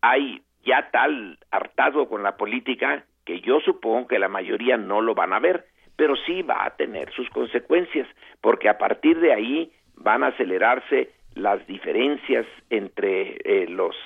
hay 0.00 0.42
ya 0.64 0.90
tal 0.90 1.38
hartazgo 1.50 2.08
con 2.08 2.22
la 2.22 2.36
política 2.36 3.04
que 3.24 3.40
yo 3.40 3.60
supongo 3.60 4.08
que 4.08 4.18
la 4.18 4.28
mayoría 4.28 4.76
no 4.76 5.00
lo 5.00 5.14
van 5.14 5.32
a 5.32 5.38
ver 5.38 5.66
pero 5.98 6.14
sí 6.14 6.42
va 6.42 6.64
a 6.64 6.76
tener 6.76 7.12
sus 7.12 7.28
consecuencias, 7.30 8.06
porque 8.40 8.68
a 8.68 8.78
partir 8.78 9.18
de 9.18 9.32
ahí 9.32 9.72
van 9.96 10.22
a 10.22 10.28
acelerarse 10.28 11.10
las 11.34 11.66
diferencias 11.66 12.46
entre 12.70 13.36
eh, 13.42 13.66
los 13.68 13.96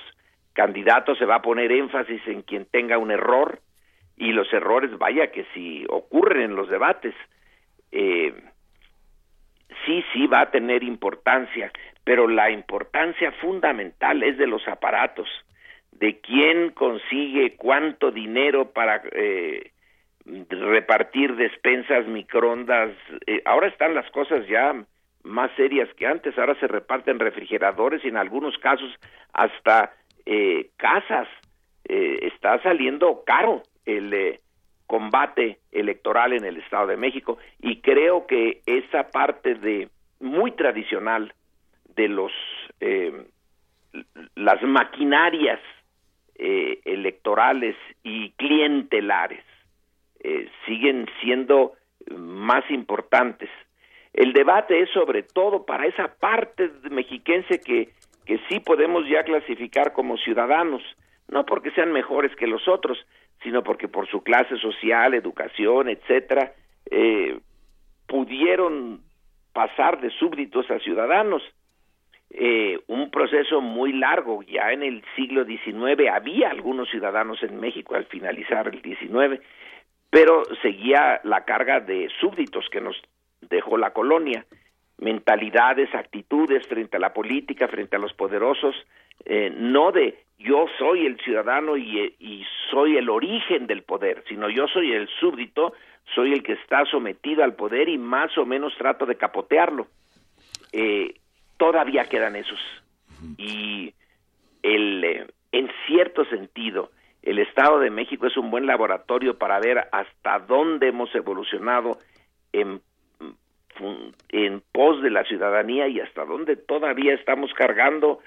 candidatos, 0.53 1.19
se 1.19 1.25
va 1.25 1.35
a 1.35 1.41
poner 1.43 1.71
énfasis 1.71 2.19
en 2.25 2.41
quien 2.41 2.65
tenga 2.65 2.97
un 2.97 3.11
error, 3.11 3.59
y 4.17 4.31
los 4.31 4.51
errores, 4.53 4.97
vaya 4.97 5.31
que 5.31 5.45
si 5.53 5.85
ocurren 5.89 6.41
en 6.41 6.55
los 6.55 6.69
debates, 6.69 7.15
eh, 7.91 8.33
sí, 9.85 10.03
sí 10.13 10.27
va 10.27 10.41
a 10.41 10.51
tener 10.51 10.83
importancia, 10.83 11.71
pero 12.03 12.27
la 12.27 12.51
importancia 12.51 13.31
fundamental 13.33 14.23
es 14.23 14.37
de 14.37 14.47
los 14.47 14.67
aparatos, 14.67 15.27
de 15.91 16.19
quién 16.19 16.71
consigue 16.71 17.55
cuánto 17.55 18.11
dinero 18.11 18.71
para 18.71 19.01
eh, 19.11 19.71
repartir 20.25 21.35
despensas, 21.35 22.07
microondas. 22.07 22.91
Eh, 23.27 23.41
ahora 23.45 23.67
están 23.67 23.93
las 23.93 24.09
cosas 24.11 24.47
ya 24.47 24.73
más 25.23 25.51
serias 25.55 25.89
que 25.95 26.05
antes. 26.05 26.37
Ahora 26.37 26.55
se 26.59 26.67
reparten 26.67 27.19
refrigeradores 27.19 28.03
y 28.03 28.09
en 28.09 28.17
algunos 28.17 28.57
casos 28.57 28.93
hasta 29.33 29.93
eh, 30.25 30.69
casas. 30.77 31.27
Eh, 31.85 32.29
está 32.33 32.61
saliendo 32.63 33.23
caro 33.25 33.61
el 33.85 34.39
combate 34.87 35.59
electoral 35.71 36.33
en 36.33 36.45
el 36.45 36.57
Estado 36.57 36.87
de 36.87 36.97
México 36.97 37.37
y 37.59 37.81
creo 37.81 38.27
que 38.27 38.61
esa 38.65 39.09
parte 39.09 39.55
de 39.55 39.89
muy 40.19 40.51
tradicional 40.51 41.33
de 41.95 42.07
los 42.07 42.31
las 44.35 44.61
maquinarias 44.63 45.59
electorales 46.85 47.75
y 48.03 48.31
clientelares 48.31 49.43
eh, 50.25 50.49
siguen 50.65 51.05
siendo 51.21 51.73
más 52.15 52.63
importantes. 52.71 53.49
El 54.13 54.31
debate 54.31 54.81
es 54.81 54.89
sobre 54.91 55.23
todo 55.23 55.65
para 55.65 55.85
esa 55.85 56.15
parte 56.15 56.71
mexiquense 56.89 57.59
que, 57.59 57.89
que 58.25 58.39
sí 58.47 58.61
podemos 58.61 59.05
ya 59.09 59.23
clasificar 59.23 59.91
como 59.91 60.17
ciudadanos, 60.17 60.81
no 61.27 61.45
porque 61.45 61.71
sean 61.71 61.91
mejores 61.91 62.33
que 62.37 62.47
los 62.47 62.67
otros, 62.69 62.97
sino 63.43 63.63
porque 63.63 63.87
por 63.87 64.07
su 64.07 64.23
clase 64.23 64.57
social, 64.57 65.13
educación, 65.13 65.89
etcétera, 65.89 66.53
eh, 66.89 67.39
pudieron 68.07 69.01
pasar 69.53 70.01
de 70.01 70.09
súbditos 70.11 70.69
a 70.71 70.79
ciudadanos. 70.79 71.43
Eh, 72.31 72.79
un 72.87 73.11
proceso 73.11 73.61
muy 73.61 73.93
largo, 73.93 74.41
ya 74.41 74.71
en 74.71 74.81
el 74.81 75.03
siglo 75.15 75.45
XIX 75.45 76.09
había 76.11 76.49
algunos 76.49 76.89
ciudadanos 76.89 77.43
en 77.43 77.59
México 77.59 77.95
al 77.95 78.05
finalizar 78.05 78.67
el 78.67 78.81
XIX, 78.81 79.39
pero 80.09 80.43
seguía 80.61 81.21
la 81.23 81.45
carga 81.45 81.79
de 81.79 82.09
súbditos 82.19 82.67
que 82.71 82.81
nos 82.81 82.99
dejó 83.41 83.77
la 83.77 83.91
colonia, 83.91 84.45
mentalidades, 84.97 85.93
actitudes 85.93 86.65
frente 86.67 86.97
a 86.97 86.99
la 86.99 87.13
política, 87.13 87.67
frente 87.67 87.95
a 87.95 87.99
los 87.99 88.13
poderosos, 88.13 88.75
eh, 89.25 89.53
no 89.55 89.91
de 89.91 90.23
yo 90.39 90.65
soy 90.77 91.05
el 91.05 91.17
ciudadano 91.19 91.77
y, 91.77 92.15
y, 92.19 92.43
soy 92.69 92.97
el 92.97 93.09
origen 93.09 93.67
del 93.67 93.83
poder, 93.83 94.23
sino 94.27 94.49
yo 94.49 94.67
soy 94.67 94.91
el 94.91 95.07
súbdito, 95.19 95.73
soy 96.15 96.33
el 96.33 96.43
que 96.43 96.53
está 96.53 96.85
sometido 96.85 97.43
al 97.43 97.53
poder 97.53 97.87
y 97.87 97.97
más 97.97 98.37
o 98.37 98.45
menos 98.45 98.75
trato 98.77 99.05
de 99.05 99.15
capotearlo. 99.15 99.87
Eh, 100.73 101.13
todavía 101.57 102.05
quedan 102.05 102.35
esos. 102.35 102.59
Y 103.37 103.93
el, 104.63 105.03
eh, 105.03 105.27
en 105.51 105.69
cierto 105.87 106.25
sentido, 106.25 106.89
el 107.21 107.39
Estado 107.39 107.79
de 107.79 107.89
México 107.89 108.27
es 108.27 108.35
un 108.35 108.51
buen 108.51 108.65
laboratorio 108.65 109.37
para 109.37 109.59
ver 109.59 109.87
hasta 109.91 110.39
dónde 110.39 110.89
hemos 110.89 111.13
evolucionado 111.15 111.99
en, 112.51 112.81
en 114.29 114.61
pos 114.71 115.01
de 115.01 115.09
la 115.09 115.23
ciudadanía 115.23 115.87
y 115.87 115.99
hasta 115.99 116.25
dónde 116.25 116.55
todavía 116.55 117.13
estamos 117.13 117.51
cargando 117.53 118.19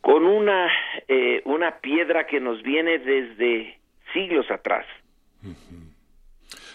con 0.00 0.26
una, 0.26 0.68
eh, 1.08 1.42
una 1.44 1.78
piedra 1.78 2.26
que 2.26 2.40
nos 2.40 2.62
viene 2.62 2.98
desde 2.98 3.78
siglos 4.12 4.50
atrás. 4.50 4.84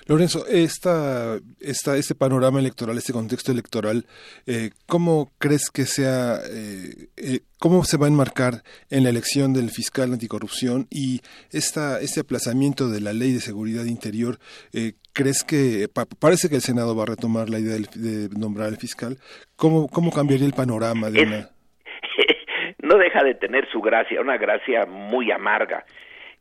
Lorenzo, 0.08 0.48
esta, 0.48 1.38
esta, 1.60 1.98
este 1.98 2.16
panorama 2.16 2.60
electoral, 2.60 2.98
este 2.98 3.12
contexto 3.12 3.52
electoral, 3.52 4.06
eh, 4.46 4.72
¿cómo 4.86 5.34
crees 5.38 5.70
que 5.70 5.86
sea, 5.86 6.40
eh, 6.50 7.42
cómo 7.60 7.84
se 7.84 7.98
va 7.98 8.06
a 8.06 8.10
enmarcar 8.10 8.64
en 8.90 9.04
la 9.04 9.10
elección 9.10 9.52
del 9.52 9.70
fiscal 9.70 10.14
anticorrupción 10.14 10.88
y 10.90 11.20
esta, 11.52 12.00
este 12.00 12.22
aplazamiento 12.22 12.88
de 12.88 13.02
la 13.02 13.12
ley 13.12 13.34
de 13.34 13.42
seguridad 13.42 13.84
interior? 13.84 14.40
¿Crees 15.18 15.44
que 15.44 15.88
parece 16.22 16.48
que 16.48 16.58
el 16.58 16.62
Senado 16.62 16.96
va 16.96 17.02
a 17.02 17.08
retomar 17.08 17.50
la 17.50 17.58
idea 17.58 17.74
de, 17.74 18.30
nombrar 18.38 18.68
al 18.68 18.78
fiscal? 18.78 19.18
¿Cómo, 19.56 19.88
cómo 19.88 20.12
cambiaría 20.12 20.46
el 20.46 20.54
panorama 20.54 21.10
de 21.10 21.24
una... 21.24 21.50
no 22.84 23.00
deja 23.00 23.24
de 23.24 23.34
tener 23.34 23.68
su 23.72 23.82
gracia, 23.82 24.22
una 24.22 24.38
gracia 24.38 24.86
muy 24.86 25.32
amarga, 25.32 25.86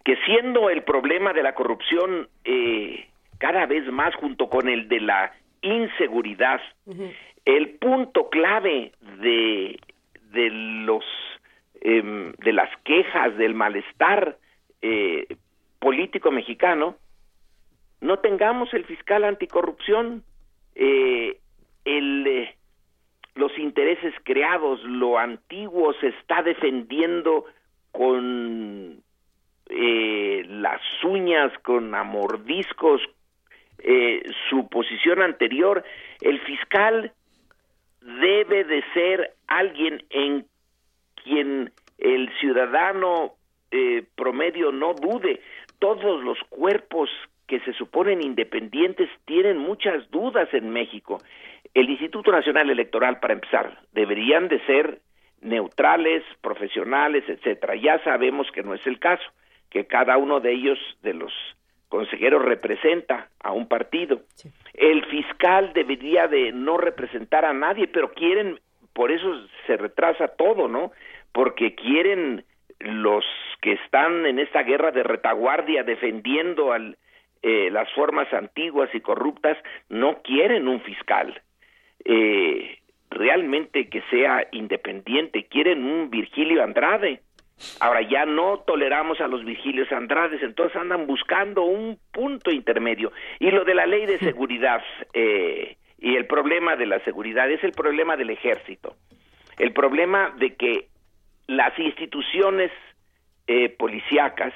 que 0.04 0.16
siendo 0.26 0.68
el 0.68 0.82
problema 0.82 1.32
de 1.32 1.42
la 1.42 1.54
corrupción 1.54 2.28
eh, 2.44 3.06
cada 3.38 3.64
vez 3.64 3.90
más 3.90 4.14
junto 4.16 4.50
con 4.50 4.68
el 4.68 4.88
de 4.88 5.00
la 5.00 5.32
inseguridad. 5.62 6.60
El 7.46 7.70
punto 7.78 8.28
clave 8.28 8.92
de, 9.22 9.80
de 10.32 10.50
los 10.50 11.04
em, 11.80 12.32
de 12.32 12.52
las 12.52 12.68
quejas 12.84 13.38
del 13.38 13.54
malestar 13.54 14.36
eh, 14.82 15.26
político 15.78 16.30
mexicano, 16.30 16.96
no 18.00 18.18
tengamos 18.18 18.72
el 18.74 18.84
fiscal 18.84 19.24
anticorrupción, 19.24 20.22
eh, 20.74 21.38
el, 21.84 22.26
eh, 22.26 22.56
los 23.34 23.56
intereses 23.58 24.14
creados, 24.24 24.82
lo 24.84 25.18
antiguo 25.18 25.92
se 25.94 26.08
está 26.08 26.42
defendiendo 26.42 27.46
con 27.92 29.02
las 29.68 30.80
uñas, 31.02 31.52
con 31.64 31.92
amordiscos, 31.94 33.02
eh, 33.78 34.22
su 34.48 34.68
posición 34.68 35.22
anterior, 35.22 35.84
el 36.20 36.40
fiscal 36.40 37.12
debe 38.00 38.64
de 38.64 38.82
ser 38.94 39.34
alguien 39.46 40.02
en 40.10 40.46
quien 41.22 41.72
el 41.98 42.30
ciudadano 42.40 43.34
eh, 43.70 44.04
promedio 44.14 44.72
no 44.72 44.94
dude. 44.94 45.40
Todos 45.78 46.22
los 46.24 46.38
cuerpos 46.48 47.10
que 47.46 47.60
se 47.60 47.72
suponen 47.72 48.22
independientes 48.22 49.08
tienen 49.24 49.58
muchas 49.58 50.10
dudas 50.10 50.48
en 50.52 50.70
México. 50.70 51.20
El 51.74 51.90
Instituto 51.90 52.32
Nacional 52.32 52.70
Electoral, 52.70 53.20
para 53.20 53.34
empezar, 53.34 53.78
deberían 53.92 54.48
de 54.48 54.60
ser 54.66 55.00
neutrales, 55.40 56.22
profesionales, 56.40 57.24
etcétera. 57.28 57.76
Ya 57.76 58.02
sabemos 58.02 58.50
que 58.52 58.62
no 58.62 58.74
es 58.74 58.84
el 58.86 58.98
caso, 58.98 59.24
que 59.70 59.86
cada 59.86 60.16
uno 60.16 60.40
de 60.40 60.52
ellos, 60.52 60.78
de 61.02 61.14
los 61.14 61.32
consejero 61.88 62.40
representa 62.40 63.28
a 63.40 63.52
un 63.52 63.68
partido. 63.68 64.22
El 64.74 65.04
fiscal 65.06 65.72
debería 65.72 66.26
de 66.26 66.52
no 66.52 66.76
representar 66.78 67.44
a 67.44 67.52
nadie, 67.52 67.86
pero 67.86 68.12
quieren, 68.12 68.58
por 68.92 69.12
eso 69.12 69.46
se 69.66 69.76
retrasa 69.76 70.28
todo, 70.28 70.68
¿no? 70.68 70.90
Porque 71.32 71.74
quieren 71.74 72.44
los 72.80 73.24
que 73.60 73.72
están 73.72 74.26
en 74.26 74.38
esta 74.38 74.62
guerra 74.62 74.90
de 74.90 75.02
retaguardia 75.02 75.84
defendiendo 75.84 76.72
al, 76.72 76.96
eh, 77.42 77.70
las 77.70 77.92
formas 77.92 78.32
antiguas 78.32 78.90
y 78.94 79.00
corruptas 79.00 79.56
no 79.88 80.22
quieren 80.22 80.68
un 80.68 80.80
fiscal 80.80 81.40
eh, 82.04 82.78
realmente 83.10 83.88
que 83.88 84.02
sea 84.10 84.46
independiente, 84.52 85.46
quieren 85.46 85.84
un 85.84 86.10
Virgilio 86.10 86.62
Andrade. 86.62 87.20
Ahora 87.80 88.02
ya 88.02 88.26
no 88.26 88.58
toleramos 88.60 89.20
a 89.20 89.28
los 89.28 89.44
Virgilios 89.44 89.90
Andrades, 89.90 90.42
entonces 90.42 90.76
andan 90.76 91.06
buscando 91.06 91.62
un 91.64 91.98
punto 92.12 92.50
intermedio. 92.50 93.12
Y 93.40 93.50
lo 93.50 93.64
de 93.64 93.74
la 93.74 93.86
ley 93.86 94.06
de 94.06 94.18
seguridad 94.18 94.82
eh, 95.14 95.76
y 95.98 96.14
el 96.14 96.26
problema 96.26 96.76
de 96.76 96.86
la 96.86 97.00
seguridad 97.00 97.50
es 97.50 97.64
el 97.64 97.72
problema 97.72 98.16
del 98.16 98.30
ejército. 98.30 98.94
El 99.58 99.72
problema 99.72 100.34
de 100.38 100.54
que 100.54 100.88
las 101.46 101.76
instituciones 101.78 102.70
eh, 103.46 103.70
policíacas 103.70 104.52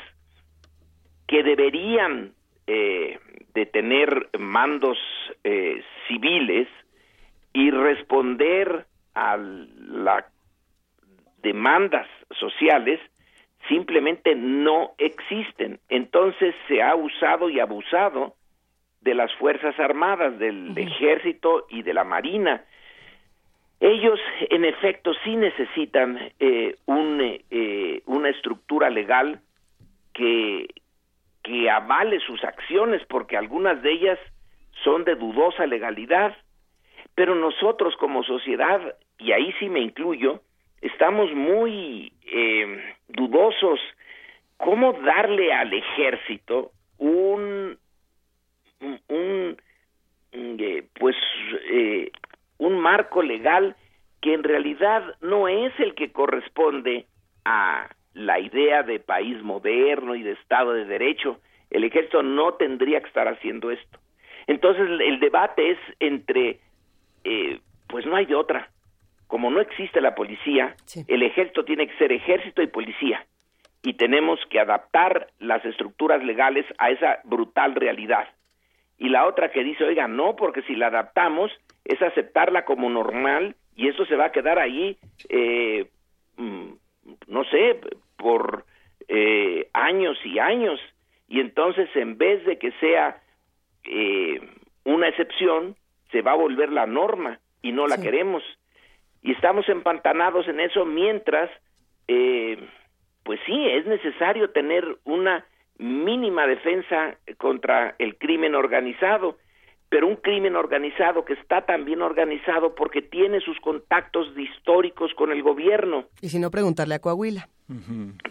que 1.26 1.42
deberían 1.42 2.34
eh, 2.72 3.18
de 3.52 3.66
tener 3.66 4.28
mandos 4.38 4.96
eh, 5.42 5.82
civiles 6.06 6.68
y 7.52 7.72
responder 7.72 8.86
a 9.12 9.36
las 9.36 10.24
demandas 11.42 12.06
sociales 12.38 13.00
simplemente 13.66 14.36
no 14.36 14.92
existen. 14.98 15.80
Entonces 15.88 16.54
se 16.68 16.80
ha 16.80 16.94
usado 16.94 17.50
y 17.50 17.58
abusado 17.58 18.36
de 19.00 19.14
las 19.14 19.34
Fuerzas 19.34 19.76
Armadas, 19.80 20.38
del 20.38 20.72
Ejército 20.78 21.66
y 21.70 21.82
de 21.82 21.92
la 21.92 22.04
Marina. 22.04 22.62
Ellos, 23.80 24.20
en 24.48 24.64
efecto, 24.64 25.12
sí 25.24 25.34
necesitan 25.34 26.20
eh, 26.38 26.76
un, 26.86 27.18
eh, 27.50 28.02
una 28.06 28.28
estructura 28.28 28.90
legal 28.90 29.40
que, 30.12 30.68
que 31.42 31.70
avale 31.70 32.20
sus 32.20 32.42
acciones, 32.44 33.02
porque 33.08 33.36
algunas 33.36 33.82
de 33.82 33.92
ellas 33.92 34.18
son 34.84 35.04
de 35.04 35.14
dudosa 35.14 35.66
legalidad. 35.66 36.36
Pero 37.14 37.34
nosotros 37.34 37.96
como 37.96 38.22
sociedad, 38.22 38.96
y 39.18 39.32
ahí 39.32 39.52
sí 39.58 39.68
me 39.68 39.80
incluyo, 39.80 40.42
estamos 40.80 41.32
muy 41.34 42.12
eh, 42.24 42.94
dudosos 43.08 43.80
cómo 44.56 44.92
darle 44.92 45.52
al 45.52 45.72
ejército 45.72 46.72
un, 46.98 47.78
un, 49.08 49.56
eh, 50.32 50.84
pues 50.98 51.16
eh, 51.70 52.10
un 52.58 52.78
marco 52.78 53.22
legal 53.22 53.74
que 54.20 54.34
en 54.34 54.42
realidad 54.42 55.16
no 55.22 55.48
es 55.48 55.72
el 55.80 55.94
que 55.94 56.12
corresponde 56.12 57.06
a 57.44 57.88
la 58.20 58.38
idea 58.38 58.82
de 58.82 59.00
país 59.00 59.42
moderno 59.42 60.14
y 60.14 60.22
de 60.22 60.32
Estado 60.32 60.74
de 60.74 60.84
Derecho. 60.84 61.40
El 61.70 61.84
ejército 61.84 62.22
no 62.22 62.54
tendría 62.54 63.00
que 63.00 63.08
estar 63.08 63.26
haciendo 63.28 63.70
esto. 63.70 63.98
Entonces 64.46 64.86
el 65.00 65.20
debate 65.20 65.70
es 65.70 65.78
entre, 66.00 66.60
eh, 67.24 67.60
pues 67.88 68.04
no 68.04 68.16
hay 68.16 68.26
de 68.26 68.34
otra. 68.34 68.68
Como 69.26 69.50
no 69.50 69.60
existe 69.60 70.00
la 70.00 70.14
policía, 70.14 70.74
el 71.06 71.22
ejército 71.22 71.64
tiene 71.64 71.86
que 71.86 71.96
ser 71.96 72.12
ejército 72.12 72.62
y 72.62 72.66
policía. 72.66 73.24
Y 73.82 73.94
tenemos 73.94 74.38
que 74.50 74.60
adaptar 74.60 75.28
las 75.38 75.64
estructuras 75.64 76.22
legales 76.22 76.66
a 76.78 76.90
esa 76.90 77.20
brutal 77.24 77.74
realidad. 77.74 78.28
Y 78.98 79.08
la 79.08 79.26
otra 79.26 79.50
que 79.50 79.64
dice, 79.64 79.84
oiga, 79.84 80.08
no, 80.08 80.36
porque 80.36 80.62
si 80.62 80.74
la 80.74 80.88
adaptamos 80.88 81.50
es 81.84 82.02
aceptarla 82.02 82.66
como 82.66 82.90
normal 82.90 83.56
y 83.76 83.88
eso 83.88 84.04
se 84.04 84.16
va 84.16 84.26
a 84.26 84.32
quedar 84.32 84.58
ahí, 84.58 84.98
eh, 85.30 85.88
mm, 86.36 86.72
no 87.28 87.44
sé, 87.44 87.80
por 88.20 88.64
eh, 89.08 89.68
años 89.72 90.18
y 90.24 90.38
años. 90.38 90.78
Y 91.28 91.40
entonces, 91.40 91.88
en 91.94 92.18
vez 92.18 92.44
de 92.44 92.58
que 92.58 92.72
sea 92.72 93.20
eh, 93.84 94.40
una 94.84 95.08
excepción, 95.08 95.76
se 96.12 96.22
va 96.22 96.32
a 96.32 96.36
volver 96.36 96.70
la 96.70 96.86
norma 96.86 97.40
y 97.62 97.72
no 97.72 97.86
la 97.86 98.00
queremos. 98.00 98.42
Y 99.22 99.32
estamos 99.32 99.68
empantanados 99.68 100.48
en 100.48 100.60
eso 100.60 100.84
mientras, 100.84 101.50
eh, 102.08 102.58
pues 103.22 103.40
sí, 103.46 103.66
es 103.68 103.86
necesario 103.86 104.50
tener 104.50 104.84
una 105.04 105.44
mínima 105.78 106.46
defensa 106.46 107.16
contra 107.38 107.94
el 107.98 108.16
crimen 108.16 108.54
organizado 108.54 109.38
pero 109.90 110.06
un 110.06 110.16
crimen 110.16 110.56
organizado 110.56 111.24
que 111.24 111.34
está 111.34 111.66
también 111.66 112.00
organizado 112.00 112.74
porque 112.74 113.02
tiene 113.02 113.40
sus 113.40 113.58
contactos 113.60 114.28
históricos 114.38 115.12
con 115.14 115.32
el 115.32 115.42
gobierno. 115.42 116.06
Y 116.22 116.28
si 116.28 116.38
no, 116.38 116.50
preguntarle 116.50 116.94
a 116.94 117.00
Coahuila. 117.00 117.48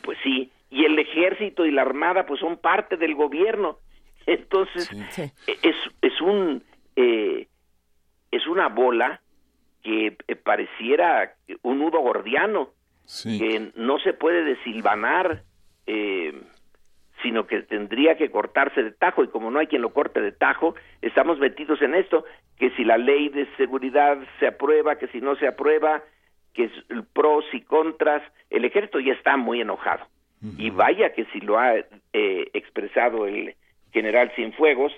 Pues 0.04 0.18
sí, 0.24 0.50
y 0.72 0.86
el 0.86 0.98
ejército 0.98 1.66
y 1.66 1.72
la 1.72 1.82
armada 1.82 2.26
pues 2.26 2.40
son 2.40 2.58
parte 2.58 2.98
del 2.98 3.14
gobierno. 3.14 3.78
Entonces, 4.26 4.90
es, 5.62 5.76
es 6.02 6.22
un... 6.22 6.64
Eh, 6.96 7.48
es 8.32 8.48
una 8.48 8.68
bola 8.68 9.22
que 9.84 10.18
eh, 10.28 10.36
pareciera 10.36 11.36
un 11.64 11.80
nudo 11.80 12.00
gordiano, 12.00 12.70
que 13.24 13.72
no 13.76 13.98
se 14.00 14.14
puede 14.14 14.44
desilvanar. 14.44 15.44
Eh, 15.88 16.40
sino 17.22 17.48
que 17.48 17.62
tendría 17.64 18.16
que 18.16 18.32
cortarse 18.32 18.84
de 18.84 18.92
tajo 18.92 19.24
y 19.24 19.28
como 19.28 19.52
no 19.52 19.60
hay 19.60 19.68
quien 19.68 19.82
lo 19.82 19.94
corte 19.94 20.22
de 20.22 20.32
tajo, 20.32 20.76
estamos 21.02 21.40
metidos 21.40 21.82
en 21.82 21.96
esto, 21.96 22.26
que 22.58 22.70
si 22.72 22.84
la 22.84 22.98
ley 22.98 23.30
de 23.30 23.48
seguridad 23.58 24.18
se 24.40 24.48
aprueba, 24.48 24.98
que 24.98 25.08
si 25.08 25.22
no 25.22 25.36
se 25.36 25.48
aprueba, 25.48 26.04
que 26.54 26.66
es 26.66 26.72
pros 27.14 27.46
y 27.54 27.62
contras, 27.62 28.24
el 28.50 28.66
ejército 28.66 29.00
ya 29.00 29.14
está 29.14 29.38
muy 29.38 29.62
enojado. 29.62 30.06
Y 30.58 30.70
vaya 30.70 31.12
que 31.12 31.26
si 31.34 31.42
lo 31.42 31.60
ha 31.60 31.76
eh, 31.76 32.50
expresado 32.54 33.28
el 33.28 33.56
general 33.92 34.32
Cienfuegos 34.36 34.94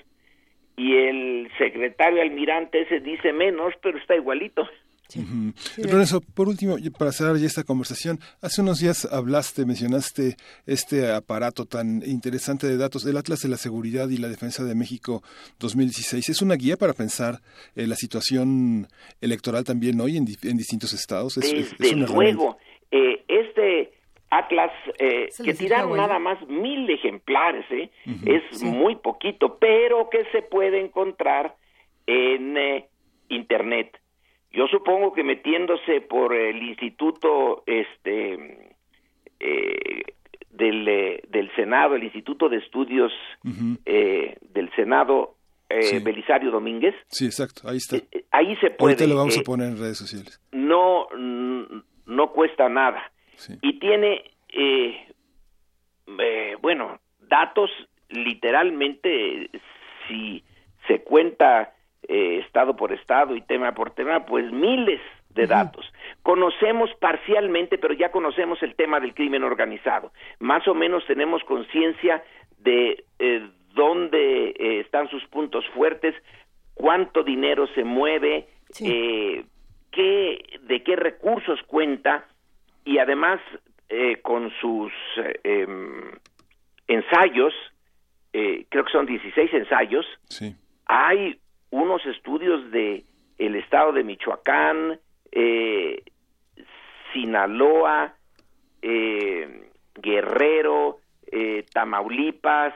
y 0.77 0.95
el 0.97 1.51
secretario 1.57 2.21
almirante 2.21 2.81
ese 2.81 2.99
dice 2.99 3.33
menos, 3.33 3.73
pero 3.81 3.97
está 3.97 4.15
igualito. 4.15 4.69
Lorenzo, 5.77 6.21
por 6.21 6.47
último, 6.47 6.75
para 6.97 7.11
cerrar 7.11 7.37
ya 7.37 7.47
esta 7.47 7.63
conversación, 7.63 8.19
hace 8.41 8.61
unos 8.61 8.79
días 8.79 9.05
hablaste, 9.11 9.65
mencionaste 9.65 10.35
este 10.65 11.11
aparato 11.11 11.65
tan 11.65 12.01
interesante 12.05 12.67
de 12.67 12.77
datos, 12.77 13.05
el 13.05 13.17
Atlas 13.17 13.41
de 13.41 13.49
la 13.49 13.57
Seguridad 13.57 14.09
y 14.09 14.17
la 14.17 14.27
Defensa 14.27 14.63
de 14.63 14.75
México 14.75 15.23
2016. 15.59 16.29
¿Es 16.29 16.41
una 16.41 16.55
guía 16.55 16.77
para 16.77 16.93
pensar 16.93 17.35
eh, 17.75 17.87
la 17.87 17.95
situación 17.95 18.87
electoral 19.19 19.63
también 19.63 19.99
hoy 19.99 20.17
en, 20.17 20.25
distintos 20.25 20.93
estados? 20.93 21.35
Desde 21.35 21.95
luego, 21.95 22.57
eh, 22.91 23.23
este 23.27 23.93
Atlas, 24.29 24.71
eh, 24.97 25.27
que 25.43 25.53
tiraron 25.53 25.97
nada 25.97 26.17
más 26.17 26.39
mil 26.47 26.89
ejemplares, 26.89 27.65
es 27.69 28.63
muy 28.63 28.95
poquito, 28.95 29.57
pero 29.59 30.09
que 30.09 30.23
se 30.31 30.41
puede 30.41 30.79
encontrar 30.79 31.55
en 32.07 32.85
Internet 33.27 34.00
yo 34.53 34.67
supongo 34.67 35.13
que 35.13 35.23
metiéndose 35.23 36.01
por 36.01 36.35
el 36.35 36.61
instituto 36.61 37.63
este 37.65 38.75
eh, 39.39 40.03
del, 40.49 40.87
eh, 40.87 41.23
del 41.29 41.53
Senado, 41.55 41.95
el 41.95 42.03
Instituto 42.03 42.49
de 42.49 42.57
Estudios 42.57 43.11
eh, 43.85 44.37
del 44.53 44.71
Senado, 44.75 45.35
Belisario 46.03 46.51
Domínguez. 46.51 46.93
Sí, 47.07 47.25
exacto, 47.25 47.61
ahí 47.67 47.77
está. 47.77 47.97
ahí 48.31 48.55
se 48.57 48.71
puede. 48.71 48.93
Ahorita 48.93 49.07
lo 49.07 49.15
vamos 49.15 49.37
a 49.37 49.41
poner 49.41 49.69
en 49.69 49.77
redes 49.77 49.97
sociales. 49.97 50.41
No, 50.51 51.07
no 52.05 52.31
cuesta 52.33 52.67
nada. 52.67 53.09
Y 53.61 53.79
tiene, 53.79 54.21
bueno, 56.61 56.99
datos 57.21 57.71
literalmente, 58.09 59.49
si 60.07 60.43
se 60.87 61.01
cuenta 61.03 61.73
eh, 62.07 62.41
estado 62.43 62.75
por 62.75 62.91
estado 62.91 63.35
y 63.35 63.41
tema 63.41 63.73
por 63.73 63.91
tema, 63.91 64.25
pues 64.25 64.51
miles 64.51 64.99
de 65.29 65.45
datos. 65.45 65.85
Conocemos 66.23 66.89
parcialmente, 66.99 67.77
pero 67.77 67.93
ya 67.93 68.09
conocemos 68.11 68.61
el 68.63 68.73
tema 68.73 68.99
del 68.99 69.13
crimen 69.13 69.43
organizado. 69.43 70.11
Más 70.39 70.67
o 70.67 70.73
menos 70.73 71.05
tenemos 71.05 71.43
conciencia 71.43 72.23
de 72.57 73.05
eh, 73.19 73.47
dónde 73.75 74.49
eh, 74.49 74.79
están 74.79 75.09
sus 75.09 75.23
puntos 75.27 75.63
fuertes, 75.75 76.15
cuánto 76.73 77.23
dinero 77.23 77.67
se 77.75 77.83
mueve, 77.83 78.47
qué, 78.79 79.45
de 80.61 80.83
qué 80.83 80.95
recursos 80.95 81.61
cuenta 81.67 82.25
y 82.83 82.97
además 82.97 83.39
con 84.23 84.49
sus 84.61 84.91
em, 85.43 86.11
ensayos, 86.87 87.53
creo 88.31 88.85
que 88.85 88.91
son 88.91 89.05
16 89.05 89.53
ensayos, 89.53 90.05
hay 90.85 91.40
unos 91.71 92.05
estudios 92.05 92.69
de 92.71 93.03
el 93.37 93.55
estado 93.55 93.91
de 93.91 94.03
Michoacán, 94.03 94.99
eh, 95.31 96.03
Sinaloa, 97.11 98.13
eh, 98.81 99.69
Guerrero, 99.95 100.99
eh, 101.31 101.65
Tamaulipas, 101.73 102.73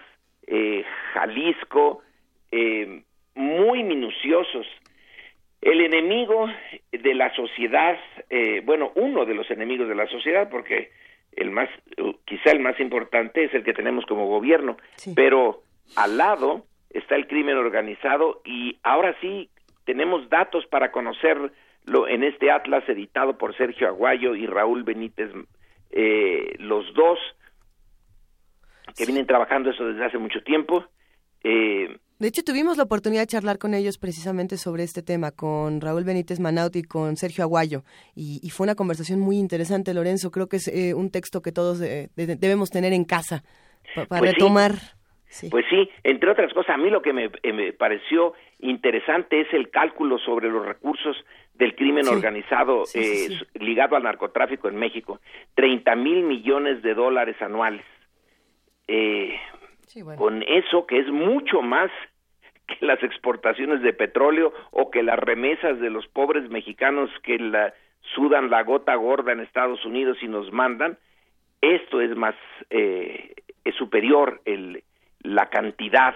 Jalisco, 1.13 2.01
muy 3.33 3.83
minuciosos. 3.83 4.67
El 5.59 5.81
enemigo 5.81 6.47
de 6.91 7.13
la 7.15 7.33
sociedad, 7.35 7.97
bueno, 8.63 8.91
uno 8.95 9.25
de 9.25 9.33
los 9.33 9.49
enemigos 9.49 9.87
de 9.87 9.95
la 9.95 10.05
sociedad, 10.07 10.47
porque 10.49 10.91
el 11.31 11.49
más, 11.49 11.67
quizá 12.25 12.51
el 12.51 12.59
más 12.59 12.79
importante 12.79 13.45
es 13.45 13.53
el 13.55 13.63
que 13.63 13.73
tenemos 13.73 14.05
como 14.05 14.27
gobierno, 14.27 14.77
pero 15.15 15.63
al 15.95 16.17
lado 16.17 16.65
está 16.97 17.15
el 17.15 17.27
crimen 17.27 17.57
organizado 17.57 18.41
y 18.45 18.77
ahora 18.83 19.15
sí 19.21 19.49
tenemos 19.85 20.29
datos 20.29 20.65
para 20.67 20.91
conocerlo 20.91 21.51
en 22.07 22.23
este 22.23 22.51
atlas 22.51 22.87
editado 22.89 23.37
por 23.37 23.55
Sergio 23.55 23.87
Aguayo 23.87 24.35
y 24.35 24.47
Raúl 24.47 24.83
Benítez, 24.83 25.29
eh, 25.91 26.55
los 26.59 26.91
dos 26.93 27.19
que 28.97 29.05
vienen 29.05 29.27
trabajando 29.27 29.69
eso 29.69 29.85
desde 29.85 30.05
hace 30.05 30.17
mucho 30.17 30.41
tiempo. 30.41 30.85
Eh, 31.43 31.97
de 32.17 32.29
hecho, 32.29 32.43
tuvimos 32.43 32.77
la 32.77 32.83
oportunidad 32.83 33.23
de 33.23 33.27
charlar 33.27 33.57
con 33.57 33.73
ellos 33.73 33.97
precisamente 33.97 34.55
sobre 34.55 34.83
este 34.83 35.03
tema, 35.03 35.31
con 35.31 35.81
Raúl 35.81 36.05
Benítez 36.05 36.39
Manaut 36.39 36.73
y 36.77 36.83
con 36.83 37.17
Sergio 37.17 37.43
Aguayo. 37.43 37.83
Y, 38.15 38.49
fue 38.51 38.63
una 38.63 38.75
conversación 38.75 39.19
muy 39.19 39.37
interesante, 39.37 39.93
Lorenzo. 39.93 40.31
Creo 40.31 40.47
que 40.47 40.57
es 40.57 40.69
eh, 40.69 40.93
un 40.93 41.11
texto 41.11 41.41
que 41.41 41.51
todos 41.51 41.81
eh, 41.81 42.09
debemos 42.15 42.69
tener 42.69 42.93
en 42.93 43.03
casa 43.03 43.43
para 44.07 44.21
pues 44.21 44.31
retomar. 44.31 44.75
Pues 45.49 45.65
sí, 45.69 45.89
entre 46.03 46.31
otras 46.31 46.53
cosas, 46.53 46.75
a 46.75 46.77
mí 46.77 46.89
lo 46.89 47.01
que 47.01 47.13
me, 47.13 47.29
me, 47.43 47.73
pareció 47.73 48.33
interesante 48.59 49.41
es 49.41 49.53
el 49.53 49.69
cálculo 49.69 50.17
sobre 50.19 50.49
los 50.49 50.65
recursos 50.65 51.17
del 51.53 51.75
crimen 51.75 52.07
organizado 52.07 52.83
ligado 53.53 53.95
al 53.95 54.03
narcotráfico 54.03 54.67
en 54.67 54.75
México. 54.75 55.19
30 55.55 55.95
mil 55.95 56.23
millones 56.23 56.81
de 56.81 56.93
dólares 56.93 57.35
anuales. 57.41 57.85
Eh, 58.87 59.37
con 60.17 60.43
eso 60.43 60.85
que 60.85 60.99
es 60.99 61.07
mucho 61.07 61.61
más 61.61 61.89
que 62.67 62.85
las 62.85 63.01
exportaciones 63.03 63.81
de 63.81 63.93
petróleo 63.93 64.53
o 64.71 64.91
que 64.91 65.03
las 65.03 65.19
remesas 65.19 65.79
de 65.79 65.89
los 65.89 66.07
pobres 66.07 66.49
mexicanos 66.49 67.09
que 67.23 67.37
la 67.37 67.73
sudan 68.13 68.49
la 68.49 68.63
gota 68.63 68.95
gorda 68.95 69.31
en 69.31 69.39
Estados 69.39 69.83
Unidos 69.85 70.17
y 70.21 70.27
nos 70.27 70.51
mandan, 70.51 70.97
esto 71.61 72.01
es 72.01 72.15
más, 72.15 72.35
eh, 72.69 73.33
es 73.63 73.75
superior 73.75 74.41
el, 74.45 74.83
la 75.25 75.49
cantidad 75.49 76.15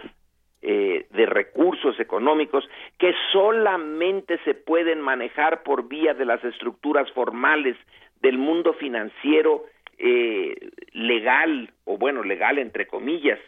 eh, 0.62 1.08
de 1.12 1.26
recursos 1.26 2.00
económicos 2.00 2.68
que 2.98 3.14
solamente 3.32 4.40
se 4.44 4.54
pueden 4.54 5.00
manejar 5.02 5.64
por 5.64 5.88
vía 5.88 6.14
de 6.14 6.26
las 6.26 6.44
estructuras 6.44 7.10
formales 7.12 7.78
del 8.22 8.38
mundo 8.38 8.74
financiero 8.74 9.64
eh, 9.98 10.56
legal, 10.92 11.72
o 11.86 11.98
bueno, 11.98 12.24
legal 12.24 12.58
entre 12.58 12.88
comillas, 12.88 13.40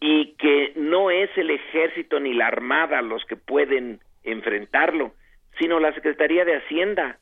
y 0.00 0.34
que 0.34 0.72
no 0.76 1.10
es 1.10 1.30
el 1.36 1.50
ejército 1.50 2.20
ni 2.20 2.34
la 2.34 2.46
armada 2.46 3.02
los 3.02 3.24
que 3.24 3.36
pueden 3.36 4.00
enfrentarlo, 4.22 5.12
sino 5.58 5.80
la 5.80 5.92
Secretaría 5.94 6.44
de 6.44 6.56
Hacienda, 6.56 7.18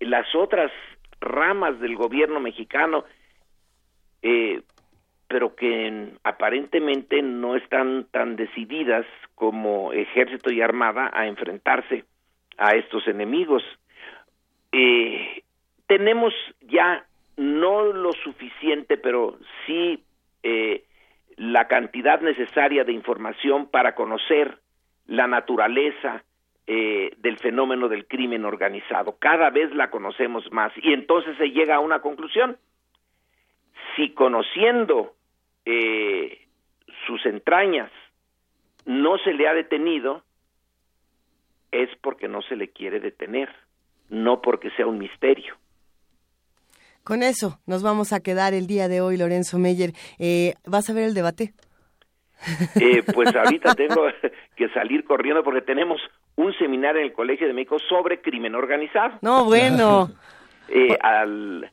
las 0.00 0.34
otras 0.34 0.70
ramas 1.20 1.80
del 1.80 1.96
gobierno 1.96 2.40
mexicano, 2.40 3.04
eh, 4.22 4.62
pero 5.34 5.56
que 5.56 6.12
aparentemente 6.22 7.20
no 7.20 7.56
están 7.56 8.06
tan 8.12 8.36
decididas 8.36 9.04
como 9.34 9.92
ejército 9.92 10.52
y 10.52 10.60
armada 10.60 11.10
a 11.12 11.26
enfrentarse 11.26 12.04
a 12.56 12.76
estos 12.76 13.08
enemigos. 13.08 13.64
Eh, 14.70 15.42
tenemos 15.88 16.32
ya 16.60 17.04
no 17.36 17.82
lo 17.82 18.12
suficiente, 18.12 18.96
pero 18.96 19.36
sí 19.66 20.04
eh, 20.44 20.84
la 21.36 21.66
cantidad 21.66 22.20
necesaria 22.20 22.84
de 22.84 22.92
información 22.92 23.66
para 23.66 23.96
conocer 23.96 24.58
la 25.08 25.26
naturaleza 25.26 26.22
eh, 26.68 27.10
del 27.16 27.38
fenómeno 27.38 27.88
del 27.88 28.06
crimen 28.06 28.44
organizado. 28.44 29.16
Cada 29.18 29.50
vez 29.50 29.74
la 29.74 29.90
conocemos 29.90 30.44
más 30.52 30.72
y 30.76 30.92
entonces 30.92 31.36
se 31.38 31.50
llega 31.50 31.74
a 31.74 31.80
una 31.80 31.98
conclusión. 32.02 32.56
Si 33.96 34.10
conociendo 34.10 35.14
eh, 35.64 36.46
sus 37.06 37.24
entrañas 37.26 37.90
no 38.84 39.18
se 39.18 39.32
le 39.32 39.48
ha 39.48 39.54
detenido, 39.54 40.22
es 41.72 41.88
porque 42.02 42.28
no 42.28 42.42
se 42.42 42.56
le 42.56 42.68
quiere 42.68 43.00
detener, 43.00 43.48
no 44.08 44.40
porque 44.40 44.70
sea 44.72 44.86
un 44.86 44.98
misterio. 44.98 45.56
Con 47.02 47.22
eso 47.22 47.58
nos 47.66 47.82
vamos 47.82 48.12
a 48.12 48.20
quedar 48.20 48.54
el 48.54 48.66
día 48.66 48.88
de 48.88 49.00
hoy, 49.00 49.16
Lorenzo 49.16 49.58
Meyer. 49.58 49.90
Eh, 50.18 50.54
¿Vas 50.66 50.88
a 50.88 50.94
ver 50.94 51.04
el 51.04 51.14
debate? 51.14 51.52
Eh, 52.80 53.02
pues 53.14 53.34
ahorita 53.36 53.74
tengo 53.74 54.06
que 54.56 54.68
salir 54.70 55.04
corriendo 55.04 55.42
porque 55.44 55.60
tenemos 55.60 56.00
un 56.36 56.54
seminario 56.54 57.00
en 57.00 57.08
el 57.08 57.12
Colegio 57.12 57.46
de 57.46 57.52
México 57.52 57.78
sobre 57.88 58.20
crimen 58.22 58.54
organizado. 58.54 59.18
No, 59.22 59.44
bueno. 59.44 60.10
Eh, 60.66 60.96
al, 61.02 61.70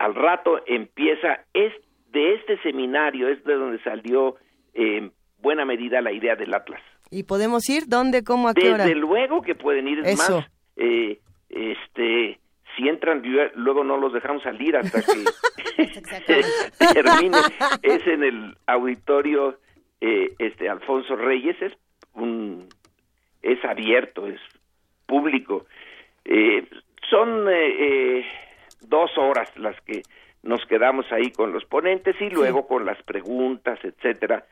al 0.00 0.14
rato 0.16 0.60
empieza, 0.66 1.44
es 1.54 1.72
de 2.12 2.34
este 2.34 2.60
seminario, 2.62 3.28
es 3.28 3.42
de 3.44 3.54
donde 3.54 3.82
salió 3.82 4.36
en 4.74 5.12
buena 5.40 5.64
medida 5.64 6.00
la 6.00 6.12
idea 6.12 6.36
del 6.36 6.54
Atlas. 6.54 6.82
¿Y 7.10 7.22
podemos 7.24 7.68
ir? 7.68 7.84
¿Dónde? 7.86 8.22
¿Cómo? 8.22 8.48
¿A 8.48 8.54
qué 8.54 8.72
Desde 8.72 8.94
luego 8.94 9.42
que 9.42 9.54
pueden 9.54 9.88
ir. 9.88 10.00
Eso. 10.00 10.44
más, 10.76 11.20
este, 11.48 12.38
si 12.78 12.88
entran 12.88 13.22
luego 13.56 13.84
no 13.84 13.96
los 13.96 14.12
dejamos 14.12 14.42
salir 14.42 14.76
hasta 14.76 15.02
que 15.02 15.24
termine 16.94 17.38
es 17.82 18.06
en 18.06 18.22
el 18.22 18.56
auditorio 18.66 19.58
eh, 20.00 20.32
este 20.38 20.68
Alfonso 20.68 21.16
Reyes 21.16 21.60
es 21.60 21.72
un 22.14 22.68
es 23.42 23.62
abierto 23.64 24.26
es 24.26 24.40
público 25.06 25.66
eh, 26.24 26.66
son 27.10 27.46
eh, 27.50 28.24
dos 28.82 29.10
horas 29.16 29.50
las 29.56 29.80
que 29.82 30.02
nos 30.48 30.64
quedamos 30.66 31.06
ahí 31.12 31.30
con 31.30 31.52
los 31.52 31.64
ponentes 31.64 32.16
y 32.20 32.30
luego 32.30 32.66
con 32.66 32.84
las 32.84 33.00
preguntas 33.02 33.78
etcétera 33.82 34.44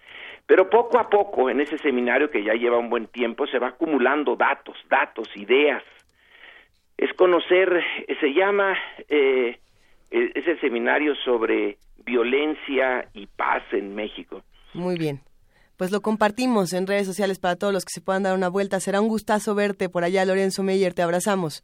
pero 0.47 0.71
poco 0.71 0.99
a 0.99 1.09
poco 1.09 1.51
en 1.51 1.61
ese 1.61 1.79
seminario 1.79 2.31
que 2.31 2.45
ya 2.45 2.55
lleva 2.55 2.79
un 2.79 2.91
buen 2.91 3.07
tiempo 3.09 3.47
se 3.47 3.59
va 3.59 3.69
acumulando 3.69 4.37
datos 4.37 4.77
datos 4.89 5.29
ideas 5.37 5.83
es 6.97 7.13
conocer, 7.15 7.83
se 8.21 8.29
llama, 8.33 8.75
eh, 9.09 9.59
e, 10.11 10.33
es 10.35 10.47
el 10.47 10.61
seminario 10.61 11.15
sobre 11.25 11.79
violencia 12.05 13.09
y 13.13 13.27
paz 13.27 13.63
en 13.73 13.95
México. 13.95 14.43
Muy 14.73 14.97
bien. 14.97 15.21
Pues 15.77 15.91
lo 15.91 16.01
compartimos 16.01 16.73
en 16.73 16.87
redes 16.87 17.07
sociales 17.07 17.39
para 17.39 17.57
todos 17.57 17.73
los 17.73 17.85
que 17.85 17.93
se 17.93 18.01
puedan 18.01 18.23
dar 18.23 18.35
una 18.35 18.49
vuelta. 18.49 18.81
Será 18.81 19.01
un 19.03 19.09
gustazo 19.09 19.55
verte 19.55 19.91
por 19.91 20.05
allá, 20.05 20.25
Lorenzo 20.25 20.63
Meyer. 20.63 20.95
Te 20.95 21.03
abrazamos. 21.03 21.63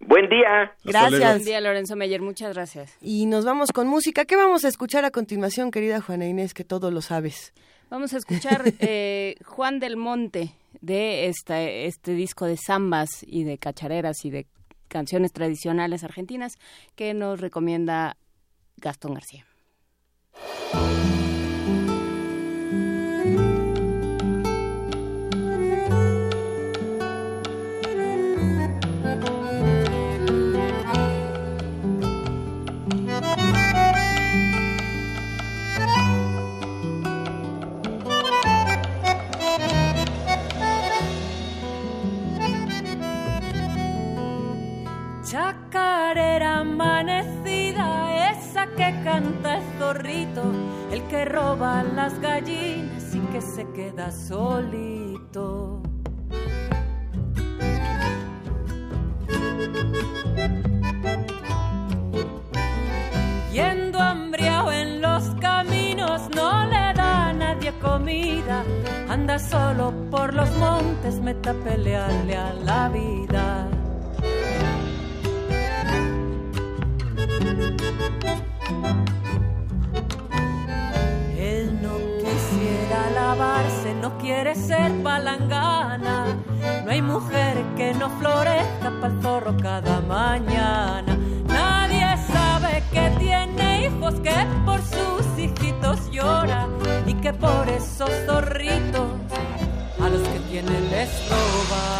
Buen 0.00 0.28
día. 0.28 0.72
Gracias. 0.84 1.20
Buen 1.20 1.44
día, 1.44 1.60
Lorenzo 1.60 1.96
Meyer. 1.96 2.20
Muchas 2.20 2.54
gracias. 2.54 2.96
Y 3.00 3.26
nos 3.26 3.44
vamos 3.44 3.72
con 3.72 3.88
música. 3.88 4.24
¿Qué 4.24 4.36
vamos 4.36 4.64
a 4.64 4.68
escuchar 4.68 5.04
a 5.04 5.10
continuación, 5.10 5.70
querida 5.70 6.00
Juana 6.00 6.26
Inés, 6.26 6.54
que 6.54 6.64
todo 6.64 6.90
lo 6.90 7.02
sabes? 7.02 7.52
Vamos 7.90 8.12
a 8.14 8.18
escuchar 8.18 8.62
eh, 8.80 9.36
Juan 9.44 9.78
del 9.78 9.96
Monte 9.96 10.52
de 10.80 11.26
esta, 11.26 11.62
este 11.62 12.12
disco 12.12 12.46
de 12.46 12.56
zambas 12.56 13.24
y 13.26 13.44
de 13.44 13.58
cachareras 13.58 14.24
y 14.24 14.30
de 14.30 14.46
canciones 14.88 15.32
tradicionales 15.32 16.04
argentinas 16.04 16.58
que 16.94 17.14
nos 17.14 17.40
recomienda 17.40 18.16
Gastón 18.76 19.14
García. 19.14 19.46
Chacarera 45.76 46.60
amanecida, 46.60 48.30
esa 48.30 48.66
que 48.68 48.98
canta 49.04 49.58
el 49.58 49.62
zorrito, 49.78 50.42
el 50.90 51.02
que 51.08 51.26
roba 51.26 51.82
las 51.82 52.18
gallinas 52.18 53.14
y 53.14 53.20
que 53.30 53.42
se 53.42 53.70
queda 53.72 54.10
solito. 54.10 55.82
Yendo 63.52 63.98
hambriado 64.00 64.72
en 64.72 65.02
los 65.02 65.24
caminos, 65.42 66.22
no 66.34 66.64
le 66.64 66.94
da 66.94 67.28
a 67.28 67.32
nadie 67.34 67.72
comida, 67.82 68.64
anda 69.10 69.38
solo 69.38 69.92
por 70.10 70.32
los 70.32 70.50
montes, 70.56 71.20
meta 71.20 71.52
pelearle 71.52 72.34
a 72.34 72.54
la 72.54 72.88
vida. 72.88 73.75
Él 81.38 81.78
no 81.80 81.94
quisiera 82.18 83.10
lavarse, 83.14 83.94
no 83.94 84.18
quiere 84.18 84.54
ser 84.54 84.90
palangana. 85.02 86.26
No 86.84 86.90
hay 86.90 87.02
mujer 87.02 87.62
que 87.76 87.94
no 87.94 88.10
florezca 88.18 88.90
para 89.00 89.14
el 89.14 89.22
zorro 89.22 89.56
cada 89.58 90.00
mañana. 90.00 91.16
Nadie 91.46 92.16
sabe 92.26 92.82
que 92.92 93.10
tiene 93.18 93.86
hijos 93.86 94.14
que 94.20 94.34
por 94.64 94.80
sus 94.82 95.38
hijitos 95.38 96.10
llora 96.10 96.68
y 97.06 97.14
que 97.14 97.32
por 97.32 97.68
esos 97.68 98.10
zorritos 98.26 99.08
a 100.00 100.08
los 100.08 100.22
que 100.28 100.40
tiene 100.50 100.80
les 100.90 101.10
roba. 101.30 101.96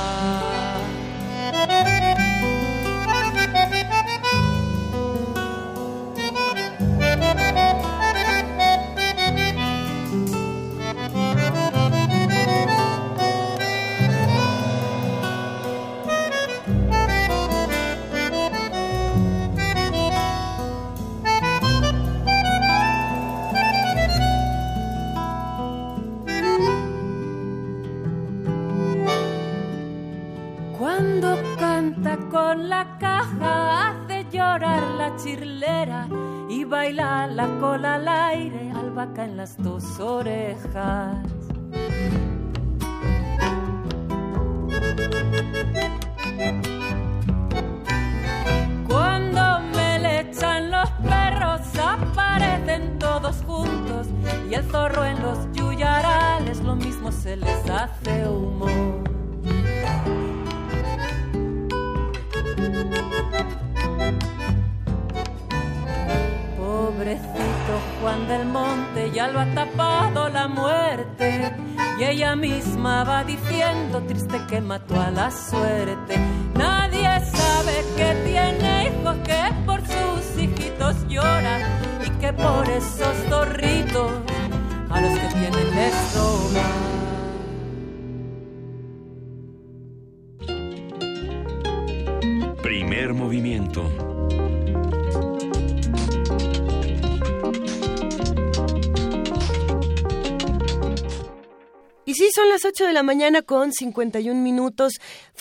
La 102.97 103.02
mañana 103.02 103.43
con 103.43 103.74
51 103.74 104.40
minutos. 104.40 104.94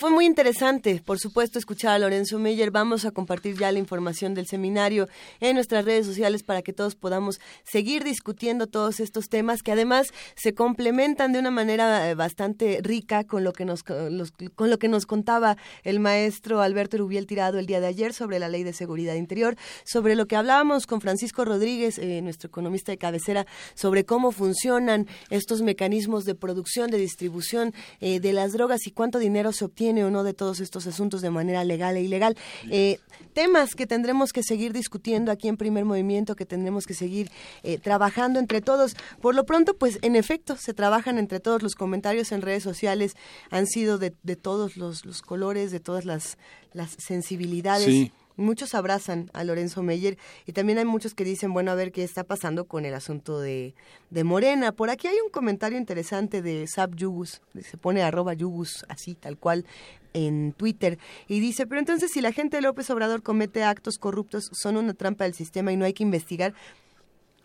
Fue 0.06 0.14
muy 0.14 0.26
interesante, 0.26 1.02
por 1.04 1.18
supuesto, 1.18 1.58
escuchar 1.58 1.90
a 1.90 1.98
Lorenzo 1.98 2.38
Meyer. 2.38 2.70
Vamos 2.70 3.04
a 3.04 3.10
compartir 3.10 3.58
ya 3.58 3.72
la 3.72 3.80
información 3.80 4.34
del 4.34 4.46
seminario 4.46 5.08
en 5.40 5.56
nuestras 5.56 5.84
redes 5.84 6.06
sociales 6.06 6.44
para 6.44 6.62
que 6.62 6.72
todos 6.72 6.94
podamos 6.94 7.40
seguir 7.64 8.04
discutiendo 8.04 8.68
todos 8.68 9.00
estos 9.00 9.28
temas 9.28 9.64
que 9.64 9.72
además 9.72 10.12
se 10.36 10.54
complementan 10.54 11.32
de 11.32 11.40
una 11.40 11.50
manera 11.50 12.08
eh, 12.08 12.14
bastante 12.14 12.78
rica 12.84 13.24
con 13.24 13.42
lo 13.42 13.52
que 13.52 13.64
nos, 13.64 13.82
con 13.82 14.70
lo 14.70 14.78
que 14.78 14.86
nos 14.86 15.06
contaba 15.06 15.56
el 15.82 15.98
maestro 15.98 16.60
Alberto 16.60 16.98
Rubiel 16.98 17.26
Tirado 17.26 17.58
el 17.58 17.66
día 17.66 17.80
de 17.80 17.88
ayer 17.88 18.12
sobre 18.12 18.38
la 18.38 18.48
ley 18.48 18.62
de 18.62 18.74
seguridad 18.74 19.16
interior, 19.16 19.56
sobre 19.84 20.14
lo 20.14 20.26
que 20.26 20.36
hablábamos 20.36 20.86
con 20.86 21.00
Francisco 21.00 21.44
Rodríguez, 21.44 21.98
eh, 21.98 22.22
nuestro 22.22 22.46
economista 22.46 22.92
de 22.92 22.98
cabecera, 22.98 23.44
sobre 23.74 24.04
cómo 24.04 24.30
funcionan 24.30 25.08
estos 25.30 25.62
mecanismos 25.62 26.24
de 26.24 26.36
producción, 26.36 26.92
de 26.92 26.98
distribución 26.98 27.74
eh, 27.98 28.20
de 28.20 28.32
las 28.32 28.52
drogas 28.52 28.86
y 28.86 28.92
cuánto 28.92 29.18
dinero 29.18 29.50
se 29.50 29.64
obtiene 29.64 29.95
o 30.04 30.10
no 30.10 30.24
de 30.24 30.34
todos 30.34 30.60
estos 30.60 30.86
asuntos 30.86 31.22
de 31.22 31.30
manera 31.30 31.64
legal 31.64 31.96
e 31.96 32.02
ilegal. 32.02 32.36
Eh, 32.70 32.98
temas 33.32 33.74
que 33.74 33.86
tendremos 33.86 34.32
que 34.32 34.42
seguir 34.42 34.72
discutiendo 34.72 35.30
aquí 35.30 35.48
en 35.48 35.56
primer 35.56 35.84
movimiento, 35.84 36.36
que 36.36 36.46
tendremos 36.46 36.86
que 36.86 36.94
seguir 36.94 37.30
eh, 37.62 37.78
trabajando 37.78 38.38
entre 38.38 38.60
todos. 38.60 38.96
Por 39.20 39.34
lo 39.34 39.44
pronto, 39.44 39.76
pues 39.76 39.98
en 40.02 40.16
efecto, 40.16 40.56
se 40.56 40.74
trabajan 40.74 41.18
entre 41.18 41.40
todos. 41.40 41.62
Los 41.62 41.74
comentarios 41.74 42.32
en 42.32 42.42
redes 42.42 42.62
sociales 42.62 43.16
han 43.50 43.66
sido 43.66 43.98
de, 43.98 44.14
de 44.22 44.36
todos 44.36 44.76
los, 44.76 45.04
los 45.04 45.22
colores, 45.22 45.70
de 45.70 45.80
todas 45.80 46.04
las, 46.04 46.38
las 46.72 46.90
sensibilidades. 46.90 47.86
Sí. 47.86 48.12
Muchos 48.36 48.74
abrazan 48.74 49.30
a 49.32 49.44
Lorenzo 49.44 49.82
Meyer 49.82 50.18
y 50.46 50.52
también 50.52 50.78
hay 50.78 50.84
muchos 50.84 51.14
que 51.14 51.24
dicen, 51.24 51.52
bueno, 51.52 51.70
a 51.70 51.74
ver 51.74 51.90
qué 51.90 52.04
está 52.04 52.22
pasando 52.24 52.66
con 52.66 52.84
el 52.84 52.94
asunto 52.94 53.40
de, 53.40 53.74
de 54.10 54.24
Morena. 54.24 54.72
Por 54.72 54.90
aquí 54.90 55.06
hay 55.06 55.16
un 55.24 55.30
comentario 55.30 55.78
interesante 55.78 56.42
de 56.42 56.66
Sab 56.66 56.94
Yugus, 56.94 57.40
se 57.62 57.76
pone 57.78 58.02
arroba 58.02 58.34
Yugus, 58.34 58.84
así, 58.88 59.14
tal 59.14 59.38
cual, 59.38 59.64
en 60.12 60.52
Twitter, 60.52 60.98
y 61.28 61.40
dice, 61.40 61.66
pero 61.66 61.78
entonces 61.78 62.10
si 62.10 62.20
la 62.20 62.32
gente 62.32 62.56
de 62.56 62.62
López 62.62 62.88
Obrador 62.90 63.22
comete 63.22 63.64
actos 63.64 63.98
corruptos, 63.98 64.50
son 64.52 64.76
una 64.76 64.94
trampa 64.94 65.24
del 65.24 65.34
sistema 65.34 65.72
y 65.72 65.76
no 65.76 65.84
hay 65.84 65.92
que 65.92 66.02
investigar. 66.02 66.54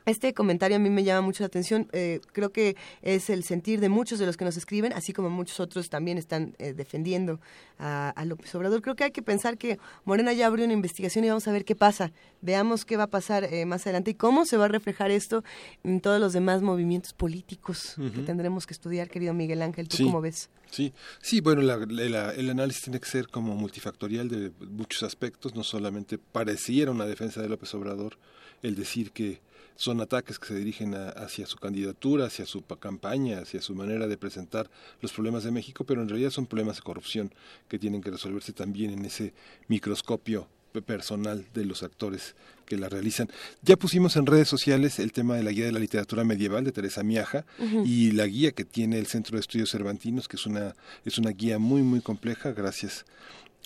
Este 0.05 0.33
comentario 0.33 0.77
a 0.77 0.79
mí 0.79 0.89
me 0.89 1.03
llama 1.03 1.21
mucho 1.21 1.43
la 1.43 1.47
atención. 1.47 1.87
eh, 1.93 2.19
creo 2.33 2.51
que 2.51 2.75
es 3.01 3.29
el 3.29 3.43
sentir 3.43 3.79
de 3.79 3.89
muchos 3.89 4.17
de 4.19 4.25
los 4.25 4.37
que 4.37 4.45
nos 4.45 4.57
escriben, 4.57 4.93
así 4.93 5.13
como 5.13 5.29
muchos 5.29 5.59
otros 5.59 5.89
también 5.89 6.17
están 6.17 6.55
eh, 6.59 6.73
defendiendo 6.73 7.39
a, 7.77 8.09
a 8.09 8.25
López 8.25 8.53
Obrador. 8.55 8.81
Creo 8.81 8.95
que 8.95 9.03
hay 9.05 9.11
que 9.11 9.21
pensar 9.21 9.57
que 9.57 9.77
Morena 10.05 10.33
ya 10.33 10.47
abrió 10.47 10.65
una 10.65 10.73
investigación 10.73 11.23
y 11.25 11.29
vamos 11.29 11.47
a 11.47 11.51
ver 11.51 11.65
qué 11.65 11.75
pasa. 11.75 12.11
Veamos 12.41 12.85
qué 12.85 12.97
va 12.97 13.03
a 13.03 13.07
pasar 13.09 13.43
eh, 13.45 13.65
más 13.65 13.83
adelante 13.85 14.11
y 14.11 14.13
cómo 14.15 14.45
se 14.45 14.57
va 14.57 14.65
a 14.65 14.67
reflejar 14.69 15.11
esto 15.11 15.43
en 15.83 16.01
todos 16.01 16.19
los 16.19 16.33
demás 16.33 16.61
movimientos 16.61 17.13
políticos 17.13 17.95
que 18.15 18.21
tendremos 18.21 18.65
que 18.65 18.73
estudiar, 18.73 19.09
querido 19.09 19.33
Miguel 19.33 19.61
Ángel. 19.61 19.87
¿Tú 19.87 19.97
Sí. 19.97 20.03
cómo 20.05 20.21
ves? 20.21 20.49
Sí, 20.71 20.93
sí, 21.21 21.41
bueno, 21.41 21.61
la- 21.61 21.77
la- 21.77 22.33
el 22.33 22.49
análisis 22.49 22.83
tiene 22.83 22.99
que 22.99 23.09
ser 23.09 23.27
como 23.27 23.53
multifactorial 23.55 24.29
de 24.29 24.51
muchos 24.69 25.03
aspectos, 25.03 25.53
no 25.53 25.63
solamente 25.63 26.17
pareciera 26.17 26.91
una 26.91 27.05
defensa 27.05 27.41
de 27.41 27.49
López 27.49 27.73
Obrador 27.75 28.17
el 28.63 28.75
decir 28.75 29.11
que 29.11 29.41
son 29.75 29.99
ataques 30.01 30.37
que 30.39 30.47
se 30.47 30.55
dirigen 30.55 30.93
a- 30.93 31.09
hacia 31.09 31.45
su 31.47 31.57
candidatura, 31.57 32.25
hacia 32.25 32.45
su 32.45 32.61
pa- 32.61 32.77
campaña, 32.79 33.39
hacia 33.39 33.61
su 33.61 33.73
manera 33.75 34.07
de 34.07 34.17
presentar 34.17 34.69
los 35.01 35.11
problemas 35.13 35.43
de 35.43 35.51
México, 35.51 35.83
pero 35.85 36.01
en 36.01 36.09
realidad 36.09 36.29
son 36.31 36.45
problemas 36.45 36.75
de 36.77 36.83
corrupción 36.83 37.33
que 37.67 37.79
tienen 37.79 38.01
que 38.01 38.11
resolverse 38.11 38.53
también 38.53 38.91
en 38.91 39.05
ese 39.05 39.33
microscopio 39.67 40.47
pe- 40.71 40.81
personal 40.81 41.45
de 41.53 41.65
los 41.65 41.81
actores 41.83 42.35
que 42.65 42.77
la 42.77 42.87
realizan. 42.89 43.27
Ya 43.63 43.75
pusimos 43.75 44.15
en 44.15 44.25
redes 44.25 44.47
sociales 44.47 44.99
el 44.99 45.11
tema 45.11 45.35
de 45.35 45.43
la 45.43 45.51
guía 45.51 45.65
de 45.65 45.71
la 45.71 45.79
literatura 45.79 46.23
medieval 46.23 46.63
de 46.63 46.71
Teresa 46.71 47.03
Miaja 47.03 47.45
y 47.85 48.11
la 48.11 48.27
guía 48.27 48.51
que 48.51 48.63
tiene 48.65 48.99
el 48.99 49.07
Centro 49.07 49.35
de 49.35 49.41
Estudios 49.41 49.71
Cervantinos, 49.71 50.27
que 50.27 50.37
es 50.37 50.45
una, 50.45 50.73
es 51.03 51.17
una 51.17 51.31
guía 51.31 51.57
muy, 51.59 51.81
muy 51.81 52.01
compleja, 52.01 52.51
gracias 52.51 53.05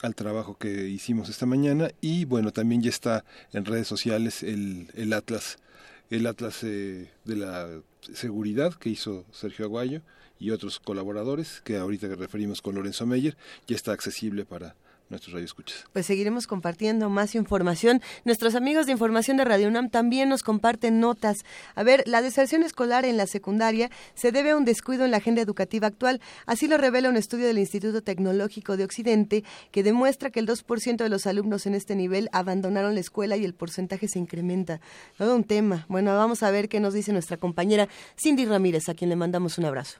al 0.01 0.15
trabajo 0.15 0.57
que 0.57 0.87
hicimos 0.89 1.29
esta 1.29 1.45
mañana. 1.45 1.89
Y 2.01 2.25
bueno, 2.25 2.51
también 2.51 2.81
ya 2.81 2.89
está 2.89 3.23
en 3.53 3.65
redes 3.65 3.87
sociales 3.87 4.41
el, 4.43 4.87
el 4.95 5.13
Atlas, 5.13 5.57
el 6.09 6.27
Atlas 6.27 6.63
eh, 6.63 7.11
de 7.23 7.35
la 7.35 7.81
Seguridad 8.01 8.73
que 8.73 8.89
hizo 8.89 9.25
Sergio 9.31 9.65
Aguayo 9.65 10.01
y 10.39 10.51
otros 10.51 10.79
colaboradores, 10.79 11.61
que 11.63 11.77
ahorita 11.77 12.07
que 12.07 12.15
referimos 12.15 12.61
con 12.61 12.75
Lorenzo 12.75 13.05
Meyer, 13.05 13.37
ya 13.67 13.75
está 13.75 13.93
accesible 13.93 14.45
para 14.45 14.75
nuestros 15.09 15.33
radioescuchas. 15.33 15.85
Pues 15.93 16.05
seguiremos 16.05 16.47
compartiendo 16.47 17.09
más 17.09 17.35
información. 17.35 18.01
Nuestros 18.23 18.55
amigos 18.55 18.85
de 18.85 18.93
información 18.93 19.37
de 19.37 19.45
Radio 19.45 19.67
UNAM 19.67 19.89
también 19.89 20.29
nos 20.29 20.43
comparten 20.43 20.99
notas. 20.99 21.45
A 21.75 21.83
ver, 21.83 22.03
la 22.05 22.21
deserción 22.21 22.63
escolar 22.63 23.05
en 23.05 23.17
la 23.17 23.27
secundaria 23.27 23.89
se 24.13 24.31
debe 24.31 24.51
a 24.51 24.57
un 24.57 24.65
descuido 24.65 25.05
en 25.05 25.11
la 25.11 25.17
agenda 25.17 25.41
educativa 25.41 25.87
actual. 25.87 26.21
Así 26.45 26.67
lo 26.67 26.77
revela 26.77 27.09
un 27.09 27.17
estudio 27.17 27.47
del 27.47 27.59
Instituto 27.59 28.01
Tecnológico 28.01 28.77
de 28.77 28.83
Occidente 28.83 29.43
que 29.71 29.83
demuestra 29.83 30.29
que 30.29 30.39
el 30.39 30.47
2% 30.47 30.97
de 30.97 31.09
los 31.09 31.27
alumnos 31.27 31.65
en 31.65 31.75
este 31.75 31.95
nivel 31.95 32.29
abandonaron 32.31 32.95
la 32.95 33.01
escuela 33.01 33.37
y 33.37 33.45
el 33.45 33.53
porcentaje 33.53 34.07
se 34.07 34.19
incrementa. 34.19 34.81
Todo 35.17 35.35
un 35.35 35.43
tema. 35.43 35.85
Bueno, 35.89 36.15
vamos 36.15 36.43
a 36.43 36.51
ver 36.51 36.69
qué 36.69 36.79
nos 36.79 36.93
dice 36.93 37.13
nuestra 37.13 37.37
compañera 37.37 37.87
Cindy 38.17 38.45
Ramírez, 38.45 38.89
a 38.89 38.95
quien 38.95 39.09
le 39.09 39.15
mandamos 39.15 39.57
un 39.57 39.65
abrazo. 39.65 39.99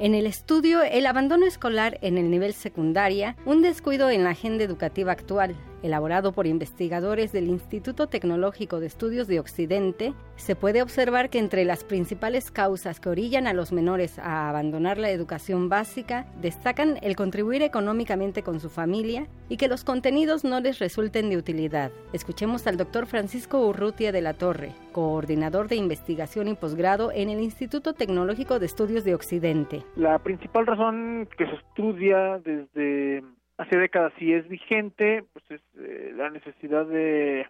En 0.00 0.14
el 0.14 0.26
estudio 0.26 0.82
El 0.82 1.04
abandono 1.04 1.44
escolar 1.44 1.98
en 2.00 2.16
el 2.16 2.30
nivel 2.30 2.54
secundaria, 2.54 3.36
un 3.44 3.60
descuido 3.60 4.08
en 4.08 4.24
la 4.24 4.30
agenda 4.30 4.64
educativa 4.64 5.12
actual. 5.12 5.54
Elaborado 5.82 6.32
por 6.32 6.46
investigadores 6.46 7.32
del 7.32 7.48
Instituto 7.48 8.06
Tecnológico 8.06 8.80
de 8.80 8.86
Estudios 8.86 9.26
de 9.26 9.40
Occidente, 9.40 10.14
se 10.36 10.56
puede 10.56 10.82
observar 10.82 11.30
que 11.30 11.38
entre 11.38 11.64
las 11.64 11.84
principales 11.84 12.50
causas 12.50 13.00
que 13.00 13.08
orillan 13.08 13.46
a 13.46 13.52
los 13.52 13.72
menores 13.72 14.18
a 14.18 14.48
abandonar 14.48 14.98
la 14.98 15.10
educación 15.10 15.68
básica 15.68 16.26
destacan 16.40 16.98
el 17.02 17.16
contribuir 17.16 17.62
económicamente 17.62 18.42
con 18.42 18.60
su 18.60 18.70
familia 18.70 19.26
y 19.48 19.56
que 19.56 19.68
los 19.68 19.84
contenidos 19.84 20.44
no 20.44 20.60
les 20.60 20.78
resulten 20.78 21.30
de 21.30 21.36
utilidad. 21.36 21.90
Escuchemos 22.12 22.66
al 22.66 22.76
doctor 22.76 23.06
Francisco 23.06 23.66
Urrutia 23.66 24.12
de 24.12 24.22
la 24.22 24.34
Torre, 24.34 24.72
coordinador 24.92 25.68
de 25.68 25.76
investigación 25.76 26.48
y 26.48 26.54
posgrado 26.54 27.12
en 27.12 27.28
el 27.30 27.40
Instituto 27.40 27.92
Tecnológico 27.92 28.58
de 28.58 28.66
Estudios 28.66 29.04
de 29.04 29.14
Occidente. 29.14 29.82
La 29.96 30.18
principal 30.18 30.66
razón 30.66 31.28
que 31.36 31.46
se 31.46 31.54
estudia 31.54 32.38
desde 32.38 33.22
hace 33.60 33.76
décadas 33.76 34.14
y 34.18 34.32
es 34.32 34.48
vigente, 34.48 35.22
pues 35.34 35.44
es 35.50 35.60
eh, 35.78 36.12
la 36.16 36.30
necesidad 36.30 36.86
de 36.86 37.46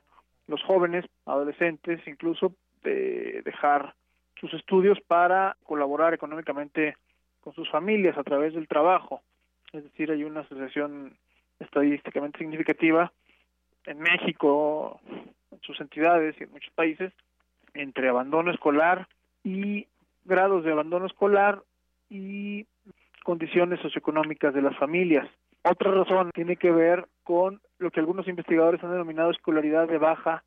los 0.48 0.60
jóvenes, 0.64 1.04
adolescentes 1.24 2.00
incluso, 2.06 2.52
de 2.82 3.42
dejar 3.44 3.94
sus 4.40 4.52
estudios 4.54 4.98
para 5.06 5.56
colaborar 5.62 6.12
económicamente 6.12 6.96
con 7.40 7.54
sus 7.54 7.70
familias 7.70 8.18
a 8.18 8.24
través 8.24 8.54
del 8.54 8.66
trabajo. 8.66 9.22
Es 9.72 9.84
decir, 9.84 10.10
hay 10.10 10.24
una 10.24 10.40
asociación 10.40 11.16
estadísticamente 11.60 12.40
significativa 12.40 13.12
en 13.86 14.00
México, 14.00 15.00
en 15.52 15.60
sus 15.62 15.80
entidades 15.80 16.34
y 16.40 16.44
en 16.44 16.50
muchos 16.50 16.72
países, 16.74 17.12
entre 17.72 18.08
abandono 18.08 18.50
escolar 18.50 19.06
y 19.44 19.86
grados 20.24 20.64
de 20.64 20.72
abandono 20.72 21.06
escolar 21.06 21.62
y 22.08 22.66
condiciones 23.22 23.78
socioeconómicas 23.78 24.52
de 24.52 24.62
las 24.62 24.76
familias. 24.76 25.28
Otra 25.62 25.90
razón 25.90 26.30
tiene 26.32 26.56
que 26.56 26.70
ver 26.70 27.06
con 27.22 27.60
lo 27.78 27.90
que 27.90 28.00
algunos 28.00 28.26
investigadores 28.28 28.82
han 28.82 28.92
denominado 28.92 29.30
escolaridad 29.30 29.88
de 29.88 29.98
baja 29.98 30.42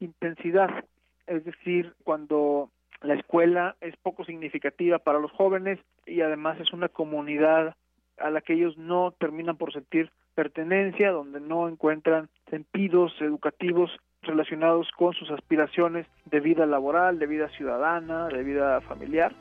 intensidad, 0.00 0.84
es 1.26 1.44
decir, 1.44 1.94
cuando 2.04 2.70
la 3.02 3.14
escuela 3.14 3.76
es 3.80 3.96
poco 3.96 4.24
significativa 4.24 4.98
para 4.98 5.20
los 5.20 5.30
jóvenes 5.32 5.78
y 6.06 6.20
además 6.20 6.58
es 6.60 6.72
una 6.72 6.88
comunidad 6.88 7.76
a 8.18 8.30
la 8.30 8.40
que 8.40 8.54
ellos 8.54 8.76
no 8.76 9.12
terminan 9.12 9.56
por 9.56 9.72
sentir 9.72 10.10
pertenencia, 10.34 11.10
donde 11.10 11.40
no 11.40 11.68
encuentran 11.68 12.28
sentidos 12.50 13.12
educativos 13.20 13.90
relacionados 14.22 14.90
con 14.96 15.14
sus 15.14 15.30
aspiraciones 15.30 16.06
de 16.24 16.40
vida 16.40 16.66
laboral, 16.66 17.18
de 17.18 17.26
vida 17.26 17.48
ciudadana, 17.50 18.28
de 18.28 18.42
vida 18.42 18.80
familiar. 18.82 19.32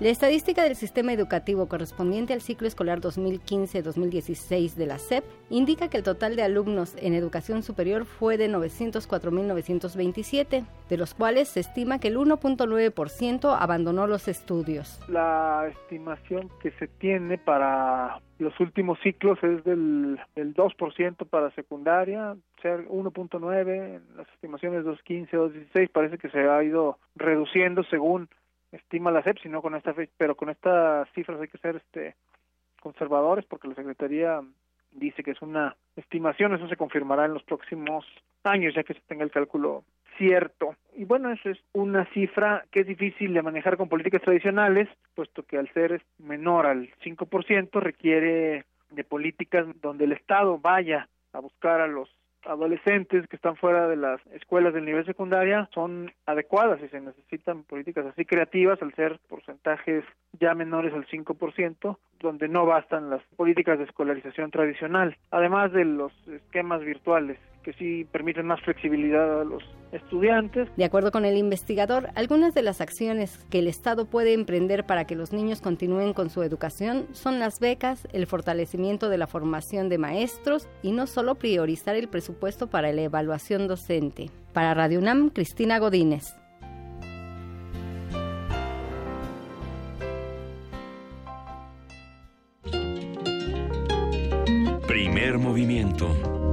La 0.00 0.08
estadística 0.08 0.64
del 0.64 0.74
sistema 0.74 1.12
educativo 1.12 1.68
correspondiente 1.68 2.32
al 2.32 2.40
ciclo 2.40 2.66
escolar 2.66 3.00
2015-2016 3.00 4.74
de 4.74 4.86
la 4.86 4.98
SEP 4.98 5.22
indica 5.50 5.88
que 5.88 5.98
el 5.98 6.02
total 6.02 6.34
de 6.34 6.42
alumnos 6.42 6.96
en 7.00 7.14
educación 7.14 7.62
superior 7.62 8.04
fue 8.04 8.36
de 8.36 8.50
904.927, 8.50 10.66
de 10.88 10.96
los 10.96 11.14
cuales 11.14 11.48
se 11.48 11.60
estima 11.60 12.00
que 12.00 12.08
el 12.08 12.16
1.9% 12.16 13.56
abandonó 13.56 14.08
los 14.08 14.26
estudios. 14.26 15.00
La 15.08 15.68
estimación 15.68 16.50
que 16.60 16.72
se 16.72 16.88
tiene 16.88 17.38
para 17.38 18.20
los 18.40 18.58
últimos 18.58 18.98
ciclos 19.00 19.38
es 19.44 19.62
del, 19.62 20.18
del 20.34 20.54
2% 20.54 21.28
para 21.28 21.52
secundaria, 21.52 22.34
ser 22.60 22.88
1.9, 22.88 23.96
en 23.96 24.02
las 24.16 24.28
estimaciones 24.30 24.84
2.15, 24.84 25.30
2.16 25.30 25.88
parece 25.92 26.18
que 26.18 26.30
se 26.30 26.40
ha 26.40 26.64
ido 26.64 26.98
reduciendo 27.14 27.84
según 27.84 28.28
estima 28.74 29.10
la 29.10 29.22
CEP, 29.22 29.38
sino 29.38 29.62
con 29.62 29.74
esta 29.74 29.94
pero 30.16 30.34
con 30.34 30.50
estas 30.50 31.08
cifras 31.12 31.40
hay 31.40 31.48
que 31.48 31.58
ser 31.58 31.76
este 31.76 32.14
conservadores 32.80 33.44
porque 33.46 33.68
la 33.68 33.74
Secretaría 33.74 34.42
dice 34.92 35.22
que 35.22 35.32
es 35.32 35.42
una 35.42 35.76
estimación, 35.96 36.54
eso 36.54 36.68
se 36.68 36.76
confirmará 36.76 37.24
en 37.24 37.34
los 37.34 37.42
próximos 37.42 38.04
años 38.44 38.74
ya 38.74 38.84
que 38.84 38.94
se 38.94 39.00
tenga 39.08 39.24
el 39.24 39.30
cálculo 39.30 39.84
cierto. 40.16 40.76
Y 40.94 41.04
bueno, 41.04 41.30
esa 41.30 41.50
es 41.50 41.58
una 41.72 42.04
cifra 42.12 42.64
que 42.70 42.80
es 42.80 42.86
difícil 42.86 43.34
de 43.34 43.42
manejar 43.42 43.76
con 43.76 43.88
políticas 43.88 44.22
tradicionales, 44.22 44.88
puesto 45.14 45.42
que 45.42 45.58
al 45.58 45.68
ser 45.72 46.02
menor 46.18 46.66
al 46.66 46.90
5% 47.04 47.80
requiere 47.80 48.64
de 48.90 49.04
políticas 49.04 49.66
donde 49.80 50.04
el 50.04 50.12
Estado 50.12 50.58
vaya 50.58 51.08
a 51.32 51.40
buscar 51.40 51.80
a 51.80 51.88
los 51.88 52.08
adolescentes 52.46 53.26
que 53.28 53.36
están 53.36 53.56
fuera 53.56 53.88
de 53.88 53.96
las 53.96 54.20
escuelas 54.28 54.74
del 54.74 54.84
nivel 54.84 55.04
secundaria 55.04 55.68
son 55.72 56.12
adecuadas 56.26 56.80
y 56.82 56.88
se 56.88 57.00
necesitan 57.00 57.64
políticas 57.64 58.06
así 58.06 58.24
creativas 58.24 58.80
al 58.82 58.94
ser 58.94 59.18
porcentajes 59.28 60.04
ya 60.40 60.54
menores 60.54 60.92
al 60.94 61.06
5%, 61.06 61.96
donde 62.20 62.48
no 62.48 62.66
bastan 62.66 63.10
las 63.10 63.22
políticas 63.36 63.78
de 63.78 63.84
escolarización 63.84 64.50
tradicional, 64.50 65.16
además 65.30 65.72
de 65.72 65.84
los 65.84 66.12
esquemas 66.28 66.80
virtuales 66.82 67.38
que 67.64 67.72
sí 67.72 68.04
permiten 68.04 68.46
más 68.46 68.60
flexibilidad 68.60 69.40
a 69.40 69.44
los 69.44 69.62
estudiantes. 69.90 70.68
De 70.76 70.84
acuerdo 70.84 71.10
con 71.10 71.24
el 71.24 71.36
investigador, 71.36 72.10
algunas 72.14 72.54
de 72.54 72.62
las 72.62 72.80
acciones 72.80 73.38
que 73.50 73.58
el 73.58 73.66
Estado 73.66 74.04
puede 74.04 74.34
emprender 74.34 74.84
para 74.84 75.06
que 75.06 75.16
los 75.16 75.32
niños 75.32 75.60
continúen 75.60 76.12
con 76.12 76.30
su 76.30 76.42
educación 76.42 77.08
son 77.12 77.40
las 77.40 77.58
becas, 77.58 78.06
el 78.12 78.26
fortalecimiento 78.26 79.08
de 79.08 79.18
la 79.18 79.26
formación 79.26 79.88
de 79.88 79.98
maestros 79.98 80.68
y 80.82 80.92
no 80.92 81.06
solo 81.06 81.34
priorizar 81.36 81.96
el 81.96 82.08
presupuesto 82.08 82.68
para 82.68 82.92
la 82.92 83.02
evaluación 83.02 83.66
docente. 83.66 84.30
Para 84.52 84.74
Radio 84.74 85.00
UNAM, 85.00 85.30
Cristina 85.30 85.78
Godínez. 85.78 86.24
Primer 94.86 95.38
movimiento 95.38 96.43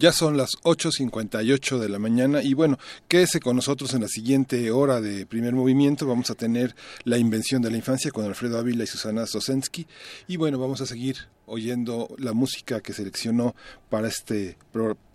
Ya 0.00 0.12
son 0.12 0.38
las 0.38 0.52
8.58 0.62 1.78
de 1.78 1.90
la 1.90 1.98
mañana 1.98 2.42
y 2.42 2.54
bueno, 2.54 2.78
quédese 3.06 3.38
con 3.38 3.56
nosotros 3.56 3.92
en 3.92 4.00
la 4.00 4.08
siguiente 4.08 4.70
hora 4.70 5.02
de 5.02 5.26
primer 5.26 5.52
movimiento. 5.52 6.06
Vamos 6.06 6.30
a 6.30 6.34
tener 6.34 6.74
la 7.04 7.18
invención 7.18 7.60
de 7.60 7.70
la 7.70 7.76
infancia 7.76 8.10
con 8.10 8.24
Alfredo 8.24 8.58
Ávila 8.58 8.84
y 8.84 8.86
Susana 8.86 9.26
Sosensky 9.26 9.86
y 10.26 10.38
bueno, 10.38 10.58
vamos 10.58 10.80
a 10.80 10.86
seguir 10.86 11.28
oyendo 11.44 12.08
la 12.16 12.32
música 12.32 12.80
que 12.80 12.94
seleccionó 12.94 13.54
para 13.90 14.08
este, 14.08 14.56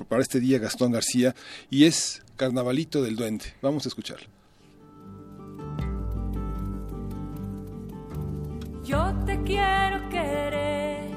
para 0.08 0.22
este 0.22 0.40
día 0.40 0.60
Gastón 0.60 0.92
García 0.92 1.34
y 1.72 1.86
es 1.86 2.22
Carnavalito 2.36 3.02
del 3.02 3.16
Duende. 3.16 3.56
Vamos 3.64 3.88
a 3.88 3.90
escucharlo. 3.90 4.28
Yo 8.84 9.16
te 9.26 9.42
quiero 9.42 10.10
querer, 10.10 11.10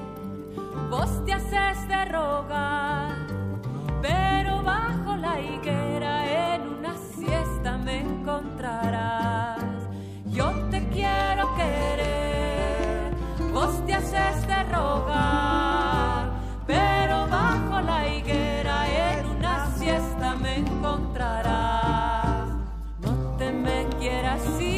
vos 0.89 1.23
te 1.27 1.35
haces 1.35 1.87
de 1.87 2.05
rogar 2.07 3.38
pero 4.03 4.63
bajo 4.63 5.17
la 5.17 5.41
higuera 5.41 6.55
en 6.55 6.63
una 6.69 6.95
siesta 7.15 7.79
me 7.79 8.01
encontrarás. 8.01 9.65
Yo 10.27 10.51
te 10.71 10.89
quiero 10.89 11.55
querer, 11.57 13.15
vos 13.53 13.85
te 13.87 13.95
haces 13.95 14.47
de 14.47 14.63
rogar, 14.65 16.31
pero 16.67 17.27
bajo 17.29 17.81
la 17.81 18.07
higuera 18.09 18.87
en 18.87 19.27
una 19.27 19.67
siesta 19.77 20.35
me 20.37 20.57
encontrarás. 20.59 22.49
No 23.01 23.13
te 23.39 23.51
me 23.51 23.87
quieras 23.99 24.43
ir, 24.61 24.78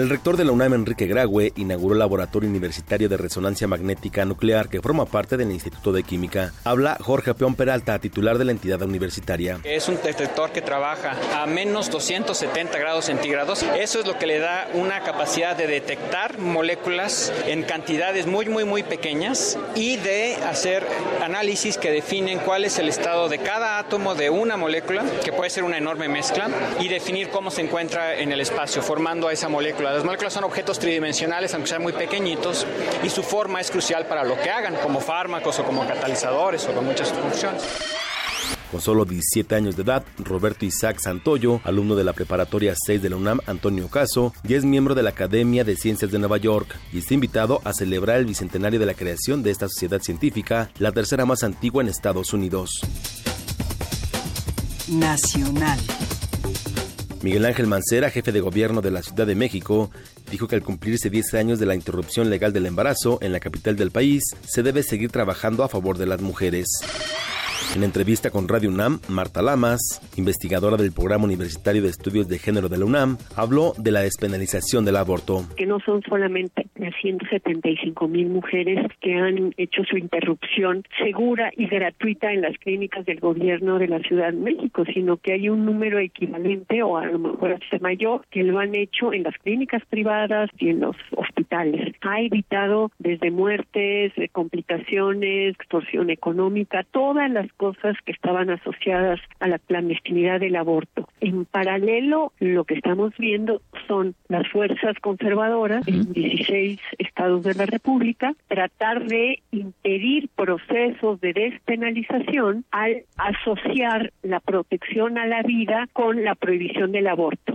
el 0.00 0.08
rector 0.08 0.36
de 0.36 0.44
la 0.44 0.52
UNAM, 0.52 0.72
Enrique 0.72 1.06
Graue, 1.06 1.52
inauguró 1.56 1.92
el 1.92 1.98
Laboratorio 1.98 2.48
Universitario 2.48 3.08
de 3.08 3.16
Resonancia 3.16 3.68
Magnética 3.68 4.24
Nuclear 4.24 4.68
que 4.68 4.80
forma 4.80 5.04
parte 5.04 5.36
del 5.36 5.50
Instituto 5.50 5.92
de 5.92 6.02
Química. 6.02 6.52
Habla 6.64 6.96
Jorge 7.00 7.34
Peón 7.34 7.54
Peralta, 7.54 7.98
titular 7.98 8.38
de 8.38 8.46
la 8.46 8.52
entidad 8.52 8.80
universitaria. 8.82 9.58
Es 9.64 9.88
un 9.88 9.96
detector 10.02 10.52
que 10.52 10.62
trabaja 10.62 11.16
a 11.34 11.46
menos 11.46 11.90
270 11.90 12.78
grados 12.78 13.04
centígrados. 13.04 13.62
Eso 13.78 14.00
es 14.00 14.06
lo 14.06 14.18
que 14.18 14.26
le 14.26 14.38
da 14.38 14.68
una 14.72 15.00
capacidad 15.00 15.54
de 15.54 15.66
detectar 15.66 16.38
moléculas 16.38 17.32
en 17.46 17.62
cantidades 17.62 18.26
muy, 18.26 18.48
muy, 18.48 18.64
muy 18.64 18.82
pequeñas 18.82 19.58
y 19.74 19.98
de 19.98 20.36
hacer 20.48 20.86
análisis 21.22 21.76
que 21.76 21.90
definen 21.90 22.38
cuál 22.38 22.64
es 22.64 22.78
el 22.78 22.88
estado 22.88 23.28
de 23.28 23.38
cada 23.38 23.78
átomo 23.78 24.14
de 24.14 24.30
una 24.30 24.56
molécula, 24.56 25.04
que 25.24 25.32
puede 25.32 25.50
ser 25.50 25.64
una 25.64 25.78
enorme 25.78 26.08
mezcla, 26.08 26.48
y 26.78 26.88
definir 26.88 27.28
cómo 27.28 27.50
se 27.50 27.60
encuentra 27.60 28.18
en 28.18 28.32
el 28.32 28.40
espacio, 28.40 28.82
formando 28.82 29.28
a 29.28 29.32
esa 29.32 29.48
molécula 29.48 29.89
las 29.92 30.04
moléculas 30.04 30.32
son 30.32 30.44
objetos 30.44 30.78
tridimensionales, 30.78 31.54
aunque 31.54 31.68
sean 31.68 31.82
muy 31.82 31.92
pequeñitos, 31.92 32.66
y 33.02 33.10
su 33.10 33.22
forma 33.22 33.60
es 33.60 33.70
crucial 33.70 34.06
para 34.06 34.24
lo 34.24 34.40
que 34.40 34.50
hagan, 34.50 34.76
como 34.76 35.00
fármacos 35.00 35.58
o 35.58 35.64
como 35.64 35.86
catalizadores 35.86 36.66
o 36.66 36.72
con 36.72 36.84
muchas 36.84 37.12
funciones. 37.12 37.62
Con 38.70 38.80
solo 38.80 39.04
17 39.04 39.52
años 39.56 39.74
de 39.74 39.82
edad, 39.82 40.04
Roberto 40.18 40.64
Isaac 40.64 41.00
Santoyo, 41.00 41.60
alumno 41.64 41.96
de 41.96 42.04
la 42.04 42.12
preparatoria 42.12 42.74
6 42.76 43.02
de 43.02 43.10
la 43.10 43.16
UNAM 43.16 43.40
Antonio 43.46 43.88
Caso, 43.88 44.32
y 44.46 44.54
es 44.54 44.64
miembro 44.64 44.94
de 44.94 45.02
la 45.02 45.10
Academia 45.10 45.64
de 45.64 45.76
Ciencias 45.76 46.12
de 46.12 46.20
Nueva 46.20 46.36
York 46.36 46.76
y 46.92 46.98
está 46.98 47.14
invitado 47.14 47.60
a 47.64 47.72
celebrar 47.72 48.18
el 48.18 48.26
bicentenario 48.26 48.78
de 48.78 48.86
la 48.86 48.94
creación 48.94 49.42
de 49.42 49.50
esta 49.50 49.68
sociedad 49.68 50.00
científica, 50.00 50.70
la 50.78 50.92
tercera 50.92 51.26
más 51.26 51.42
antigua 51.42 51.82
en 51.82 51.88
Estados 51.88 52.32
Unidos. 52.32 52.80
Nacional. 54.88 55.78
Miguel 57.22 57.44
Ángel 57.44 57.66
Mancera, 57.66 58.10
jefe 58.10 58.32
de 58.32 58.40
gobierno 58.40 58.80
de 58.80 58.90
la 58.90 59.02
Ciudad 59.02 59.26
de 59.26 59.34
México, 59.34 59.90
dijo 60.30 60.48
que 60.48 60.56
al 60.56 60.62
cumplirse 60.62 61.10
10 61.10 61.34
años 61.34 61.58
de 61.58 61.66
la 61.66 61.74
interrupción 61.74 62.30
legal 62.30 62.52
del 62.52 62.64
embarazo 62.64 63.18
en 63.20 63.32
la 63.32 63.40
capital 63.40 63.76
del 63.76 63.90
país, 63.90 64.22
se 64.46 64.62
debe 64.62 64.82
seguir 64.82 65.10
trabajando 65.10 65.62
a 65.62 65.68
favor 65.68 65.98
de 65.98 66.06
las 66.06 66.22
mujeres. 66.22 66.66
En 67.76 67.84
entrevista 67.84 68.30
con 68.30 68.48
Radio 68.48 68.68
UNAM, 68.68 68.98
Marta 69.08 69.42
Lamas, 69.42 69.78
investigadora 70.16 70.76
del 70.76 70.90
Programa 70.90 71.24
Universitario 71.24 71.82
de 71.82 71.88
Estudios 71.88 72.26
de 72.26 72.40
Género 72.40 72.68
de 72.68 72.78
la 72.78 72.84
UNAM, 72.84 73.16
habló 73.36 73.74
de 73.78 73.92
la 73.92 74.00
despenalización 74.00 74.84
del 74.84 74.96
aborto. 74.96 75.44
Que 75.56 75.66
no 75.66 75.78
son 75.78 76.02
solamente 76.02 76.66
las 76.74 76.92
175 77.00 78.08
mil 78.08 78.28
mujeres 78.28 78.90
que 79.00 79.14
han 79.14 79.54
hecho 79.56 79.84
su 79.84 79.96
interrupción 79.96 80.82
segura 80.98 81.52
y 81.56 81.68
gratuita 81.68 82.32
en 82.32 82.42
las 82.42 82.58
clínicas 82.58 83.06
del 83.06 83.20
gobierno 83.20 83.78
de 83.78 83.86
la 83.86 84.00
Ciudad 84.00 84.32
de 84.32 84.38
México, 84.38 84.84
sino 84.92 85.18
que 85.18 85.34
hay 85.34 85.48
un 85.48 85.64
número 85.64 86.00
equivalente 86.00 86.82
o 86.82 86.96
a 86.96 87.06
lo 87.06 87.20
mejor 87.20 87.52
hasta 87.52 87.78
mayor 87.78 88.24
que 88.30 88.42
lo 88.42 88.58
han 88.58 88.74
hecho 88.74 89.12
en 89.12 89.22
las 89.22 89.36
clínicas 89.38 89.84
privadas 89.88 90.50
y 90.58 90.70
en 90.70 90.80
los 90.80 90.96
hospitales. 91.14 91.94
Ha 92.00 92.20
evitado 92.20 92.90
desde 92.98 93.30
muertes, 93.30 94.12
complicaciones, 94.32 95.54
extorsión 95.54 96.10
económica, 96.10 96.84
todas 96.90 97.30
las 97.30 97.46
cosas 97.60 97.94
que 98.06 98.12
estaban 98.12 98.48
asociadas 98.48 99.20
a 99.38 99.46
la 99.46 99.58
clandestinidad 99.58 100.40
del 100.40 100.56
aborto. 100.56 101.06
En 101.20 101.44
paralelo, 101.44 102.32
lo 102.38 102.64
que 102.64 102.72
estamos 102.72 103.12
viendo 103.18 103.60
son 103.86 104.14
las 104.28 104.48
fuerzas 104.48 104.96
conservadoras 105.02 105.86
en 105.86 106.10
16 106.10 106.80
estados 106.96 107.42
de 107.42 107.52
la 107.52 107.66
República 107.66 108.32
tratar 108.48 109.04
de 109.04 109.42
impedir 109.50 110.30
procesos 110.34 111.20
de 111.20 111.34
despenalización 111.34 112.64
al 112.70 113.02
asociar 113.18 114.10
la 114.22 114.40
protección 114.40 115.18
a 115.18 115.26
la 115.26 115.42
vida 115.42 115.86
con 115.92 116.24
la 116.24 116.36
prohibición 116.36 116.92
del 116.92 117.08
aborto. 117.08 117.52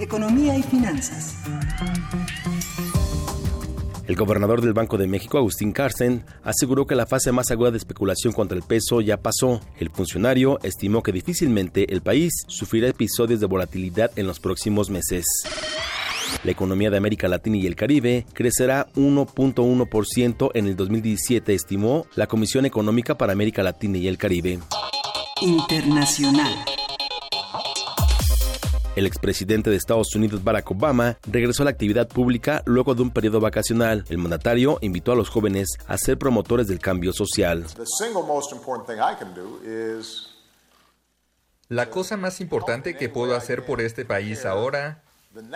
Economía 0.00 0.56
y 0.56 0.62
finanzas. 0.62 1.44
El 4.06 4.14
gobernador 4.14 4.60
del 4.60 4.72
Banco 4.72 4.98
de 4.98 5.08
México, 5.08 5.36
Agustín 5.36 5.72
Carsten, 5.72 6.24
aseguró 6.44 6.86
que 6.86 6.94
la 6.94 7.06
fase 7.06 7.32
más 7.32 7.50
aguda 7.50 7.72
de 7.72 7.78
especulación 7.78 8.32
contra 8.32 8.56
el 8.56 8.62
peso 8.62 9.00
ya 9.00 9.16
pasó. 9.16 9.60
El 9.80 9.90
funcionario 9.90 10.60
estimó 10.62 11.02
que 11.02 11.10
difícilmente 11.10 11.92
el 11.92 12.02
país 12.02 12.32
sufrirá 12.46 12.88
episodios 12.88 13.40
de 13.40 13.46
volatilidad 13.46 14.12
en 14.16 14.28
los 14.28 14.38
próximos 14.38 14.90
meses. 14.90 15.26
La 16.44 16.52
economía 16.52 16.90
de 16.90 16.96
América 16.98 17.26
Latina 17.26 17.56
y 17.56 17.66
el 17.66 17.74
Caribe 17.74 18.26
crecerá 18.32 18.86
1.1% 18.94 20.50
en 20.54 20.66
el 20.66 20.76
2017, 20.76 21.54
estimó 21.54 22.06
la 22.14 22.28
Comisión 22.28 22.64
Económica 22.66 23.16
para 23.16 23.32
América 23.32 23.64
Latina 23.64 23.98
y 23.98 24.06
el 24.06 24.18
Caribe. 24.18 24.60
Internacional. 25.40 26.54
El 28.96 29.04
expresidente 29.04 29.68
de 29.68 29.76
Estados 29.76 30.14
Unidos 30.14 30.42
Barack 30.42 30.70
Obama 30.70 31.18
regresó 31.26 31.62
a 31.62 31.64
la 31.64 31.70
actividad 31.70 32.08
pública 32.08 32.62
luego 32.64 32.94
de 32.94 33.02
un 33.02 33.10
periodo 33.10 33.40
vacacional. 33.40 34.06
El 34.08 34.16
mandatario 34.16 34.78
invitó 34.80 35.12
a 35.12 35.14
los 35.14 35.28
jóvenes 35.28 35.68
a 35.86 35.98
ser 35.98 36.16
promotores 36.16 36.66
del 36.66 36.78
cambio 36.78 37.12
social. 37.12 37.66
La 41.68 41.90
cosa 41.90 42.16
más 42.16 42.40
importante 42.40 42.96
que 42.96 43.10
puedo 43.10 43.36
hacer 43.36 43.66
por 43.66 43.82
este 43.82 44.06
país 44.06 44.46
ahora 44.46 45.02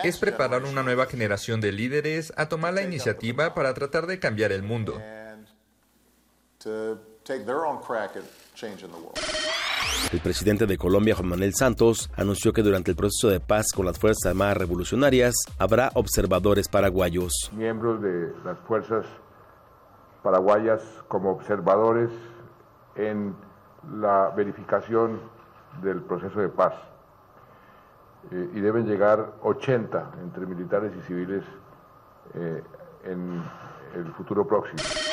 es 0.03 0.19
preparar 0.19 0.63
una 0.63 0.83
nueva 0.83 1.07
generación 1.07 1.61
de 1.61 1.71
líderes 1.71 2.31
a 2.37 2.47
tomar 2.47 2.75
la 2.75 2.83
iniciativa 2.83 3.55
para 3.55 3.73
tratar 3.73 4.05
de 4.05 4.19
cambiar 4.19 4.51
el 4.51 4.61
mundo. 4.61 5.01
El 10.11 10.19
presidente 10.19 10.65
de 10.65 10.77
Colombia, 10.77 11.15
Juan 11.15 11.29
Manuel 11.29 11.53
Santos, 11.53 12.09
anunció 12.17 12.51
que 12.51 12.63
durante 12.63 12.91
el 12.91 12.97
proceso 12.97 13.29
de 13.29 13.39
paz 13.39 13.67
con 13.73 13.85
las 13.85 13.97
Fuerzas 13.97 14.31
Armadas 14.31 14.57
Revolucionarias 14.57 15.33
habrá 15.57 15.91
observadores 15.93 16.67
paraguayos. 16.67 17.49
Miembros 17.55 18.01
de 18.01 18.33
las 18.43 18.59
Fuerzas 18.67 19.05
Paraguayas 20.21 20.81
como 21.07 21.31
observadores 21.31 22.09
en 22.95 23.35
la 23.99 24.31
verificación 24.35 25.19
del 25.81 26.01
proceso 26.01 26.39
de 26.39 26.49
paz. 26.49 26.73
Eh, 28.31 28.49
y 28.53 28.59
deben 28.59 28.85
llegar 28.85 29.33
80 29.41 30.11
entre 30.21 30.45
militares 30.45 30.91
y 30.97 31.01
civiles 31.07 31.43
eh, 32.35 32.61
en 33.05 33.41
el 33.95 34.11
futuro 34.13 34.45
próximo. 34.45 35.10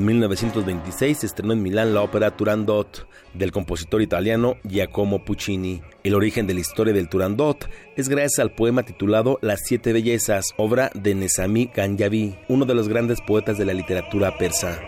En 0.00 0.06
1926 0.06 1.18
se 1.18 1.26
estrenó 1.26 1.52
en 1.52 1.62
Milán 1.62 1.92
la 1.92 2.00
ópera 2.00 2.34
Turandot 2.34 3.06
del 3.34 3.52
compositor 3.52 4.00
italiano 4.00 4.56
Giacomo 4.64 5.26
Puccini. 5.26 5.82
El 6.02 6.14
origen 6.14 6.46
de 6.46 6.54
la 6.54 6.60
historia 6.60 6.94
del 6.94 7.10
Turandot 7.10 7.68
es 7.96 8.08
gracias 8.08 8.38
al 8.38 8.54
poema 8.54 8.82
titulado 8.82 9.38
Las 9.42 9.60
siete 9.66 9.92
bellezas, 9.92 10.54
obra 10.56 10.90
de 10.94 11.14
Nesami 11.14 11.70
Ganjavi, 11.76 12.34
uno 12.48 12.64
de 12.64 12.74
los 12.74 12.88
grandes 12.88 13.20
poetas 13.20 13.58
de 13.58 13.66
la 13.66 13.74
literatura 13.74 14.38
persa. 14.38 14.80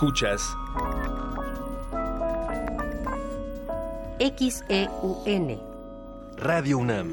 Escuchas 0.00 0.56
XEUN 4.18 5.60
Radio 6.38 6.78
UNAM 6.78 7.10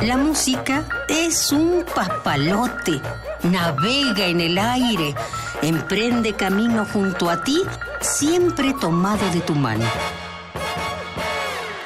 La 0.00 0.16
música 0.16 0.88
es 1.10 1.52
un 1.52 1.84
papalote. 1.94 2.98
Navega 3.42 4.24
en 4.24 4.40
el 4.40 4.56
aire, 4.56 5.14
emprende 5.60 6.32
camino 6.32 6.86
junto 6.90 7.28
a 7.28 7.44
ti, 7.44 7.62
siempre 8.00 8.72
tomado 8.80 9.28
de 9.34 9.40
tu 9.40 9.54
mano. 9.54 9.84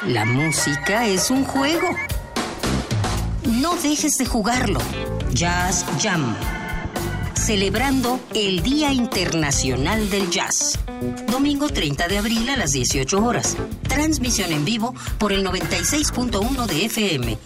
La 0.06 0.24
música 0.24 1.06
es 1.06 1.28
un 1.28 1.44
juego. 1.44 1.88
No 3.44 3.74
dejes 3.76 4.18
de 4.18 4.26
jugarlo. 4.26 4.80
Jazz 5.32 5.84
Jam. 6.00 6.36
Celebrando 7.34 8.20
el 8.34 8.62
Día 8.62 8.92
Internacional 8.92 10.08
del 10.10 10.30
Jazz. 10.30 10.78
Domingo 11.28 11.68
30 11.68 12.06
de 12.06 12.18
abril 12.18 12.48
a 12.50 12.56
las 12.56 12.72
18 12.72 13.24
horas. 13.24 13.56
Transmisión 13.88 14.52
en 14.52 14.64
vivo 14.64 14.94
por 15.18 15.32
el 15.32 15.44
96.1 15.44 16.66
de 16.66 16.84
FM. 16.84 17.38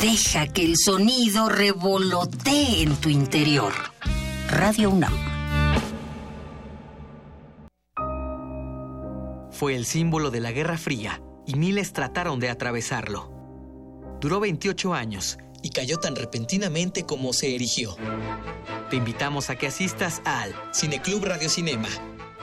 Deja 0.00 0.46
que 0.46 0.64
el 0.64 0.76
sonido 0.76 1.48
revolotee 1.48 2.82
en 2.82 2.94
tu 2.96 3.08
interior. 3.08 3.72
Radio 4.48 4.90
UNAM. 4.90 5.12
Fue 9.50 9.74
el 9.74 9.84
símbolo 9.84 10.30
de 10.30 10.40
la 10.40 10.52
Guerra 10.52 10.78
Fría 10.78 11.20
y 11.44 11.56
miles 11.56 11.92
trataron 11.92 12.38
de 12.38 12.50
atravesarlo. 12.50 13.39
Duró 14.20 14.40
28 14.40 14.92
años 14.92 15.38
y 15.62 15.70
cayó 15.70 15.98
tan 15.98 16.14
repentinamente 16.14 17.06
como 17.06 17.32
se 17.32 17.54
erigió. 17.54 17.96
Te 18.90 18.96
invitamos 18.96 19.48
a 19.48 19.56
que 19.56 19.66
asistas 19.66 20.20
al 20.24 20.54
Cineclub 20.74 21.24
Radio 21.24 21.48
Cinema. 21.48 21.88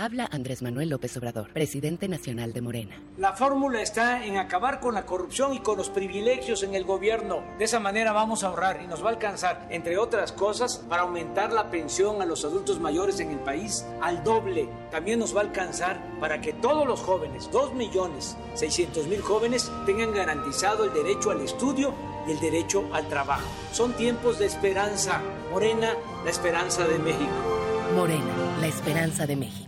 Habla 0.00 0.28
Andrés 0.30 0.62
Manuel 0.62 0.90
López 0.90 1.16
Obrador, 1.16 1.52
presidente 1.52 2.06
nacional 2.06 2.52
de 2.52 2.60
Morena. 2.60 2.94
La 3.16 3.32
fórmula 3.32 3.82
está 3.82 4.24
en 4.24 4.36
acabar 4.36 4.78
con 4.78 4.94
la 4.94 5.04
corrupción 5.04 5.54
y 5.54 5.58
con 5.58 5.76
los 5.76 5.90
privilegios 5.90 6.62
en 6.62 6.76
el 6.76 6.84
gobierno. 6.84 7.42
De 7.58 7.64
esa 7.64 7.80
manera 7.80 8.12
vamos 8.12 8.44
a 8.44 8.46
ahorrar 8.46 8.80
y 8.80 8.86
nos 8.86 9.02
va 9.02 9.08
a 9.08 9.14
alcanzar, 9.14 9.66
entre 9.70 9.98
otras 9.98 10.30
cosas, 10.30 10.84
para 10.88 11.02
aumentar 11.02 11.52
la 11.52 11.68
pensión 11.72 12.22
a 12.22 12.26
los 12.26 12.44
adultos 12.44 12.78
mayores 12.78 13.18
en 13.18 13.32
el 13.32 13.40
país 13.40 13.84
al 14.00 14.22
doble. 14.22 14.68
También 14.92 15.18
nos 15.18 15.34
va 15.34 15.40
a 15.40 15.44
alcanzar 15.46 16.00
para 16.20 16.40
que 16.40 16.52
todos 16.52 16.86
los 16.86 17.00
jóvenes, 17.00 17.50
2 17.50 17.74
millones 17.74 18.36
600 18.54 19.08
mil 19.08 19.20
jóvenes, 19.20 19.68
tengan 19.84 20.14
garantizado 20.14 20.84
el 20.84 20.92
derecho 20.92 21.32
al 21.32 21.40
estudio 21.40 21.92
y 22.28 22.30
el 22.30 22.38
derecho 22.38 22.88
al 22.92 23.08
trabajo. 23.08 23.48
Son 23.72 23.92
tiempos 23.94 24.38
de 24.38 24.46
esperanza. 24.46 25.20
Morena, 25.50 25.92
la 26.22 26.30
esperanza 26.30 26.86
de 26.86 27.00
México. 27.00 27.32
Morena, 27.96 28.32
la 28.60 28.68
esperanza 28.68 29.26
de 29.26 29.34
México. 29.34 29.67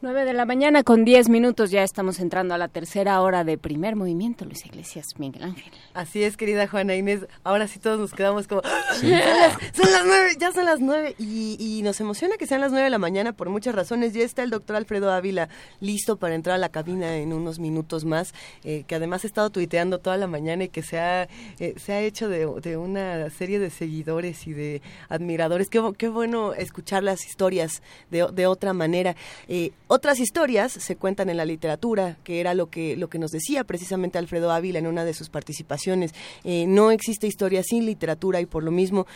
9 0.00 0.24
de 0.24 0.32
la 0.32 0.44
mañana 0.44 0.84
con 0.84 1.04
10 1.04 1.28
minutos 1.28 1.72
ya 1.72 1.82
estamos 1.82 2.20
entrando 2.20 2.54
a 2.54 2.58
la 2.58 2.68
tercera 2.68 3.20
hora 3.20 3.42
de 3.42 3.58
primer 3.58 3.96
movimiento, 3.96 4.44
Luis 4.44 4.64
Iglesias, 4.64 5.06
Miguel 5.18 5.42
Ángel. 5.42 5.72
Así 5.92 6.22
es, 6.22 6.36
querida 6.36 6.68
Juana 6.68 6.94
Inés. 6.94 7.26
Ahora 7.42 7.66
sí 7.66 7.80
todos 7.80 7.98
nos 7.98 8.12
quedamos 8.12 8.46
como... 8.46 8.62
Son, 8.62 9.10
las, 9.10 10.04
nueve, 10.06 10.36
ya 10.38 10.52
son 10.52 10.66
las 10.66 10.78
nueve. 10.78 11.16
Y, 11.18 11.80
nos 11.82 12.00
emociona 12.00 12.36
que 12.36 12.46
sean 12.46 12.60
las 12.60 12.70
nueve 12.70 12.84
de 12.84 12.90
la 12.90 12.98
mañana 12.98 13.32
por 13.32 13.48
muchas 13.48 13.74
razones. 13.74 14.12
Ya 14.12 14.22
está 14.22 14.44
el 14.44 14.50
doctor 14.50 14.76
Alfredo 14.76 15.10
Ávila 15.10 15.48
listo 15.80 16.16
para 16.16 16.36
entrar 16.36 16.54
a 16.54 16.58
la 16.58 16.68
cabina 16.68 17.16
en 17.16 17.32
unos 17.32 17.58
minutos 17.58 18.04
más, 18.04 18.34
eh, 18.62 18.84
que 18.86 18.94
además 18.94 19.24
ha 19.24 19.26
estado 19.26 19.50
tuiteando 19.50 19.98
toda 19.98 20.16
la 20.16 20.28
mañana 20.28 20.64
y 20.64 20.68
que 20.68 20.82
se 20.82 21.00
ha, 21.00 21.28
eh, 21.58 21.74
se 21.76 21.92
ha 21.92 22.00
hecho 22.02 22.28
de, 22.28 22.46
una 22.76 23.30
serie 23.30 23.58
de 23.58 23.70
seguidores 23.70 24.46
y 24.46 24.52
de 24.52 24.80
admiradores. 25.08 25.68
Qué, 25.68 25.82
qué 25.98 26.08
bueno 26.08 26.54
escuchar 26.54 27.02
las 27.02 27.26
historias 27.26 27.82
de, 28.10 28.28
de 28.32 28.46
otra 28.46 28.72
manera. 28.72 29.16
Eh, 29.48 29.72
otras 29.88 30.20
historias 30.20 30.72
se 30.72 30.96
cuentan 30.96 31.30
en 31.30 31.36
la 31.36 31.44
literatura, 31.44 32.18
que 32.22 32.40
era 32.40 32.54
lo 32.54 32.70
que, 32.70 32.96
lo 32.96 33.08
que 33.08 33.18
nos 33.18 33.30
decía 33.30 33.64
precisamente 33.64 34.18
Alfredo 34.18 34.52
Ávila 34.52 34.78
en 34.78 34.86
una 34.86 35.04
de 35.04 35.14
sus 35.14 35.30
participaciones. 35.30 36.14
Eh, 36.44 36.66
no 36.66 36.90
existe 36.90 37.26
historia 37.26 37.62
sin 37.62 37.86
literatura 37.86 38.40
y 38.40 38.46
por 38.46 38.62
lo 38.62 38.70
mismo 38.70 39.06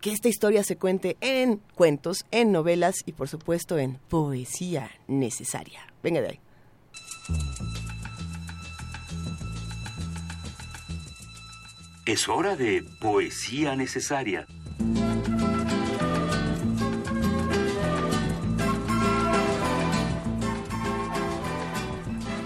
que 0.00 0.12
esta 0.12 0.28
historia 0.28 0.62
se 0.62 0.76
cuente 0.76 1.16
en 1.20 1.60
cuentos, 1.74 2.24
en 2.30 2.52
novelas 2.52 2.96
y 3.06 3.12
por 3.12 3.28
supuesto 3.28 3.78
en 3.78 3.96
poesía 4.08 4.90
necesaria. 5.08 5.80
Venga 6.02 6.20
de 6.20 6.28
ahí. 6.28 6.40
Es 12.06 12.28
hora 12.28 12.56
de 12.56 12.82
poesía 13.00 13.76
necesaria. 13.76 14.46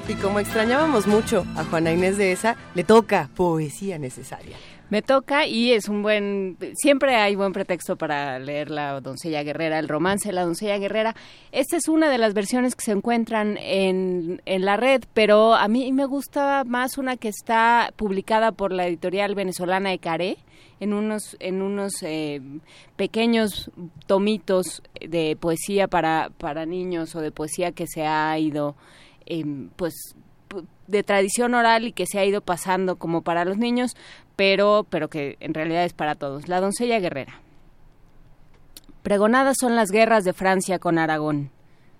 Y 0.06 0.14
como 0.16 0.38
extrañábamos 0.38 1.06
mucho 1.06 1.46
a 1.56 1.64
Juana 1.64 1.90
Inés 1.90 2.18
de 2.18 2.30
esa, 2.32 2.56
le 2.74 2.84
toca 2.84 3.30
poesía 3.34 3.98
necesaria. 3.98 4.54
Me 4.90 5.00
toca 5.00 5.46
y 5.46 5.72
es 5.72 5.88
un 5.88 6.02
buen, 6.02 6.58
siempre 6.74 7.16
hay 7.16 7.34
buen 7.36 7.54
pretexto 7.54 7.96
para 7.96 8.38
leer 8.38 8.70
La 8.70 9.00
doncella 9.00 9.42
guerrera, 9.42 9.78
el 9.78 9.88
romance 9.88 10.28
de 10.28 10.34
La 10.34 10.44
doncella 10.44 10.76
guerrera. 10.76 11.16
Esta 11.52 11.78
es 11.78 11.88
una 11.88 12.10
de 12.10 12.18
las 12.18 12.34
versiones 12.34 12.76
que 12.76 12.84
se 12.84 12.92
encuentran 12.92 13.56
en, 13.56 14.42
en 14.44 14.64
la 14.66 14.76
red, 14.76 15.04
pero 15.14 15.54
a 15.54 15.68
mí 15.68 15.90
me 15.90 16.04
gusta 16.04 16.64
más 16.64 16.98
una 16.98 17.16
que 17.16 17.28
está 17.28 17.90
publicada 17.96 18.52
por 18.52 18.72
la 18.72 18.86
editorial 18.86 19.34
venezolana 19.34 19.94
Ecaré 19.94 20.36
en 20.80 20.92
unos, 20.92 21.34
en 21.40 21.62
unos 21.62 21.94
eh, 22.02 22.42
pequeños 22.96 23.70
tomitos 24.06 24.82
de 25.00 25.36
poesía 25.40 25.88
para, 25.88 26.30
para 26.36 26.66
niños 26.66 27.16
o 27.16 27.20
de 27.20 27.30
poesía 27.30 27.72
que 27.72 27.86
se 27.86 28.06
ha 28.06 28.38
ido 28.38 28.76
Em, 29.26 29.70
pues 29.76 30.14
de 30.86 31.02
tradición 31.02 31.54
oral 31.54 31.84
y 31.84 31.92
que 31.92 32.06
se 32.06 32.18
ha 32.18 32.24
ido 32.24 32.40
pasando 32.40 32.96
como 32.96 33.22
para 33.22 33.44
los 33.44 33.56
niños, 33.56 33.96
pero, 34.36 34.86
pero 34.88 35.08
que 35.08 35.36
en 35.40 35.54
realidad 35.54 35.84
es 35.84 35.94
para 35.94 36.14
todos. 36.14 36.48
La 36.48 36.60
doncella 36.60 37.00
guerrera. 37.00 37.40
Pregonadas 39.02 39.56
son 39.60 39.76
las 39.76 39.90
guerras 39.90 40.24
de 40.24 40.32
Francia 40.32 40.78
con 40.78 40.98
Aragón. 40.98 41.50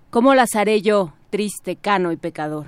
¿Cómo 0.09 0.33
las 0.33 0.55
haré 0.55 0.81
yo, 0.81 1.13
triste, 1.29 1.75
cano 1.75 2.11
y 2.11 2.17
pecador? 2.17 2.67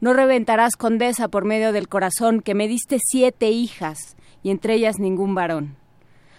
No 0.00 0.12
reventarás, 0.12 0.76
condesa, 0.76 1.28
por 1.28 1.44
medio 1.44 1.72
del 1.72 1.88
corazón, 1.88 2.40
que 2.40 2.54
me 2.54 2.68
diste 2.68 2.98
siete 3.00 3.50
hijas, 3.50 4.16
y 4.42 4.50
entre 4.50 4.74
ellas 4.74 4.98
ningún 4.98 5.34
varón. 5.34 5.76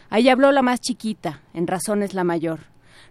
Ahí 0.09 0.29
habló 0.29 0.51
la 0.51 0.61
más 0.61 0.79
chiquita, 0.79 1.41
en 1.53 1.67
razón 1.67 2.01
es 2.01 2.13
la 2.13 2.23
mayor. 2.23 2.61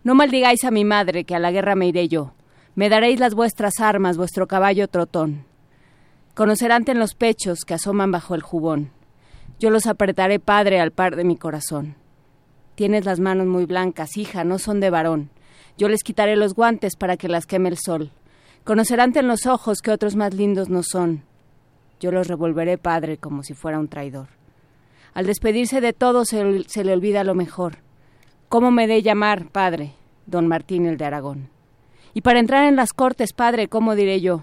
No 0.04 0.14
maldigáis 0.14 0.64
a 0.64 0.70
mi 0.70 0.84
madre, 0.84 1.24
que 1.24 1.34
a 1.34 1.38
la 1.38 1.52
guerra 1.52 1.74
me 1.74 1.86
iré 1.86 2.08
yo. 2.08 2.32
Me 2.78 2.88
daréis 2.88 3.18
las 3.18 3.34
vuestras 3.34 3.80
armas, 3.80 4.16
vuestro 4.16 4.46
caballo 4.46 4.86
trotón. 4.86 5.44
Conocerán 6.36 6.84
en 6.86 7.00
los 7.00 7.16
pechos 7.16 7.64
que 7.66 7.74
asoman 7.74 8.12
bajo 8.12 8.36
el 8.36 8.40
jubón. 8.40 8.92
Yo 9.58 9.70
los 9.70 9.88
apretaré, 9.88 10.38
padre, 10.38 10.78
al 10.78 10.92
par 10.92 11.16
de 11.16 11.24
mi 11.24 11.36
corazón. 11.36 11.96
Tienes 12.76 13.04
las 13.04 13.18
manos 13.18 13.48
muy 13.48 13.64
blancas, 13.64 14.16
hija, 14.16 14.44
no 14.44 14.60
son 14.60 14.78
de 14.78 14.90
varón. 14.90 15.30
Yo 15.76 15.88
les 15.88 16.04
quitaré 16.04 16.36
los 16.36 16.54
guantes 16.54 16.94
para 16.94 17.16
que 17.16 17.26
las 17.26 17.46
queme 17.46 17.68
el 17.68 17.78
sol. 17.78 18.12
Conocerán 18.62 19.12
en 19.16 19.26
los 19.26 19.46
ojos 19.46 19.80
que 19.82 19.90
otros 19.90 20.14
más 20.14 20.32
lindos 20.32 20.68
no 20.68 20.84
son. 20.84 21.24
Yo 21.98 22.12
los 22.12 22.28
revolveré, 22.28 22.78
padre, 22.78 23.16
como 23.16 23.42
si 23.42 23.54
fuera 23.54 23.80
un 23.80 23.88
traidor. 23.88 24.28
Al 25.14 25.26
despedirse 25.26 25.80
de 25.80 25.94
todo 25.94 26.24
se, 26.24 26.62
se 26.68 26.84
le 26.84 26.92
olvida 26.92 27.24
lo 27.24 27.34
mejor. 27.34 27.78
¿Cómo 28.48 28.70
me 28.70 28.86
de 28.86 29.02
llamar, 29.02 29.48
padre? 29.48 29.94
Don 30.26 30.46
Martín 30.46 30.86
el 30.86 30.96
de 30.96 31.06
Aragón. 31.06 31.57
Y 32.18 32.20
para 32.20 32.40
entrar 32.40 32.64
en 32.64 32.74
las 32.74 32.92
cortes, 32.92 33.32
padre, 33.32 33.68
¿cómo 33.68 33.94
diré 33.94 34.20
yo? 34.20 34.42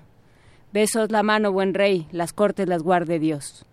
Besos 0.71 1.11
la 1.11 1.23
mano, 1.23 1.51
buen 1.51 1.73
rey, 1.73 2.07
las 2.13 2.31
cortes 2.31 2.69
las 2.69 2.81
guarde 2.81 3.19
Dios. 3.19 3.65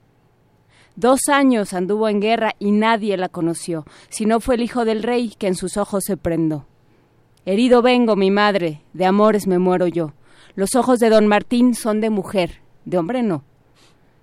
Dos 0.96 1.28
años 1.28 1.72
anduvo 1.72 2.08
en 2.08 2.20
guerra 2.20 2.56
y 2.58 2.72
nadie 2.72 3.16
la 3.16 3.28
conoció, 3.28 3.86
si 4.08 4.26
no 4.26 4.40
fue 4.40 4.56
el 4.56 4.62
hijo 4.62 4.84
del 4.84 5.04
rey 5.04 5.32
que 5.38 5.46
en 5.46 5.54
sus 5.54 5.76
ojos 5.76 6.02
se 6.04 6.16
prendó. 6.16 6.66
Herido 7.46 7.80
vengo, 7.80 8.16
mi 8.16 8.32
madre, 8.32 8.82
de 8.92 9.06
amores 9.06 9.46
me 9.46 9.60
muero 9.60 9.86
yo. 9.86 10.14
Los 10.56 10.74
ojos 10.74 10.98
de 10.98 11.08
don 11.08 11.28
Martín 11.28 11.76
son 11.76 12.00
de 12.00 12.10
mujer, 12.10 12.60
de 12.84 12.98
hombre 12.98 13.22
no. 13.22 13.44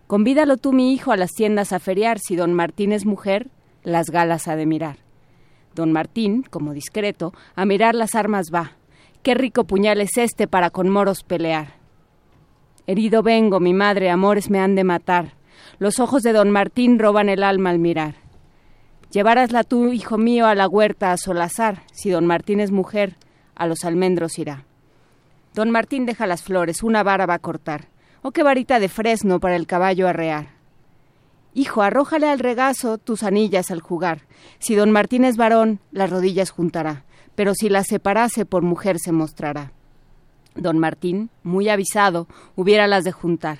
Convídalo 0.07 0.57
tú, 0.57 0.73
mi 0.73 0.91
hijo, 0.91 1.13
a 1.13 1.15
las 1.15 1.31
tiendas 1.31 1.71
a 1.71 1.79
feriar, 1.79 2.19
si 2.19 2.35
don 2.35 2.53
Martín 2.53 2.91
es 2.91 3.05
mujer, 3.05 3.49
las 3.83 4.09
galas 4.09 4.49
ha 4.49 4.57
de 4.57 4.65
mirar. 4.65 4.97
Don 5.73 5.93
Martín, 5.93 6.43
como 6.43 6.73
discreto, 6.73 7.33
a 7.55 7.63
mirar 7.63 7.95
las 7.95 8.13
armas 8.13 8.47
va, 8.53 8.73
Qué 9.21 9.33
rico 9.33 9.65
puñal 9.65 9.99
es 9.99 10.17
este 10.17 10.47
para 10.47 10.69
con 10.69 10.87
moros 10.87 11.23
pelear. 11.23 11.73
Herido 12.87 13.21
vengo, 13.21 13.59
mi 13.59 13.73
madre, 13.73 14.09
amores 14.09 14.49
me 14.49 14.61
han 14.61 14.75
de 14.75 14.85
matar. 14.85 15.33
Los 15.77 15.99
ojos 15.99 16.23
de 16.23 16.31
don 16.31 16.51
Martín 16.51 16.97
roban 16.99 17.27
el 17.27 17.43
alma 17.43 17.69
al 17.69 17.79
mirar. 17.79 18.15
Llevarásla 19.11 19.65
tú, 19.65 19.91
hijo 19.91 20.17
mío, 20.17 20.47
a 20.47 20.55
la 20.55 20.69
huerta 20.69 21.11
a 21.11 21.17
solazar. 21.17 21.83
Si 21.91 22.09
don 22.09 22.25
Martín 22.25 22.61
es 22.61 22.71
mujer, 22.71 23.17
a 23.55 23.67
los 23.67 23.83
almendros 23.83 24.39
irá. 24.39 24.63
Don 25.53 25.69
Martín 25.69 26.05
deja 26.05 26.25
las 26.25 26.41
flores, 26.41 26.81
una 26.81 27.03
vara 27.03 27.25
va 27.25 27.33
a 27.33 27.39
cortar. 27.39 27.89
Oh, 28.21 28.31
qué 28.31 28.41
varita 28.41 28.79
de 28.79 28.87
fresno 28.87 29.41
para 29.41 29.57
el 29.57 29.67
caballo 29.67 30.07
arrear. 30.07 30.47
Hijo, 31.53 31.81
arrójale 31.81 32.29
al 32.29 32.39
regazo 32.39 32.97
tus 32.97 33.23
anillas 33.23 33.69
al 33.69 33.81
jugar. 33.81 34.21
Si 34.59 34.75
don 34.75 34.91
Martín 34.91 35.25
es 35.25 35.35
varón, 35.35 35.81
las 35.91 36.09
rodillas 36.09 36.51
juntará 36.51 37.03
pero 37.39 37.53
si 37.55 37.69
la 37.69 37.85
separase 37.85 38.45
por 38.45 38.63
mujer 38.63 38.97
se 38.99 39.13
mostrará. 39.13 39.71
Don 40.55 40.77
Martín, 40.77 41.29
muy 41.41 41.69
avisado, 41.69 42.27
hubiera 42.57 42.85
las 42.85 43.05
de 43.05 43.13
juntar. 43.13 43.59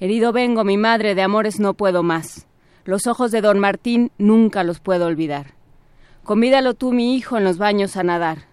Herido 0.00 0.34
vengo, 0.34 0.62
mi 0.62 0.76
madre, 0.76 1.14
de 1.14 1.22
amores 1.22 1.60
no 1.60 1.72
puedo 1.72 2.02
más. 2.02 2.46
Los 2.84 3.06
ojos 3.06 3.30
de 3.30 3.40
don 3.40 3.58
Martín 3.58 4.12
nunca 4.18 4.64
los 4.64 4.80
puedo 4.80 5.06
olvidar. 5.06 5.54
Convídalo 6.24 6.74
tú, 6.74 6.92
mi 6.92 7.16
hijo, 7.16 7.38
en 7.38 7.44
los 7.44 7.56
baños 7.56 7.96
a 7.96 8.02
nadar. 8.02 8.48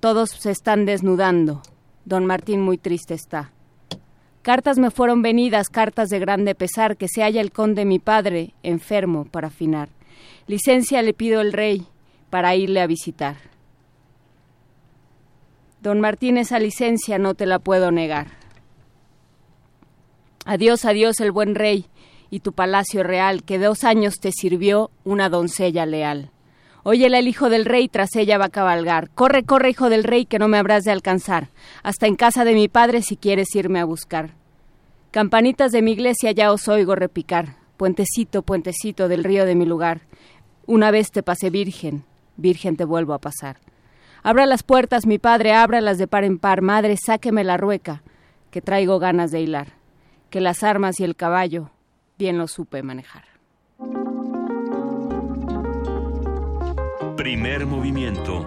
Todos 0.00 0.28
se 0.28 0.50
están 0.50 0.84
desnudando. 0.84 1.62
Don 2.04 2.26
Martín 2.26 2.60
muy 2.60 2.76
triste 2.76 3.14
está. 3.14 3.52
Cartas 4.42 4.78
me 4.78 4.90
fueron 4.90 5.22
venidas, 5.22 5.70
cartas 5.70 6.10
de 6.10 6.18
grande 6.18 6.54
pesar, 6.54 6.98
que 6.98 7.08
se 7.08 7.22
halla 7.22 7.40
el 7.40 7.52
conde 7.52 7.86
mi 7.86 8.00
padre, 8.00 8.52
enfermo, 8.62 9.24
para 9.24 9.46
afinar. 9.46 9.88
Licencia 10.46 11.00
le 11.00 11.14
pido 11.14 11.40
el 11.40 11.54
rey, 11.54 11.86
para 12.30 12.54
irle 12.56 12.80
a 12.80 12.86
visitar. 12.86 13.36
Don 15.80 16.00
Martín, 16.00 16.38
esa 16.38 16.58
licencia 16.58 17.18
no 17.18 17.34
te 17.34 17.46
la 17.46 17.58
puedo 17.58 17.90
negar. 17.90 18.28
Adiós, 20.44 20.84
adiós 20.84 21.20
el 21.20 21.30
buen 21.30 21.54
rey 21.54 21.86
y 22.30 22.40
tu 22.40 22.52
palacio 22.52 23.02
real, 23.02 23.42
que 23.42 23.58
dos 23.58 23.84
años 23.84 24.14
te 24.20 24.32
sirvió 24.32 24.90
una 25.04 25.28
doncella 25.28 25.86
leal. 25.86 26.30
Óyela 26.82 27.18
el 27.18 27.28
hijo 27.28 27.50
del 27.50 27.64
rey, 27.64 27.88
tras 27.88 28.16
ella 28.16 28.38
va 28.38 28.46
a 28.46 28.50
cabalgar. 28.50 29.10
Corre, 29.10 29.44
corre, 29.44 29.70
hijo 29.70 29.90
del 29.90 30.04
rey, 30.04 30.26
que 30.26 30.38
no 30.38 30.48
me 30.48 30.58
habrás 30.58 30.84
de 30.84 30.90
alcanzar. 30.90 31.50
Hasta 31.82 32.06
en 32.06 32.16
casa 32.16 32.44
de 32.44 32.54
mi 32.54 32.68
padre 32.68 33.02
si 33.02 33.16
quieres 33.16 33.54
irme 33.54 33.80
a 33.80 33.84
buscar. 33.84 34.30
Campanitas 35.10 35.72
de 35.72 35.82
mi 35.82 35.92
iglesia 35.92 36.32
ya 36.32 36.52
os 36.52 36.68
oigo 36.68 36.94
repicar. 36.94 37.56
Puentecito, 37.76 38.42
puentecito 38.42 39.08
del 39.08 39.24
río 39.24 39.44
de 39.44 39.54
mi 39.54 39.66
lugar. 39.66 40.02
Una 40.66 40.90
vez 40.90 41.10
te 41.10 41.22
pasé 41.22 41.50
virgen, 41.50 42.04
Virgen 42.38 42.76
te 42.76 42.84
vuelvo 42.84 43.12
a 43.12 43.18
pasar. 43.18 43.58
Abra 44.22 44.46
las 44.46 44.62
puertas, 44.62 45.06
mi 45.06 45.18
padre, 45.18 45.52
ábralas 45.52 45.98
de 45.98 46.06
par 46.06 46.24
en 46.24 46.38
par. 46.38 46.62
Madre, 46.62 46.96
sáqueme 46.96 47.44
la 47.44 47.58
rueca, 47.58 48.02
que 48.50 48.62
traigo 48.62 48.98
ganas 48.98 49.30
de 49.30 49.42
hilar. 49.42 49.74
Que 50.30 50.40
las 50.40 50.62
armas 50.62 51.00
y 51.00 51.04
el 51.04 51.16
caballo 51.16 51.70
bien 52.18 52.38
lo 52.38 52.48
supe 52.48 52.82
manejar. 52.82 53.24
Primer 57.16 57.66
movimiento. 57.66 58.46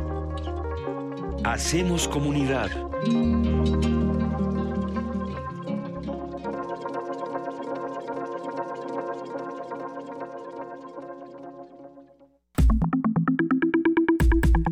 Hacemos 1.44 2.08
comunidad. 2.08 2.70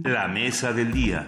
La 0.10 0.28
mesa 0.28 0.74
del 0.74 0.92
día. 0.92 1.24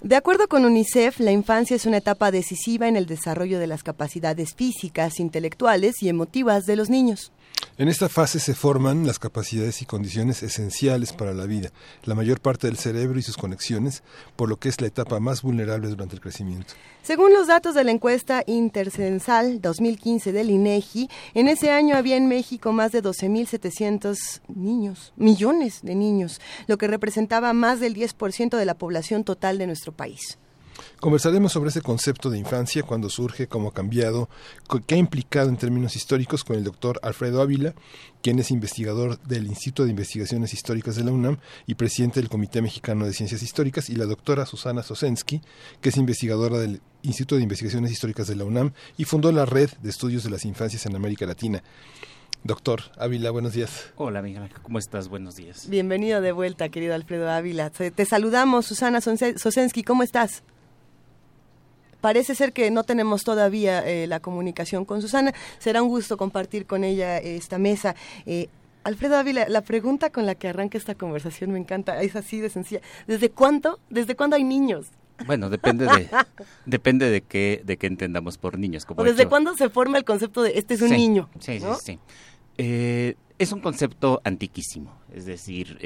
De 0.00 0.16
acuerdo 0.16 0.48
con 0.48 0.64
UNICEF, 0.64 1.20
la 1.20 1.30
infancia 1.30 1.76
es 1.76 1.84
una 1.84 1.98
etapa 1.98 2.30
decisiva 2.30 2.88
en 2.88 2.96
el 2.96 3.04
desarrollo 3.04 3.58
de 3.58 3.66
las 3.66 3.82
capacidades 3.82 4.54
físicas, 4.54 5.20
intelectuales 5.20 6.02
y 6.02 6.08
emotivas 6.08 6.64
de 6.64 6.76
los 6.76 6.88
niños. 6.88 7.32
En 7.78 7.86
esta 7.86 8.08
fase 8.08 8.40
se 8.40 8.56
forman 8.56 9.06
las 9.06 9.20
capacidades 9.20 9.82
y 9.82 9.86
condiciones 9.86 10.42
esenciales 10.42 11.12
para 11.12 11.32
la 11.32 11.46
vida, 11.46 11.70
la 12.02 12.16
mayor 12.16 12.40
parte 12.40 12.66
del 12.66 12.76
cerebro 12.76 13.20
y 13.20 13.22
sus 13.22 13.36
conexiones, 13.36 14.02
por 14.34 14.48
lo 14.48 14.56
que 14.56 14.68
es 14.68 14.80
la 14.80 14.88
etapa 14.88 15.20
más 15.20 15.42
vulnerable 15.42 15.86
durante 15.86 16.16
el 16.16 16.20
crecimiento. 16.20 16.74
Según 17.04 17.32
los 17.32 17.46
datos 17.46 17.76
de 17.76 17.84
la 17.84 17.92
encuesta 17.92 18.42
intercensal 18.48 19.60
2015 19.60 20.32
del 20.32 20.50
INEGI, 20.50 21.08
en 21.34 21.46
ese 21.46 21.70
año 21.70 21.94
había 21.94 22.16
en 22.16 22.26
México 22.26 22.72
más 22.72 22.90
de 22.90 23.00
12.700 23.00 24.40
niños, 24.48 25.12
millones 25.14 25.78
de 25.82 25.94
niños, 25.94 26.40
lo 26.66 26.78
que 26.78 26.88
representaba 26.88 27.52
más 27.52 27.78
del 27.78 27.94
10% 27.94 28.56
de 28.56 28.64
la 28.64 28.74
población 28.74 29.22
total 29.22 29.56
de 29.56 29.68
nuestro 29.68 29.92
país. 29.92 30.36
Conversaremos 31.00 31.52
sobre 31.52 31.70
ese 31.70 31.80
concepto 31.80 32.30
de 32.30 32.38
infancia, 32.38 32.82
cuando 32.82 33.08
surge, 33.08 33.46
cómo 33.46 33.68
ha 33.68 33.74
cambiado, 33.74 34.28
qué 34.86 34.94
ha 34.94 34.98
implicado 34.98 35.48
en 35.48 35.56
términos 35.56 35.96
históricos 35.96 36.44
con 36.44 36.56
el 36.56 36.64
doctor 36.64 36.98
Alfredo 37.02 37.40
Ávila, 37.40 37.74
quien 38.22 38.38
es 38.38 38.50
investigador 38.50 39.18
del 39.20 39.46
Instituto 39.46 39.84
de 39.84 39.90
Investigaciones 39.90 40.52
Históricas 40.52 40.96
de 40.96 41.04
la 41.04 41.12
UNAM 41.12 41.38
y 41.66 41.74
presidente 41.74 42.20
del 42.20 42.28
Comité 42.28 42.62
Mexicano 42.62 43.06
de 43.06 43.12
Ciencias 43.12 43.42
Históricas, 43.42 43.88
y 43.88 43.94
la 43.94 44.06
doctora 44.06 44.46
Susana 44.46 44.82
Sosensky, 44.82 45.40
que 45.80 45.88
es 45.90 45.96
investigadora 45.96 46.58
del 46.58 46.80
Instituto 47.02 47.36
de 47.36 47.42
Investigaciones 47.42 47.92
Históricas 47.92 48.26
de 48.26 48.36
la 48.36 48.44
UNAM 48.44 48.72
y 48.96 49.04
fundó 49.04 49.30
la 49.30 49.46
Red 49.46 49.70
de 49.82 49.90
Estudios 49.90 50.24
de 50.24 50.30
las 50.30 50.44
Infancias 50.44 50.84
en 50.86 50.96
América 50.96 51.26
Latina. 51.26 51.62
Doctor 52.44 52.82
Ávila, 52.96 53.30
buenos 53.30 53.52
días. 53.52 53.90
Hola, 53.96 54.22
Miguel, 54.22 54.48
¿cómo 54.62 54.78
estás? 54.78 55.08
Buenos 55.08 55.36
días. 55.36 55.68
Bienvenido 55.68 56.20
de 56.20 56.32
vuelta, 56.32 56.68
querido 56.68 56.94
Alfredo 56.94 57.30
Ávila. 57.30 57.70
Te 57.70 58.04
saludamos, 58.04 58.66
Susana 58.66 59.00
Sosensky, 59.00 59.82
¿cómo 59.82 60.02
estás? 60.02 60.42
Parece 62.00 62.34
ser 62.34 62.52
que 62.52 62.70
no 62.70 62.84
tenemos 62.84 63.24
todavía 63.24 63.86
eh, 63.86 64.06
la 64.06 64.20
comunicación 64.20 64.84
con 64.84 65.02
Susana. 65.02 65.32
Será 65.58 65.82
un 65.82 65.88
gusto 65.88 66.16
compartir 66.16 66.66
con 66.66 66.84
ella 66.84 67.18
esta 67.18 67.58
mesa. 67.58 67.94
Eh, 68.26 68.48
Alfredo 68.84 69.16
Ávila, 69.16 69.48
la 69.48 69.62
pregunta 69.62 70.10
con 70.10 70.24
la 70.24 70.34
que 70.34 70.48
arranca 70.48 70.78
esta 70.78 70.94
conversación 70.94 71.50
me 71.50 71.58
encanta, 71.58 72.00
es 72.00 72.16
así 72.16 72.40
de 72.40 72.48
sencilla. 72.48 72.80
¿Desde 73.06 73.30
cuándo, 73.30 73.80
desde 73.90 74.14
cuándo 74.14 74.36
hay 74.36 74.44
niños? 74.44 74.86
Bueno, 75.26 75.50
depende 75.50 75.86
de 75.86 76.08
depende 76.66 77.10
de 77.10 77.22
qué 77.22 77.60
de 77.64 77.76
qué 77.76 77.86
entendamos 77.86 78.38
por 78.38 78.58
niños. 78.58 78.84
Como 78.84 79.02
¿Desde 79.02 79.26
cuándo 79.26 79.54
se 79.54 79.68
forma 79.68 79.98
el 79.98 80.04
concepto 80.04 80.42
de 80.42 80.52
este 80.58 80.74
es 80.74 80.82
un 80.82 80.90
niño? 80.90 81.28
Sí, 81.40 81.60
sí, 81.60 81.66
sí. 81.82 81.98
Eh, 82.56 83.16
es 83.38 83.52
un 83.52 83.60
concepto 83.60 84.20
antiquísimo, 84.24 84.97
es 85.14 85.26
decir, 85.26 85.78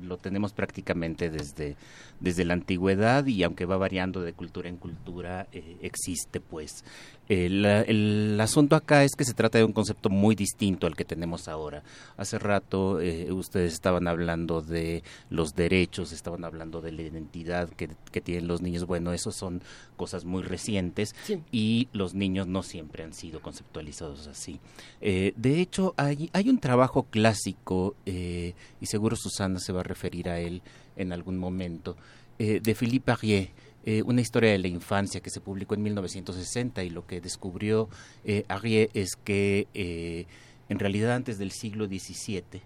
lo 0.00 0.16
tenemos 0.18 0.52
prácticamente 0.52 1.30
desde 1.30 1.76
desde 2.20 2.44
la 2.44 2.54
antigüedad 2.54 3.26
y 3.26 3.42
aunque 3.42 3.64
va 3.64 3.76
variando 3.76 4.22
de 4.22 4.32
cultura 4.32 4.68
en 4.68 4.76
cultura, 4.76 5.46
eh, 5.52 5.76
existe 5.82 6.40
pues. 6.40 6.84
El, 7.28 8.40
asunto 8.40 8.74
acá 8.74 9.04
es 9.04 9.14
que 9.14 9.24
se 9.24 9.34
trata 9.34 9.58
de 9.58 9.64
un 9.64 9.74
concepto 9.74 10.08
muy 10.08 10.34
distinto 10.34 10.86
al 10.86 10.96
que 10.96 11.04
tenemos 11.04 11.46
ahora. 11.46 11.82
Hace 12.16 12.38
rato 12.38 13.02
eh, 13.02 13.30
ustedes 13.32 13.74
estaban 13.74 14.08
hablando 14.08 14.62
de 14.62 15.02
los 15.28 15.54
derechos, 15.54 16.12
estaban 16.12 16.44
hablando 16.44 16.80
de 16.80 16.92
la 16.92 17.02
identidad 17.02 17.68
que, 17.68 17.88
tienen 18.20 18.48
los 18.48 18.62
niños. 18.62 18.86
Bueno, 18.86 19.12
eso 19.12 19.30
son 19.30 19.60
cosas 19.98 20.24
muy 20.24 20.42
recientes 20.42 21.14
y 21.52 21.88
los 21.92 22.14
niños 22.14 22.46
no 22.46 22.62
siempre 22.62 23.04
han 23.04 23.12
sido 23.12 23.42
conceptualizados 23.42 24.26
así. 24.26 24.58
Eh, 25.02 25.34
de 25.36 25.60
hecho, 25.60 25.92
hay, 25.98 26.30
hay 26.32 26.48
un 26.48 26.58
trabajo 26.58 27.04
clásico, 27.04 27.94
y 28.80 28.86
seguro 28.86 29.16
Susana 29.16 29.58
se 29.58 29.72
va 29.72 29.80
a 29.80 29.84
referir 29.84 30.28
a 30.28 30.40
él, 30.40 30.62
en 30.96 31.12
algún 31.12 31.38
momento, 31.38 31.96
eh, 32.38 32.60
de 32.62 32.74
Philippe 32.74 33.10
Arrier, 33.10 33.50
eh, 33.84 34.02
una 34.02 34.20
historia 34.20 34.52
de 34.52 34.58
la 34.58 34.68
infancia 34.68 35.20
que 35.20 35.30
se 35.30 35.40
publicó 35.40 35.74
en 35.74 35.82
1960 35.82 36.84
y 36.84 36.90
lo 36.90 37.06
que 37.06 37.20
descubrió 37.20 37.88
eh, 38.24 38.44
es 38.94 39.16
que 39.16 40.26
en 40.68 40.78
realidad 40.78 41.14
antes 41.14 41.38
del 41.38 41.50
siglo 41.50 41.86
XVII 41.86 42.62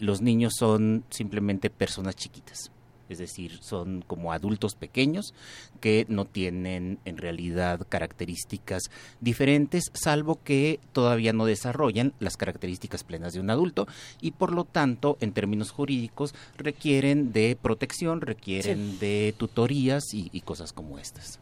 los 0.00 0.20
niños 0.20 0.54
son 0.58 1.04
simplemente 1.10 1.70
personas 1.70 2.16
chiquitas 2.16 2.72
es 3.08 3.18
decir, 3.18 3.58
son 3.62 4.02
como 4.06 4.32
adultos 4.32 4.74
pequeños 4.74 5.34
que 5.80 6.06
no 6.08 6.24
tienen 6.24 6.98
en 7.04 7.16
realidad 7.16 7.86
características 7.88 8.90
diferentes, 9.20 9.84
salvo 9.94 10.40
que 10.42 10.80
todavía 10.92 11.32
no 11.32 11.46
desarrollan 11.46 12.12
las 12.18 12.36
características 12.36 13.04
plenas 13.04 13.32
de 13.32 13.40
un 13.40 13.50
adulto 13.50 13.86
y 14.20 14.32
por 14.32 14.52
lo 14.52 14.64
tanto, 14.64 15.16
en 15.20 15.32
términos 15.32 15.70
jurídicos, 15.70 16.34
requieren 16.56 17.32
de 17.32 17.56
protección, 17.60 18.20
requieren 18.20 18.98
de 18.98 19.34
tutorías 19.36 20.04
y, 20.12 20.40
cosas 20.42 20.72
como 20.72 20.98
estas. 20.98 21.40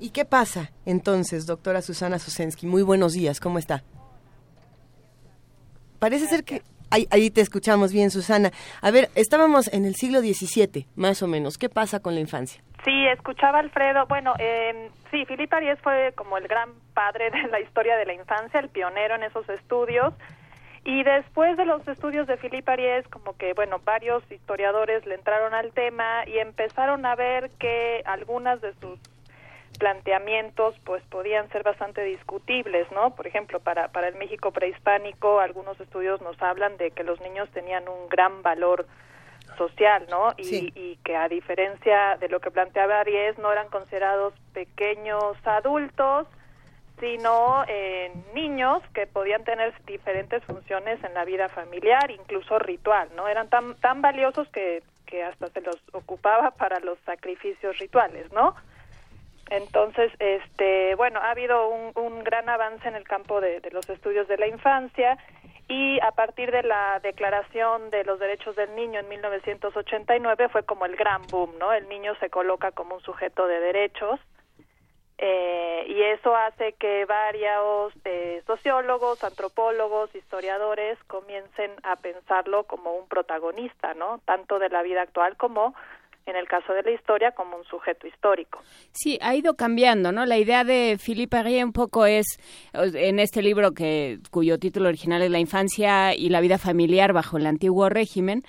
¿Y 0.00 0.10
qué 0.10 0.24
pasa 0.24 0.70
entonces, 0.86 1.46
doctora 1.46 1.82
Susana 1.82 2.18
Susensky? 2.18 2.66
Muy 2.66 2.82
buenos 2.82 3.12
días, 3.12 3.40
¿cómo 3.40 3.58
está? 3.58 3.84
Parece 5.98 6.26
ser 6.26 6.44
que 6.44 6.62
Ahí, 6.92 7.30
te 7.30 7.40
escuchamos 7.40 7.90
bien, 7.90 8.10
Susana. 8.10 8.50
A 8.82 8.90
ver, 8.90 9.08
estábamos 9.14 9.72
en 9.72 9.86
el 9.86 9.94
siglo 9.94 10.20
XVII, 10.20 10.86
más 10.94 11.22
o 11.22 11.26
menos. 11.26 11.56
¿Qué 11.56 11.70
pasa 11.70 12.00
con 12.00 12.14
la 12.14 12.20
infancia? 12.20 12.62
Sí, 12.84 13.06
escuchaba 13.06 13.60
Alfredo. 13.60 14.04
Bueno, 14.06 14.34
eh, 14.38 14.90
sí, 15.10 15.24
Filipe 15.24 15.56
Arias 15.56 15.78
fue 15.82 16.12
como 16.16 16.36
el 16.36 16.46
gran 16.48 16.68
padre 16.92 17.30
de 17.30 17.48
la 17.48 17.60
historia 17.60 17.96
de 17.96 18.04
la 18.04 18.12
infancia, 18.12 18.60
el 18.60 18.68
pionero 18.68 19.14
en 19.14 19.22
esos 19.22 19.48
estudios. 19.48 20.12
Y 20.84 21.02
después 21.02 21.56
de 21.56 21.64
los 21.64 21.86
estudios 21.88 22.26
de 22.26 22.36
Filipe 22.36 22.70
Arias, 22.70 23.06
como 23.08 23.36
que, 23.38 23.54
bueno, 23.54 23.80
varios 23.84 24.22
historiadores 24.30 25.06
le 25.06 25.14
entraron 25.14 25.54
al 25.54 25.72
tema 25.72 26.26
y 26.26 26.38
empezaron 26.38 27.06
a 27.06 27.14
ver 27.14 27.50
que 27.58 28.02
algunas 28.04 28.60
de 28.60 28.74
sus 28.80 28.98
planteamientos 29.78 30.74
pues 30.84 31.02
podían 31.04 31.48
ser 31.50 31.62
bastante 31.62 32.02
discutibles, 32.02 32.90
¿no? 32.92 33.14
Por 33.14 33.26
ejemplo, 33.26 33.60
para, 33.60 33.88
para 33.88 34.08
el 34.08 34.14
México 34.16 34.50
prehispánico 34.50 35.40
algunos 35.40 35.80
estudios 35.80 36.20
nos 36.20 36.40
hablan 36.42 36.76
de 36.76 36.90
que 36.90 37.04
los 37.04 37.20
niños 37.20 37.48
tenían 37.50 37.88
un 37.88 38.08
gran 38.08 38.42
valor 38.42 38.86
social, 39.56 40.06
¿no? 40.08 40.32
Y, 40.38 40.72
y 40.74 40.96
que 41.04 41.16
a 41.16 41.28
diferencia 41.28 42.16
de 42.18 42.28
lo 42.28 42.40
que 42.40 42.50
planteaba 42.50 43.00
Aries, 43.00 43.38
no 43.38 43.52
eran 43.52 43.68
considerados 43.68 44.34
pequeños 44.52 45.36
adultos, 45.44 46.26
sino 47.00 47.64
eh, 47.66 48.12
niños 48.34 48.82
que 48.94 49.06
podían 49.06 49.44
tener 49.44 49.74
diferentes 49.84 50.42
funciones 50.44 51.02
en 51.02 51.14
la 51.14 51.24
vida 51.24 51.48
familiar, 51.48 52.10
incluso 52.10 52.58
ritual, 52.58 53.08
¿no? 53.16 53.26
Eran 53.26 53.48
tan, 53.48 53.74
tan 53.76 54.02
valiosos 54.02 54.48
que, 54.48 54.82
que 55.06 55.24
hasta 55.24 55.48
se 55.48 55.60
los 55.60 55.76
ocupaba 55.92 56.52
para 56.52 56.78
los 56.80 56.98
sacrificios 57.00 57.78
rituales, 57.78 58.32
¿no? 58.32 58.54
Entonces, 59.50 60.12
este, 60.18 60.94
bueno, 60.94 61.20
ha 61.20 61.30
habido 61.30 61.68
un, 61.68 62.24
gran 62.24 62.48
avance 62.48 62.88
en 62.88 62.94
el 62.94 63.04
campo 63.04 63.40
de, 63.40 63.60
los 63.72 63.88
estudios 63.90 64.28
de 64.28 64.38
la 64.38 64.46
infancia 64.46 65.18
y 65.68 66.00
a 66.00 66.12
partir 66.12 66.50
de 66.50 66.62
la 66.62 67.00
Declaración 67.02 67.90
de 67.90 68.04
los 68.04 68.18
Derechos 68.18 68.56
del 68.56 68.74
Niño 68.74 69.00
en 69.00 69.08
1989 69.08 70.48
fue 70.48 70.64
como 70.64 70.86
el 70.86 70.96
gran 70.96 71.22
boom, 71.28 71.58
¿no? 71.58 71.72
El 71.72 71.88
niño 71.88 72.14
se 72.20 72.30
coloca 72.30 72.72
como 72.72 72.96
un 72.96 73.02
sujeto 73.02 73.46
de 73.46 73.60
derechos 73.60 74.20
eh, 75.24 75.84
y 75.86 76.02
eso 76.02 76.34
hace 76.34 76.72
que 76.72 77.04
varios 77.04 77.92
eh, 78.04 78.42
sociólogos, 78.44 79.22
antropólogos, 79.22 80.12
historiadores 80.16 80.98
comiencen 81.06 81.70
a 81.84 81.94
pensarlo 81.94 82.64
como 82.64 82.96
un 82.96 83.06
protagonista, 83.06 83.94
¿no? 83.94 84.18
Tanto 84.24 84.58
de 84.58 84.68
la 84.68 84.82
vida 84.82 85.02
actual 85.02 85.36
como 85.36 85.74
en 86.26 86.36
el 86.36 86.46
caso 86.46 86.72
de 86.72 86.82
la 86.82 86.92
historia 86.92 87.32
como 87.32 87.56
un 87.56 87.64
sujeto 87.64 88.06
histórico. 88.06 88.60
Sí, 88.92 89.18
ha 89.20 89.34
ido 89.34 89.54
cambiando, 89.54 90.12
¿no? 90.12 90.24
La 90.24 90.38
idea 90.38 90.64
de 90.64 90.98
Philippe 91.04 91.36
Arrier 91.36 91.64
un 91.64 91.72
poco 91.72 92.06
es 92.06 92.26
en 92.72 93.18
este 93.18 93.42
libro 93.42 93.72
que 93.72 94.18
cuyo 94.30 94.58
título 94.58 94.88
original 94.88 95.22
es 95.22 95.30
La 95.30 95.40
infancia 95.40 96.14
y 96.14 96.28
la 96.28 96.40
vida 96.40 96.58
familiar 96.58 97.12
bajo 97.12 97.38
el 97.38 97.46
antiguo 97.46 97.88
régimen. 97.88 98.42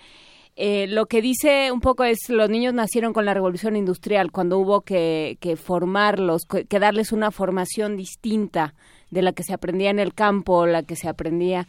Eh, 0.56 0.86
lo 0.88 1.08
que 1.08 1.24
dice 1.24 1.72
un 1.72 1.80
poco 1.80 2.04
es 2.04 2.30
los 2.30 2.48
niños 2.48 2.76
nacieron 2.76 3.12
con 3.12 3.26
la 3.26 3.34
revolución 3.34 3.76
industrial 3.76 4.32
cuando 4.32 4.60
hubo 4.60 4.82
que, 4.82 5.38
que 5.42 5.56
formarlos, 5.56 6.44
que 6.46 6.80
darles 6.80 7.12
una 7.12 7.32
formación 7.32 7.98
distinta 7.98 8.76
de 9.10 9.24
la 9.24 9.32
que 9.32 9.44
se 9.44 9.54
aprendía 9.54 9.90
en 9.90 10.00
el 10.00 10.14
campo, 10.14 10.68
la 10.68 10.84
que 10.84 10.96
se 10.96 11.08
aprendía 11.08 11.68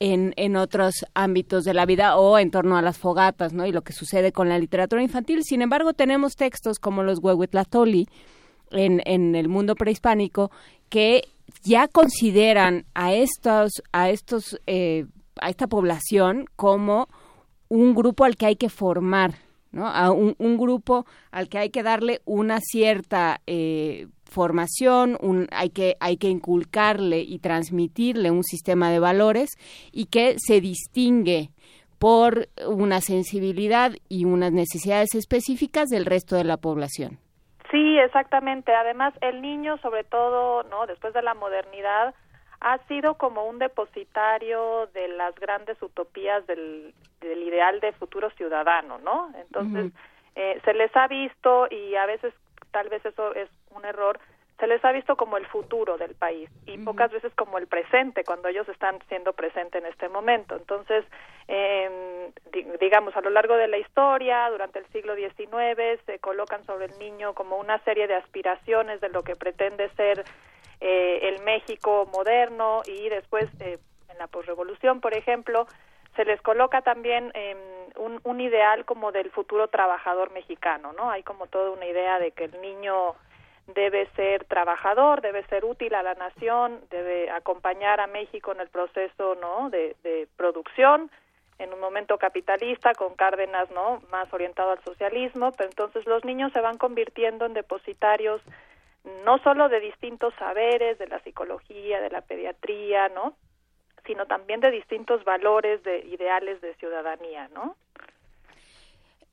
en, 0.00 0.32
en 0.36 0.56
otros 0.56 1.06
ámbitos 1.14 1.64
de 1.64 1.74
la 1.74 1.86
vida 1.86 2.16
o 2.16 2.38
en 2.38 2.50
torno 2.50 2.76
a 2.76 2.82
las 2.82 2.98
fogatas. 2.98 3.52
Y 3.52 3.72
lo 3.72 3.82
que 3.82 3.92
sucede 3.92 4.32
con 4.32 4.48
la 4.48 4.58
literatura 4.58 5.02
infantil. 5.02 5.44
Sin 5.44 5.62
embargo, 5.62 5.92
tenemos 5.92 6.34
textos 6.34 6.78
como 6.78 7.02
los 7.02 7.20
Huehuetlatoli 7.20 8.08
en, 8.72 9.02
en 9.04 9.36
el 9.36 9.48
mundo 9.48 9.76
prehispánico 9.76 10.50
que 10.88 11.28
ya 11.62 11.86
consideran 11.86 12.86
a 12.94 13.12
estos, 13.12 13.82
a 13.92 14.10
estos, 14.10 14.60
eh, 14.66 15.06
a 15.40 15.50
esta 15.50 15.66
población 15.66 16.46
como 16.56 17.08
un 17.68 17.94
grupo 17.94 18.24
al 18.24 18.36
que 18.36 18.46
hay 18.46 18.56
que 18.56 18.68
formar, 18.68 19.34
¿no? 19.70 19.86
A 19.86 20.10
un, 20.10 20.34
un 20.38 20.56
grupo 20.56 21.06
al 21.30 21.48
que 21.48 21.58
hay 21.58 21.70
que 21.70 21.82
darle 21.82 22.22
una 22.24 22.58
cierta 22.60 23.40
eh, 23.46 24.08
formación, 24.30 25.16
un, 25.20 25.48
hay, 25.52 25.70
que, 25.70 25.96
hay 26.00 26.16
que 26.16 26.28
inculcarle 26.28 27.20
y 27.20 27.38
transmitirle 27.38 28.30
un 28.30 28.44
sistema 28.44 28.90
de 28.90 28.98
valores 28.98 29.50
y 29.92 30.06
que 30.06 30.36
se 30.38 30.60
distingue 30.60 31.50
por 31.98 32.48
una 32.66 33.00
sensibilidad 33.00 33.92
y 34.08 34.24
unas 34.24 34.52
necesidades 34.52 35.14
específicas 35.14 35.88
del 35.90 36.06
resto 36.06 36.34
de 36.36 36.44
la 36.44 36.56
población. 36.56 37.18
Sí, 37.70 37.98
exactamente. 37.98 38.74
Además, 38.74 39.14
el 39.20 39.42
niño, 39.42 39.76
sobre 39.78 40.02
todo, 40.04 40.62
¿no? 40.64 40.86
Después 40.86 41.12
de 41.12 41.22
la 41.22 41.34
modernidad, 41.34 42.14
ha 42.60 42.78
sido 42.88 43.14
como 43.14 43.46
un 43.46 43.58
depositario 43.58 44.88
de 44.92 45.08
las 45.08 45.34
grandes 45.36 45.80
utopías 45.82 46.46
del, 46.46 46.94
del 47.20 47.42
ideal 47.42 47.80
de 47.80 47.92
futuro 47.92 48.30
ciudadano, 48.30 48.98
¿no? 48.98 49.32
Entonces, 49.36 49.92
eh, 50.34 50.60
se 50.64 50.74
les 50.74 50.94
ha 50.96 51.06
visto, 51.06 51.68
y 51.70 51.94
a 51.96 52.06
veces 52.06 52.34
tal 52.70 52.88
vez 52.88 53.04
eso 53.04 53.34
es 53.34 53.48
un 53.70 53.84
error, 53.84 54.18
se 54.60 54.66
les 54.66 54.84
ha 54.84 54.92
visto 54.92 55.16
como 55.16 55.38
el 55.38 55.46
futuro 55.46 55.96
del 55.96 56.14
país 56.14 56.50
y 56.66 56.76
pocas 56.78 57.10
veces 57.10 57.32
como 57.34 57.56
el 57.56 57.66
presente 57.66 58.24
cuando 58.24 58.48
ellos 58.48 58.68
están 58.68 58.98
siendo 59.08 59.32
presente 59.32 59.78
en 59.78 59.86
este 59.86 60.10
momento. 60.10 60.54
Entonces, 60.54 61.04
eh, 61.48 62.30
digamos, 62.78 63.16
a 63.16 63.22
lo 63.22 63.30
largo 63.30 63.56
de 63.56 63.68
la 63.68 63.78
historia, 63.78 64.50
durante 64.50 64.78
el 64.78 64.86
siglo 64.92 65.16
XIX, 65.16 65.98
se 66.04 66.18
colocan 66.18 66.64
sobre 66.66 66.86
el 66.86 66.98
niño 66.98 67.34
como 67.34 67.56
una 67.56 67.78
serie 67.84 68.06
de 68.06 68.16
aspiraciones 68.16 69.00
de 69.00 69.08
lo 69.08 69.22
que 69.22 69.34
pretende 69.34 69.88
ser 69.96 70.24
eh, 70.80 71.20
el 71.22 71.42
México 71.42 72.06
moderno 72.12 72.82
y 72.86 73.08
después, 73.08 73.48
eh, 73.60 73.78
en 74.10 74.18
la 74.18 74.26
posrevolución, 74.26 75.00
por 75.00 75.14
ejemplo, 75.14 75.66
se 76.16 76.24
les 76.26 76.40
coloca 76.42 76.82
también 76.82 77.30
eh, 77.32 77.56
un, 77.96 78.20
un 78.24 78.40
ideal 78.42 78.84
como 78.84 79.10
del 79.10 79.30
futuro 79.30 79.68
trabajador 79.68 80.32
mexicano, 80.32 80.92
¿no? 80.92 81.10
Hay 81.10 81.22
como 81.22 81.46
toda 81.46 81.70
una 81.70 81.86
idea 81.86 82.18
de 82.18 82.32
que 82.32 82.44
el 82.44 82.60
niño 82.60 83.14
debe 83.74 84.08
ser 84.16 84.44
trabajador, 84.44 85.20
debe 85.20 85.44
ser 85.46 85.64
útil 85.64 85.94
a 85.94 86.02
la 86.02 86.14
nación, 86.14 86.80
debe 86.90 87.30
acompañar 87.30 88.00
a 88.00 88.06
México 88.06 88.52
en 88.52 88.60
el 88.60 88.68
proceso 88.68 89.34
¿no? 89.36 89.70
de, 89.70 89.96
de 90.02 90.28
producción 90.36 91.10
en 91.58 91.72
un 91.74 91.80
momento 91.80 92.16
capitalista 92.16 92.94
con 92.94 93.14
Cárdenas 93.14 93.70
no 93.70 94.00
más 94.10 94.32
orientado 94.32 94.70
al 94.70 94.82
socialismo, 94.82 95.52
pero 95.52 95.68
entonces 95.68 96.06
los 96.06 96.24
niños 96.24 96.52
se 96.52 96.60
van 96.60 96.78
convirtiendo 96.78 97.44
en 97.44 97.52
depositarios 97.52 98.40
no 99.24 99.38
solo 99.38 99.68
de 99.68 99.80
distintos 99.80 100.34
saberes, 100.38 100.98
de 100.98 101.06
la 101.06 101.20
psicología, 101.20 102.00
de 102.00 102.10
la 102.10 102.20
pediatría, 102.22 103.08
¿no? 103.08 103.34
sino 104.06 104.26
también 104.26 104.60
de 104.60 104.70
distintos 104.70 105.24
valores, 105.24 105.82
de 105.82 105.98
ideales 106.06 106.60
de 106.60 106.74
ciudadanía, 106.74 107.48
¿no? 107.54 107.76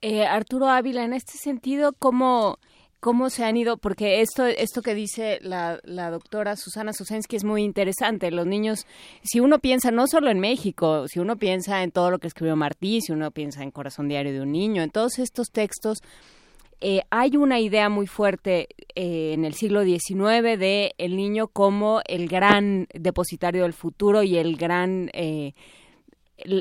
Eh, 0.02 0.26
Arturo 0.26 0.68
Ávila, 0.68 1.04
en 1.04 1.14
este 1.14 1.34
sentido, 1.34 1.94
¿cómo, 1.98 2.60
cómo 3.00 3.30
se 3.30 3.44
han 3.44 3.58
ido, 3.58 3.78
porque 3.78 4.22
esto, 4.22 4.46
esto 4.46 4.82
que 4.82 4.96
dice 4.96 5.40
la, 5.42 5.80
doctora 6.10 6.56
Susana 6.56 6.94
Susensky 6.94 7.36
es 7.36 7.44
muy 7.44 7.64
interesante. 7.64 8.32
Los 8.32 8.48
niños, 8.48 8.86
si 9.24 9.40
uno 9.40 9.60
piensa 9.60 9.92
no 9.92 10.08
solo 10.08 10.30
en 10.30 10.40
México, 10.40 11.08
si 11.08 11.20
uno 11.20 11.38
piensa 11.38 11.84
en 11.84 11.92
todo 11.92 12.12
lo 12.12 12.20
que 12.20 12.28
escribió 12.28 12.56
Martí, 12.56 13.02
si 13.02 13.12
uno 13.12 13.32
piensa 13.32 13.64
en 13.64 13.72
Corazón 13.72 14.08
Diario 14.08 14.34
de 14.34 14.42
un 14.42 14.52
Niño, 14.52 14.82
en 14.82 14.90
todos 14.90 15.20
estos 15.20 15.52
textos, 15.52 16.00
eh, 16.80 17.02
hay 17.10 17.38
una 17.38 17.60
idea 17.60 17.90
muy 17.90 18.06
fuerte 18.06 18.70
eh, 18.94 19.34
en 19.34 19.46
el 19.46 19.54
siglo 19.54 19.84
XIX 19.84 20.60
de 20.60 20.94
el 21.00 21.16
niño 21.16 21.48
como 21.48 22.02
el 22.08 22.28
gran 22.28 22.88
depositario 22.94 23.64
del 23.64 23.74
futuro 23.74 24.22
y 24.22 24.38
el 24.38 24.58
gran, 24.58 25.10
eh, 25.14 25.54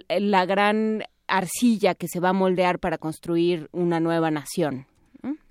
la 0.09 0.47
gran 0.47 1.05
arcilla 1.29 1.95
que 1.95 2.09
se 2.09 2.21
va 2.21 2.31
a 2.31 2.35
moldear 2.35 2.79
para 2.79 2.97
construir 2.99 3.69
una 3.73 4.01
nueva 4.01 4.31
nación. 4.31 4.87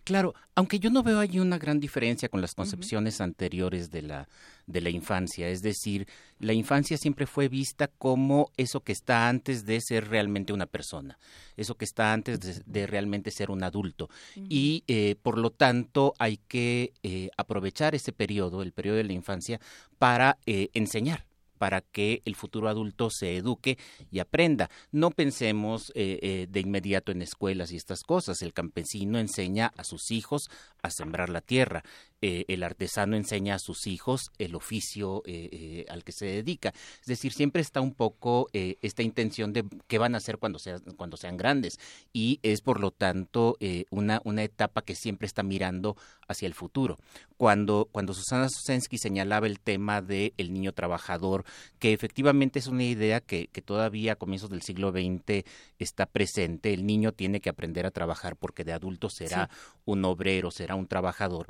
Claro, 0.06 0.36
aunque 0.54 0.78
yo 0.78 0.92
no 0.92 1.02
veo 1.02 1.20
allí 1.20 1.40
una 1.40 1.58
gran 1.58 1.80
diferencia 1.80 2.30
con 2.30 2.40
las 2.40 2.54
concepciones 2.54 3.22
anteriores 3.22 3.90
de 3.90 4.04
la, 4.04 4.30
de 4.68 4.80
la 4.80 4.92
infancia, 4.92 5.50
es 5.50 5.64
decir, 5.64 6.08
la 6.38 6.54
infancia 6.54 6.96
siempre 6.96 7.26
fue 7.26 7.48
vista 7.48 7.88
como 7.88 8.52
eso 8.56 8.82
que 8.82 8.92
está 8.92 9.28
antes 9.28 9.66
de 9.66 9.82
ser 9.82 10.08
realmente 10.08 10.54
una 10.54 10.68
persona, 10.68 11.18
eso 11.58 11.74
que 11.74 11.86
está 11.86 12.14
antes 12.14 12.40
de, 12.40 12.62
de 12.68 12.86
realmente 12.86 13.32
ser 13.32 13.50
un 13.50 13.64
adulto. 13.64 14.08
Y 14.36 14.84
eh, 14.88 15.16
por 15.24 15.40
lo 15.40 15.50
tanto 15.50 16.14
hay 16.20 16.38
que 16.38 16.94
eh, 17.02 17.32
aprovechar 17.36 17.96
ese 17.96 18.12
periodo, 18.12 18.62
el 18.62 18.74
periodo 18.74 18.98
de 18.98 19.06
la 19.06 19.14
infancia, 19.14 19.60
para 19.98 20.38
eh, 20.46 20.70
enseñar 20.74 21.26
para 21.58 21.82
que 21.82 22.22
el 22.26 22.36
futuro 22.36 22.70
adulto 22.70 23.10
se 23.10 23.38
eduque 23.38 23.78
y 24.12 24.20
aprenda. 24.20 24.70
No 24.92 25.12
pensemos 25.12 25.92
eh, 25.96 26.20
eh, 26.22 26.48
de 26.50 26.60
inmediato 26.60 27.12
en 27.12 27.22
escuelas 27.22 27.72
y 27.72 27.78
estas 27.78 28.04
cosas. 28.04 28.42
El 28.42 28.54
campesino 28.54 29.20
enseña 29.20 29.72
a 29.78 29.84
sus 29.84 30.12
hijos 30.12 30.50
a 30.82 30.90
sembrar 30.90 31.30
la 31.30 31.42
tierra. 31.42 31.84
Eh, 32.22 32.46
el 32.48 32.64
artesano 32.64 33.16
enseña 33.16 33.56
a 33.56 33.60
sus 33.60 33.88
hijos 33.88 34.32
el 34.38 34.56
oficio 34.56 35.22
eh, 35.26 35.50
eh, 35.52 35.86
al 35.90 36.04
que 36.04 36.12
se 36.12 36.26
dedica. 36.26 36.74
Es 37.02 37.08
decir, 37.08 37.34
siempre 37.34 37.62
está 37.62 37.82
un 37.82 37.94
poco 37.94 38.48
eh, 38.54 38.78
esta 38.82 39.04
intención 39.04 39.54
de 39.54 39.66
qué 39.88 39.98
van 39.98 40.16
a 40.16 40.18
hacer 40.18 40.38
cuando, 40.38 40.60
sean 40.60 40.82
cuando 40.98 41.18
sean 41.18 41.38
grandes. 41.38 41.80
Y 42.14 42.40
es, 42.44 42.62
por 42.62 42.80
lo 42.80 42.92
tanto, 42.92 43.58
eh, 43.60 43.86
una, 43.90 44.22
una 44.24 44.44
etapa 44.44 44.82
que 44.82 44.96
siempre 44.96 45.28
está 45.28 45.44
mirando 45.44 45.98
hacia 46.28 46.48
el 46.48 46.54
futuro. 46.54 46.98
Cuando, 47.38 47.90
cuando 47.92 48.14
Susana 48.14 48.50
Susensky 48.50 48.98
señalaba 48.98 49.48
el 49.48 49.60
tema 49.60 50.02
del 50.02 50.34
el 50.38 50.54
niño 50.54 50.72
trabajador, 50.72 51.44
que 51.80 51.94
efectivamente 51.94 52.60
es 52.60 52.68
una 52.68 52.84
idea 52.84 53.20
que, 53.20 53.48
que 53.48 53.62
todavía 53.62 54.14
a 54.14 54.16
comienzos 54.16 54.50
del 54.50 54.62
siglo 54.62 54.92
XX 54.92 55.44
está 55.78 56.06
presente, 56.06 56.74
el 56.74 56.86
niño 56.86 57.12
tiene 57.12 57.42
que 57.42 57.50
aprender 57.50 57.86
a 57.86 57.92
trabajar 57.92 58.36
porque 58.36 58.64
de 58.64 58.74
adulto 58.74 59.10
será 59.10 59.50
un 59.84 60.06
obrero, 60.06 60.50
será 60.50 60.76
un 60.76 60.88
trabajador. 60.88 61.48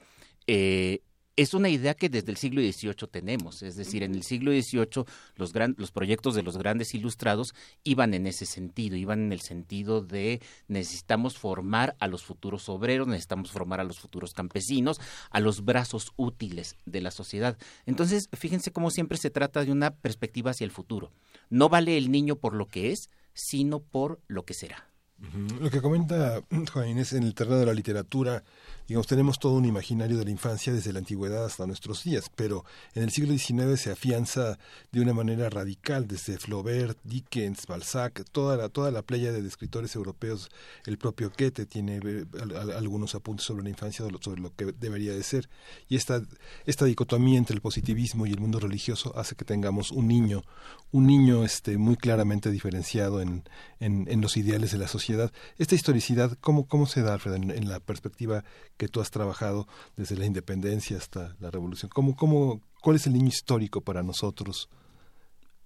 Eh, 0.48 1.02
es 1.36 1.54
una 1.54 1.68
idea 1.70 1.96
que 1.96 2.08
desde 2.08 2.32
el 2.32 2.38
siglo 2.38 2.62
XVIII 2.62 3.10
tenemos, 3.12 3.62
es 3.62 3.76
decir, 3.76 4.04
en 4.04 4.16
el 4.16 4.24
siglo 4.24 4.52
XVIII 4.52 5.04
los, 5.36 5.52
gran, 5.52 5.76
los 5.78 5.92
proyectos 5.92 6.34
de 6.34 6.44
los 6.44 6.58
grandes 6.58 6.94
ilustrados 6.94 7.54
iban 7.84 8.14
en 8.14 8.26
ese 8.26 8.46
sentido, 8.46 8.96
iban 8.96 9.20
en 9.20 9.34
el 9.34 9.42
sentido 9.42 10.02
de 10.02 10.42
necesitamos 10.70 11.38
formar 11.38 11.96
a 12.00 12.08
los 12.08 12.24
futuros 12.24 12.70
obreros, 12.70 13.08
necesitamos 13.08 13.52
formar 13.52 13.82
a 13.82 13.84
los 13.84 14.00
futuros 14.00 14.34
campesinos, 14.34 15.02
a 15.30 15.42
los 15.42 15.66
brazos 15.66 16.14
útiles 16.16 16.78
de 16.86 17.02
la 17.02 17.12
sociedad. 17.12 17.58
Entonces, 17.86 18.30
fíjense 18.32 18.72
cómo 18.72 18.90
siempre 18.90 19.18
se 19.18 19.30
trata 19.30 19.66
de 19.66 19.74
una 19.74 19.92
perspectiva 19.92 20.52
hacia 20.52 20.66
el 20.66 20.72
futuro. 20.72 21.12
No 21.50 21.68
vale 21.68 21.98
el 21.98 22.12
niño 22.12 22.38
por 22.38 22.54
lo 22.54 22.68
que 22.68 22.92
es, 22.92 23.10
sino 23.34 23.82
por 23.82 24.22
lo 24.28 24.46
que 24.46 24.54
será. 24.54 24.90
Lo 25.60 25.70
que 25.70 25.82
comenta 25.82 26.42
Juan 26.74 26.90
Inés 26.90 27.14
en 27.14 27.24
el 27.24 27.34
terreno 27.34 27.58
de 27.58 27.66
la 27.66 27.74
literatura, 27.74 28.44
digamos, 28.88 29.08
tenemos 29.08 29.40
todo 29.40 29.54
un 29.54 29.66
imaginario 29.66 30.18
de 30.18 30.26
la 30.26 30.32
infancia 30.32 30.72
desde 30.74 30.94
la 30.94 31.00
antigüedad 31.00 31.46
hasta 31.46 31.66
nuestros 31.66 32.04
días, 32.04 32.30
pero 32.36 32.66
en 32.94 33.04
el 33.04 33.12
siglo 33.12 33.34
XIX 33.38 33.80
se 33.80 33.92
afianza 33.92 34.58
de 34.92 35.02
una 35.02 35.14
manera 35.14 35.50
radical 35.50 36.08
desde 36.08 36.38
Flaubert, 36.38 36.98
Dickens, 37.04 37.66
Balzac, 37.68 38.24
toda 38.32 38.58
la, 38.58 38.70
toda 38.70 38.92
la 38.92 39.02
playa 39.02 39.32
de 39.32 39.46
escritores 39.48 39.96
europeos, 39.96 40.50
el 40.86 40.98
propio 40.98 41.32
Goethe 41.38 41.66
tiene 41.66 42.00
eh, 42.04 42.26
al- 42.42 42.56
al- 42.56 42.72
algunos 42.72 43.16
apuntes 43.16 43.46
sobre 43.46 43.64
la 43.64 43.70
infancia, 43.70 44.06
sobre 44.22 44.42
lo 44.42 44.54
que 44.56 44.66
debería 44.74 45.14
de 45.14 45.24
ser. 45.24 45.50
Y 45.90 45.96
esta, 45.96 46.22
esta 46.66 46.86
dicotomía 46.86 47.38
entre 47.38 47.56
el 47.56 47.62
positivismo 47.62 48.26
y 48.26 48.32
el 48.32 48.40
mundo 48.40 48.60
religioso 48.60 49.18
hace 49.18 49.36
que 49.36 49.46
tengamos 49.46 49.92
un 49.92 50.08
niño, 50.08 50.44
un 50.92 51.08
niño 51.08 51.44
este, 51.44 51.78
muy 51.78 51.96
claramente 51.96 52.52
diferenciado 52.52 53.22
en, 53.22 53.44
en, 53.80 54.08
en 54.10 54.22
los 54.22 54.38
ideales 54.38 54.72
de 54.72 54.78
la 54.78 54.88
sociedad. 54.88 55.32
Esta 55.58 55.76
historicidad, 55.76 56.38
¿cómo, 56.42 56.68
cómo 56.68 56.86
se 56.86 57.02
da, 57.02 57.14
Alfred, 57.14 57.34
en, 57.36 57.52
en 57.52 57.68
la 57.70 57.80
perspectiva 57.80 58.44
que 58.78 58.88
tú 58.88 59.02
has 59.02 59.12
trabajado 59.12 59.68
desde 59.96 60.18
la 60.18 60.26
independencia 60.26 60.98
hasta 60.98 61.36
la 61.40 61.52
revolución? 61.52 61.90
¿Cómo, 61.94 62.16
cómo, 62.16 62.62
¿Cuál 62.82 62.98
es 62.98 63.08
el 63.08 63.14
niño 63.14 63.28
histórico 63.28 63.82
para 63.82 64.04
nosotros? 64.04 64.70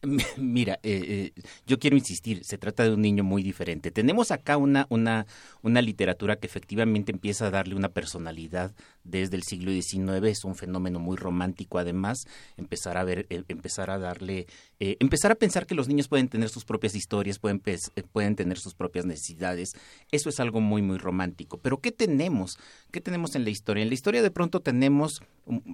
Mira, 0.38 0.80
eh, 0.84 1.32
eh, 1.36 1.42
yo 1.68 1.80
quiero 1.80 1.98
insistir, 1.98 2.44
se 2.46 2.58
trata 2.58 2.84
de 2.84 2.94
un 2.94 3.02
niño 3.02 3.24
muy 3.24 3.44
diferente. 3.44 3.92
Tenemos 3.92 4.32
acá 4.32 4.58
una, 4.58 4.88
una, 4.90 5.26
una 5.62 5.82
literatura 5.82 6.38
que 6.38 6.48
efectivamente 6.48 7.12
empieza 7.12 7.48
a 7.48 7.52
darle 7.52 7.76
una 7.76 7.90
personalidad 7.90 8.74
desde 9.10 9.36
el 9.36 9.44
siglo 9.44 9.72
XIX, 9.72 10.24
es 10.28 10.44
un 10.44 10.56
fenómeno 10.56 11.00
muy 11.00 11.18
romántico 11.18 11.80
además, 11.80 12.28
empezar 12.58 12.98
a 12.98 13.04
ver, 13.04 13.26
eh, 13.30 13.44
empezar 13.48 13.90
a 13.90 13.98
darle, 13.98 14.48
eh, 14.80 14.98
empezar 15.00 15.32
a 15.32 15.36
pensar 15.36 15.66
que 15.66 15.76
los 15.76 15.88
niños 15.88 16.08
pueden 16.08 16.30
tener 16.30 16.50
sus 16.50 16.66
propias 16.66 16.96
historias, 16.96 17.40
pueden, 17.40 17.62
eh, 17.66 17.78
pueden 18.12 18.36
tener 18.36 18.60
sus 18.60 18.76
propias 18.76 19.06
necesidades, 19.06 19.74
eso 20.12 20.30
es 20.30 20.40
algo 20.40 20.62
muy, 20.62 20.82
muy 20.82 20.98
romántico. 20.98 21.58
Pero 21.58 21.80
¿qué 21.80 21.92
tenemos? 21.92 22.58
¿Qué 22.92 23.02
tenemos 23.02 23.36
en 23.36 23.44
la 23.44 23.50
historia? 23.50 23.84
En 23.84 23.90
la 23.90 23.96
historia 23.96 24.22
de 24.22 24.32
pronto 24.32 24.60
tenemos, 24.60 25.22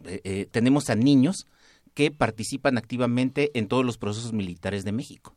eh, 0.05 0.47
tenemos 0.51 0.89
a 0.89 0.95
niños 0.95 1.47
que 1.95 2.11
participan 2.11 2.77
activamente 2.77 3.57
en 3.57 3.67
todos 3.67 3.83
los 3.83 3.97
procesos 3.97 4.33
militares 4.33 4.85
de 4.85 4.91
México. 4.91 5.35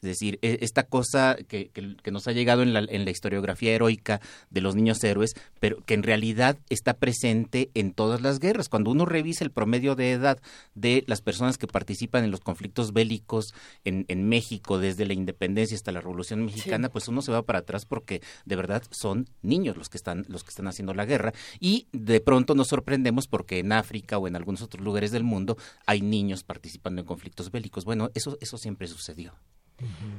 Es 0.00 0.08
decir, 0.08 0.38
e- 0.42 0.58
esta 0.62 0.84
cosa 0.84 1.36
que, 1.48 1.68
que- 1.70 1.96
que 2.02 2.10
nos 2.10 2.28
ha 2.28 2.32
llegado 2.32 2.62
en 2.62 2.72
la, 2.72 2.80
en 2.80 3.04
la 3.04 3.10
historiografía 3.10 3.72
heroica 3.74 4.20
de 4.50 4.60
los 4.60 4.74
niños 4.76 5.02
héroes, 5.02 5.34
pero 5.60 5.82
que 5.84 5.94
en 5.94 6.02
realidad 6.02 6.56
está 6.70 6.94
presente 6.94 7.70
en 7.74 7.92
todas 7.92 8.20
las 8.20 8.38
guerras. 8.38 8.68
Cuando 8.68 8.90
uno 8.90 9.04
revisa 9.06 9.44
el 9.44 9.50
promedio 9.50 9.94
de 9.96 10.12
edad 10.12 10.38
de 10.74 11.04
las 11.06 11.20
personas 11.20 11.58
que 11.58 11.66
participan 11.66 12.24
en 12.24 12.30
los 12.30 12.40
conflictos 12.40 12.92
bélicos 12.92 13.52
en, 13.84 14.04
en 14.08 14.28
México, 14.28 14.78
desde 14.78 15.04
la 15.06 15.14
independencia 15.14 15.76
hasta 15.76 15.92
la 15.92 16.00
Revolución 16.00 16.44
Mexicana, 16.44 16.88
pues 16.90 17.08
uno 17.08 17.20
se 17.22 17.32
va 17.32 17.42
para 17.42 17.60
atrás 17.60 17.84
porque 17.84 18.22
de 18.44 18.56
verdad 18.56 18.82
son 18.90 19.28
niños 19.42 19.76
los 19.76 19.88
que 19.88 19.96
están, 19.96 20.24
los 20.28 20.44
que 20.44 20.50
están 20.50 20.68
haciendo 20.68 20.94
la 20.94 21.06
guerra. 21.06 21.32
Y 21.58 21.88
de 21.92 22.20
pronto 22.20 22.54
nos 22.54 22.68
sorprendemos 22.68 23.26
porque 23.26 23.58
en 23.58 23.72
África 23.72 24.18
o 24.18 24.28
en 24.28 24.36
algunos 24.36 24.62
otros 24.62 24.84
lugares 24.84 25.10
del 25.10 25.24
mundo 25.24 25.56
hay 25.86 26.02
niños 26.02 26.44
participando 26.44 27.00
en 27.00 27.06
conflictos 27.06 27.50
bélicos. 27.50 27.84
Bueno, 27.84 28.10
eso, 28.14 28.38
eso 28.40 28.58
siempre 28.58 28.86
sucedió. 28.86 29.34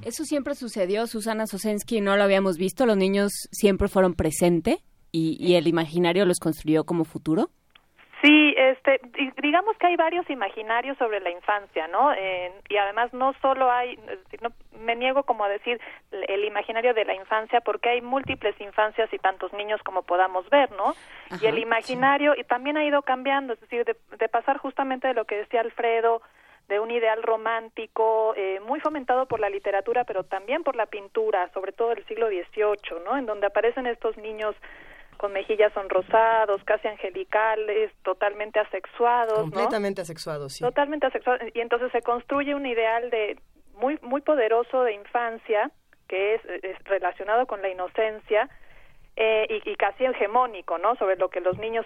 Eso 0.03 0.23
siempre 0.23 0.55
sucedió, 0.55 1.07
Susana 1.07 1.45
Sosensky, 1.45 2.01
no 2.01 2.15
lo 2.15 2.23
habíamos 2.23 2.57
visto, 2.57 2.85
los 2.85 2.97
niños 2.97 3.31
siempre 3.51 3.87
fueron 3.87 4.13
presente 4.13 4.79
y, 5.11 5.37
y 5.39 5.55
el 5.55 5.67
imaginario 5.67 6.25
los 6.25 6.39
construyó 6.39 6.85
como 6.85 7.03
futuro. 7.03 7.49
Sí, 8.21 8.53
este, 8.57 8.99
digamos 9.41 9.77
que 9.77 9.87
hay 9.87 9.95
varios 9.95 10.29
imaginarios 10.29 10.97
sobre 10.97 11.21
la 11.21 11.29
infancia, 11.29 11.87
¿no? 11.87 12.11
Eh, 12.11 12.51
y 12.67 12.75
además 12.75 13.13
no 13.13 13.33
solo 13.41 13.71
hay, 13.71 13.97
no, 14.41 14.49
me 14.81 14.97
niego 14.97 15.23
como 15.23 15.45
a 15.45 15.49
decir 15.49 15.79
el 16.11 16.43
imaginario 16.43 16.93
de 16.93 17.05
la 17.05 17.13
infancia 17.13 17.61
porque 17.61 17.89
hay 17.89 18.01
múltiples 18.01 18.59
infancias 18.59 19.11
y 19.13 19.19
tantos 19.19 19.53
niños 19.53 19.81
como 19.83 20.03
podamos 20.03 20.49
ver, 20.49 20.69
¿no? 20.71 20.95
y 21.41 21.45
el 21.45 21.59
imaginario 21.59 22.33
y 22.37 22.43
también 22.43 22.75
ha 22.75 22.83
ido 22.83 23.03
cambiando, 23.03 23.53
es 23.53 23.61
decir, 23.61 23.85
de, 23.85 23.95
de, 24.17 24.27
pasar 24.27 24.57
justamente 24.57 25.07
de 25.07 25.13
lo 25.13 25.23
que 25.25 25.37
decía 25.37 25.61
Alfredo, 25.61 26.21
de 26.69 26.79
un 26.79 26.91
ideal 26.91 27.21
romántico 27.23 28.33
eh, 28.37 28.59
muy 28.61 28.79
fomentado 28.79 29.25
por 29.25 29.39
la 29.39 29.49
literatura, 29.49 30.03
pero 30.05 30.23
también 30.23 30.63
por 30.63 30.75
la 30.75 30.85
pintura, 30.85 31.51
sobre 31.51 31.71
todo 31.71 31.89
del 31.89 32.05
siglo 32.05 32.27
XVIII, 32.27 33.03
¿no? 33.03 33.17
En 33.17 33.25
donde 33.25 33.47
aparecen 33.47 33.87
estos 33.87 34.15
niños 34.17 34.55
con 35.17 35.33
mejillas 35.33 35.73
sonrosados, 35.73 36.63
casi 36.63 36.87
angelicales, 36.87 37.91
totalmente 38.03 38.59
asexuados, 38.59 39.41
completamente 39.41 40.01
asexuados, 40.01 40.53
sí. 40.53 40.63
Totalmente 40.63 41.07
asexuados 41.07 41.41
y 41.53 41.59
entonces 41.59 41.91
se 41.91 42.01
construye 42.01 42.53
un 42.55 42.65
ideal 42.65 43.09
de 43.09 43.37
muy 43.73 43.97
muy 44.03 44.21
poderoso 44.21 44.83
de 44.83 44.93
infancia 44.93 45.71
que 46.07 46.35
es, 46.35 46.41
es 46.63 46.77
relacionado 46.85 47.47
con 47.47 47.61
la 47.61 47.69
inocencia 47.69 48.47
eh, 49.21 49.61
y, 49.65 49.69
y, 49.69 49.75
casi 49.75 50.05
hegemónico, 50.05 50.77
¿no? 50.77 50.95
Sobre 50.95 51.17
lo 51.17 51.29
que 51.29 51.41
los 51.41 51.57
niños 51.57 51.85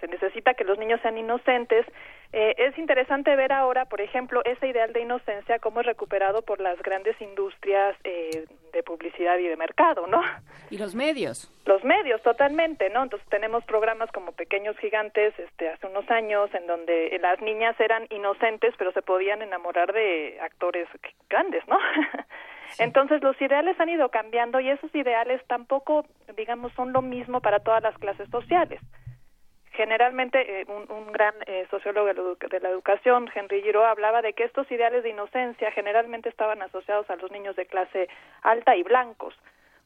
se 0.00 0.08
necesita 0.08 0.54
que 0.54 0.64
los 0.64 0.76
niños 0.78 1.00
sean 1.00 1.16
inocentes. 1.16 1.86
Eh, 2.32 2.56
es 2.58 2.76
interesante 2.76 3.36
ver 3.36 3.52
ahora, 3.52 3.84
por 3.84 4.00
ejemplo, 4.00 4.42
ese 4.44 4.66
ideal 4.66 4.92
de 4.92 5.02
inocencia 5.02 5.60
cómo 5.60 5.78
es 5.78 5.86
recuperado 5.86 6.42
por 6.42 6.60
las 6.60 6.76
grandes 6.82 7.14
industrias 7.20 7.96
eh, 8.02 8.46
de 8.72 8.82
publicidad 8.82 9.38
y 9.38 9.46
de 9.46 9.56
mercado, 9.56 10.08
¿no? 10.08 10.20
Y 10.68 10.78
los 10.78 10.96
medios. 10.96 11.48
Los 11.66 11.84
medios, 11.84 12.20
totalmente, 12.22 12.90
¿no? 12.90 13.04
Entonces 13.04 13.28
tenemos 13.28 13.64
programas 13.64 14.10
como 14.10 14.32
Pequeños 14.32 14.76
Gigantes, 14.78 15.38
este, 15.38 15.68
hace 15.68 15.86
unos 15.86 16.10
años, 16.10 16.52
en 16.52 16.66
donde 16.66 17.16
las 17.22 17.40
niñas 17.42 17.78
eran 17.78 18.08
inocentes, 18.10 18.74
pero 18.76 18.90
se 18.90 19.02
podían 19.02 19.40
enamorar 19.40 19.92
de 19.92 20.36
actores 20.42 20.88
grandes, 21.30 21.62
¿no? 21.68 21.78
Entonces 22.78 23.22
los 23.22 23.40
ideales 23.40 23.78
han 23.80 23.88
ido 23.88 24.08
cambiando 24.10 24.60
y 24.60 24.70
esos 24.70 24.94
ideales 24.94 25.40
tampoco, 25.46 26.06
digamos, 26.36 26.72
son 26.72 26.92
lo 26.92 27.02
mismo 27.02 27.40
para 27.40 27.60
todas 27.60 27.82
las 27.82 27.96
clases 27.98 28.28
sociales. 28.30 28.80
Generalmente, 29.76 30.62
eh, 30.62 30.66
un, 30.68 31.12
gran 31.12 31.34
eh, 31.46 31.66
sociólogo 31.70 32.06
de 32.06 32.60
la, 32.60 32.70
educación, 32.70 33.30
Henry 33.34 33.60
Giraud, 33.62 33.84
hablaba 33.84 34.22
de 34.22 34.32
que 34.32 34.44
estos 34.44 34.70
ideales 34.70 35.02
de 35.02 35.10
inocencia 35.10 35.70
generalmente 35.70 36.30
estaban 36.30 36.62
asociados 36.62 37.08
a 37.10 37.16
los 37.16 37.30
niños 37.30 37.56
de 37.56 37.66
clase 37.66 38.08
alta 38.42 38.74
y 38.74 38.82
blancos, 38.82 39.34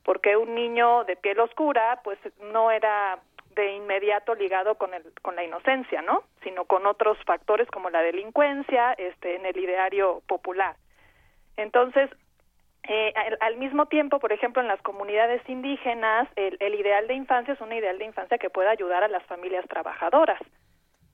porque 0.05 0.37
un 0.37 0.55
niño 0.55 1.03
de 1.05 1.17
piel 1.17 1.41
oscura, 1.41 2.01
pues 2.05 2.19
no 2.53 2.71
era 2.71 3.19
de 3.57 3.73
inmediato 3.73 4.37
ligado 4.37 4.77
con 4.77 4.95
el 4.95 5.03
con 5.23 5.35
la 5.35 5.43
inocencia, 5.43 6.03
¿no? 6.03 6.23
Sino 6.45 6.67
con 6.67 6.87
otros 6.87 7.19
factores 7.27 7.69
como 7.69 7.91
la 7.91 8.01
delincuencia, 8.01 8.93
este, 8.93 9.35
en 9.35 9.45
el 9.45 9.59
ideario 9.59 10.23
popular. 10.29 10.77
Entonces, 11.57 12.09
eh, 12.85 13.13
al, 13.15 13.39
al, 13.41 13.57
mismo 13.57 13.87
tiempo, 13.87 14.19
por 14.19 14.33
ejemplo, 14.33 14.63
en 14.63 14.69
las 14.69 14.81
comunidades 14.83 15.43
indígenas, 15.49 16.29
el, 16.37 16.57
el, 16.61 16.75
ideal 16.75 17.07
de 17.07 17.15
infancia 17.15 17.55
es 17.55 17.61
un 17.61 17.73
ideal 17.73 17.99
de 17.99 18.07
infancia 18.07 18.39
que 18.39 18.51
pueda 18.51 18.71
ayudar 18.71 19.05
a 19.05 19.09
las 19.09 19.23
familias 19.25 19.67
trabajadoras, 19.69 20.41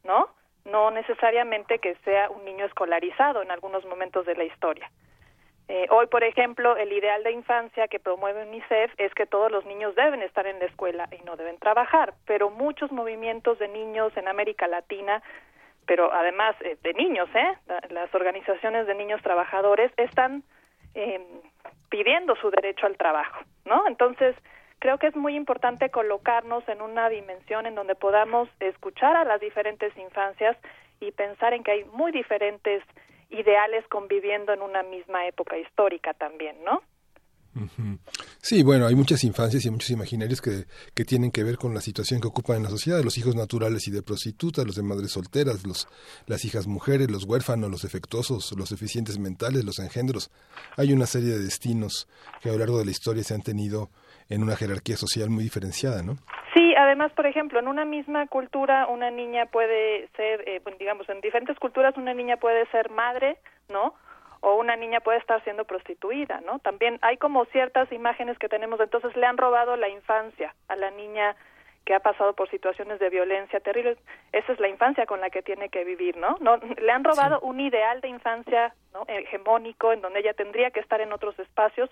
¿no? 0.04 0.28
No 0.64 0.90
necesariamente 0.90 1.78
que 1.78 1.96
sea 2.04 2.30
un 2.30 2.44
niño 2.44 2.64
escolarizado 2.64 3.42
en 3.42 3.50
algunos 3.50 3.84
momentos 3.84 4.26
de 4.26 4.36
la 4.36 4.44
historia. 4.44 4.90
Eh, 5.68 5.86
hoy, 5.90 6.06
por 6.06 6.22
ejemplo, 6.22 6.76
el 6.76 6.92
ideal 6.92 7.24
de 7.24 7.32
infancia 7.32 7.88
que 7.88 7.98
promueve 7.98 8.46
UNICEF 8.46 8.92
es 8.98 9.12
que 9.14 9.26
todos 9.26 9.50
los 9.50 9.64
niños 9.66 9.96
deben 9.96 10.22
estar 10.22 10.46
en 10.46 10.60
la 10.60 10.66
escuela 10.66 11.08
y 11.10 11.24
no 11.24 11.36
deben 11.36 11.58
trabajar, 11.58 12.14
pero 12.24 12.50
muchos 12.50 12.92
movimientos 12.92 13.58
de 13.58 13.66
niños 13.66 14.16
en 14.16 14.28
América 14.28 14.68
Latina 14.68 15.22
pero 15.86 16.12
además 16.12 16.56
eh, 16.60 16.76
de 16.82 16.94
niños, 16.94 17.28
¿eh? 17.34 17.54
Las 17.90 18.14
organizaciones 18.14 18.86
de 18.86 18.94
niños 18.94 19.22
trabajadores 19.22 19.92
están 19.96 20.42
eh, 20.96 21.20
pidiendo 21.90 22.34
su 22.36 22.50
derecho 22.50 22.86
al 22.86 22.96
trabajo, 22.96 23.44
¿no? 23.66 23.86
Entonces, 23.86 24.34
creo 24.78 24.98
que 24.98 25.08
es 25.08 25.16
muy 25.16 25.36
importante 25.36 25.90
colocarnos 25.90 26.66
en 26.68 26.80
una 26.80 27.08
dimensión 27.10 27.66
en 27.66 27.74
donde 27.74 27.94
podamos 27.94 28.48
escuchar 28.60 29.14
a 29.14 29.24
las 29.24 29.40
diferentes 29.40 29.96
infancias 29.98 30.56
y 31.00 31.12
pensar 31.12 31.52
en 31.52 31.62
que 31.62 31.72
hay 31.72 31.84
muy 31.84 32.12
diferentes 32.12 32.82
ideales 33.28 33.86
conviviendo 33.88 34.54
en 34.54 34.62
una 34.62 34.82
misma 34.82 35.26
época 35.26 35.58
histórica 35.58 36.14
también, 36.14 36.56
¿no? 36.64 36.82
Sí, 38.48 38.62
bueno, 38.62 38.86
hay 38.86 38.94
muchas 38.94 39.24
infancias 39.24 39.66
y 39.66 39.70
muchos 39.72 39.90
imaginarios 39.90 40.40
que, 40.40 40.70
que 40.94 41.04
tienen 41.04 41.32
que 41.32 41.42
ver 41.42 41.56
con 41.56 41.74
la 41.74 41.80
situación 41.80 42.20
que 42.20 42.28
ocupan 42.28 42.58
en 42.58 42.62
la 42.62 42.68
sociedad, 42.68 43.02
los 43.02 43.18
hijos 43.18 43.34
naturales 43.34 43.88
y 43.88 43.90
de 43.90 44.04
prostitutas, 44.04 44.64
los 44.64 44.76
de 44.76 44.84
madres 44.84 45.10
solteras, 45.10 45.66
los, 45.66 45.88
las 46.28 46.44
hijas 46.44 46.68
mujeres, 46.68 47.10
los 47.10 47.24
huérfanos, 47.24 47.68
los 47.68 47.82
defectuosos, 47.82 48.54
los 48.56 48.70
deficientes 48.70 49.18
mentales, 49.18 49.64
los 49.64 49.80
engendros. 49.80 50.30
Hay 50.76 50.92
una 50.92 51.06
serie 51.06 51.30
de 51.30 51.42
destinos 51.42 52.06
que 52.40 52.50
a 52.50 52.52
lo 52.52 52.60
largo 52.60 52.78
de 52.78 52.84
la 52.84 52.92
historia 52.92 53.24
se 53.24 53.34
han 53.34 53.42
tenido 53.42 53.88
en 54.30 54.44
una 54.44 54.54
jerarquía 54.54 54.96
social 54.96 55.28
muy 55.28 55.42
diferenciada, 55.42 56.04
¿no? 56.04 56.14
Sí, 56.54 56.72
además, 56.78 57.10
por 57.16 57.26
ejemplo, 57.26 57.58
en 57.58 57.66
una 57.66 57.84
misma 57.84 58.28
cultura 58.28 58.86
una 58.86 59.10
niña 59.10 59.46
puede 59.46 60.06
ser, 60.14 60.48
eh, 60.48 60.62
digamos, 60.78 61.08
en 61.08 61.20
diferentes 61.20 61.58
culturas 61.58 61.96
una 61.96 62.14
niña 62.14 62.36
puede 62.36 62.64
ser 62.70 62.90
madre, 62.90 63.38
¿no? 63.68 63.94
O 64.46 64.54
una 64.54 64.76
niña 64.76 65.00
puede 65.00 65.18
estar 65.18 65.42
siendo 65.42 65.64
prostituida, 65.64 66.40
¿no? 66.42 66.60
También 66.60 67.00
hay 67.02 67.16
como 67.16 67.46
ciertas 67.46 67.90
imágenes 67.90 68.38
que 68.38 68.48
tenemos, 68.48 68.78
entonces 68.78 69.16
le 69.16 69.26
han 69.26 69.36
robado 69.36 69.74
la 69.74 69.88
infancia 69.88 70.54
a 70.68 70.76
la 70.76 70.92
niña 70.92 71.34
que 71.84 71.94
ha 71.94 71.98
pasado 71.98 72.32
por 72.34 72.48
situaciones 72.48 73.00
de 73.00 73.10
violencia 73.10 73.58
terribles. 73.58 73.98
Esa 74.30 74.52
es 74.52 74.60
la 74.60 74.68
infancia 74.68 75.04
con 75.04 75.20
la 75.20 75.30
que 75.30 75.42
tiene 75.42 75.68
que 75.68 75.82
vivir, 75.82 76.16
¿no? 76.16 76.36
no 76.38 76.58
le 76.58 76.92
han 76.92 77.02
robado 77.02 77.40
sí. 77.40 77.44
un 77.44 77.58
ideal 77.58 78.00
de 78.00 78.06
infancia 78.06 78.72
¿no? 78.94 79.02
hegemónico 79.08 79.92
en 79.92 80.00
donde 80.00 80.20
ella 80.20 80.34
tendría 80.34 80.70
que 80.70 80.78
estar 80.78 81.00
en 81.00 81.12
otros 81.12 81.36
espacios, 81.40 81.90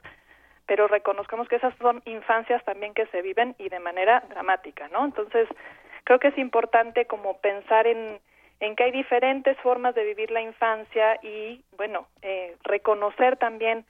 pero 0.65 0.87
reconozcamos 0.87 1.49
que 1.49 1.57
esas 1.57 1.77
son 1.79 2.03
infancias 2.05 2.65
también 2.65 2.95
que 2.95 3.07
se 3.07 3.21
viven 3.21 3.57
y 3.59 3.69
de 3.69 3.81
manera 3.81 4.23
dramática, 4.29 4.87
¿no? 4.93 5.05
Entonces, 5.05 5.49
creo 6.05 6.21
que 6.21 6.29
es 6.29 6.39
importante 6.39 7.07
como 7.07 7.39
pensar 7.39 7.89
en 7.89 8.21
en 8.61 8.77
que 8.77 8.85
hay 8.85 8.93
diferentes 8.93 9.57
formas 9.59 9.95
de 9.95 10.05
vivir 10.05 10.31
la 10.31 10.41
infancia 10.43 11.19
y, 11.23 11.63
bueno, 11.77 12.07
eh, 12.23 12.57
reconocer 12.65 13.37
también 13.37 13.85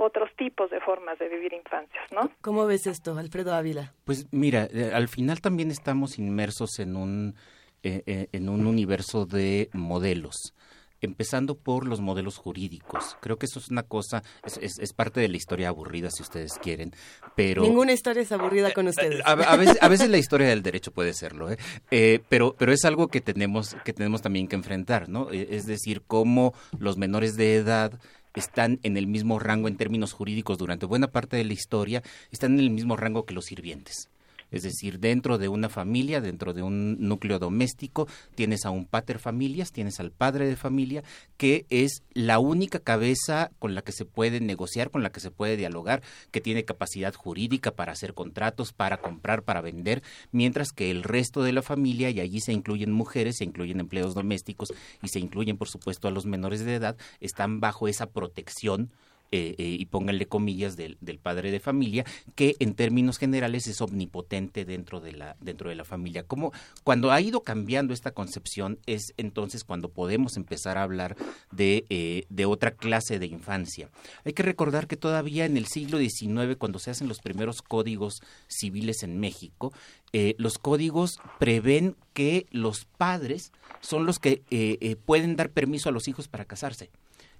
otros 0.00 0.30
tipos 0.36 0.70
de 0.70 0.80
formas 0.80 1.18
de 1.18 1.28
vivir 1.28 1.52
infancias, 1.52 2.10
¿no? 2.12 2.30
¿Cómo 2.40 2.66
ves 2.66 2.86
esto, 2.86 3.16
Alfredo 3.18 3.54
Ávila? 3.54 3.92
Pues 4.04 4.26
mira, 4.32 4.66
eh, 4.72 4.92
al 4.94 5.08
final 5.08 5.40
también 5.40 5.70
estamos 5.70 6.18
inmersos 6.18 6.78
en 6.78 6.96
un, 6.96 7.34
eh, 7.82 8.02
eh, 8.06 8.28
en 8.32 8.48
un 8.48 8.66
universo 8.66 9.26
de 9.26 9.68
modelos 9.74 10.54
empezando 11.00 11.54
por 11.56 11.86
los 11.86 12.00
modelos 12.00 12.36
jurídicos. 12.36 13.16
Creo 13.20 13.38
que 13.38 13.46
eso 13.46 13.58
es 13.58 13.68
una 13.68 13.82
cosa, 13.82 14.22
es, 14.44 14.58
es, 14.58 14.78
es, 14.78 14.92
parte 14.92 15.20
de 15.20 15.28
la 15.28 15.36
historia 15.36 15.68
aburrida, 15.68 16.10
si 16.10 16.22
ustedes 16.22 16.52
quieren, 16.60 16.92
pero... 17.34 17.62
Ninguna 17.62 17.92
historia 17.92 18.22
es 18.22 18.32
aburrida 18.32 18.72
con 18.72 18.88
ustedes. 18.88 19.20
A, 19.24 19.32
a, 19.32 19.56
veces, 19.56 19.78
a 19.80 19.88
veces, 19.88 20.10
la 20.10 20.18
historia 20.18 20.48
del 20.48 20.62
derecho 20.62 20.92
puede 20.92 21.14
serlo, 21.14 21.50
¿eh? 21.50 21.58
Eh, 21.90 22.20
pero, 22.28 22.54
pero 22.58 22.72
es 22.72 22.84
algo 22.84 23.08
que 23.08 23.20
tenemos, 23.20 23.76
que 23.84 23.92
tenemos 23.92 24.22
también 24.22 24.48
que 24.48 24.56
enfrentar, 24.56 25.08
¿no? 25.08 25.30
Es 25.30 25.66
decir, 25.66 26.02
cómo 26.06 26.54
los 26.78 26.96
menores 26.96 27.36
de 27.36 27.56
edad 27.56 27.98
están 28.34 28.78
en 28.82 28.96
el 28.96 29.06
mismo 29.06 29.38
rango 29.38 29.68
en 29.68 29.76
términos 29.76 30.12
jurídicos 30.12 30.58
durante 30.58 30.86
buena 30.86 31.08
parte 31.08 31.36
de 31.36 31.44
la 31.44 31.52
historia, 31.52 32.02
están 32.30 32.54
en 32.54 32.60
el 32.60 32.70
mismo 32.70 32.96
rango 32.96 33.24
que 33.24 33.34
los 33.34 33.46
sirvientes. 33.46 34.08
Es 34.50 34.62
decir, 34.62 34.98
dentro 34.98 35.38
de 35.38 35.48
una 35.48 35.68
familia, 35.68 36.20
dentro 36.20 36.52
de 36.52 36.62
un 36.62 36.96
núcleo 37.00 37.38
doméstico, 37.38 38.08
tienes 38.34 38.64
a 38.64 38.70
un 38.70 38.86
pater 38.86 39.18
familias, 39.18 39.72
tienes 39.72 40.00
al 40.00 40.10
padre 40.10 40.46
de 40.46 40.56
familia, 40.56 41.02
que 41.36 41.66
es 41.70 42.02
la 42.12 42.38
única 42.38 42.80
cabeza 42.80 43.50
con 43.58 43.74
la 43.74 43.82
que 43.82 43.92
se 43.92 44.04
puede 44.04 44.40
negociar, 44.40 44.90
con 44.90 45.02
la 45.02 45.10
que 45.10 45.20
se 45.20 45.30
puede 45.30 45.56
dialogar, 45.56 46.02
que 46.30 46.40
tiene 46.40 46.64
capacidad 46.64 47.14
jurídica 47.14 47.72
para 47.72 47.92
hacer 47.92 48.14
contratos, 48.14 48.72
para 48.72 48.98
comprar, 48.98 49.42
para 49.42 49.60
vender, 49.60 50.02
mientras 50.32 50.72
que 50.72 50.90
el 50.90 51.02
resto 51.02 51.42
de 51.42 51.52
la 51.52 51.62
familia, 51.62 52.10
y 52.10 52.20
allí 52.20 52.40
se 52.40 52.52
incluyen 52.52 52.92
mujeres, 52.92 53.36
se 53.38 53.44
incluyen 53.44 53.80
empleos 53.80 54.14
domésticos 54.14 54.72
y 55.02 55.08
se 55.08 55.20
incluyen, 55.20 55.56
por 55.56 55.68
supuesto, 55.68 56.08
a 56.08 56.10
los 56.10 56.26
menores 56.26 56.64
de 56.64 56.74
edad, 56.74 56.96
están 57.20 57.60
bajo 57.60 57.88
esa 57.88 58.06
protección 58.06 58.90
eh, 59.32 59.54
eh, 59.58 59.76
y 59.78 59.86
pónganle 59.86 60.26
comillas 60.26 60.76
del, 60.76 60.96
del, 61.00 61.18
padre 61.18 61.50
de 61.50 61.60
familia, 61.60 62.04
que 62.34 62.56
en 62.58 62.74
términos 62.74 63.18
generales 63.18 63.66
es 63.66 63.80
omnipotente 63.80 64.64
dentro 64.64 65.00
de 65.00 65.12
la, 65.12 65.36
dentro 65.40 65.70
de 65.70 65.76
la 65.76 65.84
familia. 65.84 66.24
Como 66.24 66.52
cuando 66.84 67.12
ha 67.12 67.20
ido 67.20 67.42
cambiando 67.42 67.94
esta 67.94 68.12
concepción 68.12 68.78
es 68.86 69.14
entonces 69.16 69.64
cuando 69.64 69.88
podemos 69.88 70.36
empezar 70.36 70.78
a 70.78 70.82
hablar 70.82 71.16
de, 71.52 71.86
eh, 71.90 72.24
de 72.28 72.46
otra 72.46 72.72
clase 72.72 73.18
de 73.18 73.26
infancia. 73.26 73.90
Hay 74.24 74.32
que 74.32 74.42
recordar 74.42 74.86
que 74.86 74.96
todavía 74.96 75.44
en 75.44 75.56
el 75.56 75.66
siglo 75.66 75.98
XIX, 75.98 76.56
cuando 76.58 76.78
se 76.78 76.90
hacen 76.90 77.08
los 77.08 77.20
primeros 77.20 77.62
códigos 77.62 78.22
civiles 78.48 79.02
en 79.02 79.20
México, 79.20 79.72
eh, 80.12 80.34
los 80.38 80.58
códigos 80.58 81.20
prevén 81.38 81.94
que 82.14 82.46
los 82.50 82.84
padres 82.84 83.52
son 83.80 84.06
los 84.06 84.18
que 84.18 84.42
eh, 84.50 84.76
eh, 84.80 84.96
pueden 84.96 85.36
dar 85.36 85.50
permiso 85.50 85.88
a 85.88 85.92
los 85.92 86.08
hijos 86.08 86.26
para 86.26 86.44
casarse. 86.44 86.90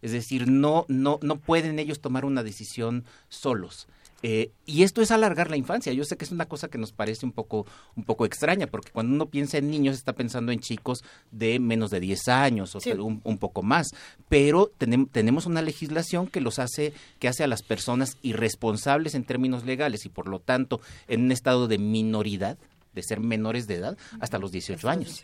Es 0.03 0.13
decir, 0.13 0.49
no, 0.49 0.85
no, 0.89 1.19
no 1.23 1.37
pueden 1.37 1.79
ellos 1.79 2.01
tomar 2.01 2.25
una 2.25 2.43
decisión 2.43 3.05
solos. 3.29 3.87
Eh, 4.23 4.51
y 4.67 4.83
esto 4.83 5.01
es 5.01 5.11
alargar 5.11 5.51
la 5.51 5.57
infancia. 5.57 5.93
Yo 5.93 6.05
sé 6.05 6.17
que 6.17 6.25
es 6.25 6.31
una 6.31 6.47
cosa 6.47 6.69
que 6.69 6.79
nos 6.79 6.93
parece 6.93 7.25
un 7.25 7.33
poco, 7.33 7.67
un 7.97 8.05
poco 8.05 8.27
extraña, 8.27 8.67
porque 8.67 8.91
cuando 8.91 9.15
uno 9.15 9.27
piensa 9.27 9.59
en 9.59 9.71
niños 9.71 9.97
está 9.97 10.13
pensando 10.13 10.53
en 10.53 10.61
chicos 10.61 11.03
de 11.31 11.59
menos 11.59 11.91
de 11.91 12.01
10 12.01 12.29
años 12.29 12.75
o 12.75 12.79
un, 13.03 13.21
un, 13.25 13.39
poco 13.39 13.63
más. 13.63 13.89
Pero 14.29 14.71
tenemos 14.79 15.47
una 15.47 15.63
legislación 15.63 16.27
que 16.27 16.41
los 16.41 16.59
hace, 16.59 16.93
que 17.19 17.29
hace 17.29 17.45
a 17.45 17.49
las 17.49 17.63
personas 17.63 18.19
irresponsables 18.23 19.15
en 19.15 19.25
términos 19.25 19.65
legales 19.65 20.05
y 20.05 20.11
por 20.11 20.29
lo 20.29 20.41
tanto 20.41 20.81
en 21.09 21.23
un 21.23 21.33
estado 21.33 21.67
de 21.67 21.79
minoridad, 21.79 22.59
de 22.93 23.03
ser 23.03 23.21
menores 23.21 23.67
de 23.67 23.77
edad, 23.77 23.99
hasta 24.21 24.39
los 24.39 24.53
18 24.53 24.89
años. 24.89 25.23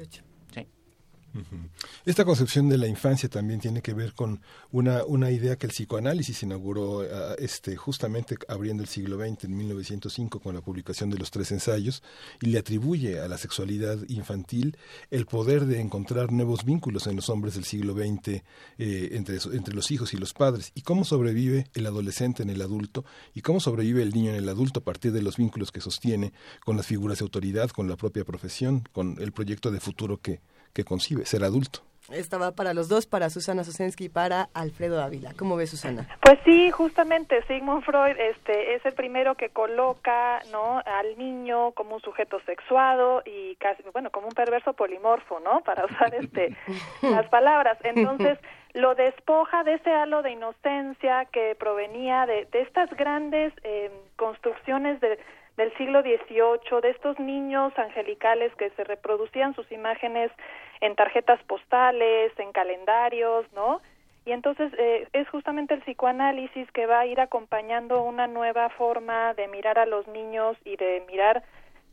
Esta 2.05 2.25
concepción 2.25 2.69
de 2.69 2.79
la 2.79 2.87
infancia 2.87 3.29
también 3.29 3.61
tiene 3.61 3.83
que 3.83 3.95
ver 3.95 4.13
con 4.15 4.41
una, 4.71 5.31
idea 5.31 5.57
que 5.57 5.67
el 5.67 5.73
psicoanálisis 5.73 6.43
inauguró 6.43 7.03
ah, 7.03 7.35
este, 7.39 7.77
justamente 7.77 8.37
abriendo 8.49 8.83
el 8.83 8.89
siglo 8.89 9.19
XX 9.19 9.45
en 9.45 9.57
1905 9.57 10.41
con 10.41 10.55
la 10.55 10.61
publicación 10.61 11.11
de 11.11 11.19
los 11.19 11.31
tres 11.31 11.51
ensayos 11.51 12.03
y 12.41 12.47
le 12.47 12.59
atribuye 12.59 13.21
a 13.21 13.29
la 13.29 13.39
sexualidad 13.39 13.99
infantil 14.09 14.77
el 15.11 15.27
poder 15.27 15.67
de 15.67 15.81
encontrar 15.81 16.31
nuevos 16.33 16.65
vínculos 16.65 17.07
en 17.07 17.17
los 17.17 17.29
hombres 17.29 17.55
del 17.55 17.65
siglo 17.65 17.95
XX 17.95 18.43
eh, 18.79 19.11
entre 19.13 19.75
los 19.75 19.91
hijos 19.91 20.15
y 20.15 20.17
los 20.17 20.33
padres 20.33 20.73
y 20.75 20.83
cómo 20.83 21.05
sobrevive 21.05 21.67
el 21.75 21.87
adolescente 21.87 22.43
en 22.43 22.51
el 22.51 22.63
adulto 22.63 23.05
y 23.35 23.43
cómo 23.43 23.61
sobrevive 23.61 24.03
el 24.03 24.13
niño 24.13 24.31
en 24.31 24.37
el 24.37 24.49
adulto 24.49 24.81
a 24.81 24.85
partir 24.85 25.13
de 25.13 25.23
los 25.23 25.37
vínculos 25.37 25.73
que 25.73 25.81
sostiene 25.81 26.33
con 26.65 26.77
las 26.77 26.87
figuras 26.87 27.19
de 27.19 27.25
autoridad, 27.25 27.71
con 27.71 27.89
la 27.89 27.97
propia 27.97 28.25
profesión, 28.25 28.89
con 28.93 29.17
el 29.21 29.33
proyecto 29.33 29.71
de 29.71 29.81
futuro 29.81 30.21
que, 30.21 30.41
que 30.77 30.85
concibe, 30.85 31.25
ser 31.25 31.43
adulto. 31.43 31.81
Esta 32.13 32.39
va 32.39 32.53
para 32.53 32.73
los 32.73 32.89
dos, 32.89 33.07
para 33.07 33.31
Susana 33.31 33.65
Sosensky 33.65 34.05
y 34.05 34.09
para 34.09 34.49
Alfredo 34.55 35.03
Ávila. 35.03 35.33
¿Cómo 35.37 35.57
ves, 35.57 35.71
Susana? 35.71 36.07
Pues 36.21 36.39
sí, 36.45 36.71
justamente 36.71 37.43
Sigmund 37.49 37.83
Freud 37.83 38.17
este, 38.17 38.75
es 38.75 38.87
el 38.87 38.93
primero 38.93 39.35
que 39.35 39.49
coloca 39.49 40.41
¿no? 40.53 40.83
al 40.85 41.19
niño 41.19 41.73
como 41.73 41.97
un 41.97 42.01
sujeto 42.03 42.39
sexuado 42.47 43.23
y 43.25 43.57
casi, 43.57 43.83
bueno, 43.93 44.11
como 44.11 44.29
un 44.29 44.35
perverso 44.35 44.75
polimorfo, 44.75 45.41
¿no? 45.41 45.63
Para 45.63 45.87
usar 45.87 46.15
este, 46.15 46.57
las 47.03 47.27
palabras. 47.29 47.79
Entonces, 47.83 48.39
lo 48.75 48.95
despoja 48.95 49.65
de 49.65 49.75
ese 49.75 49.91
halo 49.91 50.23
de 50.23 50.33
inocencia 50.33 51.25
que 51.33 51.57
provenía 51.59 52.27
de, 52.27 52.47
de 52.53 52.61
estas 52.61 52.91
grandes 52.91 53.53
eh, 53.65 53.91
construcciones 54.15 55.01
de 55.01 55.19
del 55.57 55.75
siglo 55.77 56.03
XVIII, 56.03 56.81
de 56.83 56.91
estos 56.91 57.19
niños 57.19 57.73
angelicales 57.79 58.55
que 58.57 58.71
se 58.71 58.85
reproducían 58.85 59.55
sus 59.55 59.71
imágenes 59.73 60.31
en 60.81 60.95
tarjetas 60.95 61.43
postales, 61.45 62.33
en 62.39 62.53
calendarios, 62.53 63.47
¿no? 63.53 63.81
Y 64.27 64.33
entonces 64.33 64.73
eh, 64.77 65.09
es 65.13 65.29
justamente 65.29 65.75
el 65.75 65.83
psicoanálisis 65.83 66.71
que 66.73 66.87
va 66.87 67.01
a 67.01 67.07
ir 67.07 67.21
acompañando 67.21 68.03
una 68.03 68.27
nueva 68.27 68.69
forma 68.71 69.35
de 69.35 69.47
mirar 69.49 69.79
a 69.79 69.87
los 69.87 70.07
niños 70.09 70.57
y 70.65 70.77
de 70.77 71.05
mirar 71.09 71.45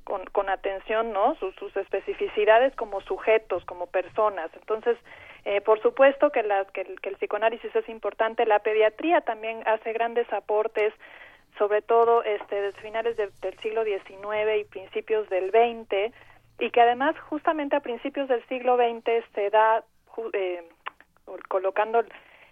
con, 0.03 0.25
con 0.25 0.49
atención, 0.49 1.13
¿no? 1.13 1.35
Sus, 1.35 1.55
sus 1.55 1.75
especificidades 1.77 2.75
como 2.75 3.01
sujetos, 3.01 3.63
como 3.65 3.85
personas. 3.87 4.49
Entonces, 4.55 4.97
eh, 5.45 5.61
por 5.61 5.81
supuesto 5.81 6.31
que, 6.31 6.43
la, 6.43 6.65
que, 6.65 6.81
el, 6.81 6.99
que 7.01 7.09
el 7.09 7.17
psicoanálisis 7.17 7.73
es 7.75 7.87
importante, 7.87 8.45
la 8.45 8.59
pediatría 8.59 9.21
también 9.21 9.61
hace 9.67 9.93
grandes 9.93 10.31
aportes 10.33 10.93
sobre 11.57 11.81
todo 11.81 12.23
este, 12.23 12.61
desde 12.61 12.81
finales 12.81 13.17
del 13.17 13.59
siglo 13.61 13.83
XIX 13.83 14.59
y 14.59 14.63
principios 14.65 15.29
del 15.29 15.51
XX, 15.51 16.13
y 16.59 16.69
que 16.71 16.81
además 16.81 17.15
justamente 17.29 17.75
a 17.75 17.81
principios 17.81 18.27
del 18.27 18.45
siglo 18.47 18.77
XX 18.77 19.23
se 19.33 19.49
da, 19.49 19.83
eh, 20.33 20.63
colocando 21.47 22.03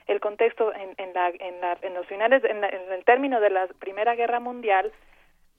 el 0.07 0.19
contexto 0.19 0.73
en, 0.73 0.93
en, 0.97 1.13
la, 1.13 1.29
en, 1.29 1.61
la, 1.61 1.77
en 1.81 1.93
los 1.93 2.05
finales, 2.07 2.43
en, 2.43 2.63
el 2.63 3.05
término 3.05 3.39
de 3.39 3.49
la 3.49 3.67
Primera 3.79 4.15
Guerra 4.15 4.39
Mundial, 4.39 4.91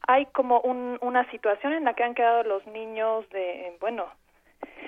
hay 0.06 0.26
como 0.26 0.60
un, 0.60 0.98
una 1.00 1.28
situación 1.30 1.72
en 1.72 1.84
la 1.84 1.94
que 1.94 2.02
han 2.02 2.14
quedado 2.14 2.42
los 2.42 2.66
niños 2.66 3.28
de, 3.30 3.76
bueno, 3.80 4.06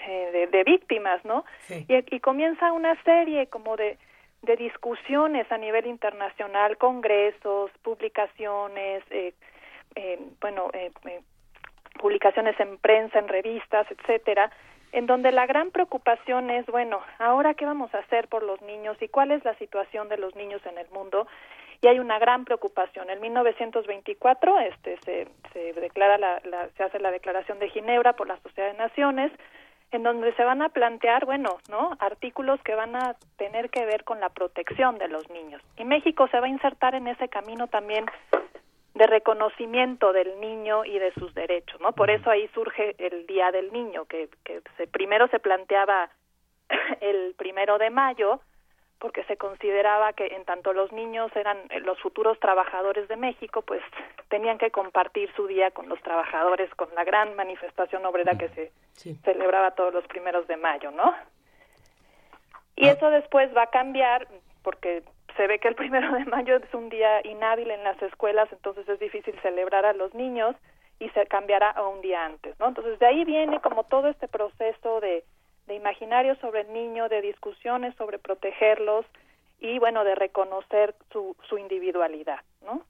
eh, 0.06 0.30
de, 0.32 0.46
de, 0.48 0.64
víctimas, 0.64 1.24
¿no? 1.24 1.44
Y, 1.68 1.86
y 2.14 2.20
comienza 2.20 2.72
una 2.72 3.00
serie 3.04 3.46
como 3.46 3.76
de, 3.76 3.96
de 4.44 4.56
discusiones 4.56 5.50
a 5.50 5.58
nivel 5.58 5.86
internacional, 5.86 6.76
congresos, 6.78 7.70
publicaciones, 7.82 9.02
eh, 9.10 9.34
eh, 9.94 10.18
bueno, 10.40 10.70
eh, 10.72 10.90
publicaciones 11.98 12.58
en 12.58 12.78
prensa, 12.78 13.18
en 13.18 13.28
revistas, 13.28 13.86
etcétera, 13.90 14.50
en 14.92 15.06
donde 15.06 15.32
la 15.32 15.46
gran 15.46 15.70
preocupación 15.70 16.50
es, 16.50 16.66
bueno, 16.66 17.00
ahora 17.18 17.54
qué 17.54 17.64
vamos 17.64 17.94
a 17.94 17.98
hacer 17.98 18.28
por 18.28 18.42
los 18.42 18.60
niños 18.62 18.96
y 19.00 19.08
cuál 19.08 19.30
es 19.30 19.44
la 19.44 19.54
situación 19.54 20.08
de 20.08 20.18
los 20.18 20.34
niños 20.36 20.64
en 20.66 20.78
el 20.78 20.88
mundo 20.90 21.26
y 21.80 21.88
hay 21.88 21.98
una 21.98 22.18
gran 22.18 22.44
preocupación. 22.44 23.10
En 23.10 23.20
1924 23.20 24.60
este 24.60 24.96
se, 25.04 25.28
se 25.52 25.72
declara 25.80 26.18
la, 26.18 26.40
la, 26.44 26.68
se 26.76 26.82
hace 26.82 26.98
la 26.98 27.10
Declaración 27.10 27.58
de 27.58 27.68
Ginebra 27.68 28.14
por 28.14 28.28
la 28.28 28.38
Sociedad 28.40 28.70
de 28.70 28.78
Naciones 28.78 29.32
en 29.94 30.02
donde 30.02 30.34
se 30.34 30.44
van 30.44 30.60
a 30.60 30.68
plantear, 30.70 31.24
bueno, 31.24 31.58
¿no? 31.70 31.96
Artículos 32.00 32.60
que 32.62 32.74
van 32.74 32.96
a 32.96 33.14
tener 33.36 33.70
que 33.70 33.86
ver 33.86 34.04
con 34.04 34.20
la 34.20 34.28
protección 34.28 34.98
de 34.98 35.08
los 35.08 35.30
niños. 35.30 35.62
Y 35.76 35.84
México 35.84 36.26
se 36.28 36.40
va 36.40 36.46
a 36.46 36.50
insertar 36.50 36.94
en 36.94 37.06
ese 37.06 37.28
camino 37.28 37.68
también 37.68 38.06
de 38.94 39.06
reconocimiento 39.06 40.12
del 40.12 40.40
niño 40.40 40.84
y 40.84 40.98
de 40.98 41.12
sus 41.14 41.34
derechos, 41.34 41.80
¿no? 41.80 41.92
Por 41.92 42.10
eso 42.10 42.30
ahí 42.30 42.48
surge 42.54 42.94
el 42.98 43.26
Día 43.26 43.50
del 43.50 43.72
Niño, 43.72 44.04
que, 44.04 44.28
que 44.44 44.62
se, 44.76 44.86
primero 44.86 45.28
se 45.28 45.40
planteaba 45.40 46.10
el 47.00 47.34
primero 47.36 47.78
de 47.78 47.90
mayo, 47.90 48.40
porque 49.04 49.22
se 49.24 49.36
consideraba 49.36 50.14
que 50.14 50.28
en 50.28 50.46
tanto 50.46 50.72
los 50.72 50.90
niños 50.90 51.30
eran 51.36 51.58
eh, 51.68 51.80
los 51.80 52.00
futuros 52.00 52.40
trabajadores 52.40 53.06
de 53.06 53.16
México, 53.16 53.60
pues 53.60 53.82
tenían 54.30 54.56
que 54.56 54.70
compartir 54.70 55.30
su 55.36 55.46
día 55.46 55.70
con 55.72 55.90
los 55.90 56.00
trabajadores, 56.00 56.74
con 56.74 56.88
la 56.94 57.04
gran 57.04 57.36
manifestación 57.36 58.06
obrera 58.06 58.38
que 58.38 58.48
se 58.48 58.72
celebraba 59.22 59.72
todos 59.72 59.92
los 59.92 60.06
primeros 60.06 60.48
de 60.48 60.56
mayo, 60.56 60.90
¿no? 60.90 61.14
Y 62.76 62.86
ah. 62.86 62.92
eso 62.92 63.10
después 63.10 63.54
va 63.54 63.64
a 63.64 63.66
cambiar 63.70 64.26
porque 64.62 65.02
se 65.36 65.48
ve 65.48 65.58
que 65.58 65.68
el 65.68 65.74
primero 65.82 66.10
de 66.14 66.24
mayo 66.24 66.56
es 66.56 66.72
un 66.72 66.88
día 66.88 67.20
inhábil 67.26 67.72
en 67.72 67.84
las 67.84 68.00
escuelas, 68.00 68.50
entonces 68.52 68.88
es 68.88 68.98
difícil 68.98 69.38
celebrar 69.42 69.84
a 69.84 69.92
los 69.92 70.14
niños 70.14 70.56
y 70.98 71.10
se 71.10 71.26
cambiará 71.26 71.72
a 71.72 71.86
un 71.86 72.00
día 72.00 72.24
antes, 72.24 72.58
¿no? 72.58 72.68
Entonces 72.68 72.98
de 72.98 73.04
ahí 73.04 73.26
viene 73.26 73.60
como 73.60 73.84
todo 73.84 74.08
este 74.08 74.28
proceso 74.28 75.00
de 75.02 75.24
de 75.66 75.74
imaginario 75.74 76.36
sobre 76.36 76.62
el 76.62 76.72
niño, 76.72 77.08
de 77.08 77.22
discusiones 77.22 77.94
sobre 77.96 78.18
protegerlos 78.18 79.06
y 79.60 79.78
bueno, 79.78 80.04
de 80.04 80.14
reconocer 80.14 80.94
su, 81.12 81.36
su 81.48 81.58
individualidad, 81.58 82.40
¿no? 82.64 82.82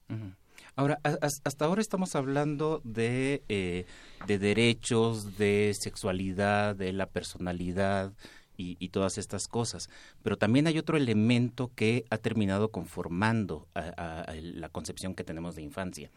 Ahora, 0.77 0.99
hasta 1.05 1.65
ahora 1.65 1.81
estamos 1.81 2.17
hablando 2.17 2.81
de, 2.83 3.43
eh, 3.49 3.87
de 4.27 4.39
derechos, 4.39 5.39
de 5.39 5.73
sexualidad, 5.73 6.75
de 6.75 6.93
la 6.93 7.07
personalidad 7.07 8.13
y, 8.57 8.89
todas 8.89 9.19
estas 9.19 9.49
cosas, 9.49 9.89
pero 10.23 10.37
también 10.37 10.69
hay 10.69 10.79
otro 10.79 10.97
elemento 10.97 11.73
que 11.75 12.05
ha 12.11 12.19
terminado 12.19 12.71
conformando 12.71 13.67
a, 13.75 14.33
la 14.33 14.69
concepción 14.69 15.15
que 15.15 15.25
tenemos 15.25 15.57
de 15.57 15.63
infancia 15.63 16.11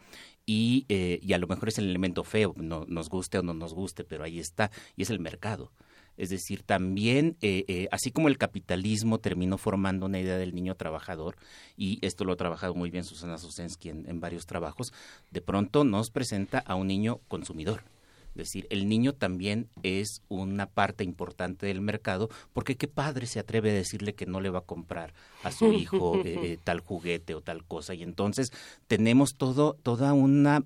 y, 0.45 0.85
eh, 0.87 1.19
y 1.23 1.33
a 1.33 1.39
lo 1.39 1.47
mejor 1.47 1.69
es 1.69 1.79
el 1.79 1.89
elemento 1.89 2.23
feo, 2.23 2.53
no, 2.57 2.85
nos 2.87 3.09
guste 3.09 3.39
o 3.39 3.43
no 3.43 3.55
nos 3.55 3.73
guste, 3.73 4.03
pero 4.03 4.23
ahí 4.23 4.39
está, 4.39 4.69
y 4.95 5.01
es 5.01 5.09
el 5.09 5.19
mercado. 5.19 5.71
Es 6.17 6.29
decir, 6.29 6.63
también, 6.63 7.37
eh, 7.41 7.63
eh, 7.67 7.87
así 7.91 8.11
como 8.11 8.27
el 8.27 8.37
capitalismo 8.37 9.19
terminó 9.19 9.57
formando 9.57 10.07
una 10.07 10.19
idea 10.19 10.37
del 10.37 10.55
niño 10.55 10.75
trabajador, 10.75 11.35
y 11.77 11.99
esto 12.05 12.25
lo 12.25 12.33
ha 12.33 12.37
trabajado 12.37 12.73
muy 12.73 12.89
bien 12.89 13.03
Susana 13.03 13.37
Susensky 13.37 13.89
en, 13.89 14.09
en 14.09 14.19
varios 14.19 14.45
trabajos, 14.45 14.91
de 15.31 15.41
pronto 15.41 15.83
nos 15.83 16.09
presenta 16.09 16.59
a 16.59 16.75
un 16.75 16.87
niño 16.87 17.19
consumidor. 17.27 17.83
Es 18.31 18.49
decir, 18.49 18.67
el 18.69 18.87
niño 18.87 19.13
también 19.13 19.67
es 19.81 20.21
una 20.29 20.67
parte 20.67 21.03
importante 21.03 21.65
del 21.65 21.81
mercado, 21.81 22.29
porque 22.53 22.75
qué 22.75 22.87
padre 22.87 23.25
se 23.25 23.39
atreve 23.39 23.71
a 23.71 23.73
decirle 23.73 24.13
que 24.13 24.27
no 24.27 24.41
le 24.41 24.51
va 24.51 24.59
a 24.59 24.65
comprar 24.65 25.15
a 25.43 25.51
su 25.51 25.73
hijo 25.73 26.21
eh, 26.25 26.59
tal 26.63 26.81
juguete 26.81 27.33
o 27.33 27.41
tal 27.41 27.63
cosa. 27.63 27.95
Y 27.95 28.03
entonces 28.03 28.51
tenemos 28.85 29.31
todo, 29.37 29.73
toda 29.81 30.13
una, 30.13 30.63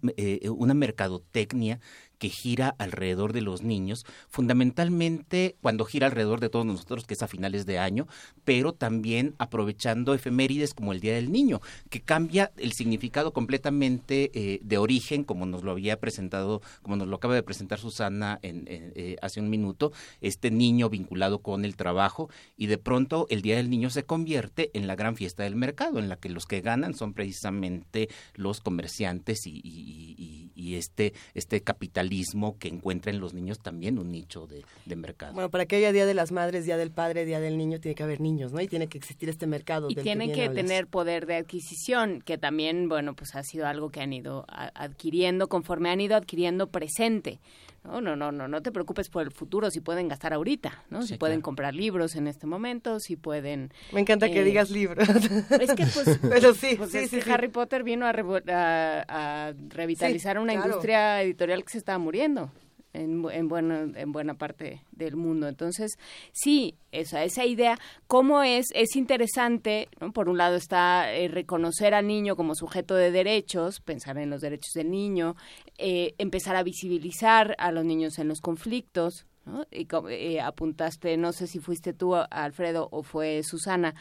una 0.50 0.74
mercadotecnia 0.74 1.80
que 2.22 2.30
gira 2.30 2.76
alrededor 2.78 3.34
de 3.34 3.42
los 3.42 3.64
niños, 3.64 4.06
fundamentalmente 4.30 5.56
cuando 5.60 5.86
gira 5.86 6.06
alrededor 6.06 6.40
de 6.40 6.50
todos 6.50 6.68
nosotros, 6.68 7.08
que 7.08 7.16
es 7.16 7.24
a 7.24 7.28
finales 7.28 7.66
de 7.66 7.80
año, 7.80 8.08
pero 8.46 8.74
también 8.74 9.34
aprovechando 9.40 10.14
efemérides 10.14 10.76
como 10.76 10.92
el 10.92 11.00
Día 11.00 11.16
del 11.16 11.32
Niño, 11.32 11.62
que 11.90 12.02
cambia 12.02 12.52
el 12.58 12.74
significado 12.74 13.34
completamente 13.34 14.30
eh, 14.36 14.60
de 14.62 14.78
origen, 14.78 15.24
como 15.24 15.48
nos 15.48 15.64
lo 15.64 15.72
había 15.72 16.00
presentado, 16.00 16.62
como 16.84 16.96
nos 16.96 17.08
lo 17.08 17.16
acaba 17.16 17.34
de 17.34 17.42
presentar 17.42 17.80
Susana 17.80 18.38
en, 18.44 18.66
eh, 18.68 19.16
hace 19.24 19.40
un 19.40 19.50
minuto, 19.50 19.92
este 20.22 20.52
niño 20.52 20.92
vinculado 20.92 21.40
con 21.40 21.66
el 21.66 21.76
trabajo, 21.76 22.30
y 22.56 22.68
de 22.68 22.78
pronto 22.78 23.26
el 23.32 23.42
Día 23.42 23.56
del 23.56 23.72
Niño 23.72 23.90
se 23.90 24.04
convierte 24.04 24.70
en 24.76 24.86
la 24.86 24.96
gran 24.96 25.16
fiesta 25.16 25.42
del 25.42 25.56
mercado, 25.56 25.98
en 25.98 26.08
la 26.08 26.18
que 26.18 26.30
los 26.30 26.46
que 26.46 26.62
ganan 26.62 26.94
son 26.94 27.16
precisamente 27.16 28.10
los 28.36 28.62
comerciantes 28.62 29.48
y, 29.48 30.52
y, 30.54 30.76
este, 30.76 31.14
este 31.34 31.62
capital 31.64 32.11
realismo 32.12 32.58
que 32.60 32.68
encuentra 32.68 33.12
en 33.12 33.20
los 33.20 33.34
niños 33.34 33.60
también 33.60 33.98
un 33.98 34.12
nicho 34.12 34.48
de, 34.48 34.64
mercado. 34.96 35.34
Bueno, 35.34 35.50
para 35.50 35.66
que 35.66 35.78
haya 35.78 35.94
Día 35.94 36.06
de 36.06 36.14
las 36.14 36.32
Madres, 36.32 36.66
Día 36.66 36.76
del 36.76 36.92
Padre, 36.92 37.24
Día 37.26 37.40
del 37.40 37.58
Niño, 37.58 37.80
tiene 37.80 37.96
que 37.96 38.04
haber 38.04 38.20
niños, 38.20 38.52
¿no? 38.52 38.60
Y 38.60 38.68
tiene 38.68 38.88
que 38.88 38.98
existir 38.98 39.30
este 39.30 39.48
mercado. 39.48 39.88
Y 39.90 39.96
tienen 39.96 40.34
que, 40.34 40.50
tener 40.50 40.88
poder 40.88 41.26
de 41.26 41.38
adquisición, 41.38 42.22
que 42.22 42.38
también, 42.38 42.90
bueno, 42.90 43.16
pues 43.16 43.36
ha 43.36 43.44
sido 43.44 43.66
algo 43.66 43.90
que 43.90 44.02
han 44.02 44.12
ido 44.12 44.46
adquiriendo 44.48 45.48
conforme 45.48 45.90
han 45.90 46.02
ido 46.02 46.16
adquiriendo 46.16 46.68
presente. 46.68 47.40
No, 47.84 48.00
no, 48.00 48.16
no, 48.16 48.32
no, 48.32 48.48
no 48.48 48.62
te 48.62 48.72
preocupes 48.72 49.10
por 49.10 49.24
el 49.24 49.32
futuro, 49.32 49.72
si 49.72 49.80
pueden 49.80 50.08
gastar 50.08 50.34
ahorita, 50.34 50.84
¿no? 50.90 51.02
si 51.02 51.18
pueden 51.18 51.42
comprar 51.42 51.74
libros 51.74 52.16
en 52.16 52.28
este 52.28 52.46
momento, 52.46 53.00
si 53.00 53.16
pueden... 53.16 53.74
Me 53.92 54.02
encanta 54.02 54.30
que 54.30 54.42
eh, 54.42 54.44
digas 54.44 54.70
libros. 54.70 55.10
Es 55.10 55.74
que 55.74 55.86
pues, 55.88 56.20
Pero 56.30 56.54
sí, 56.54 56.76
pues 56.78 56.92
sí, 56.92 57.20
Harry 57.28 57.48
Potter 57.48 57.84
vino 57.84 58.06
a, 58.06 58.12
a, 58.12 59.54
revitalizar 59.70 60.38
una 60.38 60.54
industria 60.54 61.24
editorial 61.24 61.64
que 61.64 61.72
se 61.72 61.80
estaba 61.80 61.98
muriendo 61.98 62.52
en, 62.94 63.24
en, 63.32 63.48
buena, 63.48 63.88
en 63.96 64.12
buena 64.12 64.36
parte 64.36 64.84
del 64.92 65.16
mundo. 65.16 65.48
Entonces, 65.48 65.98
sí, 66.32 66.76
esa, 66.92 67.24
esa 67.24 67.46
idea, 67.46 67.78
cómo 68.08 68.44
es, 68.44 68.68
es 68.74 68.96
interesante, 68.96 69.88
por 70.14 70.30
un 70.30 70.38
lado 70.38 70.56
está 70.56 71.14
eh, 71.14 71.28
reconocer 71.28 71.94
al 71.94 72.08
niño 72.08 72.36
como 72.36 72.56
sujeto 72.56 72.96
de 72.96 73.12
derechos, 73.12 73.80
pensar 73.80 74.18
en 74.18 74.30
los 74.30 74.42
derechos 74.42 74.74
del 74.74 74.92
niño, 74.92 75.36
eh, 75.78 76.14
empezar 76.18 76.56
a 76.56 76.64
visibilizar 76.64 77.56
a 77.58 77.72
los 77.72 77.86
niños 77.86 78.20
en 78.20 78.28
los 78.28 78.42
conflictos, 78.42 79.26
¿no? 79.46 79.66
Y 79.72 79.88
eh, 80.10 80.42
apuntaste, 80.42 81.18
no 81.18 81.34
sé 81.34 81.48
si 81.48 81.60
fuiste 81.60 81.94
tú, 81.94 82.16
Alfredo, 82.16 82.88
o 82.92 83.04
fue 83.04 83.42
Susana, 83.44 83.96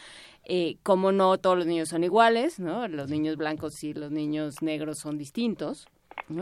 eh, 0.45 0.77
como 0.83 1.13
no 1.13 1.39
todos 1.39 1.57
los 1.59 1.67
niños 1.67 1.89
son 1.89 2.05
iguales, 2.05 2.59
¿no? 2.59 2.89
Los 2.89 3.09
niños 3.11 3.37
blancos 3.37 3.83
y 3.83 3.95
los 3.95 4.11
niños 4.11 4.63
negros 4.63 4.99
son 4.99 5.19
distintos, 5.19 5.87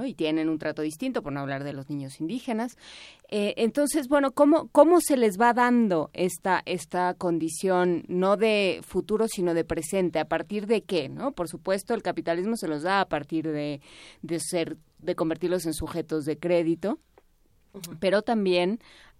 y 0.05 0.15
tienen 0.15 0.49
un 0.49 0.59
trato 0.59 0.83
distinto, 0.83 1.23
por 1.23 1.33
no 1.33 1.41
hablar 1.41 1.65
de 1.65 1.73
los 1.73 1.89
niños 1.89 2.21
indígenas. 2.21 2.77
Eh, 3.29 3.55
entonces, 3.57 4.09
bueno, 4.09 4.31
¿cómo, 4.33 4.69
¿cómo 4.69 5.01
se 5.01 5.17
les 5.17 5.41
va 5.41 5.53
dando 5.53 6.11
esta, 6.13 6.63
esta 6.67 7.15
condición, 7.15 8.05
no 8.09 8.37
de 8.37 8.81
futuro, 8.87 9.27
sino 9.29 9.55
de 9.55 9.65
presente? 9.65 10.19
¿A 10.19 10.27
partir 10.27 10.67
de 10.67 10.83
qué? 10.83 11.09
¿no? 11.09 11.33
Por 11.33 11.49
supuesto, 11.49 11.95
el 11.95 12.03
capitalismo 12.03 12.57
se 12.57 12.69
los 12.69 12.83
da 12.83 13.01
a 13.01 13.09
partir 13.09 13.49
de, 13.49 13.81
de, 14.23 14.41
ser, 14.41 14.77
de 14.99 15.15
convertirlos 15.15 15.67
en 15.67 15.75
sujetos 15.75 16.25
de 16.25 16.39
crédito, 16.39 16.99
pero 18.01 18.23
también 18.23 18.79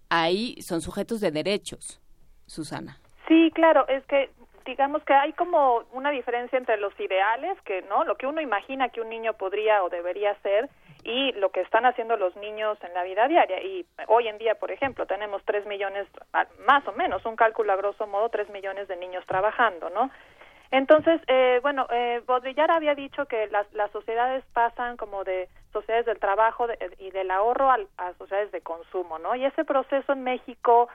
ahí 0.09 0.55
son 0.61 0.81
sujetos 0.81 1.19
de 1.19 1.31
derechos, 1.31 2.01
Susana. 2.45 2.99
Sí, 3.27 3.51
claro, 3.53 3.87
es 3.87 4.03
que 4.05 4.31
digamos 4.69 5.03
que 5.03 5.13
hay 5.13 5.33
como 5.33 5.83
una 5.93 6.11
diferencia 6.11 6.57
entre 6.57 6.77
los 6.77 6.97
ideales, 6.99 7.59
que 7.61 7.81
no, 7.83 8.03
lo 8.03 8.15
que 8.15 8.27
uno 8.27 8.39
imagina 8.39 8.89
que 8.89 9.01
un 9.01 9.09
niño 9.09 9.33
podría 9.33 9.83
o 9.83 9.89
debería 9.89 10.35
ser 10.41 10.69
y 11.03 11.31
lo 11.33 11.49
que 11.49 11.61
están 11.61 11.85
haciendo 11.85 12.17
los 12.17 12.35
niños 12.35 12.77
en 12.83 12.93
la 12.93 13.03
vida 13.03 13.27
diaria. 13.27 13.61
Y 13.63 13.85
hoy 14.07 14.27
en 14.27 14.37
día, 14.37 14.55
por 14.55 14.69
ejemplo, 14.69 15.07
tenemos 15.07 15.41
tres 15.43 15.65
millones, 15.65 16.07
más 16.67 16.87
o 16.87 16.91
menos, 16.91 17.25
un 17.25 17.35
cálculo 17.35 17.73
a 17.73 17.77
grosso 17.77 18.05
modo, 18.05 18.29
tres 18.29 18.49
millones 18.49 18.87
de 18.87 18.95
niños 18.97 19.25
trabajando, 19.25 19.89
¿no? 19.89 20.11
Entonces, 20.71 21.19
eh, 21.27 21.59
bueno, 21.63 21.87
eh, 21.89 22.21
Baudrillard 22.27 22.69
había 22.69 22.93
dicho 22.93 23.25
que 23.25 23.47
las, 23.47 23.71
las 23.73 23.89
sociedades 23.91 24.43
pasan 24.53 24.97
como 24.97 25.23
de 25.23 25.49
sociedades 25.73 26.05
del 26.05 26.19
trabajo 26.19 26.67
y 26.99 27.09
del 27.09 27.31
ahorro 27.31 27.71
a, 27.71 27.79
a 27.97 28.13
sociedades 28.13 28.51
de 28.51 28.61
consumo, 28.61 29.17
¿no? 29.17 29.35
Y 29.35 29.45
ese 29.45 29.65
proceso 29.65 30.13
en 30.13 30.23
México 30.23 30.89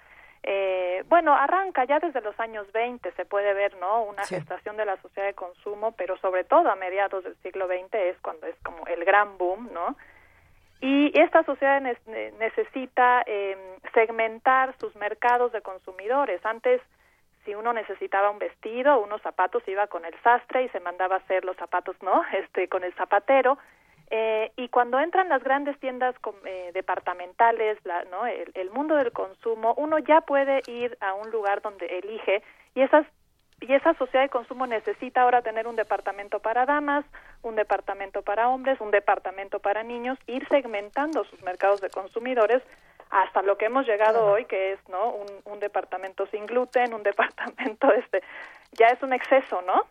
eh, 0.47 1.05
bueno, 1.09 1.35
arranca 1.35 1.85
ya 1.85 1.99
desde 2.01 2.21
los 2.21 2.39
años 2.39 2.71
20, 2.73 3.13
se 3.13 3.25
puede 3.25 3.55
ver, 3.55 3.75
¿no? 3.79 4.03
Una 4.03 4.25
gestación 4.25 4.77
de 4.77 4.85
la 4.85 5.01
sociedad 5.01 5.27
de 5.27 5.35
consumo, 5.35 5.93
pero 5.93 6.19
sobre 6.19 6.45
todo 6.45 6.71
a 6.71 6.77
mediados 6.77 7.25
del 7.25 7.35
siglo 7.37 7.67
XX 7.67 7.95
es 7.95 8.19
cuando 8.21 8.47
es 8.47 8.57
como 8.63 8.87
el 8.87 9.07
gran 9.07 9.39
boom, 9.39 9.71
¿no? 9.73 9.97
Y 10.83 11.19
esta 11.19 11.45
sociedad 11.45 11.81
necesita 11.81 13.23
eh, 13.25 13.57
segmentar 13.95 14.77
sus 14.79 14.95
mercados 14.97 15.51
de 15.53 15.63
consumidores. 15.63 16.45
Antes, 16.45 16.83
si 17.47 17.55
uno 17.55 17.73
necesitaba 17.73 18.29
un 18.29 18.39
vestido, 18.39 18.99
unos 18.99 19.23
zapatos, 19.23 19.67
iba 19.67 19.87
con 19.87 20.05
el 20.05 20.15
sastre 20.23 20.65
y 20.65 20.69
se 20.69 20.81
mandaba 20.81 21.17
a 21.17 21.19
hacer 21.21 21.47
los 21.47 21.57
zapatos, 21.57 21.97
¿no? 22.03 22.23
Este, 22.35 22.69
con 22.69 22.85
el 22.85 22.93
zapatero 22.97 23.57
eh, 24.11 24.53
y 24.57 24.69
cuando 24.69 25.01
entran 25.01 25.29
las 25.29 25.43
grandes 25.43 25.79
tiendas 25.81 26.15
eh, 26.45 26.71
departamentales, 26.75 27.79
la, 27.85 28.05
¿no? 28.05 28.27
El, 28.27 28.71
mundo 28.71 28.97
del 28.97 29.13
consumo, 29.13 29.75
uno 29.77 29.99
ya 29.99 30.21
puede 30.21 30.63
ir 30.67 30.97
a 31.01 31.15
un 31.15 31.31
lugar 31.31 31.63
donde 31.63 31.87
elige 31.87 32.43
y 32.75 32.83
esas 32.83 33.07
y 33.61 33.73
esa 33.73 33.95
sociedad 33.95 34.25
de 34.25 34.31
consumo 34.31 34.67
necesita 34.67 35.23
ahora 35.23 35.41
tener 35.41 35.69
un 35.69 35.77
departamento 35.77 36.41
para 36.41 36.67
damas, 36.67 37.05
un 37.43 37.55
departamento 37.55 38.21
para 38.23 38.49
hombres, 38.49 38.81
un 38.81 38.91
departamento 38.91 39.61
para 39.61 39.83
niños, 39.85 40.19
ir 40.27 40.47
segmentando 40.49 41.25
sus 41.25 41.41
mercados 41.43 41.81
de 41.81 41.89
consumidores 41.89 42.63
hasta 43.11 43.43
lo 43.43 43.57
que 43.57 43.67
hemos 43.67 43.87
llegado 43.87 44.27
hoy, 44.27 44.45
que 44.47 44.73
es 44.73 44.89
no 44.89 45.13
un, 45.13 45.29
un 45.45 45.61
departamento 45.61 46.27
sin 46.27 46.47
gluten, 46.47 46.93
un 46.93 47.03
departamento 47.05 47.93
este 47.93 48.23
ya 48.73 48.89
es 48.89 49.03
un 49.03 49.13
exceso, 49.13 49.63
¿no? 49.63 49.87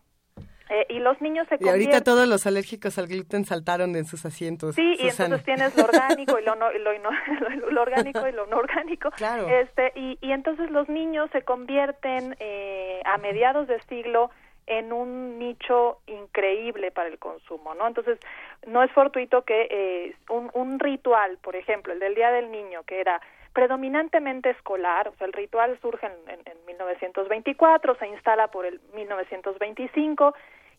Eh, 0.74 0.88
y 0.90 1.00
los 1.00 1.22
niños 1.22 1.48
se 1.50 1.58
Y 1.60 1.70
ahorita 1.70 2.02
todos 2.02 2.28
los 2.28 2.48
alérgicos 2.48 2.98
al 2.98 3.06
gluten 3.06 3.46
saltaron 3.46 3.96
en 3.96 4.06
sus 4.06 4.26
asientos. 4.26 4.74
Sí, 4.74 4.96
y 5.00 5.08
entonces 5.08 5.44
tienes 5.44 5.78
lo 5.78 5.84
orgánico 5.84 6.40
y 6.40 6.44
lo, 6.44 6.56
no, 6.56 6.72
lo, 7.72 7.82
orgánico 7.82 8.28
y 8.28 8.32
lo 8.32 8.48
no 8.48 8.58
orgánico. 8.58 9.12
Claro. 9.12 9.48
Este, 9.48 9.92
y, 9.96 10.18
y 10.20 10.32
entonces 10.32 10.72
los 10.72 10.90
niños 10.90 11.30
se 11.32 11.44
convierten 11.44 12.36
eh, 12.40 13.02
a 13.06 13.20
mediados 13.20 13.68
de 13.68 13.80
siglo 13.84 14.32
en 14.66 14.92
un 14.94 15.38
nicho 15.38 16.00
increíble 16.08 16.90
para 16.90 17.10
el 17.10 17.20
consumo, 17.20 17.76
¿no? 17.76 17.86
Entonces, 17.86 18.18
no 18.66 18.82
es 18.82 18.92
fortuito 18.94 19.44
que 19.44 19.68
eh, 19.70 20.16
un, 20.30 20.50
un 20.56 20.80
ritual, 20.80 21.38
por 21.44 21.56
ejemplo, 21.56 21.94
el 21.94 22.00
del 22.00 22.16
Día 22.16 22.32
del 22.32 22.50
Niño, 22.50 22.82
que 22.82 23.00
era 23.00 23.22
predominantemente 23.54 24.50
escolar, 24.50 25.10
o 25.10 25.16
sea, 25.18 25.28
el 25.28 25.34
ritual 25.34 25.78
surge 25.82 26.08
en, 26.08 26.40
en, 26.46 26.66
1924, 26.66 27.96
se 27.96 28.08
instala 28.08 28.48
por 28.48 28.66
el 28.66 28.82
1925 28.96 30.34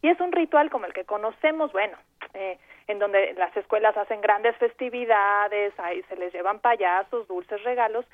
y 0.05 0.11
es 0.11 0.21
un 0.21 0.33
ritual 0.33 0.69
como 0.69 0.85
el 0.85 0.93
que 0.93 1.07
conocemos, 1.07 1.73
bueno, 1.73 1.97
eh, 2.35 2.59
en 2.89 2.99
donde 2.99 3.33
las 3.39 3.57
escuelas 3.57 3.97
hacen 3.97 4.21
grandes 4.21 4.55
festividades, 4.59 5.73
ahí 5.79 6.03
se 6.11 6.17
les 6.17 6.31
llevan 6.31 6.59
payasos, 6.59 7.27
dulces 7.27 7.65
regalos, 7.65 8.05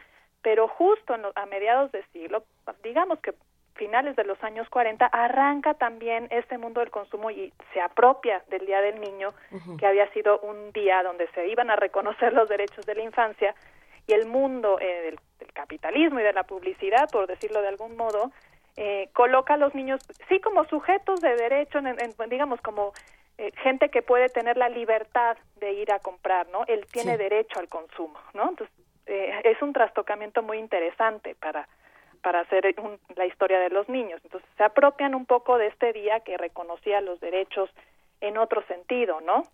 pero 0.41 0.69
justo 0.69 1.17
a 1.35 1.47
mediados 1.47 1.91
de 1.91 2.05
siglo, 2.13 2.45
digamos 2.85 3.19
que 3.19 3.35
finales 3.75 4.15
de 4.15 4.23
los 4.23 4.41
años 4.45 4.69
40, 4.69 5.05
arranca 5.05 5.75
también 5.75 6.29
este 6.31 6.59
mundo 6.59 6.79
del 6.79 6.93
consumo 6.93 7.33
y 7.33 7.53
se 7.75 7.81
apropia 7.81 8.45
del 8.51 8.67
Día 8.67 8.81
del 8.83 9.01
Niño, 9.01 9.31
que 9.77 9.87
había 9.87 10.09
sido 10.13 10.39
un 10.43 10.71
día 10.71 11.03
donde 11.03 11.27
se 11.35 11.49
iban 11.49 11.71
a 11.71 11.77
reconocer 11.77 12.33
los 12.35 12.49
derechos 12.49 12.87
de 12.87 12.95
la 12.95 13.03
infancia, 13.03 13.53
y 14.07 14.13
el 14.13 14.27
mundo 14.27 14.79
eh, 14.81 15.03
del, 15.11 15.19
capitalismo 15.53 16.21
y 16.21 16.23
de 16.23 16.33
la 16.33 16.45
publicidad, 16.45 17.11
por 17.11 17.27
decirlo 17.27 17.61
de 17.63 17.69
algún 17.69 17.97
modo, 17.97 18.31
eh, 18.81 19.11
coloca 19.13 19.55
a 19.55 19.57
los 19.59 19.75
niños, 19.75 20.01
sí, 20.29 20.41
como 20.41 20.65
sujetos 20.65 21.21
de 21.21 21.37
derecho, 21.37 21.79
en, 21.79 21.97
digamos, 22.31 22.61
como 22.61 22.93
eh, 23.39 23.53
gente 23.63 23.91
que 23.91 24.03
puede 24.03 24.29
tener 24.29 24.57
la 24.57 24.69
libertad 24.69 25.37
de 25.57 25.73
ir 25.73 25.93
a 25.93 25.99
comprar, 25.99 26.49
¿no? 26.49 26.65
Él 26.67 26.87
tiene 26.91 27.19
derecho 27.19 27.59
al 27.59 27.69
consumo, 27.69 28.19
¿no? 28.35 28.49
Entonces, 28.49 28.75
es 29.07 29.61
un 29.61 29.73
trastocamiento 29.73 30.41
muy 30.43 30.59
interesante 30.59 31.35
para 31.35 31.67
para 32.23 32.41
hacer 32.41 32.75
la 33.17 33.27
historia 33.27 33.59
de 33.61 33.71
los 33.71 33.89
niños. 33.89 34.21
Entonces, 34.25 34.49
se 34.57 34.65
apropian 34.65 35.15
un 35.15 35.27
poco 35.27 35.59
de 35.59 35.69
este 35.69 35.93
día 35.93 36.21
que 36.21 36.37
reconocía 36.37 37.01
los 37.01 37.21
derechos 37.21 37.71
en 38.21 38.37
otro 38.37 38.63
sentido, 38.67 39.21
¿no? 39.21 39.45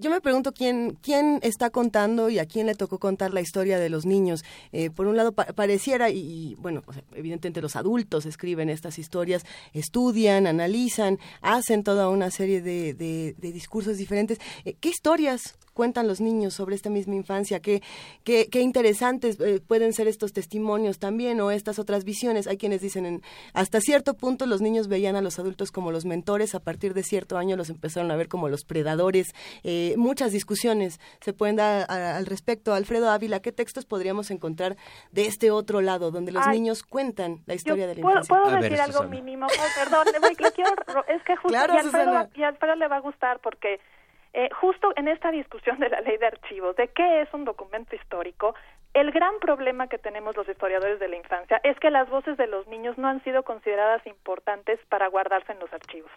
Yo 0.00 0.10
me 0.10 0.20
pregunto 0.20 0.52
quién, 0.52 0.96
quién 1.02 1.38
está 1.42 1.70
contando 1.70 2.28
y 2.30 2.38
a 2.38 2.46
quién 2.46 2.66
le 2.66 2.74
tocó 2.74 2.98
contar 2.98 3.32
la 3.32 3.40
historia 3.40 3.78
de 3.78 3.88
los 3.88 4.06
niños. 4.06 4.44
Eh, 4.72 4.90
por 4.90 5.06
un 5.06 5.16
lado, 5.16 5.32
pareciera, 5.32 6.10
y, 6.10 6.54
bueno, 6.58 6.82
evidentemente 7.14 7.60
los 7.60 7.76
adultos 7.76 8.26
escriben 8.26 8.70
estas 8.70 8.98
historias, 8.98 9.44
estudian, 9.72 10.46
analizan, 10.46 11.18
hacen 11.40 11.82
toda 11.84 12.08
una 12.08 12.30
serie 12.30 12.60
de, 12.62 12.94
de, 12.94 13.52
discursos 13.52 13.98
diferentes. 13.98 14.38
Eh, 14.64 14.74
¿Qué 14.80 14.88
historias 14.88 15.56
cuentan 15.74 16.06
los 16.06 16.20
niños 16.20 16.54
sobre 16.54 16.74
esta 16.74 16.88
misma 16.88 17.14
infancia, 17.14 17.60
qué, 17.60 17.82
qué, 18.22 18.48
qué 18.50 18.60
interesantes 18.60 19.38
eh, 19.40 19.60
pueden 19.66 19.92
ser 19.92 20.08
estos 20.08 20.32
testimonios 20.32 20.98
también 20.98 21.40
o 21.40 21.50
estas 21.50 21.78
otras 21.78 22.04
visiones. 22.04 22.46
Hay 22.46 22.56
quienes 22.56 22.80
dicen, 22.80 23.04
en, 23.04 23.22
hasta 23.52 23.80
cierto 23.80 24.14
punto 24.14 24.46
los 24.46 24.60
niños 24.60 24.88
veían 24.88 25.16
a 25.16 25.20
los 25.20 25.38
adultos 25.38 25.70
como 25.70 25.92
los 25.92 26.04
mentores, 26.04 26.54
a 26.54 26.60
partir 26.60 26.94
de 26.94 27.02
cierto 27.02 27.36
año 27.36 27.56
los 27.56 27.70
empezaron 27.70 28.10
a 28.10 28.16
ver 28.16 28.28
como 28.28 28.48
los 28.48 28.64
predadores. 28.64 29.34
Eh, 29.64 29.94
muchas 29.96 30.32
discusiones 30.32 31.00
se 31.20 31.32
pueden 31.32 31.56
dar 31.56 31.90
al 31.90 32.26
respecto. 32.26 32.72
Alfredo 32.72 33.10
Ávila, 33.10 33.40
¿qué 33.40 33.52
textos 33.52 33.84
podríamos 33.84 34.30
encontrar 34.30 34.76
de 35.10 35.26
este 35.26 35.50
otro 35.50 35.80
lado, 35.80 36.10
donde 36.10 36.32
los 36.32 36.46
niños 36.48 36.82
cuentan 36.82 37.42
la 37.46 37.54
historia 37.54 37.86
de 37.86 37.94
la 37.96 38.00
infancia? 38.00 38.34
¿Puedo 38.34 38.56
decir 38.60 38.80
algo 38.80 39.04
mínimo? 39.04 39.46
perdón, 39.76 40.06
es 41.08 41.22
que 41.24 41.36
justo 41.36 41.52
y, 41.52 41.56
Alfredo, 41.56 42.28
y 42.34 42.42
Alfredo 42.42 42.74
le 42.76 42.88
va 42.88 42.96
a 42.96 43.00
gustar 43.00 43.40
porque 43.40 43.80
eh, 44.34 44.50
justo 44.60 44.92
en 44.96 45.08
esta 45.08 45.30
discusión 45.30 45.78
de 45.78 45.88
la 45.88 46.00
ley 46.00 46.16
de 46.18 46.26
archivos, 46.26 46.74
de 46.76 46.88
qué 46.88 47.22
es 47.22 47.32
un 47.32 47.44
documento 47.44 47.94
histórico, 47.94 48.54
el 48.92 49.12
gran 49.12 49.38
problema 49.40 49.86
que 49.88 49.98
tenemos 49.98 50.36
los 50.36 50.48
historiadores 50.48 50.98
de 50.98 51.08
la 51.08 51.16
infancia 51.16 51.60
es 51.62 51.78
que 51.78 51.90
las 51.90 52.08
voces 52.10 52.36
de 52.36 52.48
los 52.48 52.66
niños 52.66 52.98
no 52.98 53.08
han 53.08 53.22
sido 53.24 53.44
consideradas 53.44 54.04
importantes 54.06 54.80
para 54.88 55.06
guardarse 55.06 55.52
en 55.52 55.60
los 55.60 55.72
archivos. 55.72 56.10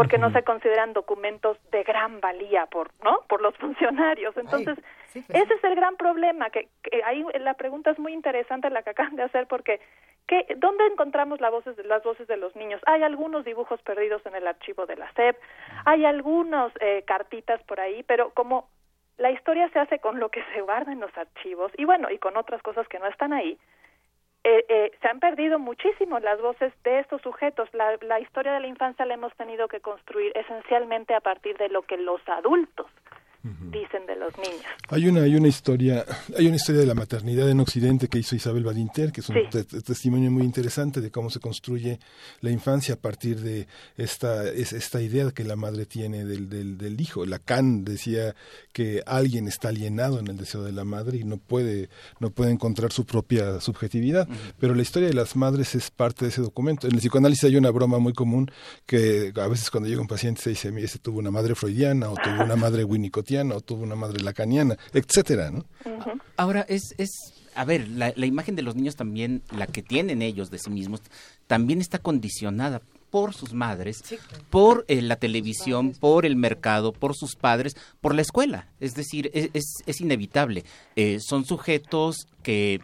Porque 0.00 0.16
no 0.16 0.32
se 0.32 0.42
consideran 0.44 0.94
documentos 0.94 1.58
de 1.70 1.82
gran 1.82 2.20
valía 2.20 2.64
por, 2.64 2.90
¿no? 3.04 3.20
Por 3.28 3.42
los 3.42 3.54
funcionarios. 3.58 4.34
Entonces, 4.34 4.78
sí, 5.08 5.22
pues 5.26 5.42
ese 5.42 5.52
es 5.52 5.64
el 5.64 5.74
gran 5.74 5.96
problema, 5.96 6.48
que, 6.48 6.70
que 6.82 7.02
ahí 7.04 7.22
la 7.38 7.52
pregunta 7.52 7.90
es 7.90 7.98
muy 7.98 8.14
interesante 8.14 8.70
la 8.70 8.82
que 8.82 8.90
acaban 8.90 9.16
de 9.16 9.24
hacer 9.24 9.46
porque 9.46 9.78
¿qué, 10.26 10.46
¿dónde 10.56 10.86
encontramos 10.86 11.38
las 11.42 11.50
voces, 11.50 11.76
las 11.84 12.02
voces 12.02 12.26
de 12.28 12.38
los 12.38 12.56
niños? 12.56 12.80
Hay 12.86 13.02
algunos 13.02 13.44
dibujos 13.44 13.82
perdidos 13.82 14.24
en 14.24 14.34
el 14.34 14.46
archivo 14.46 14.86
de 14.86 14.96
la 14.96 15.12
SEP, 15.12 15.36
hay 15.84 16.06
algunos 16.06 16.72
eh, 16.80 17.04
cartitas 17.06 17.62
por 17.64 17.78
ahí, 17.78 18.02
pero 18.04 18.30
como 18.30 18.70
la 19.18 19.30
historia 19.30 19.68
se 19.68 19.80
hace 19.80 19.98
con 19.98 20.18
lo 20.18 20.30
que 20.30 20.42
se 20.54 20.62
guarda 20.62 20.92
en 20.92 21.00
los 21.00 21.14
archivos 21.18 21.72
y 21.76 21.84
bueno, 21.84 22.10
y 22.10 22.16
con 22.16 22.38
otras 22.38 22.62
cosas 22.62 22.88
que 22.88 22.98
no 22.98 23.06
están 23.06 23.34
ahí, 23.34 23.58
eh, 24.42 24.64
eh, 24.68 24.92
se 25.00 25.08
han 25.08 25.20
perdido 25.20 25.58
muchísimo 25.58 26.18
las 26.18 26.40
voces 26.40 26.72
de 26.82 27.00
estos 27.00 27.20
sujetos. 27.22 27.68
La, 27.72 27.98
la 28.00 28.20
historia 28.20 28.52
de 28.52 28.60
la 28.60 28.66
infancia 28.66 29.04
la 29.04 29.14
hemos 29.14 29.34
tenido 29.36 29.68
que 29.68 29.80
construir 29.80 30.32
esencialmente 30.36 31.14
a 31.14 31.20
partir 31.20 31.56
de 31.58 31.68
lo 31.68 31.82
que 31.82 31.96
los 31.96 32.20
adultos 32.28 32.86
dicen 33.42 34.06
de 34.06 34.16
los 34.16 34.32
niños. 34.36 34.64
Hay 34.88 35.08
una, 35.08 35.22
hay 35.22 35.34
una 35.34 35.48
historia, 35.48 36.04
hay 36.36 36.46
una 36.46 36.56
historia 36.56 36.80
de 36.82 36.86
la 36.86 36.94
maternidad 36.94 37.48
en 37.48 37.60
Occidente 37.60 38.08
que 38.08 38.18
hizo 38.18 38.36
Isabel 38.36 38.64
Badinter, 38.64 39.12
que 39.12 39.20
es 39.22 39.28
un 39.28 39.36
Sí. 39.36 39.40
te- 39.50 39.64
te- 39.64 39.80
testimonio 39.80 40.30
muy 40.30 40.42
interesante 40.44 41.00
de 41.00 41.10
cómo 41.10 41.30
se 41.30 41.40
construye 41.40 41.98
la 42.42 42.50
infancia 42.50 42.94
a 42.94 42.98
partir 42.98 43.40
de 43.40 43.66
esta, 43.96 44.46
es- 44.48 44.72
esta 44.72 45.00
idea 45.00 45.30
que 45.30 45.44
la 45.44 45.56
madre 45.56 45.86
tiene 45.86 46.24
del, 46.24 46.48
del, 46.50 46.76
del 46.76 47.00
hijo. 47.00 47.24
Lacan 47.24 47.84
decía 47.84 48.34
que 48.72 49.02
alguien 49.06 49.48
está 49.48 49.68
alienado 49.68 50.18
en 50.18 50.26
el 50.28 50.36
deseo 50.36 50.62
de 50.62 50.72
la 50.72 50.84
madre 50.84 51.18
y 51.18 51.24
no 51.24 51.38
puede, 51.38 51.88
no 52.18 52.30
puede 52.30 52.50
encontrar 52.50 52.92
su 52.92 53.06
propia 53.06 53.60
subjetividad. 53.60 54.28
Pero 54.58 54.74
la 54.74 54.82
historia 54.82 55.08
de 55.08 55.14
las 55.14 55.34
madres 55.36 55.74
es 55.74 55.90
parte 55.90 56.24
de 56.24 56.30
ese 56.30 56.42
documento. 56.42 56.86
En 56.86 56.92
el 56.94 56.98
psicoanálisis 57.00 57.44
hay 57.44 57.56
una 57.56 57.70
broma 57.70 57.98
muy 57.98 58.12
común 58.12 58.50
que 58.86 59.32
a 59.36 59.48
veces 59.48 59.70
cuando 59.70 59.88
llega 59.88 60.00
un 60.00 60.06
paciente 60.08 60.40
se 60.42 60.50
dice, 60.50 60.70
"Mire, 60.72 60.86
ese 60.86 60.98
tuvo 60.98 61.18
una 61.20 61.30
madre 61.30 61.54
freudiana 61.54 62.10
o 62.10 62.14
tuvo 62.14 62.44
una 62.44 62.56
madre 62.56 62.84
o 63.38 63.60
tuvo 63.60 63.82
una 63.84 63.96
madre 63.96 64.22
lacaniana, 64.22 64.76
etcétera, 64.92 65.50
¿no? 65.50 65.64
Ahora, 66.36 66.66
es, 66.68 66.94
es 66.98 67.10
a 67.54 67.64
ver, 67.64 67.88
la, 67.88 68.12
la 68.16 68.26
imagen 68.26 68.56
de 68.56 68.62
los 68.62 68.76
niños 68.76 68.96
también, 68.96 69.42
la 69.56 69.66
que 69.66 69.82
tienen 69.82 70.22
ellos 70.22 70.50
de 70.50 70.58
sí 70.58 70.70
mismos, 70.70 71.00
también 71.46 71.80
está 71.80 71.98
condicionada 71.98 72.82
por 73.10 73.34
sus 73.34 73.52
madres, 73.52 74.02
por 74.50 74.84
eh, 74.88 75.02
la 75.02 75.16
televisión, 75.16 75.92
por 75.92 76.24
el 76.24 76.36
mercado, 76.36 76.92
por 76.92 77.16
sus 77.16 77.34
padres, 77.34 77.76
por 78.00 78.14
la 78.14 78.22
escuela. 78.22 78.68
Es 78.78 78.94
decir, 78.94 79.30
es, 79.34 79.50
es, 79.52 79.64
es 79.86 80.00
inevitable. 80.00 80.64
Eh, 80.96 81.18
son 81.20 81.44
sujetos 81.44 82.28
que 82.42 82.80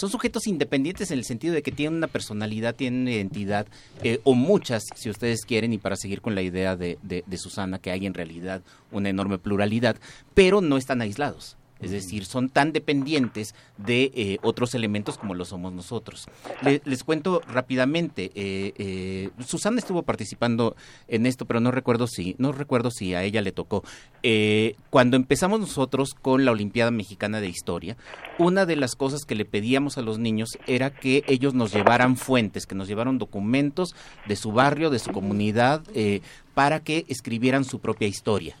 son 0.00 0.08
sujetos 0.08 0.46
independientes 0.46 1.10
en 1.10 1.18
el 1.18 1.26
sentido 1.26 1.52
de 1.52 1.62
que 1.62 1.72
tienen 1.72 1.98
una 1.98 2.06
personalidad, 2.06 2.74
tienen 2.74 3.02
una 3.02 3.10
identidad, 3.10 3.66
eh, 4.02 4.18
o 4.24 4.32
muchas, 4.32 4.84
si 4.94 5.10
ustedes 5.10 5.44
quieren, 5.44 5.74
y 5.74 5.78
para 5.78 5.96
seguir 5.96 6.22
con 6.22 6.34
la 6.34 6.40
idea 6.40 6.74
de, 6.74 6.98
de, 7.02 7.22
de 7.26 7.36
Susana, 7.36 7.78
que 7.78 7.90
hay 7.90 8.06
en 8.06 8.14
realidad 8.14 8.62
una 8.92 9.10
enorme 9.10 9.36
pluralidad, 9.36 9.96
pero 10.32 10.62
no 10.62 10.78
están 10.78 11.02
aislados. 11.02 11.58
Es 11.80 11.90
decir, 11.90 12.24
son 12.26 12.48
tan 12.50 12.72
dependientes 12.72 13.54
de 13.78 14.10
eh, 14.14 14.38
otros 14.42 14.74
elementos 14.74 15.16
como 15.16 15.34
lo 15.34 15.44
somos 15.44 15.72
nosotros. 15.72 16.26
Le- 16.62 16.82
les 16.84 17.04
cuento 17.04 17.40
rápidamente. 17.48 18.30
eh, 18.34 18.72
eh, 18.76 19.30
Susana 19.46 19.78
estuvo 19.78 20.02
participando 20.02 20.76
en 21.08 21.26
esto, 21.26 21.46
pero 21.46 21.60
no 21.60 21.70
recuerdo 21.70 22.06
si, 22.06 22.34
no 22.38 22.52
recuerdo 22.52 22.90
si 22.90 23.14
a 23.14 23.22
ella 23.24 23.40
le 23.42 23.52
tocó. 23.52 23.82
Eh, 24.22 24.76
cuando 24.90 25.16
empezamos 25.16 25.58
nosotros 25.60 26.14
con 26.14 26.44
la 26.44 26.52
Olimpiada 26.52 26.90
Mexicana 26.90 27.40
de 27.40 27.48
Historia, 27.48 27.96
una 28.38 28.66
de 28.66 28.76
las 28.76 28.94
cosas 28.94 29.24
que 29.24 29.34
le 29.34 29.44
pedíamos 29.44 29.96
a 29.98 30.02
los 30.02 30.18
niños 30.18 30.58
era 30.66 30.90
que 30.90 31.24
ellos 31.28 31.54
nos 31.54 31.72
llevaran 31.72 32.16
fuentes, 32.16 32.66
que 32.66 32.74
nos 32.74 32.88
llevaran 32.88 33.18
documentos 33.18 33.94
de 34.26 34.36
su 34.36 34.52
barrio, 34.52 34.90
de 34.90 34.98
su 34.98 35.12
comunidad, 35.12 35.82
eh, 35.94 36.20
para 36.54 36.80
que 36.80 37.04
escribieran 37.08 37.64
su 37.64 37.78
propia 37.78 38.08
historia. 38.08 38.56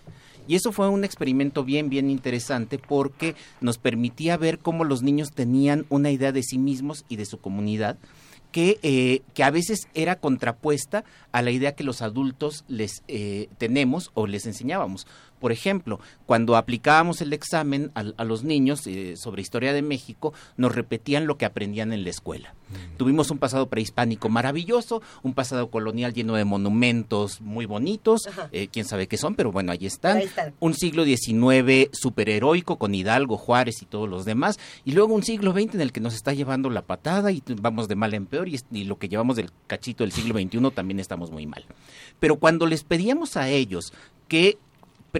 Y 0.50 0.56
eso 0.56 0.72
fue 0.72 0.88
un 0.88 1.04
experimento 1.04 1.62
bien, 1.62 1.90
bien 1.90 2.10
interesante 2.10 2.76
porque 2.76 3.36
nos 3.60 3.78
permitía 3.78 4.36
ver 4.36 4.58
cómo 4.58 4.82
los 4.82 5.00
niños 5.00 5.30
tenían 5.30 5.86
una 5.90 6.10
idea 6.10 6.32
de 6.32 6.42
sí 6.42 6.58
mismos 6.58 7.04
y 7.08 7.14
de 7.14 7.24
su 7.24 7.38
comunidad 7.38 7.98
que, 8.50 8.80
eh, 8.82 9.22
que 9.32 9.44
a 9.44 9.52
veces 9.52 9.86
era 9.94 10.16
contrapuesta 10.16 11.04
a 11.30 11.42
la 11.42 11.52
idea 11.52 11.76
que 11.76 11.84
los 11.84 12.02
adultos 12.02 12.64
les 12.66 13.04
eh, 13.06 13.48
tenemos 13.58 14.10
o 14.14 14.26
les 14.26 14.44
enseñábamos. 14.44 15.06
Por 15.40 15.52
ejemplo, 15.52 15.98
cuando 16.26 16.56
aplicábamos 16.56 17.20
el 17.20 17.32
examen 17.32 17.90
a, 17.94 18.04
a 18.16 18.24
los 18.24 18.44
niños 18.44 18.86
eh, 18.86 19.14
sobre 19.16 19.42
historia 19.42 19.72
de 19.72 19.82
México, 19.82 20.32
nos 20.56 20.74
repetían 20.74 21.26
lo 21.26 21.36
que 21.36 21.46
aprendían 21.46 21.92
en 21.92 22.04
la 22.04 22.10
escuela. 22.10 22.54
Tuvimos 22.96 23.30
un 23.30 23.38
pasado 23.38 23.68
prehispánico 23.68 24.28
maravilloso, 24.28 25.02
un 25.22 25.34
pasado 25.34 25.70
colonial 25.70 26.12
lleno 26.12 26.34
de 26.34 26.44
monumentos 26.44 27.40
muy 27.40 27.66
bonitos, 27.66 28.28
eh, 28.52 28.68
quién 28.70 28.84
sabe 28.84 29.08
qué 29.08 29.16
son, 29.16 29.34
pero 29.34 29.50
bueno, 29.50 29.72
ahí 29.72 29.86
están. 29.86 30.18
Ahí 30.18 30.24
están. 30.24 30.54
Un 30.60 30.74
siglo 30.74 31.04
XIX 31.04 31.88
superheroico 31.92 32.78
con 32.78 32.94
Hidalgo, 32.94 33.36
Juárez 33.38 33.82
y 33.82 33.86
todos 33.86 34.08
los 34.08 34.24
demás, 34.24 34.58
y 34.84 34.92
luego 34.92 35.14
un 35.14 35.22
siglo 35.22 35.52
XX 35.52 35.74
en 35.74 35.80
el 35.80 35.92
que 35.92 36.00
nos 36.00 36.14
está 36.14 36.32
llevando 36.32 36.70
la 36.70 36.82
patada 36.82 37.32
y 37.32 37.42
vamos 37.60 37.88
de 37.88 37.96
mal 37.96 38.14
en 38.14 38.26
peor, 38.26 38.48
y, 38.48 38.60
lo 38.84 38.98
que 38.98 39.08
llevamos 39.08 39.36
del 39.36 39.50
cachito 39.66 40.04
del 40.04 40.12
siglo 40.12 40.34
XXI 40.34 40.70
también 40.70 41.00
estamos 41.00 41.30
muy 41.30 41.46
mal. 41.46 41.64
Pero 42.18 42.36
cuando 42.36 42.66
les 42.66 42.84
pedíamos 42.84 43.36
a 43.36 43.48
ellos 43.48 43.92
que 44.28 44.58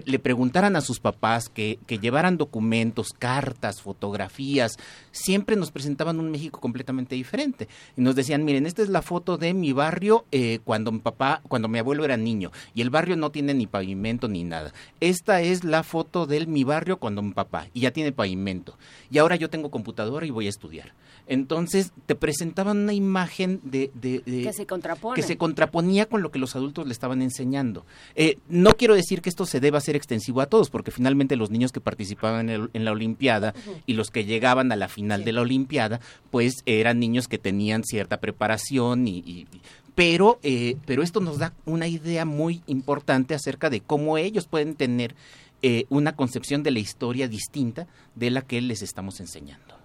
le 0.05 0.19
preguntaran 0.19 0.75
a 0.75 0.81
sus 0.81 0.99
papás 0.99 1.49
que, 1.49 1.79
llevaran 2.01 2.37
documentos, 2.37 3.13
cartas, 3.17 3.81
fotografías, 3.81 4.77
siempre 5.11 5.55
nos 5.55 5.71
presentaban 5.71 6.19
un 6.19 6.31
México 6.31 6.59
completamente 6.59 7.15
diferente. 7.15 7.67
Y 7.97 8.01
nos 8.01 8.15
decían, 8.15 8.45
miren, 8.45 8.65
esta 8.65 8.81
es 8.81 8.89
la 8.89 9.01
foto 9.01 9.37
de 9.37 9.53
mi 9.53 9.73
barrio 9.73 10.25
eh, 10.31 10.59
cuando 10.63 10.91
mi 10.91 10.99
papá, 10.99 11.41
cuando 11.47 11.67
mi 11.67 11.79
abuelo 11.79 12.05
era 12.05 12.17
niño, 12.17 12.51
y 12.73 12.81
el 12.81 12.89
barrio 12.89 13.15
no 13.15 13.31
tiene 13.31 13.53
ni 13.53 13.67
pavimento 13.67 14.27
ni 14.27 14.43
nada. 14.43 14.73
Esta 14.99 15.41
es 15.41 15.63
la 15.63 15.83
foto 15.83 16.25
de 16.25 16.45
mi 16.47 16.63
barrio 16.63 16.97
cuando 16.97 17.21
mi 17.21 17.33
papá, 17.33 17.67
y 17.73 17.81
ya 17.81 17.91
tiene 17.91 18.11
pavimento. 18.11 18.77
Y 19.09 19.17
ahora 19.17 19.35
yo 19.35 19.49
tengo 19.49 19.71
computadora 19.71 20.25
y 20.25 20.31
voy 20.31 20.47
a 20.47 20.49
estudiar. 20.49 20.93
Entonces 21.27 21.91
te 22.05 22.15
presentaban 22.15 22.77
una 22.79 22.93
imagen 22.93 23.59
de... 23.63 23.91
de- 23.93 24.21
de- 24.25 24.43
Que 24.43 24.53
se 24.53 24.65
contrapone. 24.65 25.15
que 25.15 25.21
se 25.23 25.37
contraponía 25.37 26.05
con 26.07 26.21
lo 26.21 26.31
que 26.31 26.39
los 26.39 26.55
adultos 26.55 26.85
le 26.87 26.91
estaban 26.93 27.21
enseñando. 27.21 27.85
Eh, 28.15 28.37
no 28.49 28.73
quiero 28.73 28.95
decir 28.95 29.21
que 29.21 29.29
esto 29.29 29.45
se 29.45 29.59
deba 29.59 29.77
hacer 29.77 29.95
extensivo 29.95 30.41
a 30.41 30.45
todos, 30.47 30.69
porque 30.69 30.91
finalmente 30.91 31.35
los 31.35 31.49
niños 31.51 31.71
que 31.71 31.79
participaban 31.81 32.49
en, 32.49 32.61
el- 32.63 32.69
en 32.73 32.85
la 32.85 32.91
Olimpiada 32.91 33.53
y 33.85 33.93
los 33.93 34.09
que 34.09 34.25
llegaban 34.25 34.71
a 34.71 34.75
la 34.75 34.87
final 34.89 35.23
de 35.23 35.31
la 35.31 35.41
Olimpiada, 35.41 35.99
pues 36.31 36.55
eran 36.65 36.99
niños 36.99 37.27
que 37.27 37.37
tenían 37.37 37.83
cierta 37.83 38.19
preparación 38.19 39.07
y... 39.07 39.19
y- 39.19 39.47
pero, 39.93 40.39
eh, 40.41 40.77
pero 40.85 41.03
esto 41.03 41.19
nos 41.19 41.37
da 41.37 41.53
una 41.65 41.85
idea 41.87 42.23
muy 42.23 42.61
importante 42.65 43.35
acerca 43.35 43.69
de 43.69 43.81
cómo 43.81 44.17
ellos 44.17 44.47
pueden 44.47 44.75
tener 44.75 45.15
eh, 45.61 45.85
una 45.89 46.15
concepción 46.15 46.63
de 46.63 46.71
la 46.71 46.79
historia 46.79 47.27
distinta 47.27 47.87
de 48.15 48.31
la 48.31 48.41
que 48.41 48.61
les 48.61 48.81
estamos 48.81 49.19
enseñando. 49.19 49.75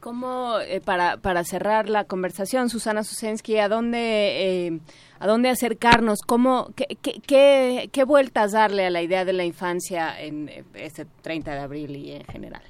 ¿Cómo, 0.00 0.58
eh, 0.60 0.80
para, 0.80 1.18
para 1.18 1.44
cerrar 1.44 1.88
la 1.88 2.04
conversación, 2.04 2.70
Susana 2.70 3.02
Susensky, 3.02 3.58
a 3.58 3.68
dónde, 3.68 4.66
eh, 4.66 4.80
a 5.18 5.26
dónde 5.26 5.50
acercarnos? 5.50 6.20
¿Cómo, 6.26 6.68
qué, 6.74 6.86
qué, 7.02 7.20
qué, 7.26 7.90
qué 7.92 8.04
vueltas 8.04 8.52
darle 8.52 8.86
a 8.86 8.90
la 8.90 9.02
idea 9.02 9.26
de 9.26 9.34
la 9.34 9.44
infancia 9.44 10.18
en 10.18 10.48
eh, 10.48 10.64
este 10.74 11.04
30 11.22 11.52
de 11.52 11.60
abril 11.60 11.96
y 11.96 12.12
en 12.12 12.24
general? 12.24 12.62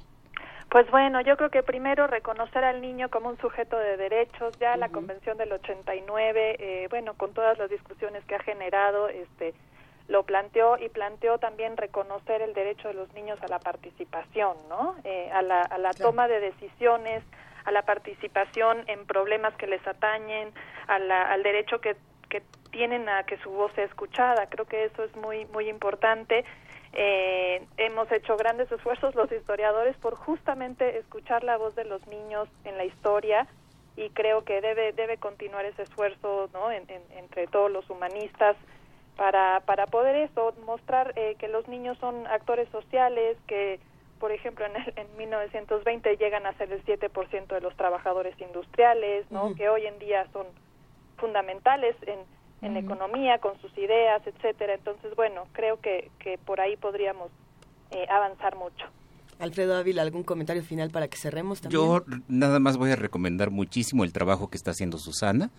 Pues 0.71 0.89
bueno, 0.89 1.19
yo 1.19 1.35
creo 1.35 1.49
que 1.49 1.63
primero 1.63 2.07
reconocer 2.07 2.63
al 2.63 2.79
niño 2.79 3.09
como 3.09 3.27
un 3.27 3.37
sujeto 3.39 3.77
de 3.77 3.97
derechos, 3.97 4.57
ya 4.57 4.77
la 4.77 4.87
Convención 4.87 5.37
del 5.37 5.51
89, 5.51 6.55
eh, 6.59 6.87
bueno, 6.89 7.13
con 7.15 7.33
todas 7.33 7.57
las 7.57 7.69
discusiones 7.69 8.23
que 8.23 8.35
ha 8.35 8.39
generado, 8.39 9.09
este, 9.09 9.53
lo 10.07 10.23
planteó 10.23 10.77
y 10.77 10.89
planteó 10.89 11.37
también 11.37 11.77
reconocer 11.77 12.41
el 12.41 12.53
derecho 12.53 12.87
de 12.89 12.93
los 12.95 13.11
niños 13.13 13.41
a 13.43 13.47
la 13.47 13.59
participación, 13.59 14.57
¿no? 14.69 14.95
Eh, 15.03 15.29
a 15.31 15.41
la, 15.41 15.61
a 15.61 15.77
la 15.77 15.91
toma 15.93 16.27
de 16.27 16.39
decisiones, 16.39 17.23
a 17.65 17.71
la 17.71 17.83
participación 17.83 18.83
en 18.87 19.05
problemas 19.05 19.53
que 19.55 19.67
les 19.67 19.85
atañen, 19.87 20.51
a 20.87 20.99
la- 20.99 21.31
al 21.31 21.43
derecho 21.43 21.79
que, 21.79 21.95
que 22.29 22.41
tienen 22.71 23.07
a 23.09 23.23
que 23.23 23.37
su 23.37 23.51
voz 23.51 23.71
sea 23.73 23.85
escuchada. 23.85 24.47
Creo 24.47 24.65
que 24.65 24.85
eso 24.85 25.03
es 25.03 25.15
muy 25.15 25.45
muy 25.45 25.69
importante. 25.69 26.43
Eh, 26.93 27.65
hemos 27.77 28.11
hecho 28.11 28.35
grandes 28.35 28.69
esfuerzos 28.71 29.15
los 29.15 29.31
historiadores 29.31 29.95
por 29.97 30.15
justamente 30.15 30.97
escuchar 30.97 31.43
la 31.43 31.55
voz 31.57 31.73
de 31.75 31.85
los 31.85 32.05
niños 32.07 32.49
en 32.65 32.77
la 32.77 32.83
historia 32.83 33.47
y 33.95 34.09
creo 34.09 34.43
que 34.43 34.59
debe 34.59 34.91
debe 34.91 35.17
continuar 35.17 35.63
ese 35.65 35.83
esfuerzo 35.83 36.49
¿no? 36.53 36.69
En- 36.71 36.83
en- 36.89 37.03
entre 37.17 37.47
todos 37.47 37.71
los 37.71 37.89
humanistas 37.89 38.57
para 39.17 39.59
para 39.61 39.85
poder 39.87 40.15
eso 40.15 40.53
mostrar 40.65 41.13
eh, 41.15 41.35
que 41.39 41.47
los 41.47 41.67
niños 41.67 41.97
son 41.99 42.25
actores 42.27 42.67
sociales 42.69 43.37
que 43.47 43.79
por 44.19 44.31
ejemplo 44.31 44.65
en, 44.65 44.75
el- 44.75 44.93
en 44.95 45.17
1920 45.17 46.15
llegan 46.17 46.45
a 46.45 46.53
ser 46.57 46.71
el 46.71 46.83
7% 46.85 47.47
de 47.55 47.61
los 47.61 47.75
trabajadores 47.75 48.39
industriales 48.39 49.25
no 49.31 49.53
que 49.55 49.69
hoy 49.69 49.85
en 49.85 49.97
día 49.99 50.27
son 50.33 50.47
fundamentales 51.17 51.95
en 52.07 52.19
en 52.63 52.75
la 52.75 52.79
economía 52.79 53.39
con 53.39 53.59
sus 53.59 53.75
ideas 53.75 54.21
etcétera. 54.25 54.75
Entonces 54.75 55.15
bueno 55.15 55.45
creo 55.51 55.79
que 55.81 56.11
que 56.19 56.37
por 56.37 56.61
ahí 56.61 56.77
podríamos 56.77 57.31
eh, 57.89 58.05
avanzar 58.09 58.55
mucho. 58.55 58.85
Alfredo 59.39 59.75
Ávila, 59.75 60.03
¿algún 60.03 60.21
comentario 60.23 60.61
final 60.63 60.91
para 60.91 61.07
que 61.07 61.17
cerremos 61.17 61.61
también? 61.61 61.81
Yo 61.81 62.03
nada 62.27 62.59
más 62.59 62.77
voy 62.77 62.91
a 62.91 62.95
recomendar 62.95 63.49
muchísimo 63.49 64.03
el 64.03 64.13
trabajo 64.13 64.51
que 64.51 64.57
está 64.57 64.69
haciendo 64.69 64.99
Susana 64.99 65.49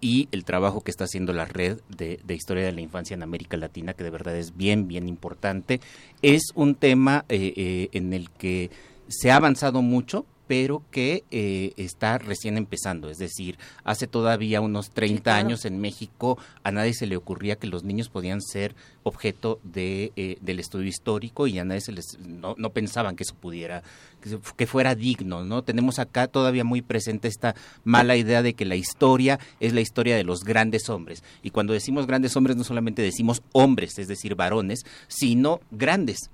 y 0.00 0.28
el 0.32 0.44
trabajo 0.44 0.82
que 0.82 0.90
está 0.90 1.04
haciendo 1.04 1.32
la 1.32 1.44
red 1.44 1.80
de, 1.88 2.20
historia 2.34 2.64
de 2.64 2.72
la 2.72 2.80
infancia 2.80 3.14
en 3.14 3.22
América 3.22 3.56
Latina, 3.56 3.94
que 3.94 4.04
de 4.04 4.10
verdad 4.10 4.36
es 4.36 4.56
bien, 4.56 4.88
bien 4.88 5.08
importante. 5.08 5.80
Es 6.22 6.52
un 6.54 6.74
tema 6.74 7.24
eh, 7.28 7.52
eh, 7.56 7.88
en 7.92 8.12
el 8.12 8.30
que 8.30 8.70
se 9.08 9.30
ha 9.30 9.36
avanzado 9.36 9.82
mucho, 9.82 10.26
pero 10.46 10.82
que 10.90 11.24
eh, 11.30 11.72
está 11.76 12.18
recién 12.18 12.56
empezando. 12.56 13.08
Es 13.10 13.18
decir, 13.18 13.58
hace 13.84 14.06
todavía 14.06 14.60
unos 14.60 14.90
30 14.90 15.16
Sí, 15.16 15.22
claro. 15.22 15.46
años 15.46 15.64
en 15.64 15.80
México 15.80 16.38
a 16.62 16.70
nadie 16.70 16.94
se 16.94 17.06
le 17.06 17.16
ocurría 17.16 17.56
que 17.56 17.66
los 17.66 17.84
niños 17.84 18.08
podían 18.08 18.40
ser 18.42 18.74
objeto 19.02 19.60
de, 19.64 20.12
eh, 20.16 20.38
del 20.40 20.60
estudio 20.60 20.88
histórico 20.88 21.46
y 21.46 21.58
a 21.58 21.64
nadie 21.64 21.80
se 21.80 21.92
les 21.92 22.18
no, 22.20 22.54
no 22.58 22.70
pensaban 22.70 23.16
que 23.16 23.22
eso 23.22 23.34
pudiera 23.34 23.82
que, 24.22 24.28
se- 24.30 24.38
que 24.56 24.66
fuera 24.66 24.94
digno, 24.94 25.44
¿no? 25.44 25.62
Tenemos 25.62 25.98
acá 25.98 26.26
todavía 26.26 26.64
muy 26.64 26.80
presente 26.82 27.28
esta 27.28 27.54
mala 27.84 28.16
idea 28.16 28.42
de 28.42 28.54
que 28.54 28.64
la 28.64 28.76
historia 28.76 29.38
es 29.60 29.72
la 29.74 29.80
historia 29.82 30.16
de 30.16 30.24
los 30.24 30.44
grandes 30.44 30.88
hombres 30.88 31.22
y 31.42 31.50
cuando 31.50 31.72
decimos 31.74 32.06
grandes 32.06 32.34
hombres 32.36 32.56
no 32.56 32.64
solamente 32.64 33.02
decimos 33.02 33.42
hombres, 33.52 33.98
es 33.98 34.08
decir, 34.08 34.34
varones, 34.34 34.84
sino 35.08 35.60
grandes 35.70 36.30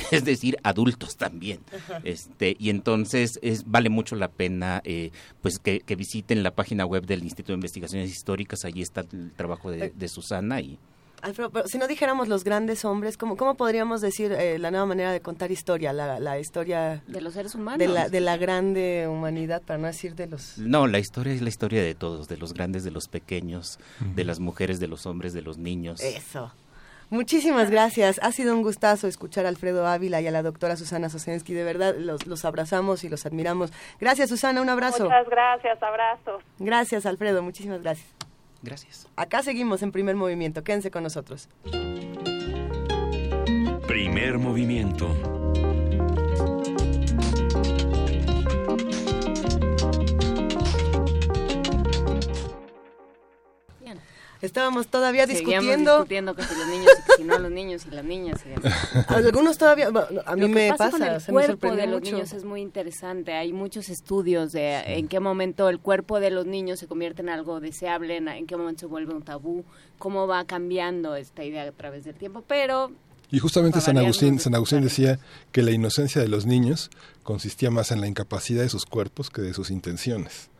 es 0.10 0.24
decir, 0.24 0.56
adultos 0.62 1.16
también. 1.16 1.60
Este, 2.04 2.56
y 2.58 2.70
entonces 2.70 3.38
es, 3.42 3.64
vale 3.70 3.88
mucho 3.88 4.16
la 4.16 4.28
pena 4.28 4.80
eh, 4.84 5.10
pues 5.40 5.58
que, 5.58 5.80
que 5.80 5.96
visiten 5.96 6.42
la 6.42 6.52
página 6.52 6.86
web 6.86 7.06
del 7.06 7.22
Instituto 7.22 7.52
de 7.52 7.56
Investigaciones 7.56 8.10
Históricas, 8.10 8.64
allí 8.64 8.82
está 8.82 9.02
el 9.12 9.32
trabajo 9.32 9.70
de, 9.70 9.90
de 9.90 10.08
Susana 10.08 10.60
y 10.60 10.78
Alfredo, 11.22 11.50
pero 11.50 11.68
si 11.68 11.78
no 11.78 11.86
dijéramos 11.86 12.26
los 12.26 12.42
grandes 12.42 12.84
hombres, 12.84 13.16
¿cómo, 13.16 13.36
cómo 13.36 13.54
podríamos 13.54 14.00
decir 14.00 14.32
eh, 14.32 14.58
la 14.58 14.72
nueva 14.72 14.86
manera 14.86 15.12
de 15.12 15.20
contar 15.20 15.52
historia? 15.52 15.92
La, 15.92 16.18
la 16.18 16.38
historia 16.40 17.02
de 17.06 17.20
los 17.20 17.34
seres 17.34 17.54
humanos. 17.54 17.78
de 17.78 17.86
la, 17.86 18.08
de 18.08 18.20
la 18.20 18.36
grande 18.36 19.06
humanidad, 19.08 19.62
para 19.62 19.78
no 19.78 19.86
decir 19.86 20.16
de 20.16 20.26
los... 20.26 20.58
no, 20.58 20.88
la 20.88 20.98
historia 20.98 21.32
es 21.32 21.40
la 21.40 21.48
historia 21.48 21.80
de 21.80 21.94
todos, 21.94 22.26
de 22.26 22.36
los 22.36 22.52
grandes, 22.52 22.82
de 22.82 22.90
los 22.90 23.06
pequeños, 23.06 23.78
de 24.16 24.24
las 24.24 24.40
mujeres, 24.40 24.80
de 24.80 24.88
los 24.88 25.06
hombres, 25.06 25.32
de 25.32 25.42
los 25.42 25.58
niños. 25.58 26.00
Eso. 26.00 26.52
Muchísimas 27.12 27.70
gracias. 27.70 28.18
Ha 28.22 28.32
sido 28.32 28.54
un 28.54 28.62
gustazo 28.62 29.06
escuchar 29.06 29.44
a 29.44 29.50
Alfredo 29.50 29.86
Ávila 29.86 30.22
y 30.22 30.26
a 30.26 30.30
la 30.30 30.42
doctora 30.42 30.76
Susana 30.76 31.10
Sosensky. 31.10 31.52
De 31.52 31.62
verdad, 31.62 31.94
los, 31.94 32.26
los 32.26 32.46
abrazamos 32.46 33.04
y 33.04 33.10
los 33.10 33.26
admiramos. 33.26 33.70
Gracias, 34.00 34.30
Susana. 34.30 34.62
Un 34.62 34.70
abrazo. 34.70 35.04
Muchas 35.04 35.28
gracias, 35.28 35.82
abrazos. 35.82 36.42
Gracias, 36.58 37.04
Alfredo. 37.04 37.42
Muchísimas 37.42 37.82
gracias. 37.82 38.08
Gracias. 38.62 39.06
Acá 39.14 39.42
seguimos 39.42 39.82
en 39.82 39.92
primer 39.92 40.16
movimiento. 40.16 40.64
Quédense 40.64 40.90
con 40.90 41.02
nosotros. 41.02 41.50
Primer 43.86 44.38
movimiento. 44.38 45.41
Estábamos 54.42 54.88
todavía 54.88 55.26
Seguíamos 55.26 55.46
discutiendo. 55.62 55.92
discutiendo 55.98 56.34
que 56.34 56.42
si 56.42 56.54
los 56.56 56.66
niños 56.66 56.90
y 56.98 57.02
que 57.06 57.12
si 57.16 57.24
no 57.24 57.38
los 57.38 57.50
niños 57.50 57.86
y 57.86 57.94
las 57.94 58.04
niñas. 58.04 58.40
Y 58.44 58.48
demás. 58.50 59.06
Algunos 59.08 59.56
todavía, 59.56 59.86
a 60.26 60.34
mí 60.36 60.40
Lo 60.42 60.46
que 60.48 60.52
me 60.52 60.68
pasa, 60.70 60.90
pasa, 60.90 60.98
con 60.98 61.14
el 61.14 61.20
se 61.20 61.32
cuerpo 61.32 61.74
de 61.76 61.86
los 61.86 62.00
mucho. 62.00 62.12
niños 62.12 62.32
es 62.32 62.44
muy 62.44 62.60
interesante. 62.60 63.32
Hay 63.34 63.52
muchos 63.52 63.88
estudios 63.88 64.52
de 64.52 64.78
en 64.98 65.08
qué 65.08 65.20
momento 65.20 65.68
el 65.68 65.78
cuerpo 65.78 66.18
de 66.20 66.30
los 66.30 66.44
niños 66.46 66.80
se 66.80 66.88
convierte 66.88 67.22
en 67.22 67.28
algo 67.28 67.60
deseable, 67.60 68.16
en, 68.16 68.28
en 68.28 68.46
qué 68.46 68.56
momento 68.56 68.80
se 68.80 68.86
vuelve 68.86 69.14
un 69.14 69.22
tabú, 69.22 69.64
cómo 69.98 70.26
va 70.26 70.44
cambiando 70.44 71.14
esta 71.14 71.44
idea 71.44 71.62
a 71.62 71.72
través 71.72 72.04
del 72.04 72.16
tiempo. 72.16 72.42
Pero 72.46 72.90
Y 73.30 73.38
justamente 73.38 73.80
San 73.80 73.96
Agustín, 73.96 74.40
San 74.40 74.54
Agustín 74.54 74.82
decía 74.82 75.18
que 75.52 75.62
la 75.62 75.70
inocencia 75.70 76.20
de 76.20 76.28
los 76.28 76.46
niños 76.46 76.90
consistía 77.22 77.70
más 77.70 77.92
en 77.92 78.00
la 78.00 78.08
incapacidad 78.08 78.62
de 78.62 78.68
sus 78.68 78.84
cuerpos 78.86 79.30
que 79.30 79.40
de 79.40 79.54
sus 79.54 79.70
intenciones. 79.70 80.50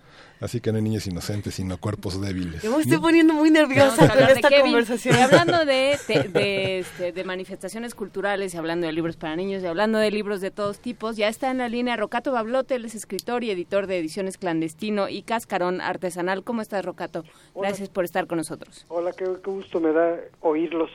Así 0.42 0.60
que 0.60 0.72
no 0.72 0.78
hay 0.78 0.82
niños 0.82 1.06
inocentes, 1.06 1.54
sino 1.54 1.78
cuerpos 1.78 2.20
débiles. 2.20 2.62
Yo 2.62 2.72
me 2.72 2.82
estoy 2.82 2.96
¿no? 2.96 3.02
poniendo 3.02 3.32
muy 3.34 3.50
nerviosa 3.50 4.08
con 4.08 4.24
esta 4.24 4.48
Kevin. 4.48 4.64
conversación. 4.64 5.16
Y 5.16 5.20
hablando 5.20 5.64
de, 5.64 5.96
de, 6.08 6.22
de, 6.28 6.78
este, 6.80 7.12
de 7.12 7.24
manifestaciones 7.24 7.94
culturales, 7.94 8.52
y 8.52 8.56
hablando 8.56 8.86
de 8.86 8.92
libros 8.92 9.16
para 9.16 9.36
niños, 9.36 9.62
y 9.62 9.66
hablando 9.66 9.98
de 9.98 10.10
libros 10.10 10.40
de 10.40 10.50
todos 10.50 10.80
tipos, 10.80 11.16
ya 11.16 11.28
está 11.28 11.50
en 11.50 11.58
la 11.58 11.68
línea 11.68 11.96
Rocato 11.96 12.32
Bablote, 12.32 12.74
él 12.74 12.84
es 12.84 12.94
escritor 12.96 13.44
y 13.44 13.50
editor 13.52 13.86
de 13.86 13.98
Ediciones 13.98 14.36
Clandestino 14.36 15.08
y 15.08 15.22
Cascarón 15.22 15.80
Artesanal. 15.80 16.42
¿Cómo 16.42 16.60
estás, 16.60 16.84
Rocato? 16.84 17.24
Gracias 17.54 17.88
por 17.88 18.04
estar 18.04 18.26
con 18.26 18.38
nosotros. 18.38 18.84
Hola, 18.88 19.12
qué, 19.12 19.24
qué 19.44 19.50
gusto 19.50 19.78
me 19.80 19.92
da 19.92 20.16
oírlos. 20.40 20.90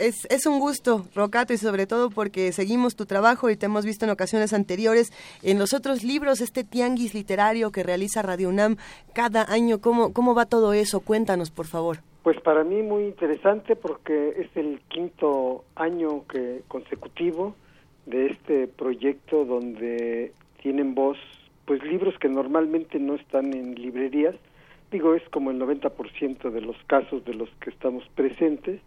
Es, 0.00 0.26
es 0.30 0.46
un 0.46 0.60
gusto, 0.60 1.04
Rocato, 1.14 1.52
y 1.52 1.58
sobre 1.58 1.86
todo 1.86 2.08
porque 2.08 2.52
seguimos 2.52 2.96
tu 2.96 3.04
trabajo 3.04 3.50
y 3.50 3.56
te 3.56 3.66
hemos 3.66 3.84
visto 3.84 4.06
en 4.06 4.10
ocasiones 4.10 4.54
anteriores 4.54 5.12
en 5.42 5.58
los 5.58 5.74
otros 5.74 6.02
libros, 6.04 6.40
este 6.40 6.64
tianguis 6.64 7.12
literario 7.12 7.70
que 7.70 7.82
realiza 7.82 8.22
Radio 8.22 8.48
UNAM 8.48 8.78
cada 9.12 9.44
año. 9.52 9.82
¿Cómo, 9.82 10.14
cómo 10.14 10.34
va 10.34 10.46
todo 10.46 10.72
eso? 10.72 11.00
Cuéntanos, 11.00 11.50
por 11.50 11.66
favor. 11.66 11.98
Pues 12.22 12.40
para 12.40 12.64
mí 12.64 12.80
muy 12.80 13.04
interesante 13.04 13.76
porque 13.76 14.36
es 14.38 14.56
el 14.56 14.80
quinto 14.88 15.66
año 15.76 16.26
que 16.28 16.62
consecutivo 16.66 17.54
de 18.06 18.28
este 18.28 18.68
proyecto 18.68 19.44
donde 19.44 20.32
tienen 20.62 20.94
voz 20.94 21.18
pues 21.66 21.82
libros 21.82 22.14
que 22.18 22.30
normalmente 22.30 22.98
no 22.98 23.16
están 23.16 23.52
en 23.52 23.74
librerías. 23.74 24.34
Digo, 24.90 25.14
es 25.14 25.22
como 25.28 25.50
el 25.50 25.60
90% 25.60 26.50
de 26.50 26.60
los 26.62 26.76
casos 26.86 27.22
de 27.26 27.34
los 27.34 27.50
que 27.60 27.68
estamos 27.68 28.02
presentes. 28.14 28.80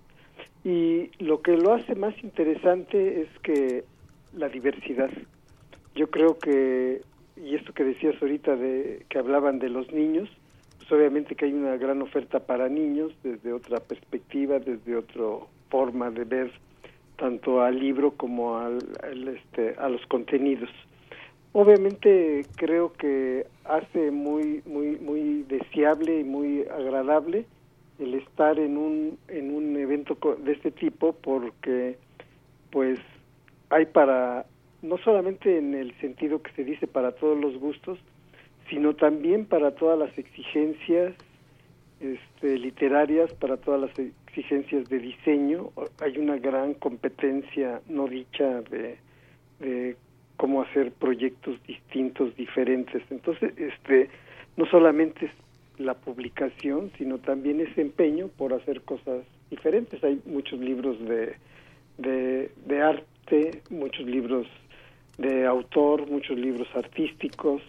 Y 0.63 1.11
lo 1.19 1.41
que 1.41 1.57
lo 1.57 1.73
hace 1.73 1.95
más 1.95 2.13
interesante 2.23 3.21
es 3.21 3.27
que 3.39 3.83
la 4.35 4.49
diversidad. 4.49 5.09
Yo 5.95 6.09
creo 6.09 6.37
que, 6.37 7.01
y 7.35 7.55
esto 7.55 7.73
que 7.73 7.83
decías 7.83 8.15
ahorita 8.21 8.55
de 8.55 9.05
que 9.09 9.19
hablaban 9.19 9.59
de 9.59 9.69
los 9.69 9.91
niños, 9.91 10.29
pues 10.77 10.91
obviamente 10.91 11.35
que 11.35 11.45
hay 11.45 11.53
una 11.53 11.77
gran 11.77 12.01
oferta 12.01 12.39
para 12.39 12.69
niños 12.69 13.13
desde 13.23 13.53
otra 13.53 13.79
perspectiva, 13.79 14.59
desde 14.59 14.95
otra 14.95 15.23
forma 15.69 16.09
de 16.11 16.23
ver 16.23 16.51
tanto 17.17 17.61
al 17.61 17.79
libro 17.79 18.11
como 18.11 18.57
al, 18.57 18.79
este, 19.27 19.75
a 19.77 19.89
los 19.89 20.05
contenidos. 20.07 20.69
Obviamente 21.51 22.45
creo 22.55 22.93
que 22.93 23.45
hace 23.63 24.09
muy 24.09 24.63
muy 24.65 24.97
muy 24.97 25.43
deseable 25.43 26.21
y 26.21 26.23
muy 26.23 26.61
agradable 26.63 27.45
el 27.99 28.15
estar 28.15 28.59
en 28.59 28.77
un 28.77 29.17
en 29.27 29.53
un 29.53 29.75
evento 29.77 30.17
de 30.43 30.51
este 30.51 30.71
tipo 30.71 31.13
porque 31.13 31.97
pues 32.71 32.99
hay 33.69 33.85
para 33.85 34.45
no 34.81 34.97
solamente 34.97 35.57
en 35.57 35.73
el 35.73 35.93
sentido 35.99 36.41
que 36.41 36.51
se 36.53 36.63
dice 36.63 36.87
para 36.87 37.11
todos 37.11 37.37
los 37.39 37.57
gustos 37.57 37.99
sino 38.69 38.95
también 38.95 39.45
para 39.45 39.71
todas 39.75 39.99
las 39.99 40.17
exigencias 40.17 41.13
este, 42.03 42.57
literarias 42.57 43.33
para 43.35 43.57
todas 43.57 43.79
las 43.79 43.91
exigencias 44.27 44.89
de 44.89 44.99
diseño. 44.99 45.69
Hay 46.01 46.17
una 46.17 46.37
gran 46.37 46.73
competencia 46.73 47.81
no 47.87 48.07
dicha 48.07 48.61
de, 48.63 48.97
de 49.59 49.95
cómo 50.35 50.63
hacer 50.63 50.91
proyectos 50.91 51.61
distintos 51.65 52.35
diferentes. 52.35 53.01
Entonces 53.09 53.57
este 53.57 54.09
no 54.57 54.65
solamente 54.65 55.31
la 55.77 55.95
publicación, 55.95 56.91
sino 56.97 57.17
también 57.19 57.59
ese 57.59 57.81
empeño 57.81 58.27
por 58.27 58.53
hacer 58.53 58.81
cosas 58.81 59.23
diferentes. 59.49 60.03
Hay 60.03 60.21
muchos 60.25 60.59
libros 60.59 60.97
de, 60.99 61.35
de, 61.97 62.81
arte, 62.81 63.61
muchos 63.69 64.05
libros 64.05 64.47
de 65.17 65.45
autor, 65.45 66.09
muchos 66.09 66.37
libros 66.37 66.67
artísticos, 66.75 67.61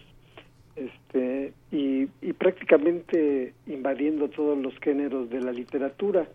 este, 0.75 1.53
y, 1.71 2.07
y 2.21 2.33
prácticamente 2.33 3.53
invadiendo 3.67 4.29
todos 4.29 4.57
los 4.57 4.77
géneros 4.79 5.29
de 5.29 5.41
la 5.41 5.51
literatura. 5.51 6.27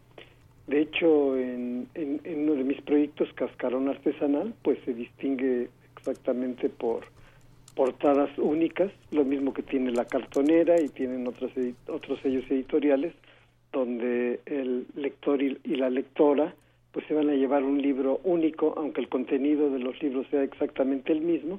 De 0.67 0.83
hecho, 0.83 1.37
en, 1.37 1.89
en, 1.95 2.21
en 2.25 2.45
uno 2.45 2.55
de 2.55 2.65
mis 2.65 2.81
proyectos, 2.83 3.29
Cascarón 3.35 3.89
Artesanal, 3.89 4.55
pues 4.63 4.79
se 4.85 4.95
distingue 4.95 5.69
exactamente 5.97 6.69
por 6.69 7.05
portadas 7.81 8.28
únicas, 8.36 8.92
lo 9.10 9.25
mismo 9.25 9.55
que 9.55 9.62
tiene 9.62 9.91
la 9.91 10.05
cartonera 10.05 10.78
y 10.78 10.91
tienen 10.91 11.26
otros, 11.26 11.50
otros 11.89 12.20
sellos 12.20 12.44
editoriales, 12.50 13.15
donde 13.73 14.39
el 14.44 14.86
lector 14.97 15.42
y, 15.42 15.57
la 15.65 15.89
lectora 15.89 16.55
pues 16.92 17.07
se 17.07 17.15
van 17.15 17.31
a 17.31 17.33
llevar 17.33 17.62
un 17.62 17.81
libro 17.81 18.20
único, 18.23 18.75
aunque 18.76 19.00
el 19.00 19.09
contenido 19.09 19.70
de 19.70 19.78
los 19.78 19.99
libros 20.02 20.26
sea 20.31 20.42
exactamente 20.42 21.10
el 21.10 21.23
mismo, 21.23 21.59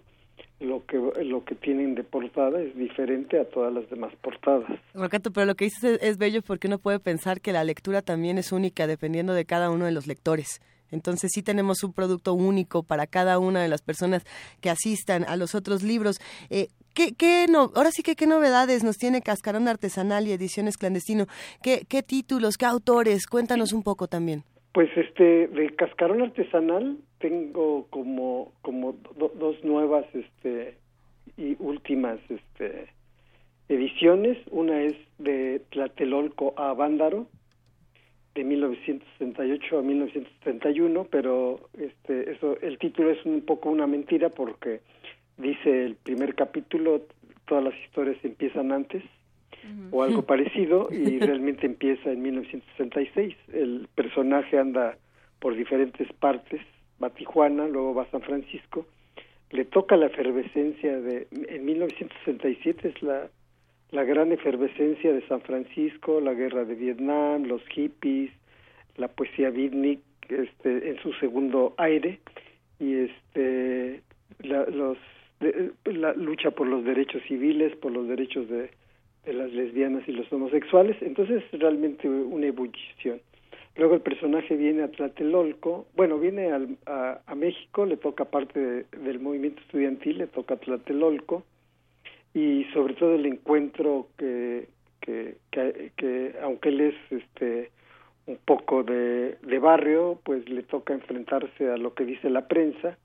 lo 0.60 0.86
que 0.86 1.00
lo 1.24 1.44
que 1.44 1.56
tienen 1.56 1.96
de 1.96 2.04
portada 2.04 2.62
es 2.62 2.78
diferente 2.78 3.40
a 3.40 3.46
todas 3.46 3.74
las 3.74 3.90
demás 3.90 4.14
portadas. 4.22 4.80
Rocato, 4.94 5.32
pero 5.32 5.48
lo 5.48 5.56
que 5.56 5.66
dices 5.66 5.84
es, 5.84 6.04
es 6.04 6.18
bello 6.20 6.44
porque 6.44 6.68
uno 6.68 6.78
puede 6.78 7.00
pensar 7.00 7.42
que 7.42 7.52
la 7.52 7.64
lectura 7.64 8.04
también 8.04 8.38
es 8.38 8.52
única 8.52 8.86
dependiendo 8.86 9.34
de 9.34 9.46
cada 9.46 9.72
uno 9.72 9.86
de 9.86 9.92
los 9.92 10.06
lectores. 10.06 10.62
Entonces 10.92 11.32
sí 11.34 11.42
tenemos 11.42 11.84
un 11.84 11.94
producto 11.94 12.34
único 12.34 12.84
para 12.84 13.08
cada 13.08 13.40
una 13.40 13.62
de 13.62 13.70
las 13.70 13.82
personas 13.82 14.24
que 14.62 14.70
asistan 14.70 15.24
a 15.26 15.36
los 15.36 15.56
otros 15.56 15.84
libros. 15.84 16.20
Eh, 16.50 16.68
¿qué, 16.94 17.14
qué 17.14 17.46
ahora 17.76 17.92
sí 17.92 18.04
que 18.04 18.16
qué 18.16 18.28
novedades 18.28 18.84
nos 18.84 18.98
tiene 18.98 19.22
Cascarón 19.22 19.68
Artesanal 19.68 20.28
y 20.28 20.32
Ediciones 20.34 20.78
Clandestino. 20.78 21.28
¿Qué, 21.64 21.86
qué 21.88 22.04
títulos, 22.04 22.58
qué 22.58 22.66
autores? 22.66 23.26
Cuéntanos 23.28 23.74
un 23.74 23.84
poco 23.84 24.08
también. 24.08 24.44
Pues 24.74 24.90
este 24.96 25.48
de 25.48 25.76
cascarón 25.76 26.22
artesanal 26.22 26.98
tengo 27.20 27.88
como 27.90 28.54
como 28.62 28.94
do- 29.18 29.34
dos 29.38 29.62
nuevas 29.64 30.06
este 30.14 30.78
y 31.38 31.58
últimas 31.60 32.20
este 32.30 32.88
ediciones. 33.68 34.38
Una 34.50 34.82
es 34.82 34.96
de 35.18 35.62
Tlatelolco 35.72 36.54
a 36.58 36.74
Vándaro, 36.74 37.28
de 38.36 38.44
1968 38.44 39.80
a 39.80 39.82
1971, 39.82 41.08
pero 41.10 41.60
este, 41.78 42.32
eso, 42.32 42.58
el 42.62 42.78
título 42.78 43.12
es 43.12 43.26
un 43.26 43.42
poco 43.42 43.70
una 43.70 43.88
mentira 43.88 44.30
porque 44.30 44.82
dice 45.38 45.86
el 45.86 45.96
primer 45.96 46.36
capítulo, 46.36 47.02
todas 47.46 47.64
las 47.64 47.78
historias 47.86 48.18
empiezan 48.24 48.72
antes 48.72 49.04
o 49.92 50.04
algo 50.04 50.24
parecido 50.24 50.88
y 50.92 51.20
realmente 51.20 51.66
empieza 51.66 52.12
en 52.12 52.22
1966. 52.22 53.36
El 53.54 53.88
personaje 53.94 54.58
anda 54.58 54.98
por 55.40 55.56
diferentes 55.56 56.12
partes, 56.14 56.62
va 57.04 57.08
a 57.08 57.14
Tijuana, 57.14 57.68
luego 57.68 57.94
va 57.96 58.04
a 58.04 58.12
San 58.12 58.22
Francisco, 58.22 58.86
le 59.50 59.66
toca 59.66 59.98
la 59.98 60.06
efervescencia 60.06 61.00
de, 61.02 61.28
en 61.32 61.66
1967 61.66 62.88
es 62.88 63.04
la, 63.04 63.30
la 63.92 64.04
gran 64.04 64.32
efervescencia 64.32 65.12
de 65.12 65.26
San 65.28 65.42
Francisco, 65.42 66.22
la 66.22 66.34
guerra 66.34 66.66
de 66.66 66.76
Vietnam, 66.76 67.44
los 67.44 67.62
hippies, 67.68 68.32
la 68.98 69.10
poesía 69.10 69.50
beatnik 69.50 70.00
este, 70.30 70.90
en 70.90 70.98
su 71.02 71.14
segundo 71.14 71.74
aire 71.78 72.20
y 72.80 72.96
este 72.96 74.02
la, 74.40 74.66
los 74.66 74.98
la 75.86 76.14
lucha 76.14 76.52
por 76.52 76.68
los 76.68 76.84
derechos 76.86 77.22
civiles, 77.28 77.76
por 77.78 77.92
los 77.92 78.08
derechos 78.08 78.48
de, 78.48 78.70
de 79.26 79.34
las 79.34 79.52
lesbianas 79.52 80.08
y 80.08 80.12
los 80.12 80.32
homosexuales, 80.32 80.96
entonces 81.02 81.44
es 81.52 81.60
realmente 81.60 82.08
una 82.08 82.48
ebullición. 82.48 83.20
Luego 83.76 83.96
el 83.96 84.02
personaje 84.02 84.56
viene 84.56 84.84
a 84.84 84.92
Tlatelolco, 84.92 85.88
bueno, 85.96 86.20
viene 86.20 86.52
al, 86.52 86.78
a, 86.86 87.22
a, 87.26 87.36
México, 87.36 87.86
le 87.86 87.98
toca 87.98 88.26
parte 88.26 88.60
de, 88.60 88.86
del 88.98 89.20
movimiento 89.20 89.62
estudiantil, 89.62 90.20
le 90.20 90.28
toca 90.28 90.56
a 90.56 90.58
Tlatelolco, 90.58 91.44
y 92.34 92.66
sobre 92.74 92.94
todo 92.94 93.16
el 93.16 93.26
encuentro 93.26 94.08
que, 94.18 94.70
que, 95.02 95.38
que, 95.52 95.92
que 95.98 96.36
aunque 96.42 96.70
él 96.70 96.82
es 96.82 96.96
este 97.10 97.72
un 98.28 98.38
poco 98.46 98.84
de, 98.84 99.38
de 99.42 99.60
barrio, 99.60 100.20
pues 100.24 100.48
le 100.48 100.64
toca 100.64 100.94
enfrentarse 100.94 101.70
a 101.70 101.78
lo 101.78 101.94
que 101.96 102.06
dice 102.06 102.30
la 102.30 102.48
prensa, 102.48 102.98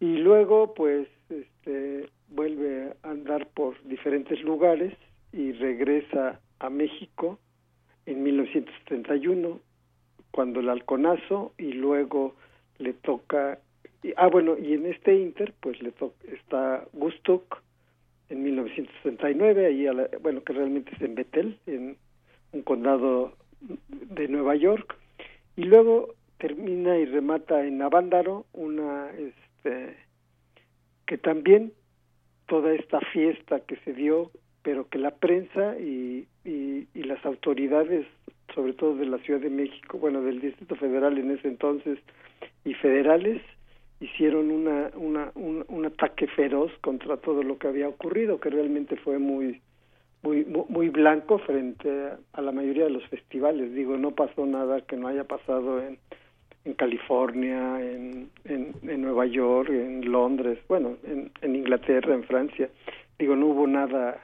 y 0.00 0.16
luego 0.18 0.74
pues 0.74 1.08
este, 1.30 2.08
vuelve 2.28 2.92
a 3.02 3.10
andar 3.10 3.46
por 3.48 3.82
diferentes 3.84 4.40
lugares 4.42 4.92
y 5.32 5.52
regresa 5.52 6.40
a 6.58 6.70
México 6.70 7.38
en 8.06 8.22
1971 8.22 9.60
cuando 10.30 10.60
el 10.60 10.68
halconazo 10.68 11.54
y 11.58 11.72
luego 11.72 12.34
le 12.78 12.92
toca 12.92 13.58
ah 14.16 14.26
bueno 14.26 14.56
y 14.58 14.74
en 14.74 14.86
este 14.86 15.16
inter 15.16 15.54
pues 15.60 15.80
le 15.82 15.92
toca 15.92 16.14
está 16.30 16.84
Gustuk 16.92 17.62
en 18.28 18.42
1969 18.42 19.66
ahí 19.66 19.86
a 19.86 19.92
la, 19.92 20.08
bueno 20.20 20.42
que 20.42 20.52
realmente 20.52 20.92
es 20.94 21.02
en 21.02 21.14
Bethel 21.14 21.58
en 21.66 21.96
un 22.52 22.62
condado 22.62 23.34
de 23.90 24.28
Nueva 24.28 24.56
York. 24.56 24.96
Y 25.56 25.64
luego 25.64 26.14
termina 26.38 26.98
y 26.98 27.04
remata 27.06 27.64
en 27.64 27.80
Avándaro 27.82 28.46
una 28.52 29.10
este 29.10 29.96
que 31.06 31.18
también 31.18 31.72
toda 32.46 32.74
esta 32.74 33.00
fiesta 33.12 33.60
que 33.60 33.76
se 33.84 33.92
dio 33.92 34.30
pero 34.64 34.88
que 34.88 34.98
la 34.98 35.10
prensa 35.10 35.78
y, 35.78 36.26
y, 36.42 36.88
y, 36.94 37.02
las 37.02 37.24
autoridades, 37.26 38.06
sobre 38.54 38.72
todo 38.72 38.96
de 38.96 39.04
la 39.04 39.18
Ciudad 39.18 39.40
de 39.40 39.50
México, 39.50 39.98
bueno, 39.98 40.22
del 40.22 40.40
Distrito 40.40 40.74
Federal 40.74 41.18
en 41.18 41.32
ese 41.32 41.48
entonces, 41.48 41.98
y 42.64 42.72
federales, 42.72 43.42
hicieron 44.04 44.50
una, 44.50 44.90
una, 44.96 45.32
un, 45.34 45.64
un, 45.68 45.86
ataque 45.86 46.26
feroz 46.26 46.72
contra 46.80 47.16
todo 47.16 47.42
lo 47.42 47.58
que 47.58 47.68
había 47.68 47.88
ocurrido, 47.88 48.40
que 48.40 48.50
realmente 48.50 48.96
fue 48.96 49.18
muy, 49.18 49.60
muy, 50.22 50.44
muy 50.68 50.88
blanco 50.88 51.38
frente 51.38 51.88
a, 52.32 52.40
la 52.40 52.52
mayoría 52.52 52.84
de 52.84 52.90
los 52.90 53.06
festivales. 53.08 53.72
Digo, 53.74 53.96
no 53.96 54.10
pasó 54.12 54.46
nada 54.46 54.82
que 54.82 54.96
no 54.96 55.08
haya 55.08 55.24
pasado 55.24 55.82
en, 55.82 55.98
en 56.64 56.74
California, 56.74 57.80
en, 57.80 58.30
en, 58.44 58.74
en 58.82 59.02
Nueva 59.02 59.26
York, 59.26 59.70
en 59.70 60.10
Londres, 60.10 60.58
bueno, 60.68 60.96
en, 61.04 61.30
en 61.40 61.56
Inglaterra, 61.56 62.14
en 62.14 62.24
Francia. 62.24 62.68
Digo, 63.18 63.36
no 63.36 63.46
hubo 63.46 63.66
nada 63.66 64.20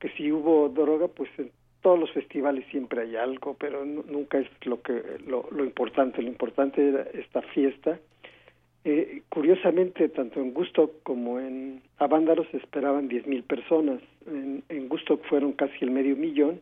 que 0.00 0.08
si 0.10 0.32
hubo 0.32 0.68
droga, 0.68 1.08
pues 1.08 1.30
en 1.38 1.50
todos 1.82 1.98
los 1.98 2.10
festivales 2.12 2.64
siempre 2.70 3.02
hay 3.02 3.16
algo, 3.16 3.54
pero 3.58 3.84
nunca 3.84 4.38
es 4.38 4.48
lo 4.64 4.82
que 4.82 5.02
lo, 5.26 5.48
lo, 5.50 5.64
importante. 5.64 6.22
Lo 6.22 6.28
importante 6.28 6.88
era 6.88 7.02
esta 7.14 7.42
fiesta. 7.42 7.98
Eh, 8.84 9.22
curiosamente, 9.28 10.08
tanto 10.08 10.40
en 10.40 10.54
Gusto 10.54 10.92
como 11.02 11.38
en 11.38 11.82
Avándaro 11.98 12.44
se 12.50 12.56
esperaban 12.56 13.08
10.000 13.08 13.42
personas. 13.44 14.00
En, 14.26 14.62
en 14.68 14.88
Gusto 14.88 15.18
fueron 15.28 15.52
casi 15.52 15.74
el 15.82 15.90
medio 15.90 16.16
millón 16.16 16.60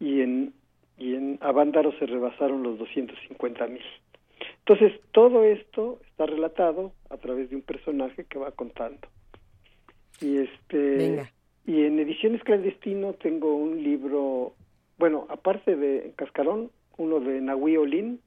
y 0.00 0.20
en 0.20 0.52
y 0.96 1.16
en 1.16 1.38
Avándaro 1.40 1.92
se 1.98 2.06
rebasaron 2.06 2.62
los 2.62 2.78
250.000. 2.78 3.80
Entonces, 4.60 4.92
todo 5.10 5.42
esto 5.42 5.98
está 6.06 6.26
relatado 6.26 6.92
a 7.10 7.16
través 7.16 7.50
de 7.50 7.56
un 7.56 7.62
personaje 7.62 8.24
que 8.24 8.38
va 8.38 8.52
contando. 8.52 9.08
Y 10.20 10.38
este 10.38 10.96
Venga. 10.96 11.32
Y 11.66 11.84
en 11.84 11.98
Ediciones 11.98 12.42
Clandestino 12.42 13.14
tengo 13.14 13.54
un 13.54 13.82
libro, 13.82 14.54
bueno, 14.98 15.26
aparte 15.30 15.76
de 15.76 16.12
Cascarón, 16.14 16.70
uno 16.98 17.20
de 17.20 17.40
Nahui 17.40 17.76
Olin, 17.78 18.20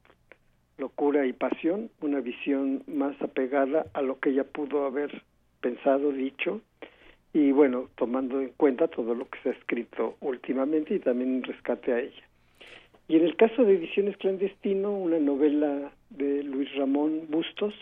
Locura 0.78 1.26
y 1.26 1.34
Pasión, 1.34 1.90
una 2.02 2.20
visión 2.20 2.84
más 2.88 3.20
apegada 3.22 3.86
a 3.94 4.02
lo 4.02 4.20
que 4.20 4.30
ella 4.30 4.44
pudo 4.44 4.86
haber 4.86 5.24
pensado, 5.62 6.12
dicho, 6.12 6.62
y 7.34 7.52
bueno, 7.52 7.90
tomando 7.96 8.40
en 8.42 8.50
cuenta 8.58 8.88
todo 8.88 9.16
lo 9.16 9.28
que 9.30 9.40
se 9.42 9.50
ha 9.50 9.54
escrito 9.54 10.16
últimamente 10.22 10.96
y 10.96 11.00
también 11.00 11.36
un 11.36 11.44
rescate 11.44 11.94
a 11.94 12.00
ella. 12.00 12.24
Y 13.08 13.16
en 13.16 13.24
el 13.24 13.36
caso 13.36 13.64
de 13.64 13.76
Ediciones 13.76 14.18
Clandestino, 14.18 14.92
una 14.92 15.20
novela 15.20 15.92
de 16.10 16.44
Luis 16.44 16.74
Ramón 16.76 17.28
Bustos, 17.30 17.74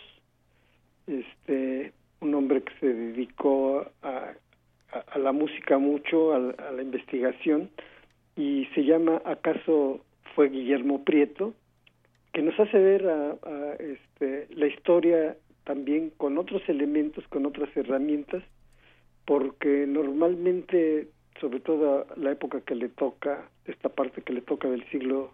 este, 1.08 1.94
un 2.22 2.34
hombre 2.36 2.62
que 2.64 2.74
se 2.80 2.94
dedicó 2.94 3.86
a 4.02 4.34
a, 4.96 5.20
la 5.20 5.32
música 5.32 5.78
mucho, 5.78 6.34
a, 6.34 6.38
a, 6.38 6.72
la 6.72 6.82
investigación, 6.82 7.70
y 8.36 8.66
se 8.74 8.84
llama 8.84 9.22
¿Acaso 9.26 10.02
fue 10.36 10.50
Guillermo 10.50 11.04
Prieto? 11.04 11.54
Que 12.36 12.42
nos 12.42 12.60
hace 12.60 12.78
ver 12.78 13.08
a, 13.08 13.76
este, 13.80 14.48
la 14.54 14.68
historia 14.68 15.38
también 15.64 16.12
con 16.18 16.38
otros 16.38 16.62
elementos, 16.68 17.26
con 17.30 17.46
otras 17.46 17.70
herramientas, 17.78 18.44
porque 19.24 19.88
normalmente, 19.88 21.08
sobre 21.40 21.62
todo 21.62 22.06
la 22.18 22.32
época 22.32 22.60
que 22.60 22.76
le 22.76 22.90
toca, 22.90 23.50
esta 23.64 23.88
parte 23.88 24.22
que 24.22 24.34
le 24.34 24.42
toca 24.42 24.68
del 24.68 24.84
siglo 24.90 25.32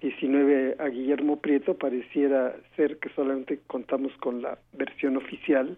XIX 0.00 0.80
a 0.80 0.88
Guillermo 0.88 1.36
Prieto, 1.36 1.76
pareciera 1.76 2.56
ser 2.76 2.96
que 2.96 3.10
solamente 3.10 3.60
contamos 3.66 4.10
con 4.16 4.40
la 4.40 4.56
versión 4.72 5.18
oficial, 5.18 5.76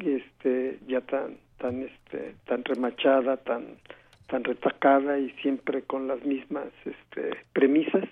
este, 0.00 0.80
ya 0.88 1.00
tan 1.02 1.36
tan 1.58 1.82
este 1.82 2.34
tan 2.44 2.64
remachada 2.64 3.36
tan 3.36 3.76
tan 4.26 4.42
retacada 4.42 5.20
y 5.20 5.30
siempre 5.42 5.82
con 5.82 6.08
las 6.08 6.24
mismas 6.24 6.66
este 6.84 7.36
premisas. 7.52 8.02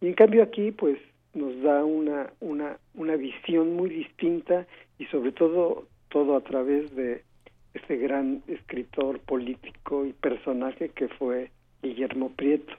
Y 0.00 0.06
en 0.06 0.14
cambio 0.14 0.42
aquí 0.42 0.70
pues 0.72 0.98
nos 1.38 1.62
da 1.62 1.84
una 1.84 2.30
una 2.40 2.78
una 2.94 3.16
visión 3.16 3.74
muy 3.76 3.90
distinta 3.90 4.66
y 4.98 5.06
sobre 5.06 5.32
todo 5.32 5.86
todo 6.08 6.36
a 6.36 6.40
través 6.40 6.94
de 6.94 7.22
este 7.74 7.96
gran 7.96 8.42
escritor 8.48 9.20
político 9.20 10.04
y 10.04 10.12
personaje 10.12 10.88
que 10.90 11.08
fue 11.08 11.50
Guillermo 11.82 12.30
Prieto 12.30 12.74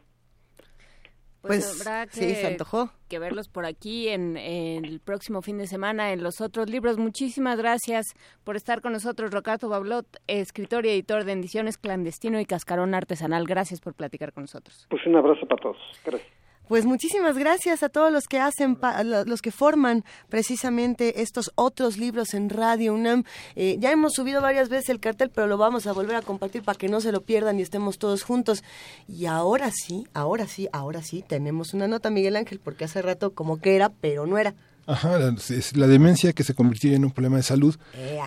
pues, 1.42 1.66
pues 1.66 1.88
habrá 1.88 2.06
que, 2.08 2.14
sí, 2.14 2.36
se 2.36 2.48
antojó. 2.48 2.90
que 3.08 3.18
verlos 3.18 3.48
por 3.48 3.66
aquí 3.66 4.10
en, 4.10 4.36
en, 4.36 4.84
el 4.84 5.00
próximo 5.00 5.42
fin 5.42 5.58
de 5.58 5.68
semana 5.68 6.12
en 6.12 6.22
los 6.22 6.42
otros 6.42 6.70
libros. 6.70 6.98
Muchísimas 6.98 7.58
gracias 7.58 8.08
por 8.44 8.58
estar 8.58 8.82
con 8.82 8.92
nosotros, 8.92 9.32
Rocato 9.32 9.70
Bablot, 9.70 10.06
escritor 10.28 10.86
y 10.86 10.90
editor 10.90 11.24
de 11.24 11.32
Ediciones 11.32 11.78
Clandestino 11.78 12.42
y 12.42 12.46
Cascarón 12.46 12.94
Artesanal. 12.94 13.46
Gracias 13.46 13.80
por 13.80 13.94
platicar 13.94 14.34
con 14.34 14.44
nosotros. 14.44 14.86
Pues 14.90 15.06
un 15.06 15.16
abrazo 15.16 15.48
para 15.48 15.62
todos. 15.62 15.78
Gracias. 16.04 16.30
Pues 16.70 16.86
muchísimas 16.86 17.36
gracias 17.36 17.82
a 17.82 17.90
todos 17.90 18.12
los 18.12 18.28
que 18.28 18.38
hacen, 18.38 18.78
los 19.26 19.42
que 19.42 19.50
forman 19.50 20.06
precisamente 20.30 21.24
estos 21.24 21.52
otros 21.56 21.98
libros 21.98 22.36
en 22.36 22.48
Radio 22.48 22.94
UNAM. 22.94 23.24
Eh, 23.56 23.78
ya 23.80 23.92
hemos 23.92 24.14
subido 24.14 24.40
varias 24.40 24.70
veces 24.70 24.90
el 24.90 25.00
cartel, 25.00 25.32
pero 25.34 25.48
lo 25.48 25.58
vamos 25.58 25.88
a 25.88 25.94
volver 25.94 26.16
a 26.16 26.22
compartir 26.22 26.62
para 26.62 26.78
que 26.78 26.88
no 26.88 27.02
se 27.02 27.12
lo 27.12 27.22
pierdan 27.22 27.58
y 27.58 27.64
estemos 27.64 27.98
todos 27.98 28.22
juntos. 28.22 28.64
Y 29.08 29.26
ahora 29.26 29.72
sí, 29.72 30.06
ahora 30.14 30.46
sí, 30.46 30.70
ahora 30.72 31.02
sí, 31.02 31.26
tenemos 31.28 31.74
una 31.74 31.88
nota, 31.88 32.12
Miguel 32.12 32.36
Ángel, 32.36 32.60
porque 32.64 32.86
hace 32.86 33.02
rato 33.02 33.34
como 33.34 33.60
que 33.60 33.76
era, 33.76 33.90
pero 33.90 34.28
no 34.28 34.38
era. 34.38 34.54
Ajá, 34.90 35.20
es 35.50 35.78
la 35.78 35.86
demencia 35.86 36.34
que 36.34 36.44
se 36.44 36.56
convirtió 36.56 36.92
en 36.94 37.06
un 37.06 37.12
problema 37.12 37.38
de 37.38 37.44
salud, 37.44 37.76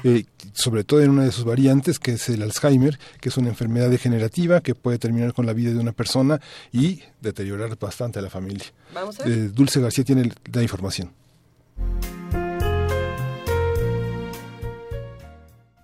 eh, 0.05 0.27
sobre 0.53 0.85
todo 0.85 1.03
en 1.03 1.11
una 1.11 1.25
de 1.25 1.33
sus 1.33 1.45
variantes, 1.45 1.99
que 1.99 2.13
es 2.13 2.29
el 2.29 2.41
Alzheimer, 2.41 3.01
que 3.21 3.31
es 3.31 3.37
una 3.37 3.49
enfermedad 3.49 3.91
degenerativa 3.91 4.61
que 4.61 4.77
puede 4.77 4.99
terminar 4.99 5.33
con 5.35 5.45
la 5.45 5.55
vida 5.55 5.73
de 5.73 5.79
una 5.79 5.91
persona 5.91 6.41
y 6.71 7.03
deteriorar 7.21 7.77
bastante 7.81 8.21
a 8.21 8.23
la 8.23 8.31
familia. 8.31 8.67
Vamos 8.95 9.19
a 9.19 9.25
ver. 9.25 9.33
Eh, 9.33 9.49
Dulce 9.49 9.81
García 9.81 10.05
tiene 10.05 10.31
la 10.53 10.63
información. 10.63 11.11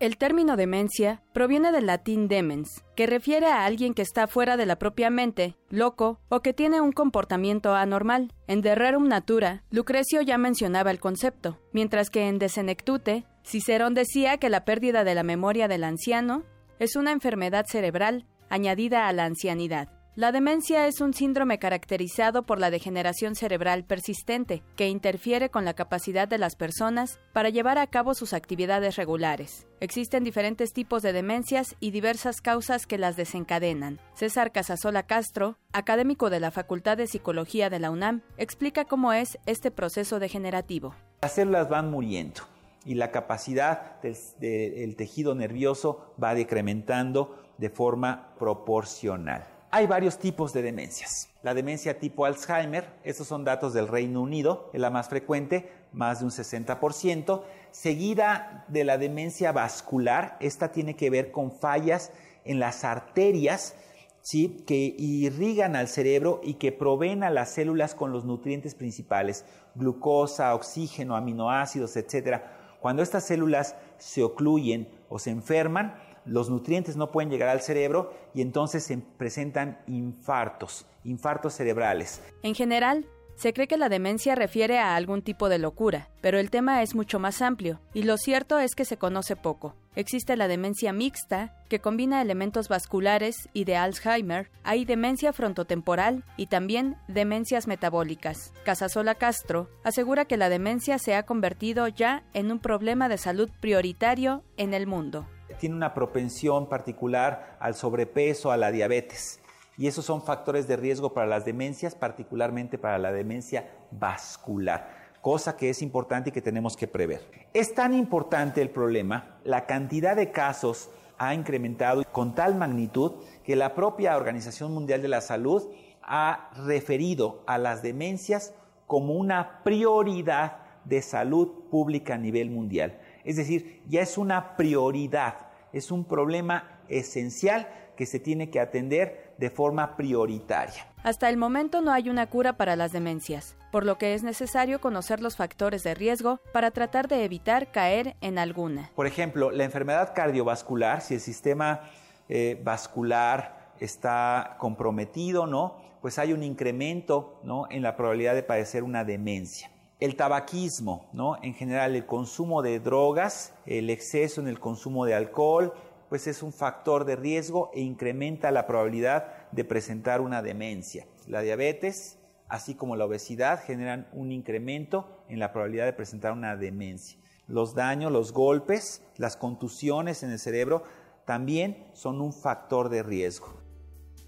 El 0.00 0.16
término 0.16 0.56
demencia 0.56 1.22
proviene 1.32 1.72
del 1.72 1.86
latín 1.86 2.28
demens, 2.28 2.84
que 2.94 3.08
refiere 3.08 3.46
a 3.46 3.64
alguien 3.64 3.94
que 3.94 4.02
está 4.02 4.28
fuera 4.28 4.56
de 4.56 4.64
la 4.64 4.78
propia 4.78 5.10
mente, 5.10 5.56
loco 5.70 6.20
o 6.28 6.40
que 6.40 6.52
tiene 6.52 6.80
un 6.80 6.92
comportamiento 6.92 7.74
anormal. 7.74 8.32
En 8.46 8.62
De 8.62 8.76
Rerum 8.76 9.08
Natura, 9.08 9.64
Lucrecio 9.70 10.22
ya 10.22 10.38
mencionaba 10.38 10.92
el 10.92 11.00
concepto, 11.00 11.58
mientras 11.72 12.10
que 12.10 12.28
en 12.28 12.38
De 12.38 12.48
Senectute, 12.48 13.24
Cicerón 13.42 13.94
decía 13.94 14.36
que 14.38 14.50
la 14.50 14.64
pérdida 14.64 15.02
de 15.02 15.16
la 15.16 15.24
memoria 15.24 15.66
del 15.66 15.82
anciano 15.82 16.44
es 16.78 16.94
una 16.94 17.10
enfermedad 17.10 17.66
cerebral 17.66 18.24
añadida 18.50 19.08
a 19.08 19.12
la 19.12 19.24
ancianidad. 19.24 19.97
La 20.18 20.32
demencia 20.32 20.88
es 20.88 21.00
un 21.00 21.14
síndrome 21.14 21.60
caracterizado 21.60 22.42
por 22.42 22.58
la 22.58 22.72
degeneración 22.72 23.36
cerebral 23.36 23.84
persistente, 23.84 24.64
que 24.74 24.88
interfiere 24.88 25.48
con 25.48 25.64
la 25.64 25.74
capacidad 25.74 26.26
de 26.26 26.38
las 26.38 26.56
personas 26.56 27.20
para 27.32 27.50
llevar 27.50 27.78
a 27.78 27.86
cabo 27.86 28.14
sus 28.14 28.32
actividades 28.32 28.96
regulares. 28.96 29.68
Existen 29.78 30.24
diferentes 30.24 30.72
tipos 30.72 31.02
de 31.02 31.12
demencias 31.12 31.76
y 31.78 31.92
diversas 31.92 32.40
causas 32.40 32.84
que 32.84 32.98
las 32.98 33.14
desencadenan. 33.14 34.00
César 34.14 34.50
Casasola 34.50 35.04
Castro, 35.04 35.56
académico 35.72 36.30
de 36.30 36.40
la 36.40 36.50
Facultad 36.50 36.96
de 36.96 37.06
Psicología 37.06 37.70
de 37.70 37.78
la 37.78 37.92
UNAM, 37.92 38.22
explica 38.38 38.86
cómo 38.86 39.12
es 39.12 39.38
este 39.46 39.70
proceso 39.70 40.18
degenerativo. 40.18 40.96
Las 41.22 41.36
células 41.36 41.68
van 41.68 41.92
muriendo 41.92 42.40
y 42.84 42.94
la 42.96 43.12
capacidad 43.12 44.02
del, 44.02 44.96
tejido 44.96 45.36
nervioso 45.36 46.12
va 46.20 46.34
decrementando 46.34 47.38
de 47.56 47.70
forma 47.70 48.34
proporcional. 48.36 49.57
Hay 49.70 49.86
varios 49.86 50.18
tipos 50.18 50.54
de 50.54 50.62
demencias. 50.62 51.28
La 51.42 51.52
demencia 51.52 51.98
tipo 51.98 52.24
Alzheimer, 52.24 52.88
esos 53.04 53.28
son 53.28 53.44
datos 53.44 53.74
del 53.74 53.86
Reino 53.86 54.22
Unido, 54.22 54.70
es 54.72 54.80
la 54.80 54.88
más 54.88 55.10
frecuente, 55.10 55.70
más 55.92 56.20
de 56.20 56.24
un 56.24 56.30
60%, 56.30 57.42
seguida 57.70 58.64
de 58.68 58.84
la 58.84 58.96
demencia 58.96 59.52
vascular, 59.52 60.38
esta 60.40 60.72
tiene 60.72 60.96
que 60.96 61.10
ver 61.10 61.30
con 61.30 61.52
fallas 61.52 62.12
en 62.46 62.60
las 62.60 62.82
arterias, 62.82 63.74
¿sí? 64.22 64.64
que 64.66 64.94
irrigan 64.96 65.76
al 65.76 65.88
cerebro 65.88 66.40
y 66.42 66.54
que 66.54 66.72
proveen 66.72 67.22
a 67.22 67.28
las 67.28 67.50
células 67.50 67.94
con 67.94 68.10
los 68.10 68.24
nutrientes 68.24 68.74
principales, 68.74 69.44
glucosa, 69.74 70.54
oxígeno, 70.54 71.14
aminoácidos, 71.14 71.94
etc. 71.98 72.40
Cuando 72.80 73.02
estas 73.02 73.24
células 73.24 73.76
se 73.98 74.22
ocluyen 74.22 74.88
o 75.10 75.18
se 75.18 75.28
enferman, 75.28 75.94
los 76.28 76.50
nutrientes 76.50 76.96
no 76.96 77.10
pueden 77.10 77.30
llegar 77.30 77.48
al 77.48 77.60
cerebro 77.60 78.12
y 78.34 78.42
entonces 78.42 78.84
se 78.84 78.98
presentan 78.98 79.78
infartos, 79.86 80.86
infartos 81.04 81.54
cerebrales. 81.54 82.22
En 82.42 82.54
general, 82.54 83.06
se 83.38 83.52
cree 83.52 83.68
que 83.68 83.76
la 83.76 83.88
demencia 83.88 84.34
refiere 84.34 84.80
a 84.80 84.96
algún 84.96 85.22
tipo 85.22 85.48
de 85.48 85.58
locura, 85.58 86.08
pero 86.20 86.40
el 86.40 86.50
tema 86.50 86.82
es 86.82 86.96
mucho 86.96 87.20
más 87.20 87.40
amplio, 87.40 87.80
y 87.94 88.02
lo 88.02 88.16
cierto 88.16 88.58
es 88.58 88.74
que 88.74 88.84
se 88.84 88.96
conoce 88.96 89.36
poco. 89.36 89.76
Existe 89.94 90.36
la 90.36 90.48
demencia 90.48 90.92
mixta, 90.92 91.54
que 91.68 91.78
combina 91.78 92.20
elementos 92.20 92.68
vasculares 92.68 93.48
y 93.52 93.62
de 93.62 93.76
Alzheimer, 93.76 94.50
hay 94.64 94.84
demencia 94.84 95.32
frontotemporal 95.32 96.24
y 96.36 96.46
también 96.46 96.96
demencias 97.06 97.68
metabólicas. 97.68 98.52
Casasola 98.64 99.14
Castro 99.14 99.68
asegura 99.84 100.24
que 100.24 100.36
la 100.36 100.48
demencia 100.48 100.98
se 100.98 101.14
ha 101.14 101.22
convertido 101.22 101.86
ya 101.86 102.24
en 102.34 102.50
un 102.50 102.58
problema 102.58 103.08
de 103.08 103.18
salud 103.18 103.50
prioritario 103.60 104.42
en 104.56 104.74
el 104.74 104.88
mundo 104.88 105.28
tiene 105.58 105.76
una 105.76 105.94
propensión 105.94 106.68
particular 106.68 107.56
al 107.60 107.74
sobrepeso, 107.74 108.50
a 108.50 108.56
la 108.56 108.70
diabetes. 108.70 109.40
Y 109.76 109.86
esos 109.86 110.04
son 110.04 110.22
factores 110.22 110.66
de 110.66 110.76
riesgo 110.76 111.12
para 111.14 111.26
las 111.26 111.44
demencias, 111.44 111.94
particularmente 111.94 112.78
para 112.78 112.98
la 112.98 113.12
demencia 113.12 113.70
vascular, 113.92 114.88
cosa 115.20 115.56
que 115.56 115.70
es 115.70 115.82
importante 115.82 116.30
y 116.30 116.32
que 116.32 116.42
tenemos 116.42 116.76
que 116.76 116.88
prever. 116.88 117.20
Es 117.54 117.74
tan 117.74 117.94
importante 117.94 118.60
el 118.60 118.70
problema, 118.70 119.38
la 119.44 119.66
cantidad 119.66 120.16
de 120.16 120.32
casos 120.32 120.90
ha 121.18 121.34
incrementado 121.34 122.04
con 122.12 122.34
tal 122.34 122.54
magnitud 122.54 123.12
que 123.44 123.56
la 123.56 123.74
propia 123.74 124.16
Organización 124.16 124.72
Mundial 124.72 125.02
de 125.02 125.08
la 125.08 125.20
Salud 125.20 125.68
ha 126.02 126.50
referido 126.64 127.42
a 127.46 127.58
las 127.58 127.82
demencias 127.82 128.54
como 128.86 129.14
una 129.14 129.62
prioridad 129.62 130.58
de 130.84 131.02
salud 131.02 131.68
pública 131.70 132.14
a 132.14 132.18
nivel 132.18 132.50
mundial. 132.50 132.98
Es 133.24 133.36
decir, 133.36 133.82
ya 133.86 134.00
es 134.00 134.16
una 134.16 134.56
prioridad 134.56 135.47
es 135.72 135.90
un 135.90 136.04
problema 136.04 136.80
esencial 136.88 137.68
que 137.96 138.06
se 138.06 138.20
tiene 138.20 138.50
que 138.50 138.60
atender 138.60 139.34
de 139.38 139.50
forma 139.50 139.96
prioritaria. 139.96 140.86
Hasta 141.02 141.28
el 141.28 141.36
momento 141.36 141.80
no 141.80 141.92
hay 141.92 142.08
una 142.08 142.28
cura 142.28 142.56
para 142.56 142.76
las 142.76 142.92
demencias, 142.92 143.56
por 143.72 143.84
lo 143.84 143.98
que 143.98 144.14
es 144.14 144.22
necesario 144.22 144.80
conocer 144.80 145.20
los 145.20 145.36
factores 145.36 145.82
de 145.82 145.94
riesgo 145.94 146.40
para 146.52 146.70
tratar 146.70 147.08
de 147.08 147.24
evitar 147.24 147.70
caer 147.70 148.16
en 148.20 148.38
alguna. 148.38 148.90
Por 148.94 149.06
ejemplo, 149.06 149.50
la 149.50 149.64
enfermedad 149.64 150.14
cardiovascular, 150.14 151.00
si 151.00 151.14
el 151.14 151.20
sistema 151.20 151.82
eh, 152.28 152.60
vascular 152.62 153.72
está 153.80 154.56
comprometido, 154.58 155.46
¿no? 155.46 155.78
Pues 156.00 156.18
hay 156.18 156.32
un 156.32 156.42
incremento, 156.42 157.40
¿no? 157.42 157.66
En 157.70 157.82
la 157.82 157.96
probabilidad 157.96 158.34
de 158.34 158.42
padecer 158.42 158.84
una 158.84 159.04
demencia 159.04 159.70
el 160.00 160.16
tabaquismo, 160.16 161.08
¿no? 161.12 161.36
En 161.42 161.54
general, 161.54 161.96
el 161.96 162.06
consumo 162.06 162.62
de 162.62 162.78
drogas, 162.78 163.52
el 163.66 163.90
exceso 163.90 164.40
en 164.40 164.48
el 164.48 164.60
consumo 164.60 165.04
de 165.04 165.14
alcohol, 165.14 165.72
pues 166.08 166.26
es 166.26 166.42
un 166.42 166.52
factor 166.52 167.04
de 167.04 167.16
riesgo 167.16 167.70
e 167.74 167.80
incrementa 167.80 168.50
la 168.50 168.66
probabilidad 168.66 169.50
de 169.50 169.64
presentar 169.64 170.20
una 170.20 170.40
demencia. 170.40 171.06
La 171.26 171.40
diabetes, 171.40 172.18
así 172.48 172.74
como 172.74 172.96
la 172.96 173.04
obesidad, 173.04 173.62
generan 173.62 174.08
un 174.12 174.32
incremento 174.32 175.24
en 175.28 175.38
la 175.38 175.52
probabilidad 175.52 175.84
de 175.86 175.92
presentar 175.92 176.32
una 176.32 176.56
demencia. 176.56 177.18
Los 177.46 177.74
daños, 177.74 178.12
los 178.12 178.32
golpes, 178.32 179.02
las 179.16 179.36
contusiones 179.36 180.22
en 180.22 180.30
el 180.30 180.38
cerebro 180.38 180.84
también 181.24 181.88
son 181.92 182.20
un 182.20 182.32
factor 182.32 182.88
de 182.88 183.02
riesgo. 183.02 183.57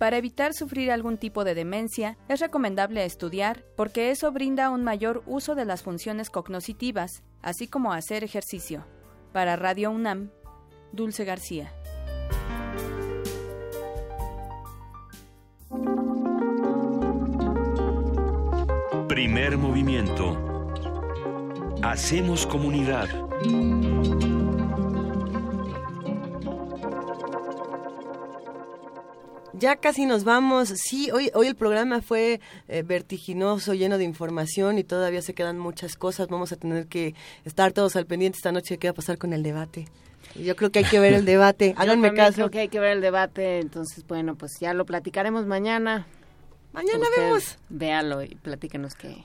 Para 0.01 0.17
evitar 0.17 0.55
sufrir 0.55 0.91
algún 0.91 1.19
tipo 1.19 1.45
de 1.45 1.55
demencia, 1.55 2.17
es 2.27 2.41
recomendable 2.41 3.05
estudiar 3.05 3.67
porque 3.77 4.11
eso 4.11 4.33
brinda 4.33 4.71
un 4.71 4.83
mayor 4.83 5.23
uso 5.27 5.55
de 5.55 5.67
las 5.67 5.83
funciones 5.83 6.31
cognitivas, 6.31 7.23
así 7.43 7.69
como 7.69 7.93
hacer 7.93 8.25
ejercicio. 8.25 8.87
Para 9.35 9.57
Radio 9.57 9.91
UNAM, 9.91 10.31
Dulce 10.93 11.27
García. 11.27 11.75
Primer 19.07 19.59
movimiento. 19.59 20.35
Hacemos 21.83 22.47
comunidad. 22.47 23.11
Ya 29.61 29.77
casi 29.77 30.07
nos 30.07 30.25
vamos. 30.25 30.71
Sí, 30.71 31.11
hoy, 31.11 31.31
hoy 31.35 31.47
el 31.47 31.55
programa 31.55 32.01
fue 32.01 32.41
eh, 32.67 32.83
vertiginoso, 32.83 33.75
lleno 33.75 33.99
de 33.99 34.05
información 34.05 34.79
y 34.79 34.85
todavía 34.85 35.21
se 35.21 35.35
quedan 35.35 35.59
muchas 35.59 35.97
cosas. 35.97 36.29
Vamos 36.29 36.51
a 36.53 36.57
tener 36.57 36.87
que 36.87 37.15
estar 37.45 37.73
todos 37.73 37.95
al 37.95 38.07
pendiente 38.07 38.39
esta 38.39 38.53
noche 38.53 38.75
de 38.75 38.79
qué 38.79 38.89
va 38.89 38.93
a 38.93 38.95
pasar 38.95 39.19
con 39.19 39.35
el 39.35 39.43
debate. 39.43 39.87
Yo 40.35 40.57
creo 40.57 40.71
que 40.73 40.79
hay 40.79 40.87
que 40.87 40.99
ver 40.99 41.13
el 41.13 41.27
debate. 41.27 41.75
Háganme 41.79 42.15
caso. 42.15 42.37
Creo 42.37 42.51
que 42.51 42.61
hay 42.61 42.69
que 42.69 42.81
ver 42.81 42.93
el 42.93 43.03
debate. 43.03 43.59
Entonces, 43.59 44.07
bueno, 44.07 44.35
pues 44.35 44.53
ya 44.61 44.73
lo 44.73 44.87
platicaremos 44.87 45.45
mañana. 45.45 46.07
Mañana 46.73 47.05
vemos. 47.15 47.59
Véalo 47.69 48.23
y 48.23 48.37
platíquenos 48.37 48.95
qué, 48.95 49.25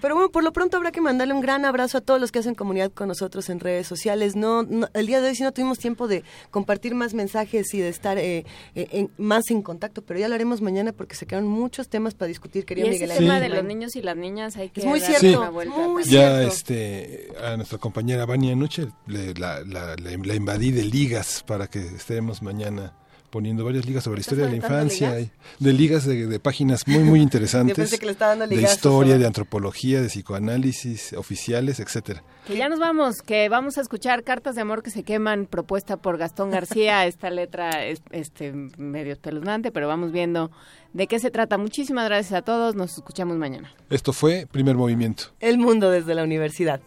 pero, 0.00 0.14
bueno, 0.14 0.30
por 0.30 0.42
lo 0.42 0.52
pronto 0.52 0.76
habrá 0.76 0.92
que 0.92 1.00
mandarle 1.00 1.34
un 1.34 1.40
gran 1.40 1.64
abrazo 1.64 1.98
a 1.98 2.00
todos 2.00 2.20
los 2.20 2.32
que 2.32 2.38
hacen 2.40 2.54
comunidad 2.54 2.90
con 2.92 3.08
nosotros 3.08 3.48
en 3.50 3.60
redes 3.60 3.86
sociales. 3.86 4.36
No, 4.36 4.66
el 4.94 5.06
día 5.06 5.20
de 5.20 5.28
hoy 5.28 5.34
sí 5.34 5.42
no 5.42 5.52
tuvimos 5.52 5.78
tiempo 5.78 6.08
de 6.08 6.24
compartir 6.50 6.94
más 6.94 7.14
mensajes 7.14 7.72
y 7.74 7.80
de 7.80 7.88
estar 7.88 8.18
eh, 8.18 8.44
eh, 8.74 9.08
más 9.18 9.50
en 9.50 9.62
contacto, 9.62 10.02
pero 10.02 10.20
ya 10.20 10.28
lo 10.28 10.34
haremos 10.34 10.60
mañana 10.60 10.92
porque 10.92 11.14
se 11.14 11.26
quedaron 11.26 11.48
muchos 11.48 11.88
temas 11.88 12.14
para 12.14 12.28
discutir, 12.28 12.64
querido 12.64 12.86
y 12.88 12.90
Miguel 12.90 13.10
ese 13.10 13.20
tema 13.20 13.40
de 13.40 13.48
los 13.48 13.64
niños 13.64 13.96
y 13.96 14.02
las 14.02 14.16
niñas 14.16 14.56
hay 14.56 14.70
que 14.70 14.80
es 14.80 14.86
muy 14.86 15.00
cierto, 15.00 15.40
una 15.40 15.50
vuelta. 15.50 15.74
ya 16.04 16.42
este 16.42 17.28
a 17.42 17.56
nuestra 17.56 17.78
compañera 17.78 18.26
Vania 18.26 18.52
anoche 18.52 18.88
la, 19.06 19.62
la, 19.64 19.96
la 19.96 20.34
invadí 20.34 20.70
de 20.70 20.84
ligas 20.84 21.44
para 21.46 21.66
que 21.68 21.80
estemos 21.80 22.42
mañana 22.42 22.94
poniendo 23.30 23.64
varias 23.64 23.86
ligas 23.86 24.04
sobre 24.04 24.18
la 24.18 24.20
historia 24.20 24.44
de 24.44 24.50
la 24.50 24.56
infancia, 24.56 25.12
de 25.58 25.72
ligas 25.72 26.04
de, 26.04 26.40
páginas 26.40 26.86
muy 26.86 27.04
muy 27.04 27.20
interesantes, 27.22 27.90
de 27.90 28.62
historia, 28.62 29.18
de 29.18 29.26
antropología, 29.26 30.02
de 30.02 30.08
psicoanálisis, 30.08 31.12
oficiales, 31.14 31.80
etcétera. 31.80 32.22
Que 32.46 32.56
ya 32.56 32.68
nos 32.68 32.78
vamos, 32.78 33.22
que 33.22 33.48
vamos 33.48 33.78
a 33.78 33.82
escuchar 33.82 34.24
Cartas 34.24 34.54
de 34.54 34.62
amor 34.62 34.82
que 34.82 34.90
se 34.90 35.02
queman, 35.02 35.46
propuesta 35.46 35.96
por 35.96 36.18
Gastón 36.18 36.50
García. 36.50 37.06
Esta 37.06 37.30
letra 37.30 37.84
es 37.84 38.02
este 38.10 38.52
medio 38.52 39.12
espeluznante, 39.12 39.70
pero 39.70 39.86
vamos 39.88 40.10
viendo 40.10 40.50
de 40.92 41.06
qué 41.06 41.18
se 41.18 41.30
trata. 41.30 41.58
Muchísimas 41.58 42.06
gracias 42.06 42.32
a 42.32 42.42
todos, 42.42 42.74
nos 42.74 42.96
escuchamos 42.96 43.36
mañana. 43.36 43.72
Esto 43.90 44.12
fue 44.12 44.46
Primer 44.50 44.76
Movimiento. 44.76 45.24
El 45.38 45.58
mundo 45.58 45.90
desde 45.90 46.14
la 46.14 46.24
universidad. 46.24 46.80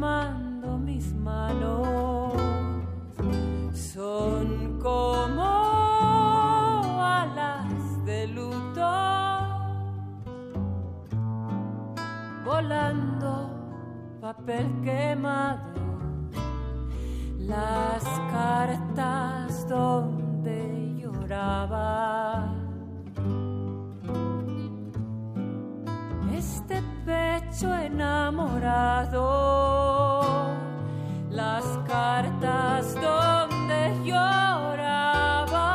quemando 0.00 0.78
mis 0.78 1.12
manos. 1.12 2.32
Son 3.74 4.78
como 4.80 5.42
alas 7.02 8.04
de 8.06 8.26
luto 8.28 8.90
volando 12.46 13.50
papel 14.22 14.66
quemado. 14.82 15.68
Las 17.38 18.04
cartas 18.32 19.68
donde 19.68 20.96
lloraba 20.96 22.59
Este 26.40 26.80
pecho 27.04 27.68
enamorado, 27.74 29.26
las 31.28 31.64
cartas 31.86 32.94
donde 32.94 33.94
lloraba. 34.02 35.68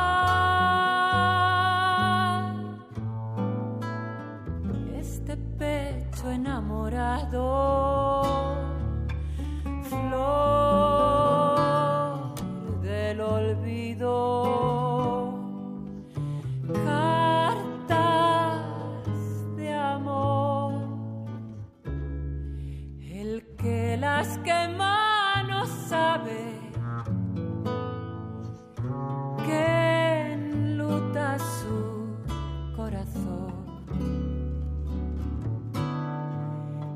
Este 4.97 5.37
pecho 5.37 6.31
enamorado, 6.31 7.45
flor 9.83 10.64
que 24.25 24.31
las 24.31 24.37
quema 24.39 25.43
no 25.47 25.65
sabe 25.65 26.39
que 29.45 30.33
enluta 30.33 31.37
su 31.39 32.07
corazón. 32.75 33.53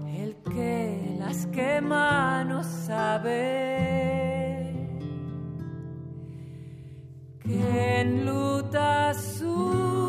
El 0.08 0.36
que 0.54 1.18
las 1.20 1.46
quema 1.48 2.44
no 2.46 2.64
sabe 2.64 3.38
que 7.44 8.02
enluta 8.02 9.14
su 9.14 10.09